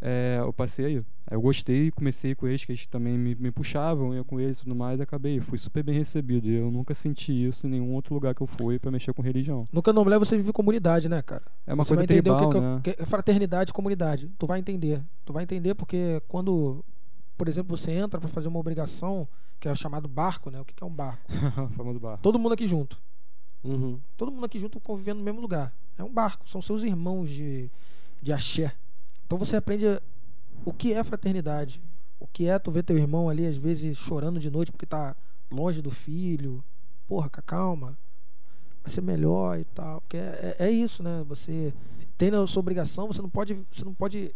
É, 0.00 0.38
eu 0.40 0.52
passei 0.52 1.02
eu 1.28 1.40
gostei, 1.40 1.90
comecei 1.90 2.34
com 2.36 2.46
eles, 2.46 2.64
que 2.64 2.70
eles 2.70 2.86
também 2.86 3.18
me, 3.18 3.34
me 3.34 3.50
puxavam, 3.50 4.14
ia 4.14 4.22
com 4.22 4.38
eles 4.38 4.58
e 4.58 4.60
tudo 4.62 4.76
mais, 4.76 5.00
e 5.00 5.02
acabei. 5.02 5.40
Fui 5.40 5.58
super 5.58 5.82
bem 5.82 5.96
recebido. 5.96 6.48
E 6.48 6.54
eu 6.54 6.70
nunca 6.70 6.94
senti 6.94 7.32
isso 7.32 7.66
em 7.66 7.70
nenhum 7.70 7.92
outro 7.94 8.14
lugar 8.14 8.32
que 8.32 8.42
eu 8.42 8.46
fui 8.46 8.78
pra 8.78 8.92
mexer 8.92 9.12
com 9.12 9.22
religião. 9.22 9.64
No 9.72 9.82
candomblé 9.82 10.18
você 10.18 10.36
vive 10.36 10.52
comunidade, 10.52 11.08
né, 11.08 11.22
cara? 11.22 11.42
É 11.66 11.74
uma 11.74 11.82
você 11.82 11.96
vai 11.96 12.06
coisa 12.06 12.20
entender 12.20 12.30
tribal, 12.30 12.48
o 12.48 12.52
que, 12.52 12.60
né? 12.60 12.80
que, 12.82 12.94
que 12.94 13.02
é 13.02 13.06
fraternidade 13.06 13.70
e 13.70 13.72
comunidade. 13.72 14.30
Tu 14.38 14.46
vai 14.46 14.60
entender. 14.60 15.02
Tu 15.24 15.32
vai 15.32 15.42
entender 15.42 15.74
porque 15.74 16.22
quando, 16.28 16.84
por 17.36 17.48
exemplo, 17.48 17.76
você 17.76 17.90
entra 17.90 18.20
pra 18.20 18.28
fazer 18.28 18.46
uma 18.46 18.60
obrigação, 18.60 19.26
que 19.58 19.66
é 19.66 19.72
o 19.72 19.76
chamado 19.76 20.06
barco, 20.06 20.48
né? 20.48 20.60
O 20.60 20.64
que 20.64 20.80
é 20.80 20.86
um 20.86 20.94
barco? 20.94 21.24
Famoso 21.76 21.98
bar. 21.98 22.18
Todo 22.18 22.38
mundo 22.38 22.52
aqui 22.52 22.68
junto. 22.68 23.00
Uhum. 23.64 23.98
Todo 24.16 24.30
mundo 24.30 24.44
aqui 24.44 24.60
junto 24.60 24.78
convivendo 24.78 25.18
no 25.18 25.24
mesmo 25.24 25.40
lugar. 25.40 25.72
É 25.98 26.04
um 26.04 26.12
barco, 26.12 26.48
são 26.48 26.62
seus 26.62 26.84
irmãos 26.84 27.28
de, 27.28 27.68
de 28.22 28.32
axé. 28.32 28.72
Então 29.26 29.36
você 29.38 29.56
aprende 29.56 29.84
o 30.64 30.72
que 30.72 30.92
é 30.92 31.02
fraternidade. 31.04 31.82
O 32.18 32.26
que 32.26 32.46
é 32.48 32.58
tu 32.58 32.70
ver 32.70 32.82
teu 32.82 32.96
irmão 32.96 33.28
ali, 33.28 33.46
às 33.46 33.58
vezes, 33.58 33.98
chorando 33.98 34.38
de 34.40 34.50
noite 34.50 34.72
porque 34.72 34.86
tá 34.86 35.14
longe 35.50 35.82
do 35.82 35.90
filho. 35.90 36.62
Porra, 37.08 37.28
ca- 37.28 37.42
calma. 37.42 37.98
Vai 38.82 38.90
ser 38.90 39.00
melhor 39.02 39.58
e 39.58 39.64
tal. 39.64 40.00
Porque 40.00 40.16
é, 40.16 40.56
é- 40.58 40.66
é 40.66 40.70
isso, 40.70 41.02
né? 41.02 41.24
Você 41.28 41.74
tem 42.16 42.30
a 42.34 42.46
sua 42.46 42.60
obrigação, 42.60 43.06
você 43.08 43.20
não 43.20 43.28
pode, 43.28 43.54
você 43.70 43.84
não 43.84 43.92
pode 43.92 44.34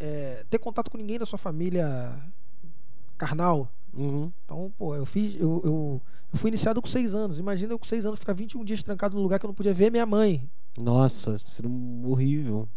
é, 0.00 0.44
ter 0.50 0.58
contato 0.58 0.90
com 0.90 0.98
ninguém 0.98 1.18
da 1.18 1.24
sua 1.26 1.38
família 1.38 2.18
carnal. 3.16 3.68
Uhum. 3.94 4.32
Então, 4.44 4.72
pô, 4.76 4.94
eu 4.96 5.06
fiz. 5.06 5.34
Eu, 5.36 5.60
eu, 5.64 6.02
eu 6.32 6.38
fui 6.38 6.48
iniciado 6.48 6.80
com 6.82 6.88
seis 6.88 7.14
anos. 7.14 7.38
Imagina 7.38 7.72
eu 7.72 7.78
com 7.78 7.84
seis 7.84 8.04
anos 8.04 8.18
ficar 8.18 8.32
21 8.32 8.64
dias 8.64 8.82
trancado 8.82 9.16
num 9.16 9.22
lugar 9.22 9.38
que 9.38 9.46
eu 9.46 9.48
não 9.48 9.54
podia 9.54 9.74
ver 9.74 9.90
minha 9.90 10.06
mãe. 10.06 10.48
Nossa, 10.78 11.38
seria 11.38 11.70
horrível. 12.04 12.68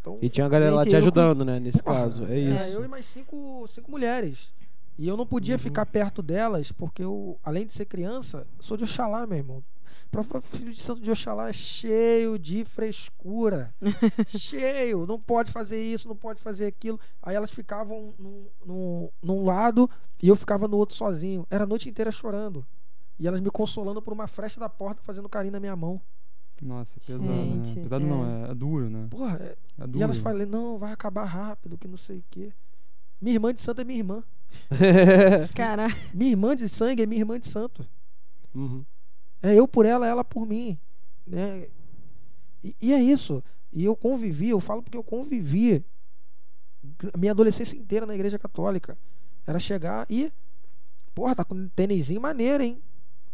Então, 0.00 0.18
E 0.22 0.28
tinha 0.28 0.46
a 0.46 0.48
galera 0.48 0.74
lá 0.74 0.84
te 0.84 0.96
ajudando, 0.96 1.44
né? 1.44 1.60
Nesse 1.60 1.82
porra, 1.82 2.00
caso. 2.00 2.24
É 2.24 2.34
é, 2.34 2.38
isso. 2.38 2.64
eu 2.76 2.84
e 2.84 2.88
mais 2.88 3.06
cinco, 3.06 3.66
cinco 3.68 3.90
mulheres. 3.90 4.52
E 4.98 5.06
eu 5.06 5.16
não 5.16 5.26
podia 5.26 5.58
ficar 5.58 5.86
perto 5.86 6.22
delas, 6.22 6.72
porque 6.72 7.02
eu, 7.02 7.38
além 7.42 7.66
de 7.66 7.72
ser 7.72 7.86
criança, 7.86 8.46
sou 8.58 8.76
de 8.76 8.84
Oxalá, 8.84 9.26
meu 9.26 9.38
irmão. 9.38 9.64
O 10.06 10.10
próprio 10.10 10.42
filho 10.42 10.72
de 10.72 10.80
santo 10.80 11.00
de 11.00 11.10
Oxalá 11.10 11.48
é 11.48 11.52
cheio 11.52 12.38
de 12.38 12.64
frescura. 12.64 13.74
cheio. 14.26 15.06
Não 15.06 15.18
pode 15.18 15.52
fazer 15.52 15.82
isso, 15.82 16.08
não 16.08 16.16
pode 16.16 16.42
fazer 16.42 16.66
aquilo. 16.66 16.98
Aí 17.22 17.36
elas 17.36 17.50
ficavam 17.50 18.12
num, 18.18 18.46
num, 18.66 19.08
num 19.22 19.44
lado 19.44 19.88
e 20.22 20.28
eu 20.28 20.36
ficava 20.36 20.66
no 20.66 20.76
outro 20.76 20.96
sozinho. 20.96 21.46
Era 21.50 21.64
a 21.64 21.66
noite 21.66 21.88
inteira 21.88 22.10
chorando. 22.10 22.66
E 23.18 23.26
elas 23.28 23.40
me 23.40 23.50
consolando 23.50 24.02
por 24.02 24.12
uma 24.12 24.26
fresta 24.26 24.58
da 24.58 24.68
porta, 24.68 25.02
fazendo 25.02 25.28
carinho 25.28 25.52
na 25.52 25.60
minha 25.60 25.76
mão. 25.76 26.00
Nossa, 26.60 26.98
é 26.98 27.00
pesado, 27.06 27.24
Gente, 27.24 27.76
né? 27.76 27.82
Pesado 27.82 28.04
é. 28.04 28.08
não, 28.08 28.26
é, 28.46 28.50
é 28.50 28.54
duro, 28.54 28.90
né? 28.90 29.06
Porra, 29.10 29.36
é- 29.40 29.56
É 29.82 29.86
duro. 29.86 29.98
e 29.98 30.02
elas 30.02 30.18
falam, 30.18 30.46
não, 30.46 30.78
vai 30.78 30.92
acabar 30.92 31.24
rápido, 31.24 31.78
que 31.78 31.88
não 31.88 31.96
sei 31.96 32.18
o 32.18 32.24
quê. 32.30 32.52
Minha 33.20 33.34
irmã 33.36 33.52
de 33.54 33.60
santo 33.62 33.80
é 33.80 33.84
minha 33.84 33.98
irmã. 33.98 34.22
Cara, 35.54 35.88
Minha 36.12 36.30
irmã 36.32 36.56
de 36.56 36.68
sangue 36.68 37.02
é 37.02 37.06
minha 37.06 37.20
irmã 37.20 37.38
de 37.38 37.48
santo. 37.48 37.86
Uhum. 38.54 38.84
É 39.42 39.54
eu 39.54 39.66
por 39.68 39.86
ela, 39.86 40.06
ela 40.06 40.24
por 40.24 40.44
mim. 40.46 40.78
Né? 41.26 41.66
E, 42.62 42.74
e 42.80 42.92
é 42.92 43.00
isso. 43.02 43.42
E 43.72 43.84
eu 43.84 43.94
convivi, 43.96 44.50
eu 44.50 44.60
falo 44.60 44.82
porque 44.82 44.98
eu 44.98 45.04
convivi 45.04 45.84
a 47.12 47.16
minha 47.16 47.32
adolescência 47.32 47.76
inteira 47.76 48.04
na 48.04 48.14
igreja 48.14 48.38
católica. 48.38 48.98
Era 49.46 49.58
chegar 49.58 50.06
e. 50.10 50.30
Porra, 51.14 51.34
tá 51.34 51.44
com 51.44 51.54
um 51.54 51.68
tênisinho 51.68 52.20
maneiro, 52.20 52.62
hein? 52.62 52.82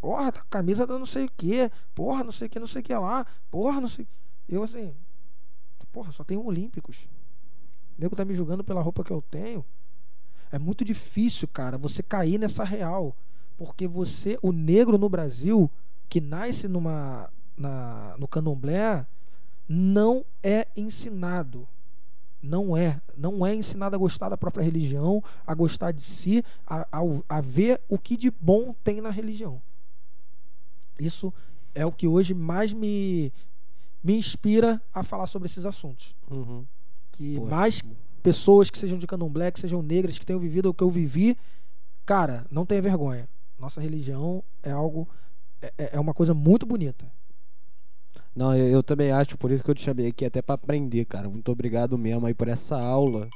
Porra, 0.07 0.31
tá 0.31 0.41
camisa 0.49 0.87
da 0.87 0.97
não 0.97 1.05
sei 1.05 1.25
o 1.25 1.31
que. 1.37 1.69
Porra, 1.93 2.23
não 2.23 2.31
sei 2.31 2.47
o 2.47 2.51
que, 2.51 2.61
não 2.61 2.67
sei 2.69 2.81
o 2.81 2.85
que 2.85 2.95
lá. 2.95 3.27
Porra, 3.51 3.81
não 3.81 3.89
sei. 3.89 4.07
Eu 4.49 4.63
assim. 4.63 4.95
Porra, 5.93 6.13
só 6.13 6.23
tenho 6.23 6.47
Olímpicos. 6.47 7.09
O 7.99 8.01
nego 8.01 8.15
tá 8.15 8.25
me 8.25 8.33
julgando 8.33 8.63
pela 8.63 8.81
roupa 8.81 9.03
que 9.03 9.11
eu 9.11 9.21
tenho. 9.21 9.65
É 10.53 10.61
muito 10.61 10.85
difícil, 10.85 11.49
cara, 11.49 11.77
você 11.77 12.05
cair 12.05 12.39
nessa 12.39 12.63
real. 12.63 13.17
Porque 13.59 13.89
você, 13.89 14.39
o 14.43 14.53
negro 14.53 14.97
no 14.97 15.09
Brasil, 15.09 15.69
que 16.09 16.21
nasce 16.21 16.69
numa, 16.69 17.29
na, 17.57 18.15
no 18.17 18.29
candomblé, 18.29 19.05
não 19.69 20.25
é 20.41 20.69
ensinado. 20.77 21.67
Não 22.41 22.77
é. 22.77 23.01
Não 23.17 23.45
é 23.45 23.53
ensinado 23.53 23.97
a 23.97 23.99
gostar 23.99 24.29
da 24.29 24.37
própria 24.37 24.63
religião, 24.63 25.21
a 25.45 25.53
gostar 25.53 25.91
de 25.91 26.03
si, 26.03 26.45
a, 26.65 26.87
a, 26.93 27.01
a 27.29 27.41
ver 27.41 27.81
o 27.89 27.99
que 27.99 28.17
de 28.17 28.31
bom 28.31 28.73
tem 28.85 29.01
na 29.01 29.11
religião. 29.11 29.61
Isso 30.99 31.33
é 31.75 31.85
o 31.85 31.93
que 31.93 32.07
hoje 32.07 32.35
mais 32.35 32.73
me, 32.73 33.33
me 34.03 34.17
inspira 34.17 34.81
a 34.95 35.03
falar 35.03 35.27
sobre 35.27 35.47
esses 35.47 35.65
assuntos. 35.65 36.15
Uhum. 36.31 36.65
Que 37.13 37.37
Poxa. 37.37 37.51
mais 37.51 37.83
pessoas 38.23 38.71
que 38.71 38.79
sejam 38.79 38.99
de 38.99 39.07
candomblé, 39.07 39.51
que 39.51 39.61
sejam 39.61 39.83
negras, 39.83 40.19
que 40.19 40.27
tenham 40.27 40.41
vivido 40.41 40.71
o 40.71 40.75
que 40.75 40.83
eu 40.83 40.91
vivi, 40.91 41.37
cara, 42.05 42.47
não 42.51 42.67
tenha 42.67 42.83
vergonha. 42.83 43.29
Nossa 43.59 43.81
religião 43.81 44.43
é 44.63 44.71
algo. 44.71 45.09
É, 45.61 45.97
é 45.97 46.01
uma 46.01 46.13
coisa 46.13 46.35
muito 46.35 46.67
bonita. 46.67 47.07
Não, 48.35 48.55
eu, 48.55 48.67
eu 48.67 48.83
também 48.83 49.11
acho, 49.11 49.39
por 49.39 49.51
isso 49.51 49.65
que 49.65 49.71
eu 49.71 49.75
te 49.75 49.83
chamei 49.83 50.09
aqui, 50.09 50.25
até 50.25 50.43
pra 50.43 50.57
aprender, 50.57 51.05
cara. 51.07 51.29
Muito 51.29 51.51
obrigado 51.51 51.97
mesmo 51.97 52.27
aí 52.27 52.35
por 52.35 52.49
essa 52.49 52.79
aula. 52.79 53.29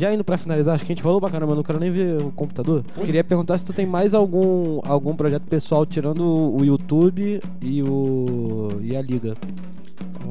Já 0.00 0.14
indo 0.14 0.24
pra 0.24 0.38
finalizar, 0.38 0.74
acho 0.74 0.86
que 0.86 0.92
a 0.92 0.94
gente 0.94 1.02
falou 1.02 1.20
pra 1.20 1.28
caramba, 1.28 1.54
não 1.54 1.62
quero 1.62 1.78
nem 1.78 1.90
ver 1.90 2.22
o 2.22 2.32
computador. 2.32 2.82
Queria 3.04 3.22
perguntar 3.22 3.58
se 3.58 3.66
tu 3.66 3.72
tem 3.74 3.84
mais 3.84 4.14
algum, 4.14 4.80
algum 4.84 5.14
projeto 5.14 5.42
pessoal 5.46 5.84
tirando 5.84 6.24
o 6.24 6.64
YouTube 6.64 7.38
e 7.60 7.82
o 7.82 8.68
e 8.80 8.96
a 8.96 9.02
liga. 9.02 9.36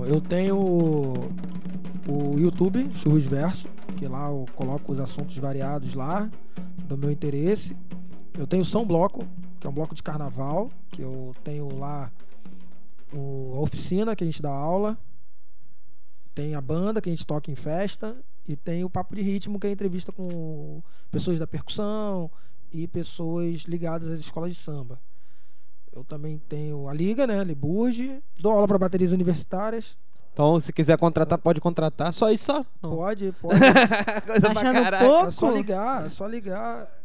Eu 0.08 0.20
tenho 0.20 0.58
o 2.08 2.40
YouTube, 2.40 2.90
Churros 2.96 3.28
Verso, 3.28 3.68
que 3.96 4.08
lá 4.08 4.30
eu 4.30 4.46
coloco 4.56 4.92
os 4.92 5.00
assuntos 5.00 5.38
variados 5.38 5.94
lá, 5.94 6.28
do 6.86 6.98
meu 6.98 7.12
interesse. 7.12 7.78
Eu 8.36 8.48
tenho 8.48 8.66
São 8.66 8.84
Bloco, 8.84 9.24
que 9.60 9.68
é 9.68 9.70
um 9.70 9.74
bloco 9.74 9.94
de 9.94 10.02
carnaval, 10.02 10.72
que 10.90 11.02
eu 11.04 11.36
tenho 11.44 11.78
lá 11.78 12.10
o- 13.14 13.54
a 13.56 13.60
oficina 13.60 14.16
que 14.16 14.24
a 14.24 14.26
gente 14.26 14.42
dá 14.42 14.50
aula. 14.50 14.98
Tem 16.34 16.56
a 16.56 16.62
banda 16.62 17.00
que 17.02 17.10
a 17.10 17.12
gente 17.14 17.28
toca 17.28 17.52
em 17.52 17.56
festa. 17.56 18.16
E 18.50 18.56
tem 18.56 18.84
o 18.84 18.90
Papo 18.90 19.16
de 19.16 19.22
Ritmo, 19.22 19.60
que 19.60 19.68
é 19.68 19.72
entrevista 19.72 20.12
com 20.12 20.82
pessoas 21.12 21.38
da 21.38 21.46
percussão 21.46 22.32
e 22.74 22.88
pessoas 22.88 23.66
ligadas 23.66 24.10
às 24.10 24.20
escolas 24.20 24.50
de 24.50 24.56
samba. 24.56 25.00
Eu 25.94 26.04
também 26.04 26.42
tenho 26.50 26.90
a 26.90 26.94
Liga, 26.94 27.28
né? 27.28 27.44
Liburge. 27.44 28.24
Dou 28.40 28.52
aula 28.52 28.68
para 28.68 28.80
baterias 28.80 29.12
universitárias. 29.12 29.96
Então, 30.34 30.60
se 30.60 30.74
quiser 30.74 30.98
contratar, 30.98 31.38
pode 31.38 31.62
contratar. 31.62 32.12
Só 32.12 32.32
isso 32.32 32.46
só? 32.46 32.66
Não. 32.82 32.96
Pode, 32.96 33.32
pode. 33.40 33.60
Coisa 34.26 34.50
pra 34.50 34.62
Achando 34.62 34.82
caralho. 34.84 35.08
pouco? 35.08 35.28
É 35.28 35.32
só 35.32 35.52
ligar, 35.52 36.06
é 36.08 36.10
só 36.10 36.26
ligar. 36.28 37.00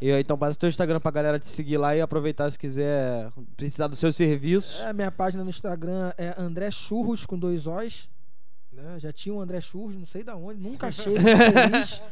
E 0.00 0.10
aí, 0.10 0.22
então 0.22 0.38
passa 0.38 0.58
teu 0.58 0.70
Instagram 0.70 1.00
pra 1.00 1.10
galera 1.10 1.38
te 1.38 1.50
seguir 1.50 1.76
lá 1.76 1.94
e 1.94 2.00
aproveitar 2.00 2.50
se 2.50 2.58
quiser 2.58 3.30
precisar 3.58 3.88
dos 3.88 3.98
seus 3.98 4.16
serviços. 4.16 4.80
É, 4.80 4.92
minha 4.94 5.12
página 5.12 5.44
no 5.44 5.50
Instagram 5.50 6.12
é 6.16 6.34
André 6.38 6.70
Churros 6.70 7.26
com 7.26 7.38
dois 7.38 7.66
Os. 7.66 8.08
Né? 8.78 8.98
Já 9.00 9.12
tinha 9.12 9.34
um 9.34 9.40
André 9.40 9.60
Churros, 9.60 9.96
não 9.96 10.06
sei 10.06 10.22
da 10.22 10.36
onde, 10.36 10.60
nunca 10.60 10.86
achei 10.88 11.14
esse 11.14 11.36
feliz. 11.36 12.02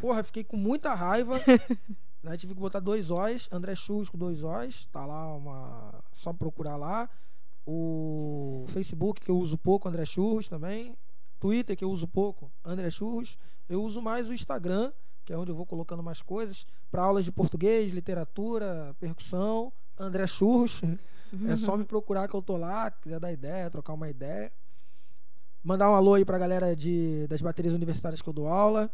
Porra, 0.00 0.22
fiquei 0.22 0.44
com 0.44 0.56
muita 0.56 0.94
raiva. 0.94 1.40
Né? 2.22 2.36
Tive 2.36 2.54
que 2.54 2.60
botar 2.60 2.80
dois 2.80 3.08
Os, 3.12 3.48
André 3.52 3.76
Churros 3.76 4.08
com 4.08 4.18
dois 4.18 4.42
Os. 4.42 4.86
Tá 4.86 5.06
lá 5.06 5.32
uma. 5.36 5.94
Só 6.10 6.32
procurar 6.32 6.74
lá. 6.74 7.08
O 7.64 8.64
Facebook, 8.66 9.20
que 9.20 9.30
eu 9.30 9.38
uso 9.38 9.56
pouco, 9.56 9.88
André 9.88 10.04
Churros 10.04 10.48
também. 10.48 10.96
Twitter, 11.38 11.76
que 11.76 11.84
eu 11.84 11.90
uso 11.90 12.08
pouco, 12.08 12.50
André 12.64 12.90
Churros. 12.90 13.38
Eu 13.68 13.80
uso 13.80 14.02
mais 14.02 14.28
o 14.28 14.32
Instagram, 14.32 14.92
que 15.24 15.32
é 15.32 15.38
onde 15.38 15.52
eu 15.52 15.54
vou 15.54 15.66
colocando 15.66 16.02
mais 16.02 16.20
coisas. 16.20 16.66
Para 16.90 17.02
aulas 17.02 17.24
de 17.24 17.30
português, 17.30 17.92
literatura, 17.92 18.96
percussão, 18.98 19.72
André 19.96 20.26
Churros. 20.26 20.80
É 21.48 21.56
só 21.56 21.76
me 21.76 21.84
procurar 21.84 22.28
que 22.28 22.34
eu 22.34 22.40
tô 22.40 22.56
lá, 22.56 22.88
quiser 22.88 23.18
dar 23.18 23.32
ideia, 23.32 23.68
trocar 23.68 23.92
uma 23.92 24.08
ideia. 24.08 24.50
Mandar 25.66 25.90
um 25.90 25.96
alô 25.96 26.14
aí 26.14 26.24
pra 26.24 26.38
galera 26.38 26.76
de, 26.76 27.26
das 27.26 27.42
baterias 27.42 27.74
universitárias 27.74 28.22
que 28.22 28.28
eu 28.28 28.32
dou 28.32 28.46
aula, 28.46 28.88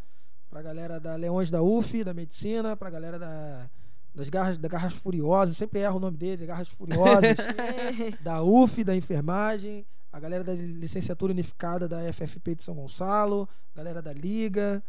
pra 0.49 0.63
galera 0.63 0.99
da 0.99 1.17
Leões 1.17 1.51
da 1.51 1.61
UF, 1.61 2.03
da 2.03 2.15
Medicina, 2.15 2.75
pra 2.75 2.89
galera 2.89 3.19
da, 3.19 3.69
das 4.15 4.31
garras, 4.31 4.57
da 4.57 4.69
Garras 4.71 4.95
Furiosas, 4.95 5.55
sempre 5.55 5.81
erro 5.81 5.99
o 5.99 6.01
nome 6.01 6.17
deles, 6.17 6.47
Garras 6.47 6.69
Furiosas, 6.69 7.37
da 8.25 8.43
UF, 8.43 8.83
da 8.83 8.97
Enfermagem, 8.97 9.85
a 10.11 10.19
galera 10.19 10.43
da 10.43 10.55
Licenciatura 10.55 11.35
Unificada 11.35 11.87
da 11.87 12.11
FFP 12.11 12.55
de 12.55 12.63
São 12.63 12.75
Gonçalo, 12.75 13.47
galera 13.77 14.01
da 14.01 14.15
Liga. 14.15 14.83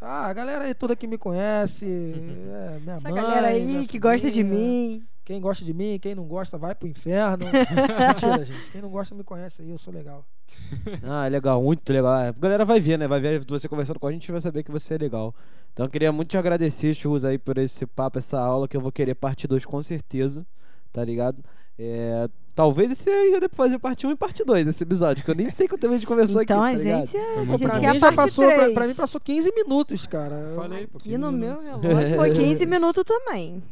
Ah, 0.00 0.26
a 0.26 0.32
galera 0.32 0.64
aí 0.64 0.74
toda 0.74 0.96
que 0.96 1.06
me 1.06 1.16
conhece, 1.16 1.86
é, 1.86 2.80
minha 2.80 2.96
Essa 2.96 3.08
mãe, 3.08 3.22
galera 3.22 3.46
aí 3.46 3.86
que 3.86 4.00
gosta 4.00 4.28
de 4.28 4.42
mim. 4.42 5.06
Quem 5.24 5.40
gosta 5.40 5.64
de 5.64 5.72
mim, 5.72 5.98
quem 6.00 6.14
não 6.16 6.24
gosta, 6.24 6.58
vai 6.58 6.74
pro 6.74 6.88
inferno. 6.88 7.46
Mentira, 7.52 8.44
gente. 8.44 8.70
Quem 8.70 8.82
não 8.82 8.90
gosta 8.90 9.14
me 9.14 9.22
conhece 9.22 9.62
aí, 9.62 9.70
eu 9.70 9.78
sou 9.78 9.92
legal. 9.92 10.24
Ah, 11.02 11.26
legal, 11.28 11.62
muito 11.62 11.90
legal. 11.92 12.12
A 12.12 12.32
galera 12.32 12.64
vai 12.64 12.80
ver, 12.80 12.98
né? 12.98 13.06
Vai 13.08 13.20
ver 13.20 13.42
você 13.46 13.68
conversando 13.68 13.98
com 14.00 14.06
a 14.06 14.12
gente 14.12 14.26
e 14.28 14.32
vai 14.32 14.40
saber 14.40 14.62
que 14.62 14.70
você 14.70 14.94
é 14.94 14.98
legal. 14.98 15.34
Então 15.72 15.86
eu 15.86 15.90
queria 15.90 16.12
muito 16.12 16.28
te 16.28 16.36
agradecer, 16.36 16.92
Churros, 16.92 17.24
aí, 17.24 17.38
por 17.38 17.56
esse 17.56 17.86
papo, 17.86 18.18
essa 18.18 18.38
aula, 18.38 18.66
que 18.68 18.76
eu 18.76 18.80
vou 18.80 18.92
querer 18.92 19.14
parte 19.14 19.46
2 19.46 19.64
com 19.64 19.82
certeza, 19.82 20.44
tá 20.92 21.02
ligado? 21.04 21.42
É, 21.78 22.28
talvez 22.54 22.92
esse 22.92 23.08
aí 23.08 23.30
já 23.32 23.38
dê 23.40 23.48
pra 23.48 23.56
fazer 23.56 23.78
parte 23.78 24.06
1 24.06 24.10
e 24.10 24.16
parte 24.16 24.44
2 24.44 24.66
desse 24.66 24.82
episódio, 24.84 25.24
que 25.24 25.30
eu 25.30 25.34
nem 25.34 25.48
sei 25.48 25.66
quanto 25.66 25.80
tempo 25.80 25.94
a 25.94 25.96
gente 25.96 26.06
conversou 26.06 26.42
Então 26.42 26.62
aqui, 26.62 26.74
a 26.74 26.76
tá 26.78 26.82
ligado? 26.84 27.06
gente, 27.06 27.16
a 27.16 27.44
muito 27.44 27.58
gente 27.58 27.70
Pra 27.70 27.80
quer 27.80 27.86
a 27.88 27.92
mim, 27.94 27.98
já 27.98 28.06
parte 28.08 28.16
passou, 28.16 28.44
pra, 28.44 28.58
3. 28.58 28.74
pra 28.74 28.86
mim 28.88 28.94
passou 28.94 29.20
15 29.20 29.52
minutos, 29.54 30.06
cara. 30.06 30.34
Eu- 30.34 30.56
Falei, 30.56 30.82
Aqui 30.84 30.98
15 31.04 31.16
no 31.18 31.32
meu 31.32 31.62
minutos. 31.62 31.82
relógio 31.88 32.16
foi 32.16 32.30
15 32.34 32.66
minutos 32.66 33.04
também. 33.04 33.62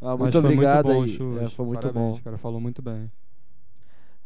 Ah, 0.00 0.10
Mas 0.10 0.18
muito 0.18 0.40
foi 0.40 0.52
obrigado 0.52 0.94
muito 0.94 1.18
bom. 1.24 1.44
É, 1.44 1.48
foi 1.48 1.66
muito 1.66 1.80
Parabéns, 1.80 2.14
bom. 2.16 2.20
cara, 2.22 2.38
falou 2.38 2.60
muito 2.60 2.80
bem. 2.82 3.10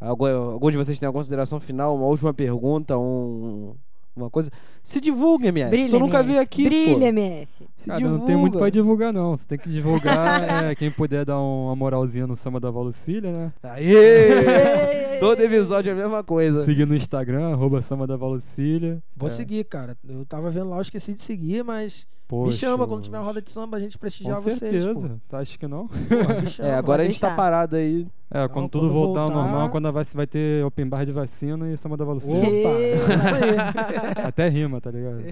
Algum, 0.01 0.27
algum 0.27 0.71
de 0.71 0.77
vocês 0.77 0.99
tem 0.99 1.07
alguma 1.07 1.21
consideração 1.23 1.61
final? 1.61 1.95
Uma 1.97 2.07
última 2.07 2.35
pergunta? 2.35 2.99
Um, 2.99 3.75
uma 4.17 4.29
coisa? 4.29 4.51
Se 4.83 5.01
divulgue, 5.01 5.47
MF. 5.47 5.71
Brilha, 5.71 5.91
tu 5.91 5.99
nunca 6.01 6.19
MF. 6.19 6.29
veio 6.31 6.41
aqui, 6.43 6.65
Brilha, 6.65 6.95
pô. 6.97 7.03
MF. 7.03 7.53
Se 7.77 7.87
Cara, 7.89 8.01
não 8.01 8.19
tem 8.19 8.37
muito 8.37 8.53
divulga. 8.55 8.59
pra 8.59 8.71
divulgar, 8.71 9.13
não. 9.13 9.37
Você 9.37 9.47
tem 9.47 9.59
que 9.59 9.71
divulgar, 9.71 10.43
é, 10.71 10.75
quem 10.75 10.91
puder 10.91 11.25
dar 11.25 11.39
uma 11.41 11.75
moralzinha 11.77 12.27
no 12.27 12.35
samba 12.37 12.59
da 12.61 12.71
Valucília, 12.71 13.31
né? 13.33 13.53
Aê! 13.63 15.19
Todo 15.21 15.41
episódio 15.41 15.91
é 15.91 15.93
a 15.93 15.97
mesma 15.97 16.25
coisa. 16.25 16.65
Seguir 16.65 16.85
no 16.87 16.97
Instagram, 16.97 17.53
arroba 17.53 17.81
samba 17.81 18.07
da 18.09 18.17
Valucília. 18.17 19.01
Vou 19.17 19.29
É, 19.29 19.31
seguir, 19.31 19.65
cara. 19.65 19.97
Eu 20.09 20.25
tava 20.27 20.51
vendo 20.51 20.69
lá, 20.71 20.77
eu 20.79 20.83
esqueci 20.83 21.15
de 21.15 21.23
seguir, 21.23 21.63
mas 21.65 22.07
me 22.41 22.45
poxa, 22.47 22.59
chama 22.59 22.87
quando 22.87 23.03
tiver 23.03 23.19
uma 23.19 23.25
roda 23.27 23.43
de 23.43 23.51
samba, 23.51 23.77
a 23.77 23.81
gente 23.81 23.99
prestigiar 23.99 24.37
Com 24.37 24.43
vocês. 24.43 24.59
certeza. 24.59 25.21
Tu 25.29 25.37
acha 25.37 25.59
que 25.59 25.67
não? 25.67 25.89
Pô. 25.89 25.95
Porra, 25.95 26.41
me 26.41 26.47
chama. 26.47 26.69
É, 26.69 26.75
agora 26.75 27.03
a 27.03 27.05
gente 27.07 27.21
tá 27.21 27.29
deixar. 27.29 27.37
parado 27.37 27.77
aí. 27.77 28.07
É, 28.31 28.49
quando 28.49 28.63
Não, 28.63 28.69
tudo 28.69 28.87
quando 28.87 28.93
voltar 28.95 29.21
ao 29.21 29.29
voltar- 29.29 29.43
normal, 29.43 29.71
quando 29.71 29.93
vai, 29.93 30.05
vai 30.05 30.27
ter 30.27 30.65
open 30.65 30.89
bar 30.89 31.05
de 31.05 31.13
vacina 31.13 31.71
e 31.73 31.77
samba 31.77 31.97
da 31.97 32.05
Valucília. 32.05 32.41
Opa, 32.41 32.51
é 32.79 32.95
isso 33.17 33.35
aí. 33.35 34.25
Até 34.27 34.49
rima, 34.49 34.81
tá 34.81 34.91
ligado? 34.91 35.23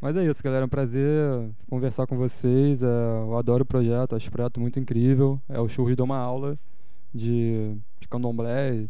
Mas 0.00 0.16
é 0.16 0.24
isso, 0.24 0.42
galera. 0.42 0.64
É 0.64 0.66
um 0.66 0.68
prazer 0.68 1.48
conversar 1.70 2.06
com 2.06 2.16
vocês. 2.16 2.82
É, 2.82 2.86
eu 2.86 3.38
adoro 3.38 3.62
o 3.62 3.66
projeto, 3.66 4.14
acho 4.16 4.28
o 4.28 4.32
projeto 4.32 4.60
muito 4.60 4.78
incrível. 4.80 5.40
É 5.48 5.60
o 5.60 5.68
Churri 5.68 5.94
deu 5.96 6.04
uma 6.04 6.18
aula 6.18 6.58
de, 7.14 7.74
de 8.00 8.08
candomblé. 8.08 8.86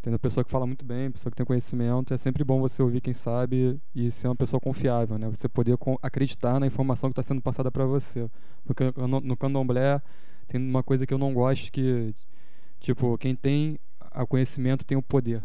Tendo 0.00 0.18
pessoa 0.18 0.44
que 0.44 0.50
fala 0.50 0.66
muito 0.66 0.84
bem, 0.84 1.10
pessoa 1.10 1.30
que 1.30 1.36
tem 1.36 1.44
conhecimento. 1.44 2.14
É 2.14 2.16
sempre 2.16 2.44
bom 2.44 2.60
você 2.60 2.82
ouvir 2.82 3.00
quem 3.00 3.12
sabe 3.12 3.80
e 3.94 4.10
ser 4.10 4.28
uma 4.28 4.36
pessoa 4.36 4.60
confiável, 4.60 5.18
né? 5.18 5.28
Você 5.28 5.48
poder 5.48 5.76
acreditar 6.00 6.60
na 6.60 6.66
informação 6.66 7.10
que 7.10 7.18
está 7.18 7.22
sendo 7.22 7.40
passada 7.42 7.70
para 7.70 7.84
você. 7.84 8.30
Porque 8.64 8.84
no, 8.96 9.36
candomblé 9.36 10.00
tem 10.46 10.60
uma 10.60 10.82
coisa 10.82 11.06
que 11.06 11.12
eu 11.12 11.18
não 11.18 11.34
gosto 11.34 11.72
que, 11.72 12.14
tipo, 12.80 13.18
quem 13.18 13.34
tem 13.34 13.78
o 14.14 14.26
conhecimento 14.26 14.84
tem 14.84 14.96
o 14.96 15.02
poder. 15.02 15.42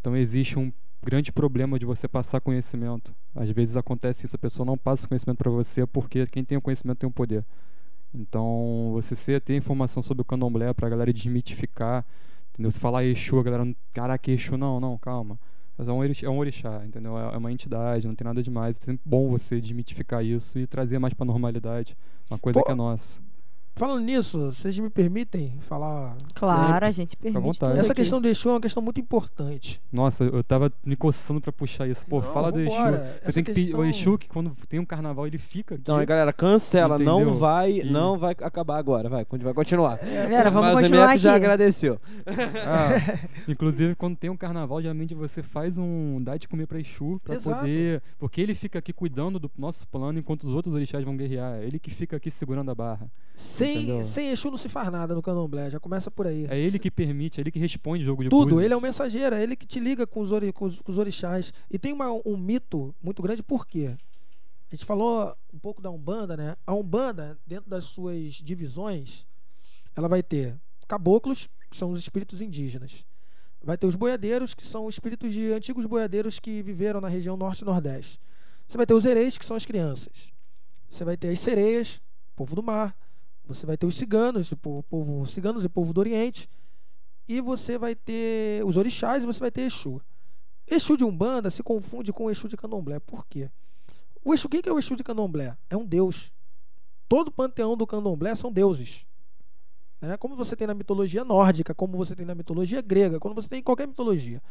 Então 0.00 0.16
existe 0.16 0.58
um 0.58 0.70
grande 1.02 1.32
problema 1.32 1.78
de 1.78 1.86
você 1.86 2.06
passar 2.06 2.40
conhecimento. 2.40 3.14
Às 3.34 3.50
vezes 3.50 3.76
acontece 3.76 4.26
isso, 4.26 4.36
a 4.36 4.38
pessoa 4.38 4.64
não 4.66 4.76
passa 4.76 5.08
conhecimento 5.08 5.38
para 5.38 5.50
você 5.50 5.86
porque 5.86 6.26
quem 6.26 6.44
tem 6.44 6.58
o 6.58 6.60
conhecimento 6.60 6.98
tem 6.98 7.08
o 7.08 7.12
poder. 7.12 7.44
Então, 8.14 8.90
você 8.92 9.40
ter 9.40 9.56
informação 9.56 10.00
sobre 10.00 10.22
o 10.22 10.24
candomblé 10.24 10.72
pra 10.72 10.88
galera 10.88 11.12
desmitificar, 11.12 12.06
entendeu? 12.54 12.70
Se 12.70 12.80
falar 12.80 13.04
Exu, 13.04 13.38
a 13.38 13.42
galera, 13.42 13.64
não- 13.64 13.76
caraca, 13.92 14.30
Exu, 14.30 14.56
não, 14.56 14.80
não, 14.80 14.96
calma. 14.98 15.38
É 15.76 15.82
um 15.90 15.98
orixá, 15.98 16.26
é 16.26 16.30
um 16.30 16.38
orixá 16.38 16.84
entendeu? 16.86 17.18
É 17.18 17.34
é 17.34 17.36
uma 17.36 17.50
entidade, 17.50 18.06
não 18.06 18.14
tem 18.14 18.24
nada 18.24 18.40
demais. 18.42 18.78
É 18.78 18.84
sempre 18.84 19.02
bom 19.04 19.28
você 19.28 19.60
desmitificar 19.60 20.24
isso 20.24 20.58
e 20.58 20.66
trazer 20.66 20.98
mais 21.00 21.12
pra 21.14 21.26
normalidade, 21.26 21.96
uma 22.30 22.38
coisa 22.38 22.60
Pô, 22.60 22.64
que 22.64 22.70
é 22.72 22.74
nossa. 22.74 23.20
Falando 23.76 24.04
nisso, 24.04 24.52
vocês 24.52 24.78
me 24.78 24.88
permitem 24.88 25.56
falar? 25.60 26.16
Claro, 26.32 26.86
a 26.86 26.92
gente 26.92 27.16
permite. 27.16 27.58
Essa 27.76 27.92
aqui. 27.92 28.02
questão 28.02 28.20
do 28.20 28.28
Exu 28.28 28.48
é 28.48 28.52
uma 28.52 28.60
questão 28.60 28.80
muito 28.80 29.00
importante. 29.00 29.82
Nossa, 29.92 30.22
eu 30.22 30.44
tava 30.44 30.72
me 30.84 30.94
coçando 30.94 31.40
pra 31.40 31.50
puxar 31.50 31.88
isso. 31.88 32.06
Pô, 32.06 32.20
Não, 32.20 32.32
fala 32.32 32.52
do 32.52 32.60
Exu. 32.60 32.70
vambora. 32.70 32.96
Você 32.98 33.18
Essa 33.28 33.32
tem 33.32 33.42
que 33.44 33.52
pedir. 33.52 33.74
O 33.74 33.82
questão- 33.82 33.84
Exu, 34.12 34.18
que 34.18 34.28
quando 34.28 34.56
tem 34.68 34.78
um 34.78 34.84
carnaval, 34.84 35.26
ele 35.26 35.38
fica 35.38 35.74
aqui. 35.74 35.82
Então, 35.82 35.96
aí, 35.96 36.06
galera, 36.06 36.32
cancela. 36.32 36.98
Não 37.00 37.16
Entendeu? 37.22 37.34
vai, 37.34 37.72
E- 37.80 37.90
não 37.90 38.16
vai 38.16 38.30
acabar 38.40 38.78
agora. 38.78 39.08
Vai, 39.08 39.26
vai 39.28 39.52
continuar. 39.54 39.96
Galera, 39.98 40.50
vamos 40.50 40.68
Mas 40.68 40.76
o 40.76 40.80
continuar 40.82 41.04
MF 41.06 41.18
já 41.18 41.30
aqui. 41.30 41.36
agradeceu. 41.44 42.00
Ah, 42.64 43.18
inclusive, 43.48 43.96
quando 43.96 44.16
tem 44.16 44.30
um 44.30 44.36
carnaval, 44.36 44.80
geralmente 44.80 45.14
você 45.14 45.42
faz 45.42 45.76
um 45.78 46.22
dá 46.22 46.36
de 46.36 46.46
comer 46.46 46.66
pra 46.68 46.78
Exu 46.78 47.20
pra 47.24 47.34
Exato. 47.34 47.58
poder. 47.62 48.00
Porque 48.20 48.40
ele 48.40 48.54
fica 48.54 48.78
aqui 48.78 48.92
cuidando 48.92 49.40
do 49.40 49.50
nosso 49.58 49.84
plano 49.88 50.16
enquanto 50.16 50.44
os 50.44 50.52
outros 50.52 50.72
orixás 50.74 51.04
vão 51.04 51.16
guerrear. 51.16 51.58
Ele 51.60 51.80
que 51.80 51.90
fica 51.90 52.16
aqui 52.16 52.30
segurando 52.30 52.70
a 52.70 52.74
barra. 52.74 53.08
Sem, 53.66 53.76
Entendeu? 53.76 54.04
sem 54.04 54.28
Exu 54.30 54.50
não 54.50 54.56
se 54.58 54.68
faz 54.68 54.90
nada 54.90 55.14
no 55.14 55.22
candomblé, 55.22 55.70
já 55.70 55.80
começa 55.80 56.10
por 56.10 56.26
aí. 56.26 56.46
É 56.48 56.58
ele 56.58 56.78
que 56.78 56.90
permite, 56.90 57.38
é 57.38 57.42
ele 57.42 57.50
que 57.50 57.58
responde 57.58 58.04
jogo 58.04 58.22
de 58.24 58.28
Tudo, 58.30 58.50
búzios. 58.50 58.64
ele 58.64 58.74
é 58.74 58.76
o 58.76 58.80
mensageiro, 58.80 59.34
é 59.34 59.42
ele 59.42 59.56
que 59.56 59.66
te 59.66 59.80
liga 59.80 60.06
com 60.06 60.20
os, 60.20 60.30
ori, 60.32 60.52
com 60.52 60.64
os, 60.66 60.80
com 60.80 60.90
os 60.92 60.98
orixás. 60.98 61.52
E 61.70 61.78
tem 61.78 61.92
uma- 61.92 62.12
um 62.26 62.36
mito 62.36 62.94
muito 63.02 63.22
grande, 63.22 63.42
por 63.42 63.66
quê? 63.66 63.96
A 64.70 64.74
gente 64.76 64.84
falou 64.84 65.36
um 65.52 65.58
pouco 65.58 65.80
da 65.80 65.90
Umbanda, 65.90 66.36
né? 66.36 66.56
A 66.66 66.74
Umbanda, 66.74 67.38
dentro 67.46 67.70
das 67.70 67.84
suas 67.84 68.34
divisões, 68.34 69.24
ela 69.94 70.08
vai 70.08 70.22
ter 70.22 70.56
caboclos, 70.88 71.48
que 71.70 71.76
são 71.76 71.90
os 71.90 71.98
espíritos 72.00 72.42
indígenas. 72.42 73.04
Vai 73.62 73.78
ter 73.78 73.86
os 73.86 73.94
boiadeiros, 73.94 74.52
que 74.52 74.66
são 74.66 74.84
os 74.86 74.94
espíritos 74.96 75.32
de 75.32 75.52
antigos 75.52 75.86
boiadeiros 75.86 76.38
que 76.38 76.62
viveram 76.62 77.00
na 77.00 77.08
região 77.08 77.36
norte 77.36 77.62
e 77.62 77.64
nordeste. 77.64 78.18
Você 78.66 78.76
vai 78.76 78.84
ter 78.86 78.94
os 78.94 79.04
ereis, 79.04 79.38
que 79.38 79.44
são 79.46 79.56
as 79.56 79.64
crianças. 79.64 80.32
Você 80.88 81.04
vai 81.04 81.16
ter 81.16 81.28
as 81.28 81.40
sereias, 81.40 82.02
povo 82.36 82.54
do 82.54 82.62
mar. 82.62 82.94
Você 83.46 83.66
vai 83.66 83.76
ter 83.76 83.86
os 83.86 83.96
ciganos, 83.96 84.50
o 84.52 84.56
povo, 84.56 84.82
povo 84.84 85.26
ciganos 85.26 85.64
e 85.64 85.68
povo 85.68 85.92
do 85.92 86.00
Oriente. 86.00 86.48
E 87.28 87.40
você 87.40 87.78
vai 87.78 87.94
ter 87.94 88.64
os 88.64 88.76
orixás 88.76 89.22
e 89.22 89.26
você 89.26 89.40
vai 89.40 89.50
ter 89.50 89.62
Exu. 89.62 90.00
Exu 90.66 90.96
de 90.96 91.04
Umbanda 91.04 91.50
se 91.50 91.62
confunde 91.62 92.12
com 92.12 92.24
o 92.24 92.30
Exu 92.30 92.48
de 92.48 92.56
Candomblé. 92.56 92.98
Por 93.00 93.26
quê? 93.26 93.50
O 94.24 94.32
Exu, 94.32 94.48
quem 94.48 94.62
que 94.62 94.68
é 94.68 94.72
o 94.72 94.78
Exu 94.78 94.96
de 94.96 95.04
Candomblé? 95.04 95.56
É 95.68 95.76
um 95.76 95.84
deus. 95.84 96.32
Todo 97.08 97.28
o 97.28 97.32
panteão 97.32 97.76
do 97.76 97.86
Candomblé 97.86 98.34
são 98.34 98.50
deuses. 98.50 99.06
Né? 100.00 100.16
Como 100.16 100.36
você 100.36 100.56
tem 100.56 100.66
na 100.66 100.74
mitologia 100.74 101.24
nórdica, 101.24 101.74
como 101.74 101.96
você 101.96 102.14
tem 102.14 102.26
na 102.26 102.34
mitologia 102.34 102.80
grega, 102.80 103.20
como 103.20 103.34
você 103.34 103.48
tem 103.48 103.60
em 103.60 103.62
qualquer 103.62 103.86
mitologia. 103.86 104.42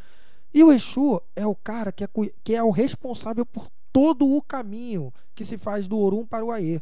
E 0.54 0.64
o 0.64 0.72
Exu 0.72 1.20
é 1.36 1.46
o 1.46 1.56
cara 1.56 1.92
que 1.92 2.04
é, 2.04 2.10
que 2.44 2.56
é 2.56 2.64
o 2.64 2.70
responsável 2.70 3.46
por 3.46 3.70
todo 3.92 4.28
o 4.28 4.42
caminho 4.42 5.12
que 5.34 5.44
se 5.44 5.58
faz 5.58 5.88
do 5.88 5.98
Orum 5.98 6.26
para 6.26 6.46
o 6.46 6.52
Aê. 6.52 6.80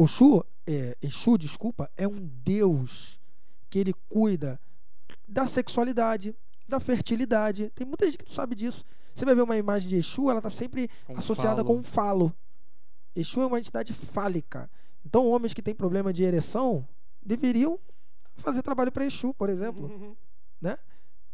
O 0.00 0.04
Exu, 0.04 0.42
é, 0.66 0.96
Exu, 1.02 1.36
desculpa, 1.36 1.90
é 1.94 2.08
um 2.08 2.26
deus 2.42 3.20
que 3.68 3.78
ele 3.78 3.92
cuida 4.08 4.58
da 5.28 5.46
sexualidade, 5.46 6.34
da 6.66 6.80
fertilidade. 6.80 7.70
Tem 7.74 7.86
muita 7.86 8.06
gente 8.06 8.16
que 8.16 8.24
não 8.24 8.32
sabe 8.32 8.54
disso. 8.54 8.82
Você 9.14 9.26
vai 9.26 9.34
ver 9.34 9.42
uma 9.42 9.58
imagem 9.58 9.90
de 9.90 9.96
Exu, 9.96 10.30
ela 10.30 10.38
está 10.38 10.48
sempre 10.48 10.88
Com 11.06 11.18
associada 11.18 11.56
falo. 11.56 11.66
com 11.66 11.76
um 11.76 11.82
falo. 11.82 12.34
Exu 13.14 13.42
é 13.42 13.46
uma 13.46 13.58
entidade 13.58 13.92
fálica. 13.92 14.70
Então, 15.04 15.26
homens 15.28 15.52
que 15.52 15.60
têm 15.60 15.74
problema 15.74 16.14
de 16.14 16.22
ereção 16.22 16.88
deveriam 17.20 17.78
fazer 18.36 18.62
trabalho 18.62 18.90
para 18.90 19.04
Exu, 19.04 19.34
por 19.34 19.50
exemplo. 19.50 20.16
Né? 20.62 20.78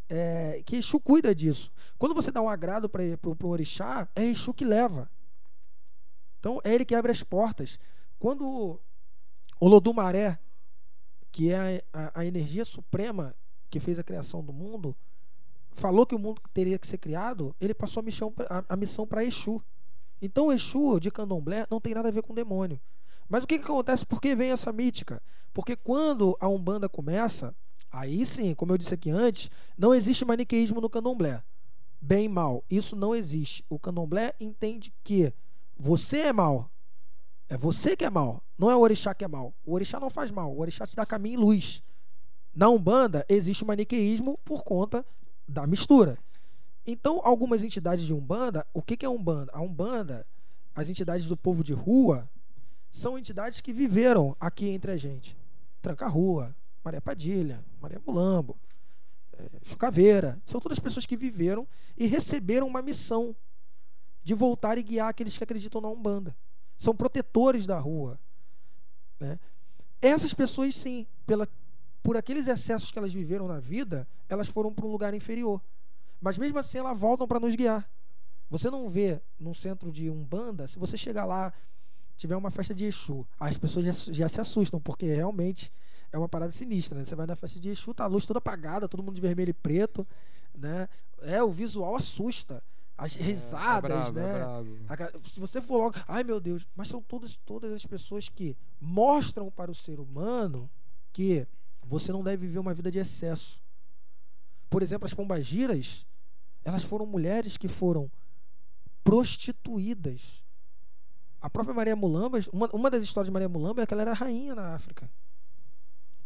É, 0.08 0.60
que 0.66 0.74
Exu 0.74 0.98
cuida 0.98 1.32
disso. 1.32 1.70
Quando 1.96 2.16
você 2.16 2.32
dá 2.32 2.42
um 2.42 2.48
agrado 2.48 2.88
para 2.88 3.04
o 3.04 3.46
orixá, 3.46 4.08
é 4.12 4.24
Exu 4.24 4.52
que 4.52 4.64
leva. 4.64 5.08
Então, 6.40 6.60
é 6.64 6.74
ele 6.74 6.84
que 6.84 6.96
abre 6.96 7.12
as 7.12 7.22
portas. 7.22 7.78
Quando 8.18 8.80
o 9.60 9.68
Lodumaré, 9.68 10.38
que 11.30 11.50
é 11.52 11.82
a, 11.92 12.20
a- 12.20 12.26
energia 12.26 12.64
suprema 12.64 13.34
que 13.70 13.80
fez 13.80 13.98
a 13.98 14.04
criação 14.04 14.42
do 14.42 14.52
mundo, 14.52 14.96
falou 15.72 16.06
que 16.06 16.14
o 16.14 16.18
mundo 16.18 16.40
teria 16.54 16.78
que 16.78 16.86
ser 16.86 16.98
criado, 16.98 17.54
ele 17.60 17.74
passou 17.74 18.00
a 18.00 18.04
missão, 18.04 18.32
a, 18.48 18.64
a 18.70 18.76
missão 18.76 19.06
para 19.06 19.24
Exu. 19.24 19.62
Então, 20.20 20.50
Exu 20.52 20.98
de 20.98 21.10
Candomblé 21.10 21.66
não 21.70 21.80
tem 21.80 21.94
nada 21.94 22.08
a 22.08 22.12
ver 22.12 22.22
com 22.22 22.34
demônio. 22.34 22.80
Mas 23.28 23.44
o 23.44 23.46
que, 23.46 23.58
que 23.58 23.64
acontece? 23.64 24.06
Por 24.06 24.20
que 24.20 24.34
vem 24.34 24.50
essa 24.50 24.72
mítica? 24.72 25.20
Porque 25.52 25.76
quando 25.76 26.36
a 26.40 26.48
Umbanda 26.48 26.88
começa, 26.88 27.54
aí 27.90 28.24
sim, 28.24 28.54
como 28.54 28.72
eu 28.72 28.78
disse 28.78 28.94
aqui 28.94 29.10
antes, 29.10 29.50
não 29.76 29.94
existe 29.94 30.24
maniqueísmo 30.24 30.80
no 30.80 30.88
Candomblé. 30.88 31.42
Bem 32.00 32.26
e 32.26 32.28
mal, 32.28 32.64
isso 32.70 32.94
não 32.94 33.14
existe. 33.14 33.64
O 33.68 33.78
Candomblé 33.78 34.32
entende 34.40 34.92
que 35.02 35.32
você 35.76 36.20
é 36.20 36.32
mal. 36.32 36.70
É 37.48 37.56
você 37.56 37.96
que 37.96 38.04
é 38.04 38.10
mal, 38.10 38.42
não 38.58 38.70
é 38.70 38.76
o 38.76 38.80
orixá 38.80 39.14
que 39.14 39.24
é 39.24 39.28
mal. 39.28 39.54
O 39.64 39.74
orixá 39.74 40.00
não 40.00 40.10
faz 40.10 40.30
mal, 40.30 40.52
o 40.52 40.60
orixá 40.60 40.86
te 40.86 40.96
dá 40.96 41.06
caminho 41.06 41.34
e 41.34 41.44
luz. 41.44 41.82
Na 42.54 42.68
Umbanda 42.68 43.24
existe 43.28 43.62
o 43.62 43.66
maniqueísmo 43.66 44.38
por 44.44 44.64
conta 44.64 45.04
da 45.46 45.66
mistura. 45.66 46.18
Então, 46.86 47.20
algumas 47.22 47.62
entidades 47.62 48.04
de 48.04 48.14
Umbanda, 48.14 48.66
o 48.72 48.80
que, 48.80 48.96
que 48.96 49.04
é 49.04 49.08
Umbanda? 49.08 49.52
A 49.54 49.60
Umbanda, 49.60 50.26
as 50.74 50.88
entidades 50.88 51.26
do 51.26 51.36
povo 51.36 51.62
de 51.62 51.72
rua, 51.72 52.28
são 52.90 53.18
entidades 53.18 53.60
que 53.60 53.72
viveram 53.72 54.36
aqui 54.40 54.68
entre 54.68 54.92
a 54.92 54.96
gente. 54.96 55.36
Tranca-Rua, 55.82 56.54
Maria 56.84 57.00
Padilha, 57.00 57.64
Maria 57.80 58.00
Mulambo, 58.04 58.56
eh, 59.32 59.50
Chucaveira. 59.62 60.40
São 60.46 60.60
todas 60.60 60.78
pessoas 60.78 61.04
que 61.04 61.16
viveram 61.16 61.66
e 61.96 62.06
receberam 62.06 62.66
uma 62.66 62.80
missão 62.80 63.36
de 64.22 64.34
voltar 64.34 64.78
e 64.78 64.82
guiar 64.82 65.08
aqueles 65.08 65.36
que 65.36 65.44
acreditam 65.44 65.80
na 65.80 65.88
Umbanda. 65.88 66.36
São 66.78 66.94
protetores 66.94 67.66
da 67.66 67.78
rua. 67.78 68.18
né? 69.18 69.38
Essas 70.00 70.34
pessoas, 70.34 70.76
sim, 70.76 71.06
pela, 71.26 71.48
por 72.02 72.16
aqueles 72.16 72.46
excessos 72.46 72.90
que 72.90 72.98
elas 72.98 73.12
viveram 73.12 73.48
na 73.48 73.58
vida, 73.58 74.06
elas 74.28 74.48
foram 74.48 74.72
para 74.72 74.86
um 74.86 74.90
lugar 74.90 75.14
inferior. 75.14 75.60
Mas 76.20 76.38
mesmo 76.38 76.58
assim, 76.58 76.78
elas 76.78 76.98
voltam 76.98 77.26
para 77.26 77.40
nos 77.40 77.54
guiar. 77.54 77.88
Você 78.48 78.70
não 78.70 78.88
vê 78.88 79.20
num 79.38 79.54
centro 79.54 79.90
de 79.90 80.08
Umbanda, 80.08 80.66
se 80.66 80.78
você 80.78 80.96
chegar 80.96 81.24
lá, 81.24 81.52
tiver 82.16 82.36
uma 82.36 82.50
festa 82.50 82.74
de 82.74 82.84
Exu, 82.84 83.26
as 83.38 83.56
pessoas 83.56 83.84
já, 83.84 84.12
já 84.12 84.28
se 84.28 84.40
assustam, 84.40 84.80
porque 84.80 85.06
realmente 85.06 85.72
é 86.12 86.18
uma 86.18 86.28
parada 86.28 86.52
sinistra. 86.52 86.98
Né? 86.98 87.04
Você 87.04 87.14
vai 87.14 87.26
na 87.26 87.36
festa 87.36 87.58
de 87.58 87.68
Exu, 87.68 87.92
tá 87.92 88.04
a 88.04 88.06
luz 88.06 88.24
toda 88.24 88.38
apagada, 88.38 88.88
todo 88.88 89.02
mundo 89.02 89.14
de 89.14 89.20
vermelho 89.20 89.50
e 89.50 89.54
preto. 89.54 90.06
Né? 90.54 90.88
É, 91.22 91.42
o 91.42 91.50
visual 91.50 91.96
assusta. 91.96 92.62
As 92.98 93.14
risadas, 93.14 93.90
é 93.90 94.12
brabo, 94.12 94.12
né? 94.20 94.30
É 94.30 94.38
brabo. 94.38 94.76
A 94.88 94.96
ca- 94.96 95.12
Se 95.22 95.38
você 95.38 95.60
for 95.60 95.76
logo, 95.78 95.96
ai 96.08 96.24
meu 96.24 96.40
Deus, 96.40 96.66
mas 96.74 96.88
são 96.88 97.02
todas, 97.02 97.36
todas 97.44 97.70
as 97.72 97.84
pessoas 97.84 98.28
que 98.28 98.56
mostram 98.80 99.50
para 99.50 99.70
o 99.70 99.74
ser 99.74 100.00
humano 100.00 100.70
que 101.12 101.46
você 101.84 102.10
não 102.10 102.22
deve 102.24 102.46
viver 102.46 102.58
uma 102.58 102.72
vida 102.74 102.90
de 102.90 102.98
excesso. 102.98 103.60
Por 104.70 104.82
exemplo, 104.82 105.04
as 105.06 105.12
pombagiras, 105.14 106.06
elas 106.64 106.82
foram 106.82 107.04
mulheres 107.06 107.56
que 107.56 107.68
foram 107.68 108.10
prostituídas. 109.04 110.44
A 111.40 111.48
própria 111.50 111.74
Maria 111.74 111.94
Mulamba, 111.94 112.38
uma, 112.52 112.68
uma 112.72 112.90
das 112.90 113.04
histórias 113.04 113.26
de 113.28 113.32
Maria 113.32 113.48
Mulamba 113.48 113.82
é 113.82 113.86
que 113.86 113.92
ela 113.94 114.02
era 114.02 114.12
rainha 114.12 114.54
na 114.54 114.74
África. 114.74 115.08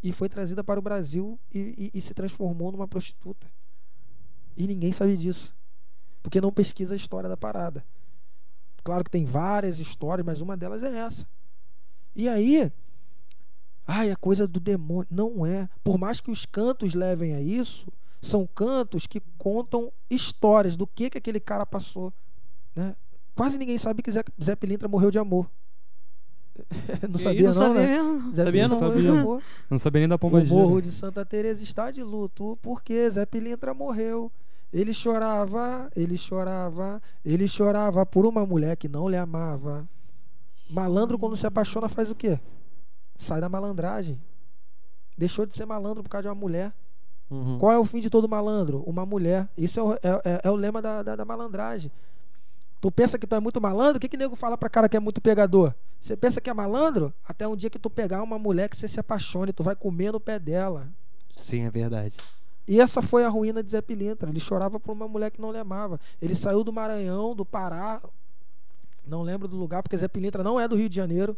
E 0.02 0.12
foi 0.12 0.28
trazida 0.28 0.64
para 0.64 0.78
o 0.78 0.82
Brasil 0.82 1.38
e, 1.52 1.90
e- 1.92 1.98
e 1.98 2.00
se 2.00 2.14
transformou 2.14 2.72
numa 2.72 2.88
prostituta. 2.88 3.46
E 4.56 4.66
ninguém 4.66 4.92
sabe 4.92 5.16
disso. 5.16 5.54
Porque 6.22 6.40
não 6.40 6.52
pesquisa 6.52 6.94
a 6.94 6.96
história 6.96 7.28
da 7.28 7.36
parada. 7.36 7.84
Claro 8.82 9.04
que 9.04 9.10
tem 9.10 9.24
várias 9.24 9.78
histórias, 9.78 10.24
mas 10.24 10.40
uma 10.40 10.56
delas 10.56 10.82
é 10.82 10.98
essa. 10.98 11.26
E 12.14 12.28
aí, 12.28 12.72
ai, 13.86 14.10
é 14.10 14.16
coisa 14.16 14.46
do 14.46 14.58
demônio. 14.60 15.06
Não 15.10 15.44
é. 15.44 15.68
Por 15.84 15.98
mais 15.98 16.20
que 16.20 16.30
os 16.30 16.44
cantos 16.46 16.94
levem 16.94 17.34
a 17.34 17.40
isso, 17.40 17.86
são 18.20 18.46
cantos 18.46 19.06
que 19.06 19.20
contam 19.38 19.92
histórias 20.10 20.76
do 20.76 20.86
que, 20.86 21.10
que 21.10 21.18
aquele 21.18 21.40
cara 21.40 21.64
passou. 21.66 22.12
Né? 22.74 22.94
Quase 23.34 23.56
ninguém 23.58 23.78
sabe 23.78 24.02
que 24.02 24.10
Zé, 24.10 24.22
Zé 24.42 24.56
Pilintra 24.56 24.88
morreu 24.88 25.10
de 25.10 25.18
amor. 25.18 25.50
não 27.08 27.12
Que 27.12 27.18
sabia, 27.18 27.52
não, 27.52 27.54
Não 27.54 27.74
sabia 27.74 27.80
né? 27.80 27.86
mesmo. 28.02 28.32
Zé 28.34 28.44
Sabia 28.44 28.68
não. 28.68 28.76
morreu 28.80 28.90
de 29.00 29.06
Sabia. 29.06 29.20
amor. 29.20 29.42
Não 29.70 29.78
sabia 29.78 30.00
nem 30.00 30.08
da 30.08 30.18
pomba 30.18 30.38
O 30.40 30.46
morro 30.46 30.80
de 30.82 30.92
Santa 30.92 31.24
Teresa 31.24 31.62
está 31.62 31.90
de 31.90 32.02
luto 32.02 32.58
porque 32.60 33.08
Zé 33.10 33.24
Pilintra 33.24 33.72
morreu. 33.72 34.30
Ele 34.72 34.92
chorava, 34.92 35.90
ele 35.96 36.16
chorava, 36.16 37.02
ele 37.24 37.48
chorava 37.48 38.06
por 38.06 38.24
uma 38.24 38.46
mulher 38.46 38.76
que 38.76 38.88
não 38.88 39.08
lhe 39.08 39.16
amava. 39.16 39.88
Malandro 40.70 41.18
quando 41.18 41.36
se 41.36 41.46
apaixona 41.46 41.88
faz 41.88 42.10
o 42.10 42.14
quê? 42.14 42.38
Sai 43.16 43.40
da 43.40 43.48
malandragem. 43.48 44.20
Deixou 45.18 45.44
de 45.44 45.56
ser 45.56 45.66
malandro 45.66 46.02
por 46.02 46.08
causa 46.08 46.22
de 46.22 46.28
uma 46.28 46.34
mulher. 46.34 46.72
Uhum. 47.28 47.58
Qual 47.58 47.72
é 47.72 47.78
o 47.78 47.84
fim 47.84 48.00
de 48.00 48.08
todo 48.08 48.28
malandro? 48.28 48.82
Uma 48.86 49.04
mulher. 49.04 49.48
Isso 49.56 49.78
é 49.80 49.82
o, 49.82 49.92
é, 49.94 49.98
é- 50.24 50.40
é 50.44 50.50
o 50.50 50.54
lema 50.56 50.80
da, 50.80 51.02
da, 51.02 51.16
da 51.16 51.24
malandragem. 51.24 51.90
Tu 52.80 52.90
pensa 52.90 53.18
que 53.18 53.26
tu 53.26 53.34
é 53.34 53.40
muito 53.40 53.60
malandro? 53.60 53.98
O 53.98 54.00
que 54.00 54.08
que 54.08 54.16
nego 54.16 54.34
fala 54.34 54.56
pra 54.56 54.70
cara 54.70 54.88
que 54.88 54.96
é 54.96 55.00
muito 55.00 55.20
pegador? 55.20 55.74
Você 56.00 56.16
pensa 56.16 56.40
que 56.40 56.48
é 56.48 56.54
malandro? 56.54 57.12
Até 57.28 57.46
um 57.46 57.54
dia 57.56 57.68
que 57.68 57.78
tu 57.78 57.90
pegar 57.90 58.22
uma 58.22 58.38
mulher 58.38 58.68
que 58.70 58.76
você 58.76 58.88
se 58.88 58.98
apaixone, 58.98 59.52
tu 59.52 59.62
vai 59.62 59.76
comer 59.76 60.12
no 60.12 60.20
pé 60.20 60.38
dela. 60.38 60.88
Sim, 61.36 61.64
é 61.64 61.70
verdade. 61.70 62.16
E 62.70 62.80
essa 62.80 63.02
foi 63.02 63.24
a 63.24 63.28
ruína 63.28 63.64
de 63.64 63.72
Zé 63.72 63.82
Pilintra. 63.82 64.30
Ele 64.30 64.38
chorava 64.38 64.78
por 64.78 64.92
uma 64.92 65.08
mulher 65.08 65.32
que 65.32 65.40
não 65.40 65.50
lhe 65.50 65.58
amava. 65.58 65.98
Ele 66.22 66.36
saiu 66.36 66.62
do 66.62 66.72
Maranhão, 66.72 67.34
do 67.34 67.44
Pará, 67.44 68.00
não 69.04 69.22
lembro 69.22 69.48
do 69.48 69.56
lugar, 69.56 69.82
porque 69.82 69.96
Zé 69.96 70.06
Pilintra 70.06 70.44
não 70.44 70.60
é 70.60 70.68
do 70.68 70.76
Rio 70.76 70.88
de 70.88 70.94
Janeiro. 70.94 71.36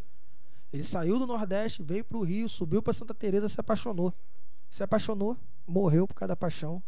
Ele 0.70 0.84
saiu 0.84 1.18
do 1.18 1.26
Nordeste, 1.26 1.82
veio 1.82 2.04
pro 2.04 2.20
Rio, 2.20 2.50
subiu 2.50 2.82
pra 2.82 2.92
Santa 2.92 3.14
Teresa, 3.14 3.48
se 3.48 3.58
apaixonou. 3.58 4.12
Se 4.68 4.82
apaixonou, 4.82 5.34
morreu 5.66 6.06
por 6.06 6.12
causa 6.12 6.28
da 6.28 6.36
paixão. 6.36 6.82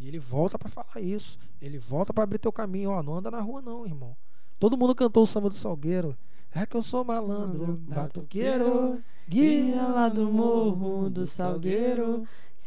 E 0.00 0.08
ele 0.08 0.18
volta 0.18 0.58
pra 0.58 0.68
falar 0.68 1.00
isso. 1.00 1.38
Ele 1.62 1.78
volta 1.78 2.12
pra 2.12 2.24
abrir 2.24 2.38
teu 2.38 2.50
caminho. 2.50 2.90
Ó, 2.90 3.00
não 3.04 3.14
anda 3.14 3.30
na 3.30 3.40
rua 3.40 3.62
não, 3.62 3.86
irmão. 3.86 4.16
Todo 4.58 4.76
mundo 4.76 4.96
cantou 4.96 5.22
o 5.22 5.26
samba 5.28 5.48
do 5.48 5.54
Salgueiro. 5.54 6.16
É 6.52 6.66
que 6.66 6.76
eu 6.76 6.82
sou 6.82 7.04
malandro, 7.04 7.76
batuqueiro, 7.76 9.00
guia 9.28 9.82
lá 9.82 10.08
do 10.08 10.32
morro 10.32 11.08
do 11.08 11.24
Salgueiro. 11.24 12.26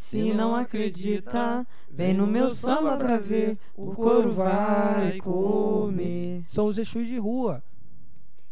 Se 0.09 0.33
não 0.33 0.55
acredita, 0.55 1.67
vem 1.87 2.15
no 2.15 2.25
meu 2.25 2.49
samba 2.49 2.97
pra 2.97 3.19
ver. 3.19 3.59
O 3.77 3.91
couro 3.91 4.31
vai 4.31 5.19
comer. 5.19 6.43
São 6.47 6.65
os 6.65 6.79
Exus 6.79 7.05
de 7.05 7.19
rua. 7.19 7.63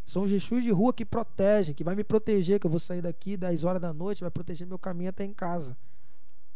São 0.06 0.26
os 0.26 0.32
Exus 0.32 0.64
de 0.64 0.70
rua 0.70 0.94
que 0.94 1.04
protegem, 1.04 1.74
que 1.74 1.84
vai 1.84 1.96
me 1.96 2.04
proteger, 2.04 2.60
que 2.60 2.68
eu 2.68 2.70
vou 2.70 2.80
sair 2.80 3.02
daqui 3.02 3.36
10 3.36 3.64
horas 3.64 3.82
da 3.82 3.92
noite, 3.92 4.22
vai 4.22 4.30
proteger 4.30 4.68
meu 4.68 4.78
caminho 4.78 5.10
até 5.10 5.26
em 5.26 5.34
casa. 5.34 5.76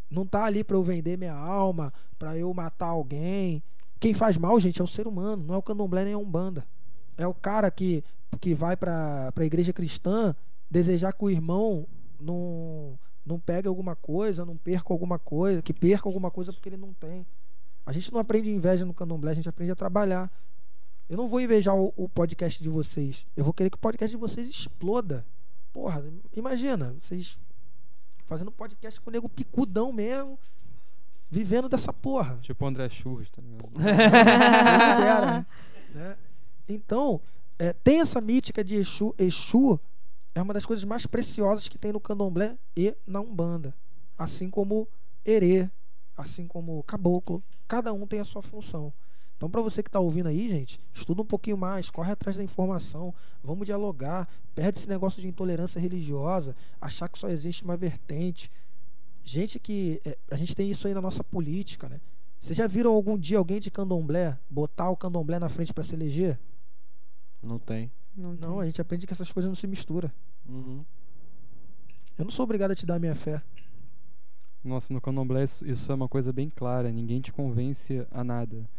Não 0.07 0.23
tá 0.23 0.45
ali 0.45 0.63
pra 0.63 0.77
eu 0.77 0.83
vender 0.83 1.17
minha 1.17 1.33
alma, 1.33 1.91
pra 2.19 2.37
eu 2.37 2.53
matar 2.53 2.89
alguém. 2.89 3.63
Quem 3.99 4.13
faz 4.13 4.37
mal, 4.37 4.59
gente, 4.59 4.81
é 4.81 4.83
o 4.83 4.87
ser 4.87 5.07
humano, 5.07 5.43
não 5.43 5.55
é 5.55 5.57
o 5.57 5.63
candomblé 5.63 6.05
nem 6.05 6.13
a 6.13 6.17
umbanda. 6.19 6.63
É 7.17 7.25
o 7.25 7.33
cara 7.33 7.71
que, 7.71 8.03
que 8.39 8.53
vai 8.53 8.77
pra, 8.77 9.31
pra 9.31 9.45
igreja 9.45 9.73
cristã 9.73 10.35
desejar 10.69 11.11
que 11.11 11.25
o 11.25 11.29
irmão 11.29 11.87
não, 12.19 12.99
não 13.25 13.39
pegue 13.39 13.67
alguma 13.67 13.95
coisa, 13.95 14.45
não 14.45 14.57
perca 14.57 14.93
alguma 14.93 15.19
coisa, 15.19 15.61
que 15.61 15.73
perca 15.73 16.07
alguma 16.07 16.31
coisa 16.31 16.51
porque 16.51 16.69
ele 16.69 16.77
não 16.77 16.93
tem. 16.93 17.25
A 17.85 17.91
gente 17.91 18.11
não 18.11 18.19
aprende 18.19 18.49
inveja 18.49 18.85
no 18.85 18.93
candomblé, 18.93 19.31
a 19.31 19.35
gente 19.35 19.49
aprende 19.49 19.71
a 19.71 19.75
trabalhar. 19.75 20.31
Eu 21.09 21.17
não 21.17 21.27
vou 21.27 21.41
invejar 21.41 21.75
o, 21.75 21.93
o 21.95 22.07
podcast 22.07 22.61
de 22.61 22.69
vocês. 22.69 23.25
Eu 23.35 23.43
vou 23.43 23.53
querer 23.53 23.69
que 23.69 23.75
o 23.75 23.79
podcast 23.79 24.15
de 24.15 24.19
vocês 24.19 24.47
exploda. 24.47 25.25
Porra, 25.73 26.03
imagina, 26.35 26.95
vocês 26.99 27.39
fazendo 28.25 28.51
podcast 28.51 28.99
com 29.01 29.09
o 29.09 29.13
nego 29.13 29.27
picudão 29.27 29.91
mesmo, 29.91 30.39
vivendo 31.29 31.67
dessa 31.67 31.91
porra. 31.91 32.39
Tipo 32.41 32.63
o 32.63 32.67
André 32.67 32.89
Churros, 32.89 33.29
tá 33.29 33.41
ligado? 33.41 33.71
Dera, 35.01 35.45
né? 35.93 36.17
Então, 36.67 37.19
é, 37.59 37.73
tem 37.73 37.99
essa 37.99 38.21
mítica 38.21 38.63
de 38.63 38.75
Exu. 38.75 39.13
Exu 39.17 39.79
é 40.33 40.41
uma 40.41 40.53
das 40.53 40.65
coisas 40.65 40.85
mais 40.85 41.05
preciosas 41.05 41.67
que 41.67 41.77
tem 41.77 41.91
no 41.91 41.99
candomblé 41.99 42.57
e 42.75 42.95
na 43.05 43.19
Umbanda. 43.19 43.75
Assim 44.17 44.49
como 44.49 44.87
Herê, 45.25 45.69
assim 46.15 46.47
como 46.47 46.83
Caboclo. 46.83 47.43
Cada 47.67 47.91
um 47.93 48.07
tem 48.07 48.19
a 48.19 48.25
sua 48.25 48.41
função. 48.41 48.93
Então, 49.35 49.49
para 49.49 49.61
você 49.61 49.81
que 49.81 49.89
está 49.89 49.99
ouvindo 49.99 50.27
aí, 50.27 50.47
gente, 50.47 50.79
estuda 50.93 51.23
um 51.23 51.25
pouquinho 51.25 51.57
mais, 51.57 51.89
corre 51.89 52.11
atrás 52.11 52.37
da 52.37 52.43
informação, 52.43 53.11
vamos 53.43 53.65
dialogar, 53.65 54.29
perde 54.53 54.77
esse 54.77 54.87
negócio 54.87 55.19
de 55.19 55.27
intolerância 55.27 55.79
religiosa, 55.79 56.55
achar 56.79 57.09
que 57.09 57.17
só 57.17 57.27
existe 57.27 57.63
uma 57.63 57.75
vertente. 57.75 58.51
Gente 59.23 59.59
que. 59.59 59.99
é, 60.05 60.15
a 60.29 60.35
gente 60.35 60.55
tem 60.55 60.69
isso 60.69 60.87
aí 60.87 60.93
na 60.93 61.01
nossa 61.01 61.23
política, 61.23 61.89
né? 61.89 61.99
Vocês 62.39 62.55
já 62.55 62.67
viram 62.67 62.93
algum 62.93 63.17
dia 63.17 63.39
alguém 63.39 63.59
de 63.59 63.71
candomblé 63.71 64.37
botar 64.49 64.89
o 64.89 64.97
candomblé 64.97 65.39
na 65.39 65.49
frente 65.49 65.73
para 65.73 65.83
se 65.83 65.95
eleger? 65.95 66.39
Não 67.41 67.57
tem. 67.57 67.91
Não, 68.15 68.33
Não, 68.33 68.59
a 68.59 68.65
gente 68.65 68.81
aprende 68.81 69.07
que 69.07 69.13
essas 69.13 69.31
coisas 69.31 69.49
não 69.49 69.55
se 69.55 69.67
misturam. 69.67 70.11
Uhum. 70.47 70.83
Eu 72.17 72.25
não 72.25 72.31
sou 72.31 72.43
obrigado 72.43 72.71
a 72.71 72.75
te 72.75 72.85
dar 72.85 72.95
a 72.95 72.99
minha 72.99 73.15
fé. 73.15 73.41
Nossa, 74.63 74.93
no 74.93 75.01
candomblé 75.01 75.43
isso, 75.43 75.65
isso 75.67 75.91
é 75.91 75.95
uma 75.95 76.07
coisa 76.07 76.31
bem 76.31 76.49
clara. 76.49 76.91
Ninguém 76.91 77.19
te 77.19 77.31
convence 77.33 78.05
a 78.11 78.23
nada. 78.23 78.69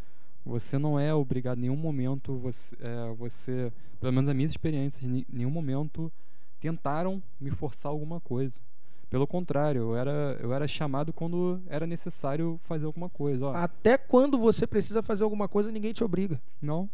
Você 0.45 0.77
não 0.77 0.99
é 0.99 1.13
obrigado 1.13 1.57
em 1.57 1.61
nenhum 1.61 1.75
momento, 1.75 2.37
você, 2.37 2.75
é, 2.79 3.13
você 3.15 3.71
pelo 3.99 4.11
menos 4.11 4.29
as 4.29 4.35
minhas 4.35 4.51
experiências, 4.51 5.03
em 5.03 5.25
nenhum 5.29 5.49
momento 5.49 6.11
tentaram 6.59 7.21
me 7.39 7.49
forçar 7.51 7.89
alguma 7.91 8.19
coisa. 8.19 8.61
Pelo 9.09 9.27
contrário, 9.27 9.81
eu 9.81 9.95
era, 9.95 10.37
eu 10.41 10.53
era 10.53 10.67
chamado 10.67 11.13
quando 11.13 11.61
era 11.67 11.85
necessário 11.85 12.59
fazer 12.63 12.85
alguma 12.85 13.09
coisa. 13.09 13.45
Ó, 13.45 13.53
Até 13.53 13.97
quando 13.97 14.37
você 14.39 14.65
precisa 14.65 15.03
fazer 15.03 15.23
alguma 15.23 15.47
coisa, 15.47 15.71
ninguém 15.71 15.93
te 15.93 16.03
obriga. 16.03 16.41
não, 16.61 16.89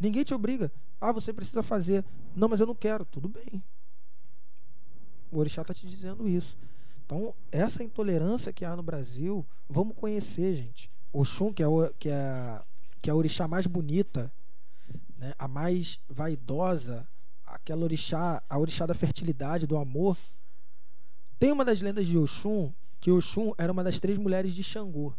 Ninguém 0.00 0.24
te 0.24 0.32
obriga. 0.32 0.72
Ah, 1.00 1.12
você 1.12 1.32
precisa 1.32 1.62
fazer. 1.62 2.04
Não, 2.34 2.48
mas 2.48 2.58
eu 2.58 2.66
não 2.66 2.74
quero. 2.74 3.04
Tudo 3.04 3.28
bem. 3.28 3.62
O 5.30 5.38
Orixá 5.38 5.62
está 5.62 5.74
te 5.74 5.86
dizendo 5.86 6.26
isso. 6.26 6.56
Então, 7.04 7.34
essa 7.52 7.84
intolerância 7.84 8.52
que 8.52 8.64
há 8.64 8.74
no 8.74 8.82
Brasil, 8.82 9.46
vamos 9.68 9.94
conhecer, 9.94 10.54
gente. 10.54 10.90
O 11.12 11.24
Xum, 11.24 11.52
que 11.52 11.62
é, 11.62 11.68
o, 11.68 11.92
que 11.98 12.08
é, 12.08 12.62
que 13.02 13.10
é 13.10 13.12
a 13.12 13.16
orixá 13.16 13.46
mais 13.46 13.66
bonita, 13.66 14.32
né? 15.18 15.34
a 15.38 15.46
mais 15.46 16.00
vaidosa, 16.08 17.06
aquela 17.44 17.82
orixá, 17.82 18.42
a 18.48 18.58
orixá 18.58 18.86
da 18.86 18.94
fertilidade, 18.94 19.66
do 19.66 19.76
amor. 19.76 20.16
Tem 21.38 21.52
uma 21.52 21.64
das 21.64 21.80
lendas 21.80 22.06
de 22.06 22.16
Oxum, 22.16 22.72
que 23.00 23.10
Oxum 23.10 23.52
era 23.58 23.72
uma 23.72 23.82
das 23.82 23.98
três 23.98 24.18
mulheres 24.18 24.54
de 24.54 24.62
Xangô. 24.62 25.12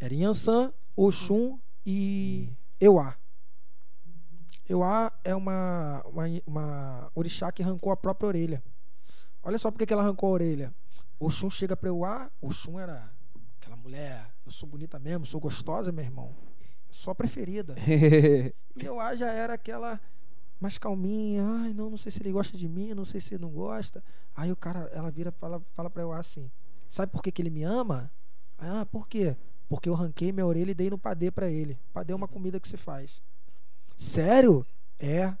Era 0.00 0.14
Yansan, 0.14 0.72
Oxum 0.96 1.58
e 1.84 2.52
Euá. 2.80 3.16
Euá 4.68 5.12
é 5.22 5.34
uma, 5.34 6.02
uma, 6.06 6.24
uma 6.46 7.12
orixá 7.14 7.52
que 7.52 7.62
arrancou 7.62 7.92
a 7.92 7.96
própria 7.96 8.28
orelha. 8.28 8.62
Olha 9.42 9.58
só 9.58 9.70
porque 9.70 9.84
que 9.84 9.92
ela 9.92 10.02
arrancou 10.02 10.30
a 10.30 10.32
orelha. 10.32 10.74
Oxum 11.20 11.50
chega 11.50 11.76
pra 11.76 11.88
Euá, 11.88 12.30
Oxum 12.40 12.78
era 12.78 13.12
aquela 13.60 13.76
mulher, 13.76 14.34
eu 14.44 14.50
sou 14.50 14.68
bonita 14.68 14.98
mesmo, 14.98 15.26
sou 15.26 15.40
gostosa, 15.40 15.92
meu 15.92 16.04
irmão. 16.04 16.34
A 17.06 17.14
preferida. 17.14 17.74
E 18.76 18.84
Euá 18.84 19.14
já 19.14 19.30
era 19.30 19.54
aquela 19.54 20.00
mais 20.60 20.78
calminha, 20.78 21.44
ai, 21.44 21.72
não, 21.72 21.90
não 21.90 21.96
sei 21.96 22.10
se 22.10 22.20
ele 22.20 22.32
gosta 22.32 22.56
de 22.56 22.68
mim, 22.68 22.92
não 22.94 23.04
sei 23.04 23.20
se 23.20 23.34
ele 23.34 23.42
não 23.42 23.50
gosta. 23.50 24.02
Aí 24.34 24.50
o 24.50 24.56
cara, 24.56 24.90
ela 24.92 25.10
vira 25.10 25.30
e 25.30 25.38
fala, 25.38 25.62
fala 25.74 25.90
pra 25.90 26.02
Euá 26.02 26.18
assim: 26.18 26.50
Sabe 26.88 27.12
por 27.12 27.22
que, 27.22 27.30
que 27.30 27.42
ele 27.42 27.50
me 27.50 27.62
ama? 27.62 28.10
Ah, 28.58 28.86
por 28.86 29.06
quê? 29.06 29.36
Porque 29.68 29.88
eu 29.88 29.94
ranquei 29.94 30.32
minha 30.32 30.46
orelha 30.46 30.70
e 30.70 30.74
dei 30.74 30.90
no 30.90 30.98
padê 30.98 31.30
pra 31.30 31.48
ele. 31.48 31.78
Padê 31.92 32.12
é 32.12 32.16
uma 32.16 32.28
comida 32.28 32.58
que 32.58 32.68
se 32.68 32.76
faz. 32.76 33.22
Sério? 33.96 34.66
É. 34.98 35.34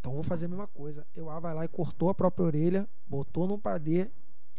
Então 0.00 0.12
vou 0.12 0.22
fazer 0.22 0.46
a 0.46 0.48
mesma 0.48 0.66
coisa. 0.68 1.06
Euá 1.16 1.38
vai 1.40 1.54
lá 1.54 1.64
e 1.64 1.68
cortou 1.68 2.08
a 2.08 2.14
própria 2.14 2.46
orelha, 2.46 2.88
botou 3.06 3.46
no 3.46 3.58
padê 3.58 4.08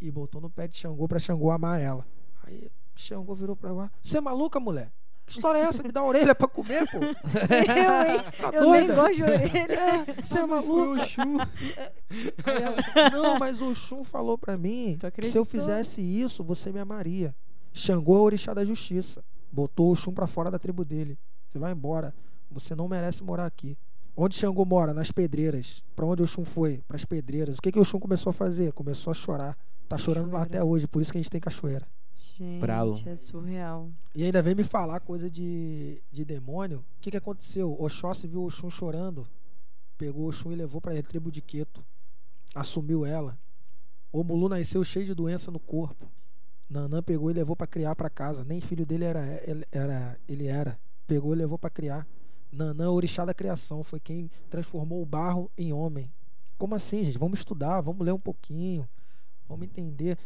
e 0.01 0.11
botou 0.11 0.41
no 0.41 0.49
pé 0.49 0.67
de 0.67 0.75
Xangô 0.75 1.07
pra 1.07 1.19
Xangô 1.19 1.51
amar 1.51 1.79
ela. 1.81 2.05
Aí 2.43 2.69
Xangô 2.95 3.33
virou 3.33 3.55
pra 3.55 3.69
Euá: 3.69 3.91
Você 4.01 4.17
é 4.17 4.21
maluca, 4.21 4.59
mulher? 4.59 4.91
Que 5.25 5.33
história 5.33 5.59
é 5.59 5.63
essa? 5.63 5.83
Me 5.83 5.91
dá 5.91 5.99
a 5.99 6.05
orelha 6.05 6.33
pra 6.33 6.47
comer, 6.47 6.89
pô? 6.89 6.99
Eu, 7.03 8.13
hein? 8.13 8.23
Tá 8.39 8.49
eu 8.53 8.71
nem 8.71 8.87
doida? 8.87 8.95
gosto 8.95 9.15
de 9.15 9.23
orelha. 9.23 10.05
Você 10.23 10.39
é 10.39 10.45
maluca? 10.45 11.03
Aí 12.45 12.63
ela, 12.63 13.11
não, 13.11 13.37
mas 13.37 13.61
o 13.61 13.73
Xum 13.75 14.05
falou 14.05 14.37
pra 14.37 14.55
mim 14.57 14.97
que 15.13 15.27
se 15.27 15.37
eu 15.37 15.43
fizesse 15.43 16.01
isso, 16.01 16.43
você 16.45 16.71
me 16.71 16.79
amaria. 16.79 17.35
Xangô 17.73 18.15
é 18.15 18.19
o 18.19 18.23
orixá 18.23 18.53
da 18.53 18.63
justiça. 18.63 19.23
Botou 19.51 19.91
o 19.91 19.95
Xum 19.95 20.13
pra 20.13 20.27
fora 20.27 20.49
da 20.49 20.57
tribo 20.57 20.85
dele. 20.85 21.19
Você 21.51 21.59
vai 21.59 21.73
embora. 21.73 22.13
Você 22.51 22.75
não 22.75 22.87
merece 22.87 23.23
morar 23.23 23.45
aqui. 23.45 23.77
Onde 24.15 24.35
Xangô 24.35 24.65
mora? 24.65 24.93
Nas 24.93 25.11
pedreiras. 25.11 25.83
Pra 25.95 26.05
onde 26.05 26.23
o 26.23 26.27
Xum 26.27 26.43
foi? 26.43 26.81
Pras 26.87 27.05
pedreiras. 27.05 27.57
O 27.57 27.61
que, 27.61 27.71
que 27.71 27.79
o 27.79 27.85
Xum 27.85 27.99
começou 27.99 28.31
a 28.31 28.33
fazer? 28.33 28.73
Começou 28.73 29.11
a 29.11 29.13
chorar. 29.13 29.57
Tá 29.87 29.97
chorando 29.97 30.31
lá 30.31 30.41
até 30.41 30.63
hoje, 30.63 30.87
por 30.87 31.01
isso 31.01 31.11
que 31.11 31.17
a 31.17 31.21
gente 31.21 31.29
tem 31.29 31.39
cachoeira. 31.39 31.87
Gente, 32.37 32.59
Bravo. 32.59 32.99
é 33.05 33.15
surreal. 33.15 33.89
E 34.13 34.23
ainda 34.23 34.41
vem 34.41 34.53
me 34.55 34.63
falar 34.63 34.99
coisa 34.99 35.29
de, 35.29 36.01
de 36.11 36.25
demônio. 36.25 36.79
O 36.79 36.99
que, 36.99 37.11
que 37.11 37.17
aconteceu? 37.17 37.75
Oxóssi 37.79 38.27
viu 38.27 38.41
o 38.41 38.45
Oxum 38.47 38.69
chorando, 38.69 39.27
pegou 39.97 40.25
o 40.25 40.27
Oxum 40.29 40.51
e 40.51 40.55
levou 40.55 40.81
para 40.81 40.97
a 40.97 41.03
tribo 41.03 41.31
de 41.31 41.41
Queto. 41.41 41.85
Assumiu 42.53 43.05
ela. 43.05 43.37
O 44.11 44.23
Mulu 44.23 44.49
nasceu 44.49 44.83
cheio 44.83 45.05
de 45.05 45.13
doença 45.13 45.51
no 45.51 45.59
corpo. 45.59 46.09
Nanã 46.69 47.01
pegou 47.01 47.29
e 47.31 47.33
levou 47.33 47.55
para 47.55 47.67
criar 47.67 47.95
para 47.95 48.09
casa. 48.09 48.43
Nem 48.43 48.59
filho 48.59 48.85
dele 48.85 49.05
era, 49.05 49.21
ele 49.49 49.63
era, 49.71 50.17
ele 50.27 50.47
era. 50.47 50.79
Pegou 51.05 51.33
e 51.33 51.37
levou 51.37 51.57
para 51.57 51.69
criar. 51.69 52.05
Nanã, 52.51 52.89
orixá 52.91 53.25
da 53.25 53.33
criação, 53.33 53.83
foi 53.83 53.99
quem 53.99 54.29
transformou 54.49 55.01
o 55.01 55.05
barro 55.05 55.51
em 55.57 55.73
homem. 55.73 56.11
Como 56.57 56.75
assim, 56.75 57.03
gente? 57.03 57.17
Vamos 57.17 57.39
estudar, 57.39 57.81
vamos 57.81 58.05
ler 58.05 58.13
um 58.13 58.19
pouquinho. 58.19 58.87
Vamos 59.47 59.65
entender. 59.65 60.17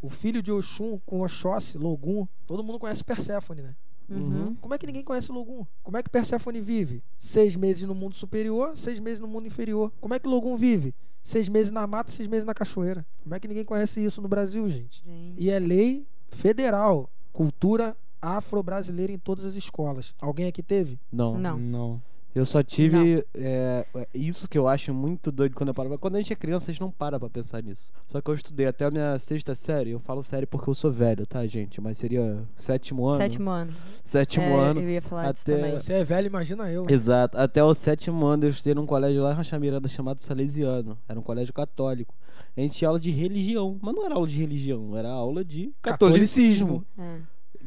O 0.00 0.08
filho 0.08 0.42
de 0.42 0.52
Oxum 0.52 0.98
com 1.06 1.22
Oxóssi, 1.22 1.78
Logum, 1.78 2.26
todo 2.46 2.62
mundo 2.62 2.78
conhece 2.78 3.02
Perséfone, 3.02 3.62
né? 3.62 3.76
Uhum. 4.08 4.54
Como 4.56 4.74
é 4.74 4.78
que 4.78 4.86
ninguém 4.86 5.02
conhece 5.02 5.32
Logum? 5.32 5.64
Como 5.82 5.96
é 5.96 6.02
que 6.02 6.10
Perséfone 6.10 6.60
vive? 6.60 7.02
Seis 7.18 7.56
meses 7.56 7.84
no 7.84 7.94
mundo 7.94 8.14
superior, 8.14 8.76
seis 8.76 9.00
meses 9.00 9.18
no 9.20 9.26
mundo 9.26 9.46
inferior. 9.46 9.90
Como 10.00 10.12
é 10.12 10.18
que 10.18 10.28
Logum 10.28 10.56
vive? 10.56 10.94
Seis 11.22 11.48
meses 11.48 11.72
na 11.72 11.86
mata, 11.86 12.12
seis 12.12 12.28
meses 12.28 12.44
na 12.44 12.52
cachoeira. 12.52 13.06
Como 13.22 13.34
é 13.34 13.40
que 13.40 13.48
ninguém 13.48 13.64
conhece 13.64 14.04
isso 14.04 14.20
no 14.20 14.28
Brasil, 14.28 14.68
gente? 14.68 15.02
Gente. 15.04 15.42
E 15.42 15.48
é 15.48 15.58
lei 15.58 16.06
federal. 16.28 17.10
Cultura 17.32 17.96
afro-brasileira 18.24 19.12
em 19.12 19.18
todas 19.18 19.44
as 19.44 19.54
escolas. 19.54 20.14
Alguém 20.20 20.46
aqui 20.46 20.62
teve? 20.62 20.98
Não. 21.12 21.38
Não. 21.38 21.58
Não. 21.58 22.02
Eu 22.34 22.44
só 22.44 22.64
tive. 22.64 23.24
é, 23.32 23.86
é, 23.94 24.08
isso 24.12 24.48
que 24.48 24.58
eu 24.58 24.66
acho 24.66 24.92
muito 24.92 25.30
doido 25.30 25.54
quando 25.54 25.68
eu 25.68 25.74
paro. 25.74 25.96
Quando 26.00 26.16
a 26.16 26.18
gente 26.18 26.32
é 26.32 26.36
criança, 26.36 26.68
a 26.68 26.72
gente 26.74 26.80
não 26.80 26.90
para 26.90 27.16
pra 27.20 27.30
pensar 27.30 27.62
nisso. 27.62 27.92
Só 28.08 28.20
que 28.20 28.28
eu 28.28 28.34
estudei 28.34 28.66
até 28.66 28.84
a 28.86 28.90
minha 28.90 29.16
sexta 29.20 29.54
série. 29.54 29.90
Eu 29.92 30.00
falo 30.00 30.20
série 30.20 30.44
porque 30.44 30.68
eu 30.68 30.74
sou 30.74 30.90
velho, 30.90 31.24
tá, 31.28 31.46
gente? 31.46 31.80
Mas 31.80 31.96
seria 31.96 32.42
sétimo 32.56 33.06
ano. 33.06 33.20
Sétimo 33.22 33.50
ano. 33.50 33.72
Sétimo 34.02 34.46
É, 34.46 34.52
ano. 34.68 34.80
Eu 34.80 34.90
ia 34.90 35.00
falar 35.00 35.30
disso 35.30 35.44
até- 35.48 35.56
também. 35.58 35.72
Você 35.78 35.92
é 35.92 36.02
velho, 36.02 36.26
imagina 36.26 36.68
eu. 36.72 36.84
Exato. 36.88 37.38
Até 37.38 37.62
o 37.62 37.72
sétimo 37.72 38.26
ano 38.26 38.46
eu 38.46 38.50
estudei 38.50 38.74
num 38.74 38.84
colégio 38.84 39.22
lá 39.22 39.30
em 39.30 39.36
Rocha 39.36 39.56
Miranda 39.60 39.86
chamado 39.86 40.18
Salesiano. 40.20 40.98
Era 41.08 41.20
um 41.20 41.22
colégio 41.22 41.54
católico. 41.54 42.16
A 42.56 42.60
gente 42.60 42.74
tinha 42.74 42.88
aula 42.88 42.98
de 42.98 43.12
religião. 43.12 43.78
Mas 43.80 43.94
não 43.94 44.04
era 44.04 44.16
aula 44.16 44.26
de 44.26 44.40
religião, 44.40 44.96
era 44.96 45.08
aula 45.08 45.44
de 45.44 45.72
catolicismo. 45.80 46.84
É. 46.98 47.18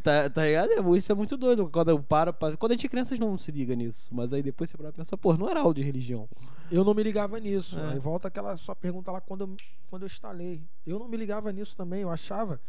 Tá, 0.04 0.30
tá 0.30 0.46
ligado? 0.46 0.70
É, 0.72 0.98
Isso 0.98 1.12
é 1.12 1.16
muito 1.16 1.36
doido. 1.38 1.70
Quando 1.70 1.90
eu 1.90 2.02
paro 2.02 2.34
pra... 2.34 2.56
Quando 2.58 2.72
a 2.72 2.76
gente 2.76 2.86
é 2.86 2.90
criança, 2.90 3.14
a 3.14 3.18
gente 3.18 3.26
não 3.26 3.38
se 3.38 3.52
liga 3.52 3.76
nisso. 3.76 4.10
Mas 4.14 4.34
aí 4.34 4.44
depois 4.44 4.70
você 4.70 4.78
para 4.78 4.92
pra 4.92 4.98
pensar, 5.04 5.18
pô, 5.18 5.34
não 5.36 5.50
era 5.50 5.62
aula 5.62 5.74
de 5.74 5.82
religião. 5.84 6.28
Eu 6.72 6.84
não 6.84 6.94
me 6.94 7.02
ligava 7.04 7.40
nisso. 7.40 7.80
É. 7.80 7.94
Aí 7.94 8.00
volta 8.00 8.28
aquela 8.28 8.56
sua 8.58 8.76
pergunta 8.76 9.12
lá 9.12 9.22
quando 9.22 9.42
eu, 9.42 9.56
quando 9.90 10.04
eu 10.04 10.08
instalei. 10.08 10.62
Eu 10.86 11.00
não 11.00 11.08
me 11.08 11.18
ligava 11.18 11.52
nisso 11.52 11.76
também. 11.76 12.02
Eu 12.02 12.10
achava, 12.10 12.60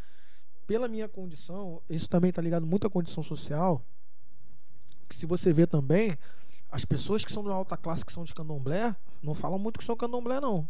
pela 0.67 0.89
minha 0.89 1.09
condição, 1.09 1.81
isso 1.89 2.09
também 2.09 2.31
tá 2.33 2.41
ligado 2.43 2.67
muito 2.67 2.87
à 2.87 2.91
condição 2.91 3.23
social. 3.23 3.83
Que 5.09 5.15
se 5.15 5.27
você 5.27 5.53
vê 5.53 5.67
também, 5.67 6.17
as 6.71 6.85
pessoas 6.85 7.25
que 7.25 7.33
são 7.33 7.43
de 7.43 7.51
alta 7.51 7.77
classe, 7.77 8.05
que 8.05 8.13
são 8.13 8.25
de 8.25 8.35
candomblé, 8.35 8.95
não 9.23 9.35
falam 9.35 9.59
muito 9.59 9.79
que 9.79 9.85
são 9.85 9.97
candomblé, 9.97 10.41
não. 10.41 10.69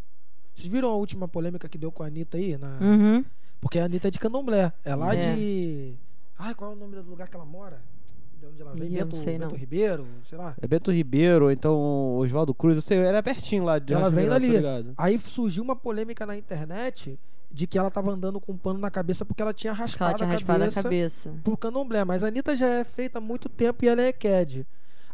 Vocês 0.55 0.69
viram 0.69 0.89
a 0.91 0.95
última 0.97 1.29
polêmica 1.29 1.69
que 1.69 1.79
deu 1.79 1.93
com 1.93 2.03
a 2.03 2.07
Anitta 2.07 2.37
aí? 2.37 2.57
Na... 2.57 2.79
Uhum. 2.81 3.25
Porque 3.61 3.79
a 3.79 3.85
Anitta 3.85 4.09
é 4.09 4.11
de 4.11 4.19
candomblé. 4.19 4.73
É 4.85 4.95
lá 4.95 5.15
É. 5.15 5.35
de. 5.35 5.95
Ai, 6.39 6.55
qual 6.55 6.71
é 6.71 6.75
o 6.75 6.77
nome 6.79 6.97
do 6.97 7.11
lugar 7.11 7.29
que 7.29 7.37
ela 7.37 7.45
mora? 7.45 7.81
De 8.39 8.47
onde 8.47 8.63
ela 8.63 8.73
vem? 8.73 8.91
Bento, 8.91 9.17
sei, 9.17 9.37
Bento. 9.39 9.57
Ribeiro, 9.57 10.07
sei 10.23 10.39
lá. 10.39 10.55
É 10.61 10.67
Bento 10.69 10.93
Ribeiro, 10.93 11.47
ou 11.47 11.51
então 11.51 12.17
Oswaldo 12.19 12.55
Cruz, 12.55 12.77
eu 12.77 12.83
sei, 12.83 12.99
era 12.99 13.21
pertinho 13.23 13.65
lá 13.65 13.79
de 13.81 13.93
Ela 13.93 14.11
vem 14.11 14.29
dali. 14.29 14.49
ligado. 14.49 14.95
Aí 14.97 15.19
surgiu 15.19 15.65
uma 15.65 15.75
polêmica 15.75 16.25
na 16.25 16.37
internet 16.37 17.19
de 17.51 17.67
que 17.67 17.77
ela 17.79 17.91
tava 17.91 18.13
andando 18.13 18.39
com 18.41 18.53
um 18.53 18.57
pano 18.57 18.79
na 18.79 18.91
cabeça 18.91 19.25
porque 19.25 19.43
ela 19.43 19.53
tinha 19.53 19.73
Que 19.73 19.79
ela 19.81 19.87
raspado, 19.87 20.17
tinha 20.19 20.29
a, 20.29 20.33
raspado 20.33 20.59
a 20.63 20.67
cabeça 20.67 20.83
cabeça. 20.83 21.35
pro 21.43 21.57
candomblé. 21.57 22.05
Mas 22.05 22.23
a 22.23 22.29
Anitta 22.29 22.55
já 22.55 22.67
é 22.69 22.85
feita 22.85 23.19
há 23.19 23.21
muito 23.21 23.49
tempo 23.49 23.85
e 23.85 23.89
ela 23.89 24.03
é 24.03 24.09
EQED. 24.09 24.65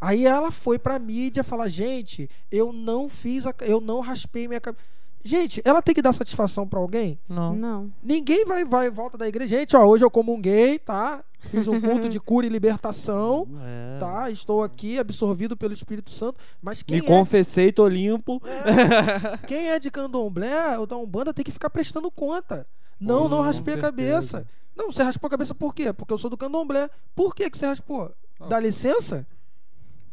Aí 0.01 0.27
ela 0.27 0.51
foi 0.51 0.79
pra 0.79 0.99
mídia 0.99 1.43
falar, 1.43 1.69
gente, 1.69 2.29
eu 2.53 2.73
não 2.75 3.09
fiz, 3.09 3.47
a, 3.47 3.55
eu 3.63 3.81
não 3.81 4.01
raspei 4.01 4.47
minha 4.47 4.61
cabeça. 4.61 4.85
Gente, 5.25 5.63
ela 5.65 5.81
tem 5.81 5.95
que 5.95 6.03
dar 6.03 6.13
satisfação 6.13 6.69
pra 6.69 6.79
alguém? 6.79 7.19
Não. 7.27 7.57
Não. 7.57 7.93
Ninguém 8.03 8.45
vai, 8.45 8.63
vai 8.63 8.91
volta 8.91 9.17
da 9.17 9.27
igreja. 9.27 9.57
Gente, 9.59 9.75
ó, 9.75 9.83
hoje 9.85 10.05
eu 10.05 10.11
comunguei, 10.11 10.79
tá? 10.79 11.25
Fiz 11.41 11.67
um 11.67 11.81
culto 11.81 12.09
de 12.11 12.21
cura 12.21 12.47
e 12.47 12.49
libertação, 12.51 13.49
É. 13.65 13.99
tá? 13.99 14.31
Estou 14.31 14.63
aqui 14.63 14.99
absorvido 14.99 15.57
pelo 15.57 15.73
Espírito 15.73 16.11
Santo. 16.11 16.39
Mas 16.61 16.83
quem 16.83 17.01
Me 17.01 17.05
é 17.07 17.09
confessei, 17.09 17.73
tô 17.73 17.89
limpo. 17.89 18.41
Quem 19.49 19.71
é 19.71 19.79
de 19.79 19.91
candomblé 19.91 20.79
ou 20.79 20.87
da 20.87 20.97
Umbanda 20.97 21.33
tem 21.33 21.45
que 21.45 21.51
ficar 21.53 21.71
prestando 21.71 22.11
conta. 22.11 22.67
Não, 23.01 23.23
Pô, 23.23 23.29
não 23.31 23.41
raspei 23.41 23.75
a 23.75 23.79
cabeça. 23.79 24.47
Não, 24.77 24.91
você 24.91 25.03
raspou 25.03 25.29
a 25.29 25.31
cabeça 25.31 25.55
por 25.55 25.75
quê? 25.75 25.93
Porque 25.93 26.13
eu 26.13 26.19
sou 26.19 26.29
do 26.31 26.37
candomblé. 26.37 26.89
Por 27.15 27.35
que, 27.35 27.49
que 27.49 27.57
você 27.57 27.67
raspou? 27.67 28.13
Ah. 28.41 28.47
Dá 28.49 28.61
licença? 28.61 29.27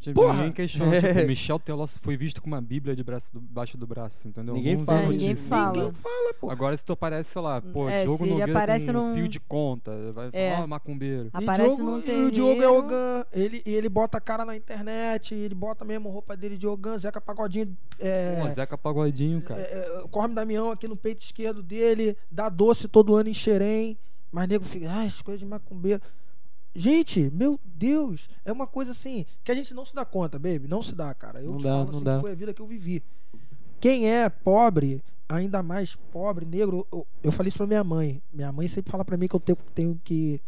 Tipo, 0.02 0.20
Porra! 0.20 0.34
ninguém 0.34 0.52
questiona. 0.52 1.00
Tipo, 1.00 1.28
Michel 1.28 1.60
Teló 1.60 1.86
foi 1.86 2.18
visto 2.18 2.42
com 2.42 2.48
uma 2.48 2.60
bíblia 2.60 2.96
debaixo 2.96 3.32
do, 3.32 3.40
debaixo 3.40 3.78
do 3.78 3.86
braço, 3.86 4.28
entendeu? 4.28 4.56
Ninguém 4.56 4.76
Não 4.78 4.84
fala 4.84 4.98
vemos 5.02 5.14
ninguém 5.16 5.32
isso. 5.32 5.48
fala. 5.48 5.78
Ninguém 5.78 5.94
fala, 5.94 6.34
pô. 6.40 6.50
Agora 6.50 6.76
se 6.76 6.84
tu 6.84 6.94
aparece, 6.94 7.30
sei 7.30 7.42
lá, 7.42 7.62
pô, 7.62 7.88
É, 7.88 8.04
Diogo 8.04 8.26
Nogueira 8.26 8.52
aparece 8.52 8.86
com 8.88 8.92
um 8.92 9.08
num- 9.10 9.14
fio 9.14 9.28
de 9.28 9.40
conta, 9.40 10.12
vai 10.12 10.30
É. 10.34 10.52
falar, 10.54 10.64
ó, 10.64 10.68
macumbeiro. 10.68 11.26
E 11.26 11.30
Aparece 11.44 11.76
Diogo, 11.76 12.00
e 12.08 12.22
o 12.24 12.32
Diogo 12.32 12.62
é. 12.64 12.68
Ogan. 12.68 13.26
Ele, 13.32 13.62
e 13.66 13.76
ele 13.76 13.90
bota 13.90 14.18
a 14.18 14.22
cara 14.22 14.44
na 14.44 14.56
internet, 14.58 15.36
ele 15.36 15.54
bota 15.54 15.86
mesmo 15.86 16.10
roupa 16.10 16.36
dele 16.36 16.58
de 16.58 16.66
Ogan, 16.66 16.98
Zeca 16.98 17.22
Pagodinho. 17.22 17.78
É, 18.00 18.42
Pô, 18.42 18.50
Zeca 18.50 18.78
Pagodinho, 18.78 19.40
cara. 19.44 19.62
é, 19.62 20.02
é, 20.04 20.08
Corme 20.10 20.34
Damião 20.34 20.72
aqui 20.72 20.88
no 20.88 20.98
peito 20.98 21.22
esquerdo 21.22 21.62
dele, 21.62 22.18
dá 22.32 22.50
doce 22.50 22.88
todo 22.88 23.16
ano 23.16 23.30
em 23.30 23.34
Xerém. 23.36 23.98
Mas 24.32 24.48
nego 24.48 24.64
fica, 24.64 24.88
ah, 24.90 25.06
essas 25.06 25.22
coisas 25.22 25.42
de 25.42 25.46
macumbeiro. 25.46 26.02
Gente, 26.74 27.30
meu 27.34 27.60
Deus, 27.66 28.30
é 28.46 28.52
uma 28.52 28.66
coisa 28.66 28.92
assim 28.92 29.26
que 29.44 29.52
a 29.52 29.56
gente 29.56 29.74
não 29.74 29.86
se 29.86 29.94
dá 29.94 30.06
conta, 30.06 30.40
baby. 30.40 30.68
Não 30.68 30.82
se 30.82 30.96
dá, 30.96 31.14
cara. 31.14 31.42
Eu 31.42 31.52
Não 31.52 31.58
te 31.58 31.64
dá, 31.64 31.70
falo 31.70 31.84
não 31.84 31.96
assim, 31.96 32.04
dá. 32.04 32.22
foi 32.22 32.32
a 32.32 32.36
vida 32.36 32.54
que 32.54 32.62
eu 32.62 32.68
vivi. 32.68 33.04
Quem 33.80 34.10
é 34.10 34.30
pobre, 34.30 35.04
ainda 35.28 35.62
mais 35.62 35.96
pobre, 35.96 36.46
negro, 36.46 36.88
eu, 36.92 37.06
eu 37.24 37.32
falei 37.32 37.50
isso 37.50 37.58
pra 37.58 37.68
minha 37.68 37.84
mãe. 37.84 38.22
Minha 38.32 38.52
mãe 38.52 38.68
sempre 38.68 38.92
fala 38.92 39.04
pra 39.04 39.18
mim 39.18 39.28
que 39.28 39.36
eu 39.36 39.40
tenho, 39.40 39.58
tenho 39.74 40.00
que 40.04 40.42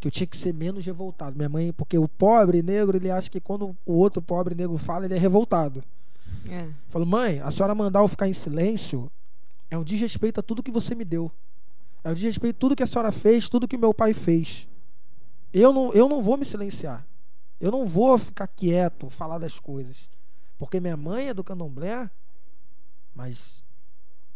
que 0.00 0.08
eu 0.08 0.12
tinha 0.12 0.26
que 0.26 0.36
ser 0.36 0.52
menos 0.52 0.84
revoltado. 0.84 1.34
Minha 1.34 1.48
mãe, 1.48 1.72
porque 1.72 1.96
o 1.96 2.06
pobre 2.06 2.62
negro, 2.62 2.94
ele 2.94 3.10
acha 3.10 3.30
que 3.30 3.40
quando 3.40 3.74
o 3.86 3.92
outro 3.94 4.20
pobre 4.20 4.54
negro 4.54 4.76
fala, 4.76 5.06
ele 5.06 5.14
é 5.14 5.18
revoltado. 5.18 5.82
É. 6.46 6.68
Falou, 6.90 7.08
mãe, 7.08 7.40
a 7.40 7.50
senhora 7.50 7.74
mandar 7.74 8.00
eu 8.00 8.08
ficar 8.08 8.28
em 8.28 8.32
silêncio 8.34 9.10
é 9.70 9.78
um 9.78 9.82
desrespeito 9.84 10.40
a 10.40 10.42
tudo 10.42 10.62
que 10.62 10.70
você 10.70 10.94
me 10.94 11.06
deu. 11.06 11.32
É 12.02 12.10
um 12.10 12.14
desrespeito 12.14 12.56
a 12.56 12.60
tudo 12.60 12.76
que 12.76 12.82
a 12.82 12.86
senhora 12.86 13.10
fez, 13.10 13.48
tudo 13.48 13.66
que 13.66 13.78
meu 13.78 13.94
pai 13.94 14.12
fez. 14.12 14.68
Eu 15.54 15.72
não, 15.72 15.92
eu 15.92 16.08
não 16.08 16.20
vou 16.20 16.36
me 16.36 16.44
silenciar. 16.44 17.06
Eu 17.60 17.70
não 17.70 17.86
vou 17.86 18.18
ficar 18.18 18.48
quieto, 18.48 19.08
falar 19.08 19.38
das 19.38 19.60
coisas. 19.60 20.08
Porque 20.58 20.80
minha 20.80 20.96
mãe 20.96 21.28
é 21.28 21.34
do 21.34 21.44
candomblé, 21.44 22.10
mas 23.14 23.64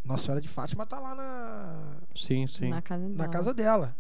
Nossa 0.05 0.24
Senhora 0.24 0.40
de 0.40 0.49
Fátima 0.49 0.86
tá 0.86 0.99
lá 1.01 1.15
na, 1.16 1.97
Sim, 2.15 2.47
sim. 2.47 2.69
Na 2.69 2.81
casa 2.81 3.03
na 3.09 3.15
dela. 3.16 3.28
casa 3.28 3.53
dela. 3.55 3.97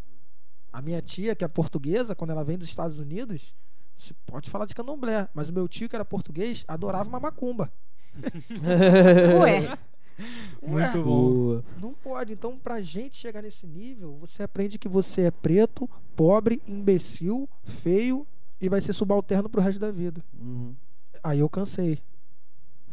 A 0.72 0.80
minha 0.80 1.02
tia, 1.02 1.34
que 1.34 1.44
é 1.44 1.48
portuguesa, 1.48 2.14
quando 2.14 2.30
ela 2.30 2.44
vem 2.44 2.56
dos 2.56 2.68
Estados 2.68 2.98
Unidos, 3.00 3.52
você 3.96 4.14
pode 4.24 4.48
falar 4.48 4.66
de 4.66 4.74
candomblé. 4.74 5.28
Mas 5.34 5.48
o 5.48 5.52
meu 5.52 5.66
tio, 5.66 5.88
que 5.88 5.96
era 5.96 6.04
português, 6.04 6.64
adorava 6.68 7.08
uma 7.08 7.18
macumba. 7.18 7.72
Ué, 9.40 9.76
Muito 10.62 11.02
bom. 11.02 11.32
Boa. 11.32 11.64
Não 11.80 11.92
pode. 11.94 12.32
Então, 12.32 12.56
pra 12.58 12.80
gente 12.80 13.16
chegar 13.16 13.42
nesse 13.42 13.66
nível, 13.66 14.16
você 14.20 14.42
aprende 14.42 14.78
que 14.78 14.88
você 14.88 15.22
é 15.22 15.30
preto, 15.30 15.88
pobre, 16.16 16.60
imbecil, 16.66 17.48
feio 17.64 18.26
e 18.60 18.68
vai 18.68 18.80
ser 18.80 18.92
subalterno 18.92 19.48
pro 19.48 19.60
resto 19.60 19.78
da 19.80 19.90
vida. 19.90 20.22
Uhum. 20.40 20.74
Aí 21.22 21.40
eu 21.40 21.48
cansei. 21.48 21.98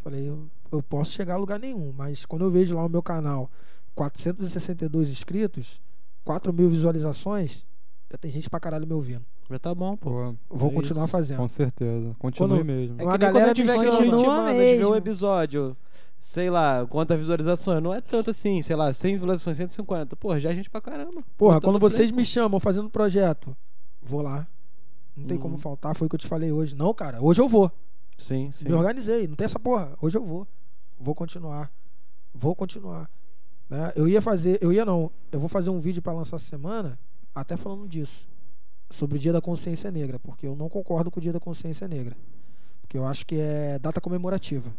Falei, 0.03 0.29
eu, 0.29 0.47
eu 0.71 0.83
posso 0.83 1.11
chegar 1.11 1.33
a 1.33 1.37
lugar 1.37 1.59
nenhum, 1.59 1.91
mas 1.91 2.25
quando 2.25 2.45
eu 2.45 2.51
vejo 2.51 2.75
lá 2.75 2.85
o 2.85 2.89
meu 2.89 3.01
canal, 3.01 3.49
462 3.95 5.09
inscritos, 5.09 5.81
4 6.23 6.53
mil 6.53 6.69
visualizações, 6.69 7.65
já 8.11 8.17
tem 8.17 8.29
gente 8.29 8.49
pra 8.49 8.59
caralho 8.59 8.85
me 8.85 8.93
ouvindo. 8.93 9.25
Já 9.49 9.59
tá 9.59 9.73
bom, 9.75 9.95
pô. 9.95 10.35
Vou 10.49 10.71
é 10.71 10.73
continuar 10.73 11.05
isso. 11.05 11.11
fazendo. 11.11 11.37
Com 11.37 11.47
certeza. 11.47 12.15
Continue 12.17 12.49
Quando- 12.49 12.65
mesmo. 12.65 12.95
É 12.95 13.03
que 13.03 13.05
nem 13.05 13.17
galera 13.19 13.31
quando 13.31 13.37
a 13.37 13.47
gente 13.47 13.63
vê 13.63 13.71
a 13.87 13.91
gente 13.91 14.25
manda, 14.25 14.51
a 14.51 14.67
gente 14.67 14.77
vê 14.77 14.85
um 14.85 14.95
episódio, 14.95 15.77
sei 16.25 16.49
lá, 16.49 16.85
quantas 16.87 17.17
visualizações, 17.17 17.81
não 17.81 17.93
é 17.93 18.01
tanto 18.01 18.31
assim, 18.31 18.61
sei 18.61 18.75
lá, 18.75 18.91
100 18.91 19.13
visualizações, 19.13 19.57
150. 19.57 20.15
Pô, 20.15 20.37
já 20.39 20.51
é 20.51 20.55
gente 20.55 20.69
pra 20.69 20.81
caramba. 20.81 21.23
Porra, 21.37 21.55
Botando 21.55 21.63
quando 21.71 21.79
vocês 21.79 22.11
me 22.11 22.25
chamam 22.25 22.59
fazendo 22.59 22.89
projeto, 22.89 23.55
vou 24.01 24.21
lá. 24.21 24.45
Não 25.15 25.27
tem 25.27 25.37
como 25.37 25.57
faltar, 25.57 25.95
foi 25.95 26.07
o 26.07 26.09
que 26.09 26.15
eu 26.15 26.19
te 26.19 26.27
falei 26.27 26.51
hoje. 26.51 26.75
Não, 26.75 26.93
cara, 26.93 27.21
hoje 27.21 27.39
eu 27.39 27.47
vou. 27.47 27.71
Sim, 28.17 28.51
sim. 28.51 28.65
Me 28.65 28.73
organizei, 28.73 29.27
não 29.27 29.35
tem 29.35 29.45
essa 29.45 29.59
porra. 29.59 29.93
Hoje 30.01 30.17
eu 30.17 30.25
vou. 30.25 30.47
Vou 30.99 31.13
continuar. 31.13 31.71
Vou 32.33 32.55
continuar. 32.55 33.09
Né? 33.69 33.93
Eu 33.95 34.07
ia 34.07 34.21
fazer, 34.21 34.57
eu 34.61 34.73
ia 34.73 34.83
não, 34.83 35.11
eu 35.31 35.39
vou 35.39 35.47
fazer 35.47 35.69
um 35.69 35.79
vídeo 35.79 36.01
pra 36.01 36.11
lançar 36.11 36.35
essa 36.37 36.45
semana, 36.45 36.99
até 37.33 37.55
falando 37.55 37.87
disso. 37.87 38.27
Sobre 38.89 39.15
o 39.15 39.19
Dia 39.19 39.31
da 39.31 39.41
Consciência 39.41 39.89
Negra, 39.91 40.19
porque 40.19 40.45
eu 40.45 40.55
não 40.55 40.69
concordo 40.69 41.09
com 41.09 41.19
o 41.19 41.21
Dia 41.21 41.31
da 41.31 41.39
Consciência 41.39 41.87
Negra. 41.87 42.17
Porque 42.81 42.97
eu 42.97 43.05
acho 43.05 43.25
que 43.25 43.39
é 43.39 43.79
data 43.79 44.01
comemorativa. 44.01 44.71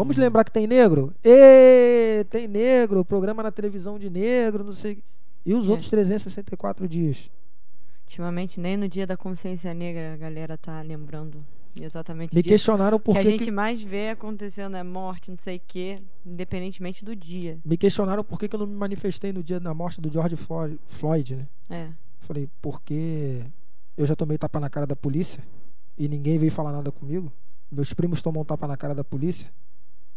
Vamos 0.00 0.16
Uhum. 0.16 0.22
lembrar 0.22 0.44
que 0.44 0.50
tem 0.50 0.66
negro? 0.66 1.12
Ê, 1.22 2.24
tem 2.30 2.48
negro, 2.48 3.04
programa 3.04 3.42
na 3.42 3.50
televisão 3.52 3.98
de 3.98 4.08
negro, 4.08 4.64
não 4.64 4.72
sei. 4.72 5.02
E 5.44 5.52
os 5.52 5.68
É. 5.68 5.70
outros 5.70 5.90
364 5.90 6.88
dias? 6.88 7.30
ultimamente 8.06 8.58
nem 8.58 8.76
no 8.78 8.88
dia 8.88 9.06
da 9.06 9.16
consciência 9.16 9.72
negra 9.72 10.14
a 10.14 10.16
galera 10.16 10.58
tá 10.58 10.82
lembrando 10.82 11.44
exatamente 11.80 12.34
Me 12.34 12.42
disso. 12.42 12.48
questionaram 12.54 12.98
por 12.98 13.12
que 13.12 13.18
a 13.18 13.22
gente 13.22 13.44
que- 13.44 13.50
mais 13.52 13.80
vê 13.80 14.08
acontecendo 14.08 14.76
é 14.76 14.82
morte, 14.82 15.30
não 15.30 15.38
sei 15.38 15.58
o 15.58 15.60
quê, 15.64 15.98
independentemente 16.26 17.04
do 17.04 17.14
dia. 17.14 17.58
me 17.64 17.76
questionaram 17.76 18.24
por 18.24 18.36
que, 18.40 18.48
que 18.48 18.56
eu 18.56 18.60
não 18.60 18.66
me 18.66 18.74
manifestei 18.74 19.32
no 19.32 19.44
dia 19.44 19.60
da 19.60 19.72
morte 19.72 20.00
do 20.00 20.10
George 20.12 20.34
Flo- 20.34 20.76
Floyd, 20.88 21.36
né? 21.36 21.46
É. 21.70 21.88
Falei, 22.18 22.48
porque 22.60 23.44
eu 23.96 24.04
já 24.06 24.16
tomei 24.16 24.36
tapa 24.36 24.58
na 24.58 24.68
cara 24.70 24.86
da 24.88 24.96
polícia 24.96 25.44
e 25.96 26.08
ninguém 26.08 26.36
veio 26.36 26.50
falar 26.50 26.72
nada 26.72 26.90
comigo. 26.90 27.30
Meus 27.70 27.92
primos 27.94 28.20
tomam 28.20 28.44
tapa 28.44 28.66
na 28.66 28.76
cara 28.76 28.92
da 28.94 29.04
polícia. 29.04 29.52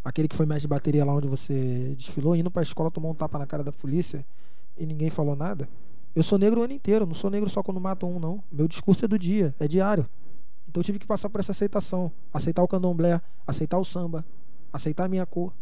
Aquele 0.04 0.28
que 0.28 0.36
foi 0.36 0.46
mestre 0.46 0.64
de 0.64 0.68
bateria 0.68 1.06
lá 1.06 1.14
onde 1.14 1.28
você 1.28 1.94
desfilou, 1.96 2.36
indo 2.36 2.52
pra 2.52 2.62
escola 2.62 2.92
tomou 2.92 3.12
um 3.12 3.16
tapa 3.16 3.40
na 3.40 3.48
cara 3.48 3.64
da 3.64 3.72
polícia 3.72 4.26
e 4.78 4.86
ninguém 4.86 5.10
falou 5.10 5.36
nada. 5.36 5.68
Eu 6.16 6.22
sou 6.22 6.38
negro 6.38 6.62
o 6.62 6.64
ano 6.64 6.74
inteiro, 6.74 7.06
não 7.06 7.14
sou 7.14 7.30
negro 7.30 7.50
só 7.50 7.64
quando 7.64 7.80
matam 7.80 8.12
um, 8.16 8.20
não. 8.20 8.44
Meu 8.52 8.68
discurso 8.68 9.06
é 9.06 9.08
do 9.08 9.18
dia, 9.18 9.56
é 9.60 9.68
diário. 9.68 10.06
Então 10.68 10.82
eu 10.82 10.84
tive 10.84 11.00
que 11.00 11.08
passar 11.08 11.30
por 11.30 11.40
essa 11.40 11.52
aceitação. 11.52 12.12
Aceitar 12.34 12.62
o 12.62 12.68
candomblé, 12.68 13.22
aceitar 13.48 13.78
o 13.78 13.86
samba, 13.86 14.26
aceitar 14.72 15.06
a 15.06 15.08
minha 15.08 15.26
cor. 15.26 15.54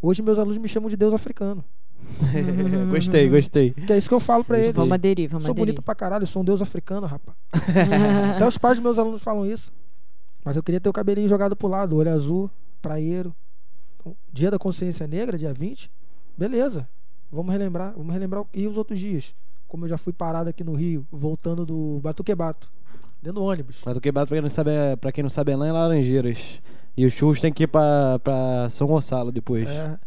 Hoje 0.00 0.20
meus 0.20 0.38
alunos 0.38 0.58
me 0.58 0.68
chamam 0.68 0.90
de 0.90 0.96
Deus 0.96 1.14
africano. 1.14 1.64
gostei, 2.90 3.28
gostei. 3.28 3.70
Que 3.70 3.92
é 3.92 3.98
isso 3.98 4.08
que 4.08 4.14
eu 4.14 4.20
falo 4.20 4.44
pra 4.44 4.58
eles. 4.58 4.74
Vamos 4.74 4.92
aderir, 4.92 5.30
vamos 5.30 5.44
Sou 5.44 5.52
aderir. 5.52 5.66
bonito 5.66 5.82
pra 5.82 5.94
caralho, 5.94 6.26
sou 6.26 6.42
um 6.42 6.44
deus 6.44 6.60
africano, 6.60 7.06
rapaz. 7.06 7.36
Até 8.34 8.46
os 8.46 8.58
pais 8.58 8.76
dos 8.76 8.82
meus 8.82 8.98
alunos 8.98 9.22
falam 9.22 9.46
isso. 9.46 9.72
Mas 10.44 10.56
eu 10.56 10.62
queria 10.62 10.80
ter 10.80 10.88
o 10.88 10.92
cabelinho 10.92 11.28
jogado 11.28 11.54
pro 11.54 11.68
lado, 11.68 11.96
olho 11.96 12.12
azul, 12.12 12.50
praieiro. 12.80 13.34
Dia 14.32 14.50
da 14.50 14.58
consciência 14.58 15.06
negra, 15.06 15.38
dia 15.38 15.52
20, 15.52 15.90
beleza. 16.36 16.88
Vamos 17.30 17.52
relembrar, 17.52 17.92
vamos 17.96 18.12
relembrar 18.12 18.44
e 18.52 18.66
os 18.66 18.76
outros 18.76 18.98
dias. 18.98 19.34
Como 19.68 19.84
eu 19.84 19.88
já 19.88 19.96
fui 19.96 20.12
parado 20.12 20.50
aqui 20.50 20.62
no 20.62 20.74
Rio, 20.74 21.06
voltando 21.10 21.64
do 21.64 21.98
Batuquebato, 22.02 22.70
dentro 23.22 23.40
do 23.40 23.44
ônibus. 23.46 23.80
Mas 23.86 23.96
o 23.96 24.00
quebrado, 24.00 24.28
pra 24.28 24.36
quem 24.36 24.42
não 24.42 24.50
sabe, 24.50 24.70
é, 24.70 24.96
pra 24.96 25.12
quem 25.12 25.22
não 25.22 25.30
sabe, 25.30 25.52
é 25.52 25.56
lá 25.56 25.66
em 25.66 25.72
Laranjeiras. 25.72 26.60
E 26.94 27.06
os 27.06 27.12
churros 27.14 27.40
tem 27.40 27.50
que 27.52 27.62
ir 27.62 27.66
pra, 27.68 28.18
pra 28.18 28.68
São 28.68 28.86
Gonçalo 28.86 29.32
depois. 29.32 29.70
É, 29.70 29.98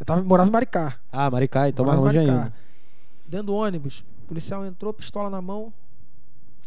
eu 0.00 0.04
tava, 0.06 0.22
morava 0.22 0.48
em 0.48 0.52
Maricá. 0.52 0.98
Ah, 1.12 1.30
Maricá, 1.30 1.68
então 1.68 1.86
mais 1.86 1.98
morava 1.98 2.18
longe 2.18 2.28
em 2.28 2.32
Maricá. 2.32 2.46
ainda. 2.46 2.56
Dentro 3.26 3.46
do 3.46 3.54
ônibus, 3.54 4.04
o 4.24 4.26
policial 4.26 4.64
entrou, 4.66 4.92
pistola 4.92 5.30
na 5.30 5.40
mão, 5.40 5.72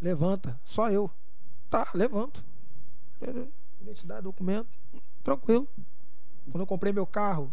levanta, 0.01 0.57
só 0.63 0.89
eu. 0.89 1.11
Tá, 1.69 1.87
levanto. 1.93 2.43
Identidade, 3.81 4.21
documento, 4.23 4.69
tranquilo. 5.21 5.67
Quando 6.51 6.61
eu 6.61 6.67
comprei 6.67 6.93
meu 6.93 7.05
carro, 7.05 7.51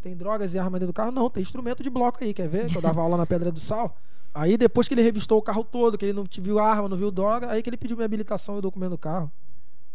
tem 0.00 0.16
drogas 0.16 0.54
e 0.54 0.58
arma 0.58 0.78
dentro 0.78 0.92
do 0.92 0.96
carro? 0.96 1.10
Não, 1.10 1.28
tem 1.28 1.42
instrumento 1.42 1.82
de 1.82 1.90
bloco 1.90 2.22
aí, 2.22 2.32
quer 2.32 2.48
ver? 2.48 2.70
Que 2.70 2.76
eu 2.76 2.82
dava 2.82 3.00
aula 3.00 3.16
na 3.16 3.26
Pedra 3.26 3.50
do 3.50 3.60
Sal. 3.60 3.96
Aí 4.32 4.56
depois 4.56 4.86
que 4.86 4.94
ele 4.94 5.02
revistou 5.02 5.38
o 5.38 5.42
carro 5.42 5.64
todo, 5.64 5.98
que 5.98 6.04
ele 6.04 6.12
não 6.12 6.24
viu 6.40 6.58
arma, 6.58 6.88
não 6.88 6.96
viu 6.96 7.10
droga, 7.10 7.50
aí 7.50 7.62
que 7.62 7.68
ele 7.68 7.76
pediu 7.76 7.96
minha 7.96 8.04
habilitação 8.04 8.56
e 8.56 8.58
o 8.58 8.62
documento 8.62 8.90
do 8.90 8.98
carro. 8.98 9.30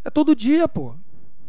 É 0.04 0.10
todo 0.10 0.36
dia, 0.36 0.68
pô. 0.68 0.94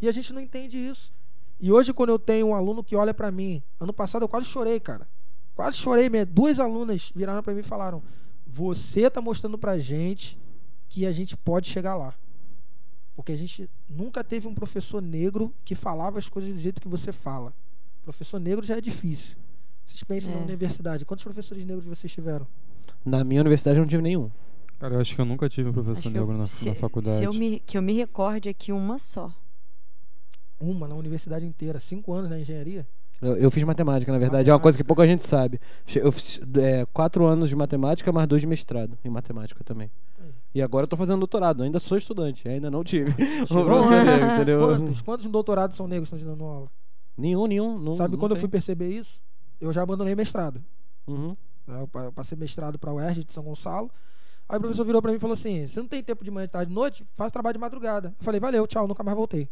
E 0.01 0.07
a 0.07 0.11
gente 0.11 0.33
não 0.33 0.41
entende 0.41 0.77
isso. 0.77 1.11
E 1.59 1.71
hoje, 1.71 1.93
quando 1.93 2.09
eu 2.09 2.19
tenho 2.19 2.47
um 2.47 2.55
aluno 2.55 2.83
que 2.83 2.95
olha 2.95 3.13
pra 3.13 3.31
mim, 3.31 3.61
ano 3.79 3.91
passado 3.91 4.23
eu 4.23 4.29
quase 4.29 4.45
chorei, 4.45 4.79
cara. 4.79 5.07
Quase 5.55 5.77
chorei 5.77 6.09
mesmo. 6.09 6.31
Duas 6.33 6.59
alunas 6.59 7.11
viraram 7.15 7.41
pra 7.41 7.53
mim 7.53 7.61
e 7.61 7.63
falaram: 7.63 8.01
Você 8.45 9.09
tá 9.09 9.21
mostrando 9.21 9.57
pra 9.57 9.77
gente 9.77 10.39
que 10.87 11.05
a 11.05 11.11
gente 11.11 11.35
pode 11.35 11.67
chegar 11.67 11.95
lá. 11.95 12.13
Porque 13.17 13.31
a 13.31 13.35
gente 13.35 13.67
nunca 13.89 14.23
teve 14.23 14.47
um 14.47 14.53
professor 14.53 15.01
negro 15.01 15.51
que 15.65 15.73
falava 15.73 16.19
as 16.19 16.29
coisas 16.29 16.53
do 16.53 16.59
jeito 16.59 16.79
que 16.79 16.87
você 16.87 17.11
fala. 17.11 17.51
Professor 18.03 18.39
negro 18.39 18.63
já 18.63 18.77
é 18.77 18.81
difícil. 18.81 19.35
Vocês 19.83 20.03
pensam 20.03 20.35
na 20.35 20.41
É. 20.41 20.43
universidade. 20.43 21.03
Quantos 21.03 21.23
professores 21.23 21.65
negros 21.65 21.83
vocês 21.85 22.13
tiveram? 22.13 22.45
Na 23.03 23.23
minha 23.23 23.41
universidade 23.41 23.77
eu 23.79 23.81
não 23.81 23.89
tive 23.89 24.03
nenhum. 24.03 24.29
Cara, 24.79 24.93
eu 24.93 24.99
acho 25.01 25.15
que 25.15 25.19
eu 25.19 25.25
nunca 25.25 25.49
tive 25.49 25.67
um 25.69 25.73
professor 25.73 25.97
Acho 25.97 26.11
que 26.11 26.15
eu- 26.15 26.21
negro 26.27 26.37
na, 26.37 26.45
se- 26.45 26.69
na 26.69 26.75
faculdade. 26.75 27.17
Se 27.17 27.23
eu 27.23 27.33
me, 27.33 27.59
que 27.59 27.75
eu 27.75 27.81
me 27.81 27.93
recorde 27.93 28.49
aqui, 28.49 28.71
uma 28.71 28.99
só. 28.99 29.33
Uma 30.59 30.87
na 30.87 30.93
universidade 30.95 31.43
inteira. 31.45 31.79
Cinco 31.79 32.13
anos 32.13 32.29
na 32.29 32.39
engenharia. 32.39 32.87
Eu, 33.21 33.35
eu 33.37 33.51
fiz 33.51 33.63
matemática, 33.63 34.11
na 34.11 34.19
verdade. 34.19 34.49
É 34.49 34.53
uma 34.53 34.59
coisa 34.59 34.77
que 34.77 34.83
pouca 34.83 35.05
gente 35.07 35.23
sabe. 35.23 35.59
Eu 35.95 36.11
fiz 36.11 36.39
é, 36.57 36.85
quatro 36.93 37.25
anos 37.25 37.49
de 37.49 37.55
matemática, 37.55 38.11
mais 38.11 38.27
dois 38.27 38.41
de 38.41 38.47
mestrado 38.47 38.97
em 39.03 39.09
matemática 39.09 39.63
também. 39.63 39.89
E 40.53 40.61
agora 40.61 40.83
eu 40.83 40.87
tô 40.87 40.95
fazendo 40.97 41.19
doutorado. 41.19 41.63
Ainda 41.63 41.79
sou 41.79 41.97
estudante, 41.97 42.47
ainda 42.47 42.69
não 42.71 42.83
tive. 42.83 43.11
Chegou 43.47 43.65
pra 43.65 43.75
você 43.75 44.03
ver, 44.03 44.33
entendeu? 44.35 44.59
Quantos, 44.67 45.01
quantos 45.01 45.25
doutorados 45.27 45.75
são 45.77 45.87
negros 45.87 46.09
que 46.09 46.15
estão 46.15 46.33
te 46.33 46.37
dando 46.37 46.47
aula? 46.47 46.67
Nenhum, 47.17 47.47
nenhum. 47.47 47.77
Não, 47.79 47.91
Sabe 47.93 48.13
não 48.13 48.19
quando 48.19 48.31
eu 48.31 48.35
tem. 48.35 48.41
fui 48.41 48.49
perceber 48.49 48.89
isso? 48.89 49.21
Eu 49.59 49.71
já 49.73 49.81
abandonei 49.83 50.13
mestrado. 50.15 50.63
Uhum. 51.07 51.35
Eu 51.67 51.87
pa- 51.87 52.03
eu 52.05 52.11
passei 52.13 52.37
mestrado 52.37 52.77
para 52.79 52.91
a 52.91 52.93
UERJ 52.93 53.23
de 53.23 53.33
São 53.33 53.43
Gonçalo. 53.43 53.89
Aí 54.47 54.57
o 54.57 54.61
professor 54.61 54.85
virou 54.85 55.01
para 55.01 55.11
mim 55.11 55.17
e 55.17 55.19
falou 55.19 55.33
assim: 55.33 55.67
Você 55.67 55.79
não 55.79 55.87
tem 55.87 56.01
tempo 56.03 56.23
de 56.23 56.31
manhã, 56.31 56.45
de 56.45 56.51
tarde, 56.53 56.69
de 56.69 56.75
noite? 56.75 57.05
Faz 57.13 57.31
trabalho 57.31 57.55
de 57.55 57.59
madrugada. 57.59 58.09
Eu 58.19 58.23
falei: 58.23 58.39
Valeu, 58.39 58.65
tchau, 58.67 58.87
nunca 58.87 59.03
mais 59.03 59.17
voltei. 59.17 59.49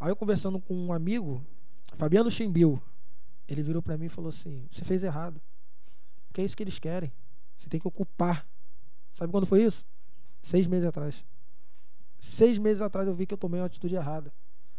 Aí 0.00 0.08
eu 0.10 0.16
conversando 0.16 0.58
com 0.58 0.74
um 0.74 0.92
amigo, 0.92 1.42
Fabiano 1.92 2.30
Chimbil, 2.30 2.82
ele 3.46 3.62
virou 3.62 3.82
para 3.82 3.96
mim 3.96 4.06
e 4.06 4.08
falou 4.08 4.30
assim: 4.30 4.66
Você 4.70 4.84
fez 4.84 5.04
errado. 5.04 5.40
Porque 6.26 6.40
é 6.40 6.44
isso 6.44 6.56
que 6.56 6.62
eles 6.62 6.78
querem. 6.78 7.12
Você 7.56 7.68
tem 7.68 7.78
que 7.78 7.86
ocupar. 7.86 8.46
Sabe 9.12 9.30
quando 9.30 9.46
foi 9.46 9.62
isso? 9.62 9.86
Seis 10.42 10.66
meses 10.66 10.88
atrás. 10.88 11.24
Seis 12.18 12.58
meses 12.58 12.82
atrás 12.82 13.06
eu 13.06 13.14
vi 13.14 13.26
que 13.26 13.34
eu 13.34 13.38
tomei 13.38 13.60
uma 13.60 13.66
atitude 13.66 13.94
errada. 13.94 14.32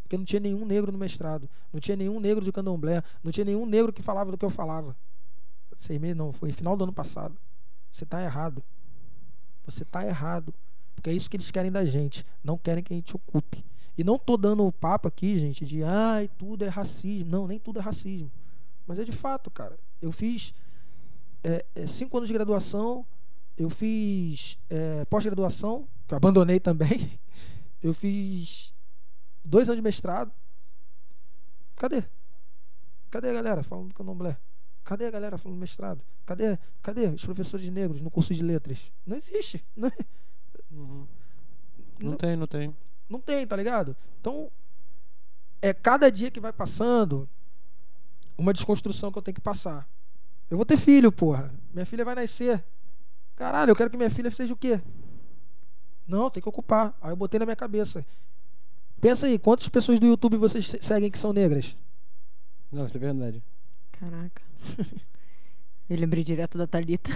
Porque 0.04 0.18
não 0.18 0.26
tinha 0.26 0.40
nenhum 0.40 0.66
negro 0.66 0.92
no 0.92 0.98
mestrado. 0.98 1.50
Não 1.72 1.80
tinha 1.80 1.96
nenhum 1.96 2.20
negro 2.20 2.44
de 2.44 2.52
candomblé. 2.52 3.02
Não 3.24 3.32
tinha 3.32 3.46
nenhum 3.46 3.66
negro 3.66 3.94
que 3.94 4.02
falava 4.02 4.32
do 4.32 4.38
que 4.38 4.46
eu 4.46 4.50
falava. 4.50 4.96
Seis 5.76 6.00
meses 6.00 6.16
não, 6.16 6.32
foi 6.34 6.52
final 6.52 6.76
do 6.76 6.84
ano 6.84 6.94
passado. 6.94 7.38
Você 7.92 8.04
está 8.04 8.22
errado. 8.22 8.64
Você 9.66 9.84
está 9.84 10.06
errado. 10.06 10.54
Porque 10.96 11.10
é 11.10 11.14
isso 11.14 11.30
que 11.30 11.36
eles 11.36 11.52
querem 11.52 11.72
da 11.72 11.86
gente. 11.86 12.26
Não 12.44 12.58
querem 12.58 12.84
que 12.84 12.94
a 12.94 12.96
gente 12.96 13.16
ocupe. 13.16 13.64
E 13.98 14.04
não 14.04 14.18
tô 14.18 14.36
dando 14.38 14.66
o 14.66 14.72
papo 14.72 15.08
aqui, 15.08 15.38
gente, 15.38 15.66
de 15.66 15.84
ai, 15.84 16.30
tudo 16.38 16.66
é 16.66 16.68
racismo. 16.68 17.30
Não, 17.30 17.48
nem 17.48 17.60
tudo 17.60 17.80
é 17.80 17.82
racismo. 17.82 18.32
Mas 18.88 19.00
é 19.00 19.04
de 19.04 19.12
fato, 19.12 19.50
cara. 19.50 19.78
Eu 20.02 20.12
fiz 20.12 20.54
é, 21.44 21.66
é, 21.76 21.88
cinco 21.88 22.18
anos 22.18 22.28
de 22.28 22.34
graduação. 22.34 23.06
Eu 23.58 23.70
fiz 23.70 24.58
é, 24.70 25.06
pós-graduação, 25.06 25.88
que 26.08 26.14
eu 26.14 26.18
abandonei 26.18 26.60
também. 26.60 27.20
Eu 27.82 27.94
fiz 27.94 28.74
dois 29.44 29.70
anos 29.70 29.78
de 29.78 29.84
mestrado. 29.84 30.32
Cadê? 31.76 32.04
Cadê 33.12 33.30
a 33.30 33.34
galera 33.34 33.62
falando 33.62 33.90
do 33.90 33.94
candomblé? 33.94 34.36
Cadê 34.84 35.06
a 35.06 35.12
galera 35.12 35.38
falando 35.38 35.58
do 35.58 35.60
mestrado? 35.60 36.02
Cadê, 36.26 36.58
cadê 36.82 37.08
os 37.08 37.24
professores 37.24 37.70
negros 37.70 38.02
no 38.02 38.10
curso 38.10 38.34
de 38.34 38.42
letras? 38.42 38.92
Não 39.06 39.16
existe. 39.16 39.64
Não, 39.76 39.92
Uhum. 40.76 41.08
Não- 42.00 42.10
Não 42.12 42.18
tem, 42.18 42.36
não 42.36 42.48
tem. 42.48 42.76
não 43.10 43.20
tem, 43.22 43.48
tá 43.48 43.56
ligado? 43.56 43.96
Então, 44.20 44.52
é 45.62 45.74
cada 45.74 46.12
dia 46.12 46.30
que 46.30 46.40
vai 46.40 46.52
passando 46.52 47.28
uma 48.38 48.52
desconstrução 48.52 49.12
que 49.12 49.18
eu 49.18 49.22
tenho 49.22 49.36
que 49.36 49.42
passar. 49.42 49.88
Eu 50.50 50.58
vou 50.58 50.66
ter 50.66 50.78
filho, 50.78 51.12
porra. 51.12 51.54
Minha 51.74 51.86
filha 51.86 52.04
vai 52.04 52.14
nascer. 52.16 52.64
Caralho, 53.36 53.72
eu 53.72 53.76
quero 53.76 53.90
que 53.90 53.98
minha 53.98 54.10
filha 54.10 54.30
seja 54.30 54.54
o 54.54 54.58
quê? 54.58 54.82
Não, 56.08 56.30
tem 56.30 56.44
que 56.44 56.50
ocupar. 56.50 56.96
Aí 57.02 57.12
eu 57.12 57.16
botei 57.16 57.40
na 57.40 57.46
minha 57.46 57.56
cabeça. 57.56 58.06
Pensa 59.02 59.26
aí, 59.26 59.40
quantas 59.40 59.68
pessoas 59.70 60.00
do 60.00 60.06
YouTube 60.06 60.38
vocês 60.38 60.68
se- 60.70 60.80
seguem 60.82 61.10
que 61.10 61.18
são 61.18 61.34
negras? 61.34 61.76
Não, 62.72 62.86
isso 62.86 62.98
é 62.98 63.00
verdade. 63.00 63.44
Caraca. 63.94 64.42
Eu 65.90 65.98
lembrei 65.98 66.24
direto 66.24 66.58
da 66.58 66.66
Thalita. 66.66 67.12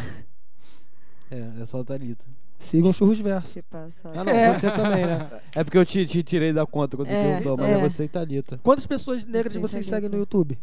É, 1.31 1.61
é 1.61 1.65
só 1.65 1.79
o 1.79 1.83
Thalita. 1.85 2.25
Sigam 2.59 2.91
Churros 2.91 3.19
Verso. 3.21 3.53
Tipo, 3.53 3.77
só- 3.89 4.11
Ah, 4.13 4.23
não, 4.23 4.33
É. 4.33 4.53
você 4.53 4.69
também, 4.69 5.05
né? 5.05 5.29
É 5.55 5.63
porque 5.63 5.77
eu 5.77 5.85
te, 5.85 6.05
te 6.05 6.21
tirei 6.21 6.51
da 6.51 6.65
conta 6.65 6.97
quando 6.97 7.07
você 7.07 7.13
É, 7.15 7.23
perguntou, 7.23 7.57
mas 7.57 7.69
é. 7.69 7.71
é 7.71 7.79
você 7.81 8.03
e 8.03 8.07
Thalita. 8.09 8.59
Quantas 8.61 8.85
pessoas 8.85 9.25
negras 9.25 9.53
Sim, 9.53 9.59
vocês 9.61 9.85
Thalita. 9.87 9.95
seguem 10.07 10.09
no 10.09 10.17
YouTube? 10.21 10.59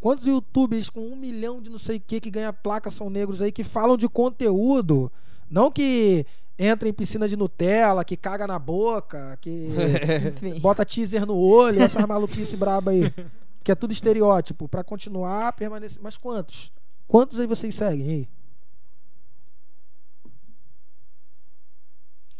Quantos 0.00 0.26
youtubers 0.26 0.88
com 0.88 1.00
um 1.00 1.16
milhão 1.16 1.60
de 1.60 1.68
não 1.70 1.78
sei 1.78 1.96
o 1.96 2.00
que 2.00 2.20
que 2.20 2.30
ganha 2.30 2.52
placa 2.52 2.88
são 2.88 3.10
negros 3.10 3.42
aí 3.42 3.50
que 3.52 3.62
falam 3.64 3.96
de 3.96 4.08
conteúdo? 4.08 5.10
Não 5.50 5.70
que 5.70 6.24
entra 6.58 6.88
em 6.88 6.92
piscina 6.92 7.28
de 7.28 7.36
Nutella, 7.36 8.04
que 8.04 8.16
caga 8.16 8.46
na 8.46 8.58
boca, 8.58 9.36
que 9.40 9.68
bota 10.62 10.84
teaser 10.84 11.26
no 11.26 11.36
olho, 11.36 11.82
essas 11.82 12.06
maluquice 12.06 12.56
braba 12.56 12.92
aí. 12.92 13.12
Que 13.64 13.72
é 13.72 13.74
tudo 13.74 13.92
estereótipo, 13.92 14.68
pra 14.68 14.82
continuar, 14.84 15.52
permanecer. 15.52 16.00
Mas 16.02 16.16
quantos? 16.16 16.72
Quantos 17.06 17.38
aí 17.40 17.46
vocês 17.46 17.74
seguem 17.74 18.08
aí? 18.08 18.28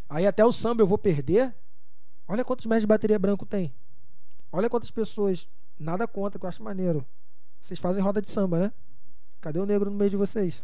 Aí 0.08 0.26
até 0.26 0.44
o 0.44 0.52
samba 0.52 0.82
eu 0.82 0.86
vou 0.86 0.98
perder. 0.98 1.54
Olha 2.26 2.44
quantos 2.44 2.66
metros 2.66 2.82
de 2.82 2.86
bateria 2.86 3.18
branco 3.18 3.44
tem. 3.44 3.72
Olha 4.50 4.68
quantas 4.70 4.90
pessoas. 4.90 5.46
Nada 5.78 6.06
contra, 6.08 6.38
que 6.38 6.44
eu 6.44 6.48
acho 6.48 6.62
maneiro. 6.62 7.04
Vocês 7.60 7.78
fazem 7.78 8.02
roda 8.02 8.20
de 8.20 8.28
samba, 8.28 8.58
né? 8.58 8.72
Cadê 9.40 9.58
o 9.58 9.66
negro 9.66 9.90
no 9.90 9.96
meio 9.96 10.10
de 10.10 10.16
vocês? 10.16 10.62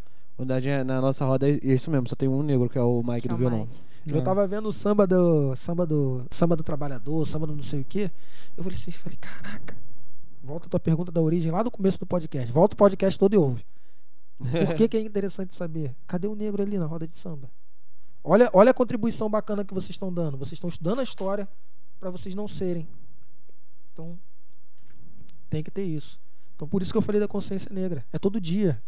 É, 0.66 0.82
na 0.82 1.00
nossa 1.00 1.24
roda 1.24 1.48
é 1.48 1.60
isso 1.62 1.90
mesmo, 1.90 2.08
só 2.08 2.16
tem 2.16 2.28
um 2.28 2.42
negro 2.42 2.68
que 2.68 2.76
é 2.76 2.82
o 2.82 3.02
Mike 3.04 3.28
do 3.28 3.36
Calma 3.36 3.50
violão. 3.50 3.68
aí. 3.70 4.12
Eu 4.12 4.22
tava 4.22 4.46
vendo 4.46 4.68
o 4.68 4.72
samba 4.72 5.06
do 5.06 5.54
samba 5.54 5.86
do 5.86 6.26
samba 6.30 6.56
do 6.56 6.62
trabalhador, 6.62 7.24
samba 7.26 7.46
do 7.46 7.54
não 7.54 7.62
sei 7.62 7.80
o 7.80 7.84
quê. 7.84 8.10
Eu 8.56 8.62
falei 8.64 8.76
assim, 8.76 8.90
falei, 8.90 9.16
caraca. 9.16 9.76
Volta 10.42 10.66
a 10.66 10.70
tua 10.70 10.80
pergunta 10.80 11.10
da 11.10 11.20
origem 11.22 11.50
lá 11.50 11.62
do 11.62 11.70
começo 11.70 11.98
do 11.98 12.06
podcast. 12.06 12.52
Volta 12.52 12.74
o 12.74 12.76
podcast 12.76 13.18
todo 13.18 13.32
e 13.32 13.36
ouve. 13.38 13.64
Por 14.38 14.74
que, 14.74 14.88
que 14.88 14.96
é 14.96 15.00
interessante 15.00 15.54
saber? 15.54 15.94
Cadê 16.06 16.26
o 16.26 16.34
negro 16.34 16.62
ali 16.62 16.76
na 16.76 16.84
roda 16.84 17.06
de 17.06 17.16
samba? 17.16 17.48
Olha, 18.24 18.48
olha 18.54 18.70
a 18.70 18.74
contribuição 18.74 19.28
bacana 19.28 19.64
que 19.64 19.74
vocês 19.74 19.90
estão 19.90 20.10
dando. 20.10 20.38
Vocês 20.38 20.54
estão 20.54 20.68
estudando 20.68 21.00
a 21.00 21.02
história 21.02 21.46
para 22.00 22.08
vocês 22.08 22.34
não 22.34 22.48
serem. 22.48 22.88
Então, 23.92 24.18
tem 25.50 25.62
que 25.62 25.70
ter 25.70 25.84
isso. 25.84 26.18
Então, 26.56 26.66
por 26.66 26.80
isso 26.80 26.90
que 26.90 26.96
eu 26.96 27.02
falei 27.02 27.20
da 27.20 27.28
consciência 27.28 27.70
negra. 27.70 28.04
É 28.10 28.18
todo 28.18 28.40
dia. 28.40 28.82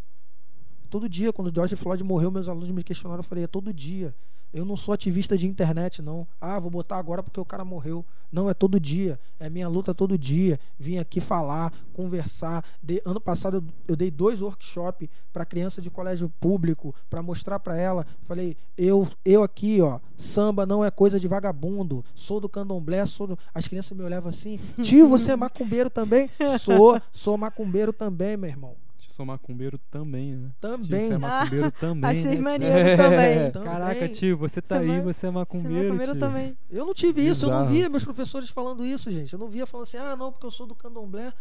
Todo 0.87 1.09
dia. 1.09 1.33
Quando 1.33 1.49
o 1.51 1.55
George 1.55 1.77
Floyd 1.77 2.03
morreu, 2.03 2.31
meus 2.31 2.49
alunos 2.49 2.71
me 2.71 2.83
questionaram. 2.83 3.21
Eu 3.21 3.25
falei, 3.25 3.45
é 3.45 3.49
todo 3.49 3.73
dia. 3.73 4.15
Eu 4.53 4.65
não 4.65 4.77
sou 4.77 4.95
ativista 4.95 5.37
de 5.37 5.47
internet, 5.47 6.01
não. 6.01 6.27
Ah, 6.41 6.59
vou 6.59 6.71
botar 6.71 6.97
agora 6.97 7.23
porque 7.23 7.39
o 7.39 7.45
cara 7.45 7.63
morreu. 7.65 8.07
Não, 8.33 8.49
é 8.49 8.55
todo 8.55 8.81
dia. 8.81 9.21
É 9.39 9.51
minha 9.51 9.69
luta 9.69 9.93
todo 9.93 10.17
dia. 10.17 10.59
Vim 10.79 10.97
aqui 10.97 11.21
falar, 11.21 11.73
conversar. 11.93 12.65
Dei- 12.83 13.03
ano 13.05 13.21
passado 13.21 13.59
eu, 13.59 13.65
eu 13.89 13.97
dei 13.97 14.11
dois 14.11 14.41
workshops 14.41 15.09
para 15.31 15.45
criança 15.45 15.83
de 15.83 15.91
colégio 15.91 16.31
público 16.41 16.95
para 17.11 17.23
mostrar 17.23 17.59
para 17.59 17.77
ela. 17.77 18.07
Falei, 18.23 18.57
eu, 18.79 19.07
eu 19.25 19.43
aqui, 19.43 19.83
ó, 19.83 19.99
samba 20.17 20.65
não 20.65 20.83
é 20.83 20.91
coisa 20.91 21.21
de 21.21 21.29
vagabundo. 21.29 22.03
Sou 22.15 22.41
do 22.41 22.49
candomblé, 22.49 23.05
sou 23.05 23.27
do... 23.27 23.39
As 23.53 23.69
crianças 23.69 23.97
me 23.99 24.05
olhavam 24.05 24.31
assim. 24.31 24.59
Tio, 24.81 25.07
você 25.09 25.33
é 25.33 25.37
macumbeiro 25.37 25.91
também? 25.91 26.31
Sou, 26.59 26.99
sou 27.13 27.37
macumbeiro 27.37 27.93
também, 27.93 28.37
meu 28.37 28.49
irmão. 28.49 28.75
Sou 29.17 29.25
macumbeiro 29.25 29.79
também, 29.91 30.37
né? 30.37 30.49
Tio, 30.49 30.55
Também. 30.61 31.09
você 31.09 31.15
é 31.15 31.19
macumbeiro 31.19 31.73
também. 31.73 32.11
Achei 32.11 32.25
né, 32.25 32.35
tio? 32.35 32.43
maneiro 32.43 32.97
também. 32.97 33.51
Também. 33.51 33.73
Caraca, 33.73 34.09
tio, 34.09 34.37
você 34.37 34.61
tá 34.61 34.77
Você 34.77 34.83
aí, 34.83 34.91
é 34.91 35.01
você 35.01 35.09
é 35.09 35.13
Você 35.13 35.27
é 35.27 35.31
macumbeiro, 35.31 35.85
macumbeiro 35.85 36.13
tio. 36.13 36.21
também. 36.21 36.59
Eu 36.71 36.85
não 36.85 36.93
tive 36.93 37.27
isso, 37.27 37.47
eu 37.47 37.51
não 37.51 37.67
via 37.67 37.89
meus 37.89 38.05
professores 38.05 38.51
falando 38.51 38.85
isso, 38.85 39.11
gente. 39.11 39.33
Eu 39.33 39.39
não 39.39 39.49
via 39.49 39.67
falando 39.67 39.85
assim, 39.85 39.97
ah, 39.97 40.15
não, 40.15 40.31
porque 40.31 40.45
eu 40.45 40.51
sou 40.51 40.67
do 40.67 40.75
candomblé. 40.75 41.33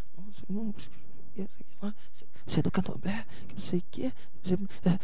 Não, 0.50 0.74
você 2.46 2.60
é 2.60 2.64
do 2.64 2.72
candomblé, 2.72 3.26
que 3.48 3.56
não 3.56 3.62
sei 3.62 3.80
o 3.80 3.84
quê. 3.92 4.12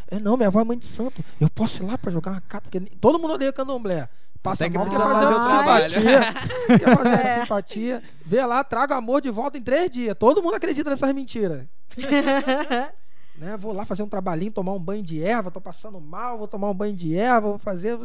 É, 0.09 0.15
é, 0.15 0.19
não, 0.19 0.37
minha 0.37 0.47
avó 0.47 0.61
é 0.61 0.63
mãe 0.63 0.77
de 0.77 0.85
santo. 0.85 1.23
Eu 1.41 1.49
posso 1.49 1.83
ir 1.83 1.85
lá 1.87 1.97
pra 1.97 2.11
jogar 2.11 2.31
uma 2.31 2.41
carta, 2.41 2.69
porque 2.69 2.79
todo 2.97 3.19
mundo 3.19 3.33
odeia 3.33 3.51
candomblé. 3.51 4.07
Passa 4.41 4.67
mal, 4.69 4.89
quer 4.89 4.97
fazer, 4.97 5.13
fazer 5.13 5.35
uma 5.35 5.59
simpatia. 5.59 6.19
quer 6.79 6.97
fazer 6.97 7.09
uma 7.09 7.29
É. 7.29 7.41
simpatia. 7.41 8.03
Vê 8.25 8.43
lá, 8.45 8.63
traga 8.63 8.95
amor 8.95 9.21
de 9.21 9.29
volta 9.29 9.57
em 9.57 9.61
três 9.61 9.89
dias. 9.89 10.15
Todo 10.17 10.41
mundo 10.41 10.55
acredita 10.55 10.89
nessas 10.89 11.13
mentiras. 11.13 11.65
né? 13.37 13.55
Vou 13.57 13.71
lá 13.71 13.85
fazer 13.85 14.01
um 14.03 14.09
trabalhinho, 14.09 14.51
tomar 14.51 14.73
um 14.73 14.79
banho 14.79 15.03
de 15.03 15.23
erva, 15.23 15.51
tô 15.51 15.61
passando 15.61 15.99
mal, 16.01 16.37
vou 16.37 16.47
tomar 16.47 16.69
um 16.69 16.73
banho 16.73 16.95
de 16.95 17.15
erva, 17.15 17.49
vou 17.49 17.59
fazer. 17.59 17.97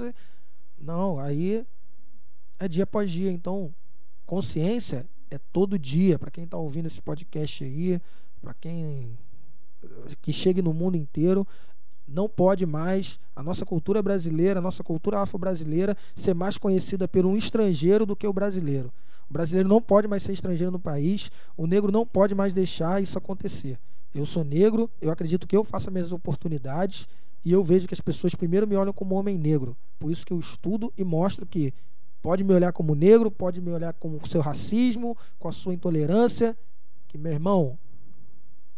Não, 0.78 1.18
aí 1.18 1.64
é 2.58 2.68
dia 2.68 2.84
após 2.84 3.10
dia. 3.10 3.30
Então, 3.30 3.74
consciência 4.26 5.06
é 5.30 5.38
todo 5.52 5.78
dia. 5.78 6.18
Para 6.18 6.30
quem 6.30 6.46
tá 6.46 6.58
ouvindo 6.58 6.86
esse 6.86 7.00
podcast 7.00 7.64
aí, 7.64 8.00
para 8.42 8.52
quem 8.54 9.18
que 10.20 10.32
chegue 10.32 10.60
no 10.60 10.74
mundo 10.74 10.96
inteiro, 10.96 11.46
não 12.06 12.28
pode 12.28 12.64
mais 12.64 13.18
a 13.34 13.42
nossa 13.42 13.66
cultura 13.66 14.02
brasileira, 14.02 14.60
a 14.60 14.62
nossa 14.62 14.82
cultura 14.82 15.20
afro-brasileira 15.20 15.96
ser 16.14 16.34
mais 16.34 16.56
conhecida 16.56 17.08
por 17.08 17.26
um 17.26 17.36
estrangeiro 17.36 18.06
do 18.06 18.14
que 18.14 18.26
o 18.26 18.32
brasileiro. 18.32 18.92
O 19.28 19.32
brasileiro 19.32 19.68
não 19.68 19.82
pode 19.82 20.06
mais 20.06 20.22
ser 20.22 20.32
estrangeiro 20.32 20.70
no 20.70 20.78
país, 20.78 21.30
o 21.56 21.66
negro 21.66 21.90
não 21.90 22.06
pode 22.06 22.34
mais 22.34 22.52
deixar 22.52 23.02
isso 23.02 23.18
acontecer. 23.18 23.78
Eu 24.14 24.24
sou 24.24 24.44
negro, 24.44 24.88
eu 25.00 25.10
acredito 25.10 25.46
que 25.46 25.56
eu 25.56 25.64
faço 25.64 25.88
as 25.88 25.92
minhas 25.92 26.12
oportunidades 26.12 27.08
e 27.44 27.52
eu 27.52 27.62
vejo 27.62 27.86
que 27.86 27.94
as 27.94 28.00
pessoas 28.00 28.34
primeiro 28.34 28.66
me 28.66 28.76
olham 28.76 28.92
como 28.92 29.14
homem 29.14 29.36
negro. 29.36 29.76
Por 29.98 30.10
isso 30.10 30.24
que 30.24 30.32
eu 30.32 30.38
estudo 30.38 30.92
e 30.96 31.04
mostro 31.04 31.44
que 31.44 31.74
pode 32.22 32.42
me 32.42 32.52
olhar 32.52 32.72
como 32.72 32.94
negro, 32.94 33.30
pode 33.30 33.60
me 33.60 33.70
olhar 33.70 33.92
com 33.94 34.16
o 34.16 34.26
seu 34.26 34.40
racismo, 34.40 35.16
com 35.38 35.48
a 35.48 35.52
sua 35.52 35.74
intolerância, 35.74 36.56
que 37.08 37.18
meu 37.18 37.32
irmão, 37.32 37.78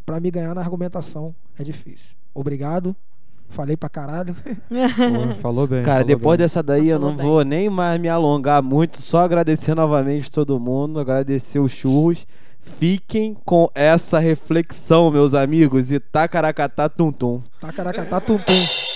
para 0.04 0.18
me 0.20 0.30
ganhar 0.30 0.54
na 0.54 0.60
argumentação 0.60 1.34
é 1.58 1.62
difícil. 1.62 2.16
Obrigado. 2.34 2.96
Falei 3.48 3.76
pra 3.76 3.88
caralho. 3.88 4.34
Pô, 4.68 5.40
falou 5.40 5.66
bem. 5.66 5.82
Cara, 5.82 6.00
falou 6.00 6.06
depois 6.06 6.38
bem. 6.38 6.44
dessa 6.44 6.62
daí 6.62 6.88
eu 6.88 6.98
não 6.98 7.14
bem. 7.16 7.24
vou 7.24 7.44
nem 7.44 7.68
mais 7.70 8.00
me 8.00 8.08
alongar 8.08 8.62
muito, 8.62 9.00
só 9.00 9.18
agradecer 9.20 9.74
novamente 9.74 10.30
todo 10.30 10.60
mundo, 10.60 11.00
agradecer 11.00 11.58
os 11.58 11.72
churros. 11.72 12.26
Fiquem 12.78 13.34
com 13.44 13.68
essa 13.74 14.18
reflexão, 14.18 15.10
meus 15.10 15.32
amigos, 15.32 15.90
e 15.90 15.98
tacaracatá 15.98 16.88
tum 16.88 17.10
tum. 17.10 17.42
Tacaracatá 17.60 18.20
tum 18.20 18.36
tum. 18.38 18.87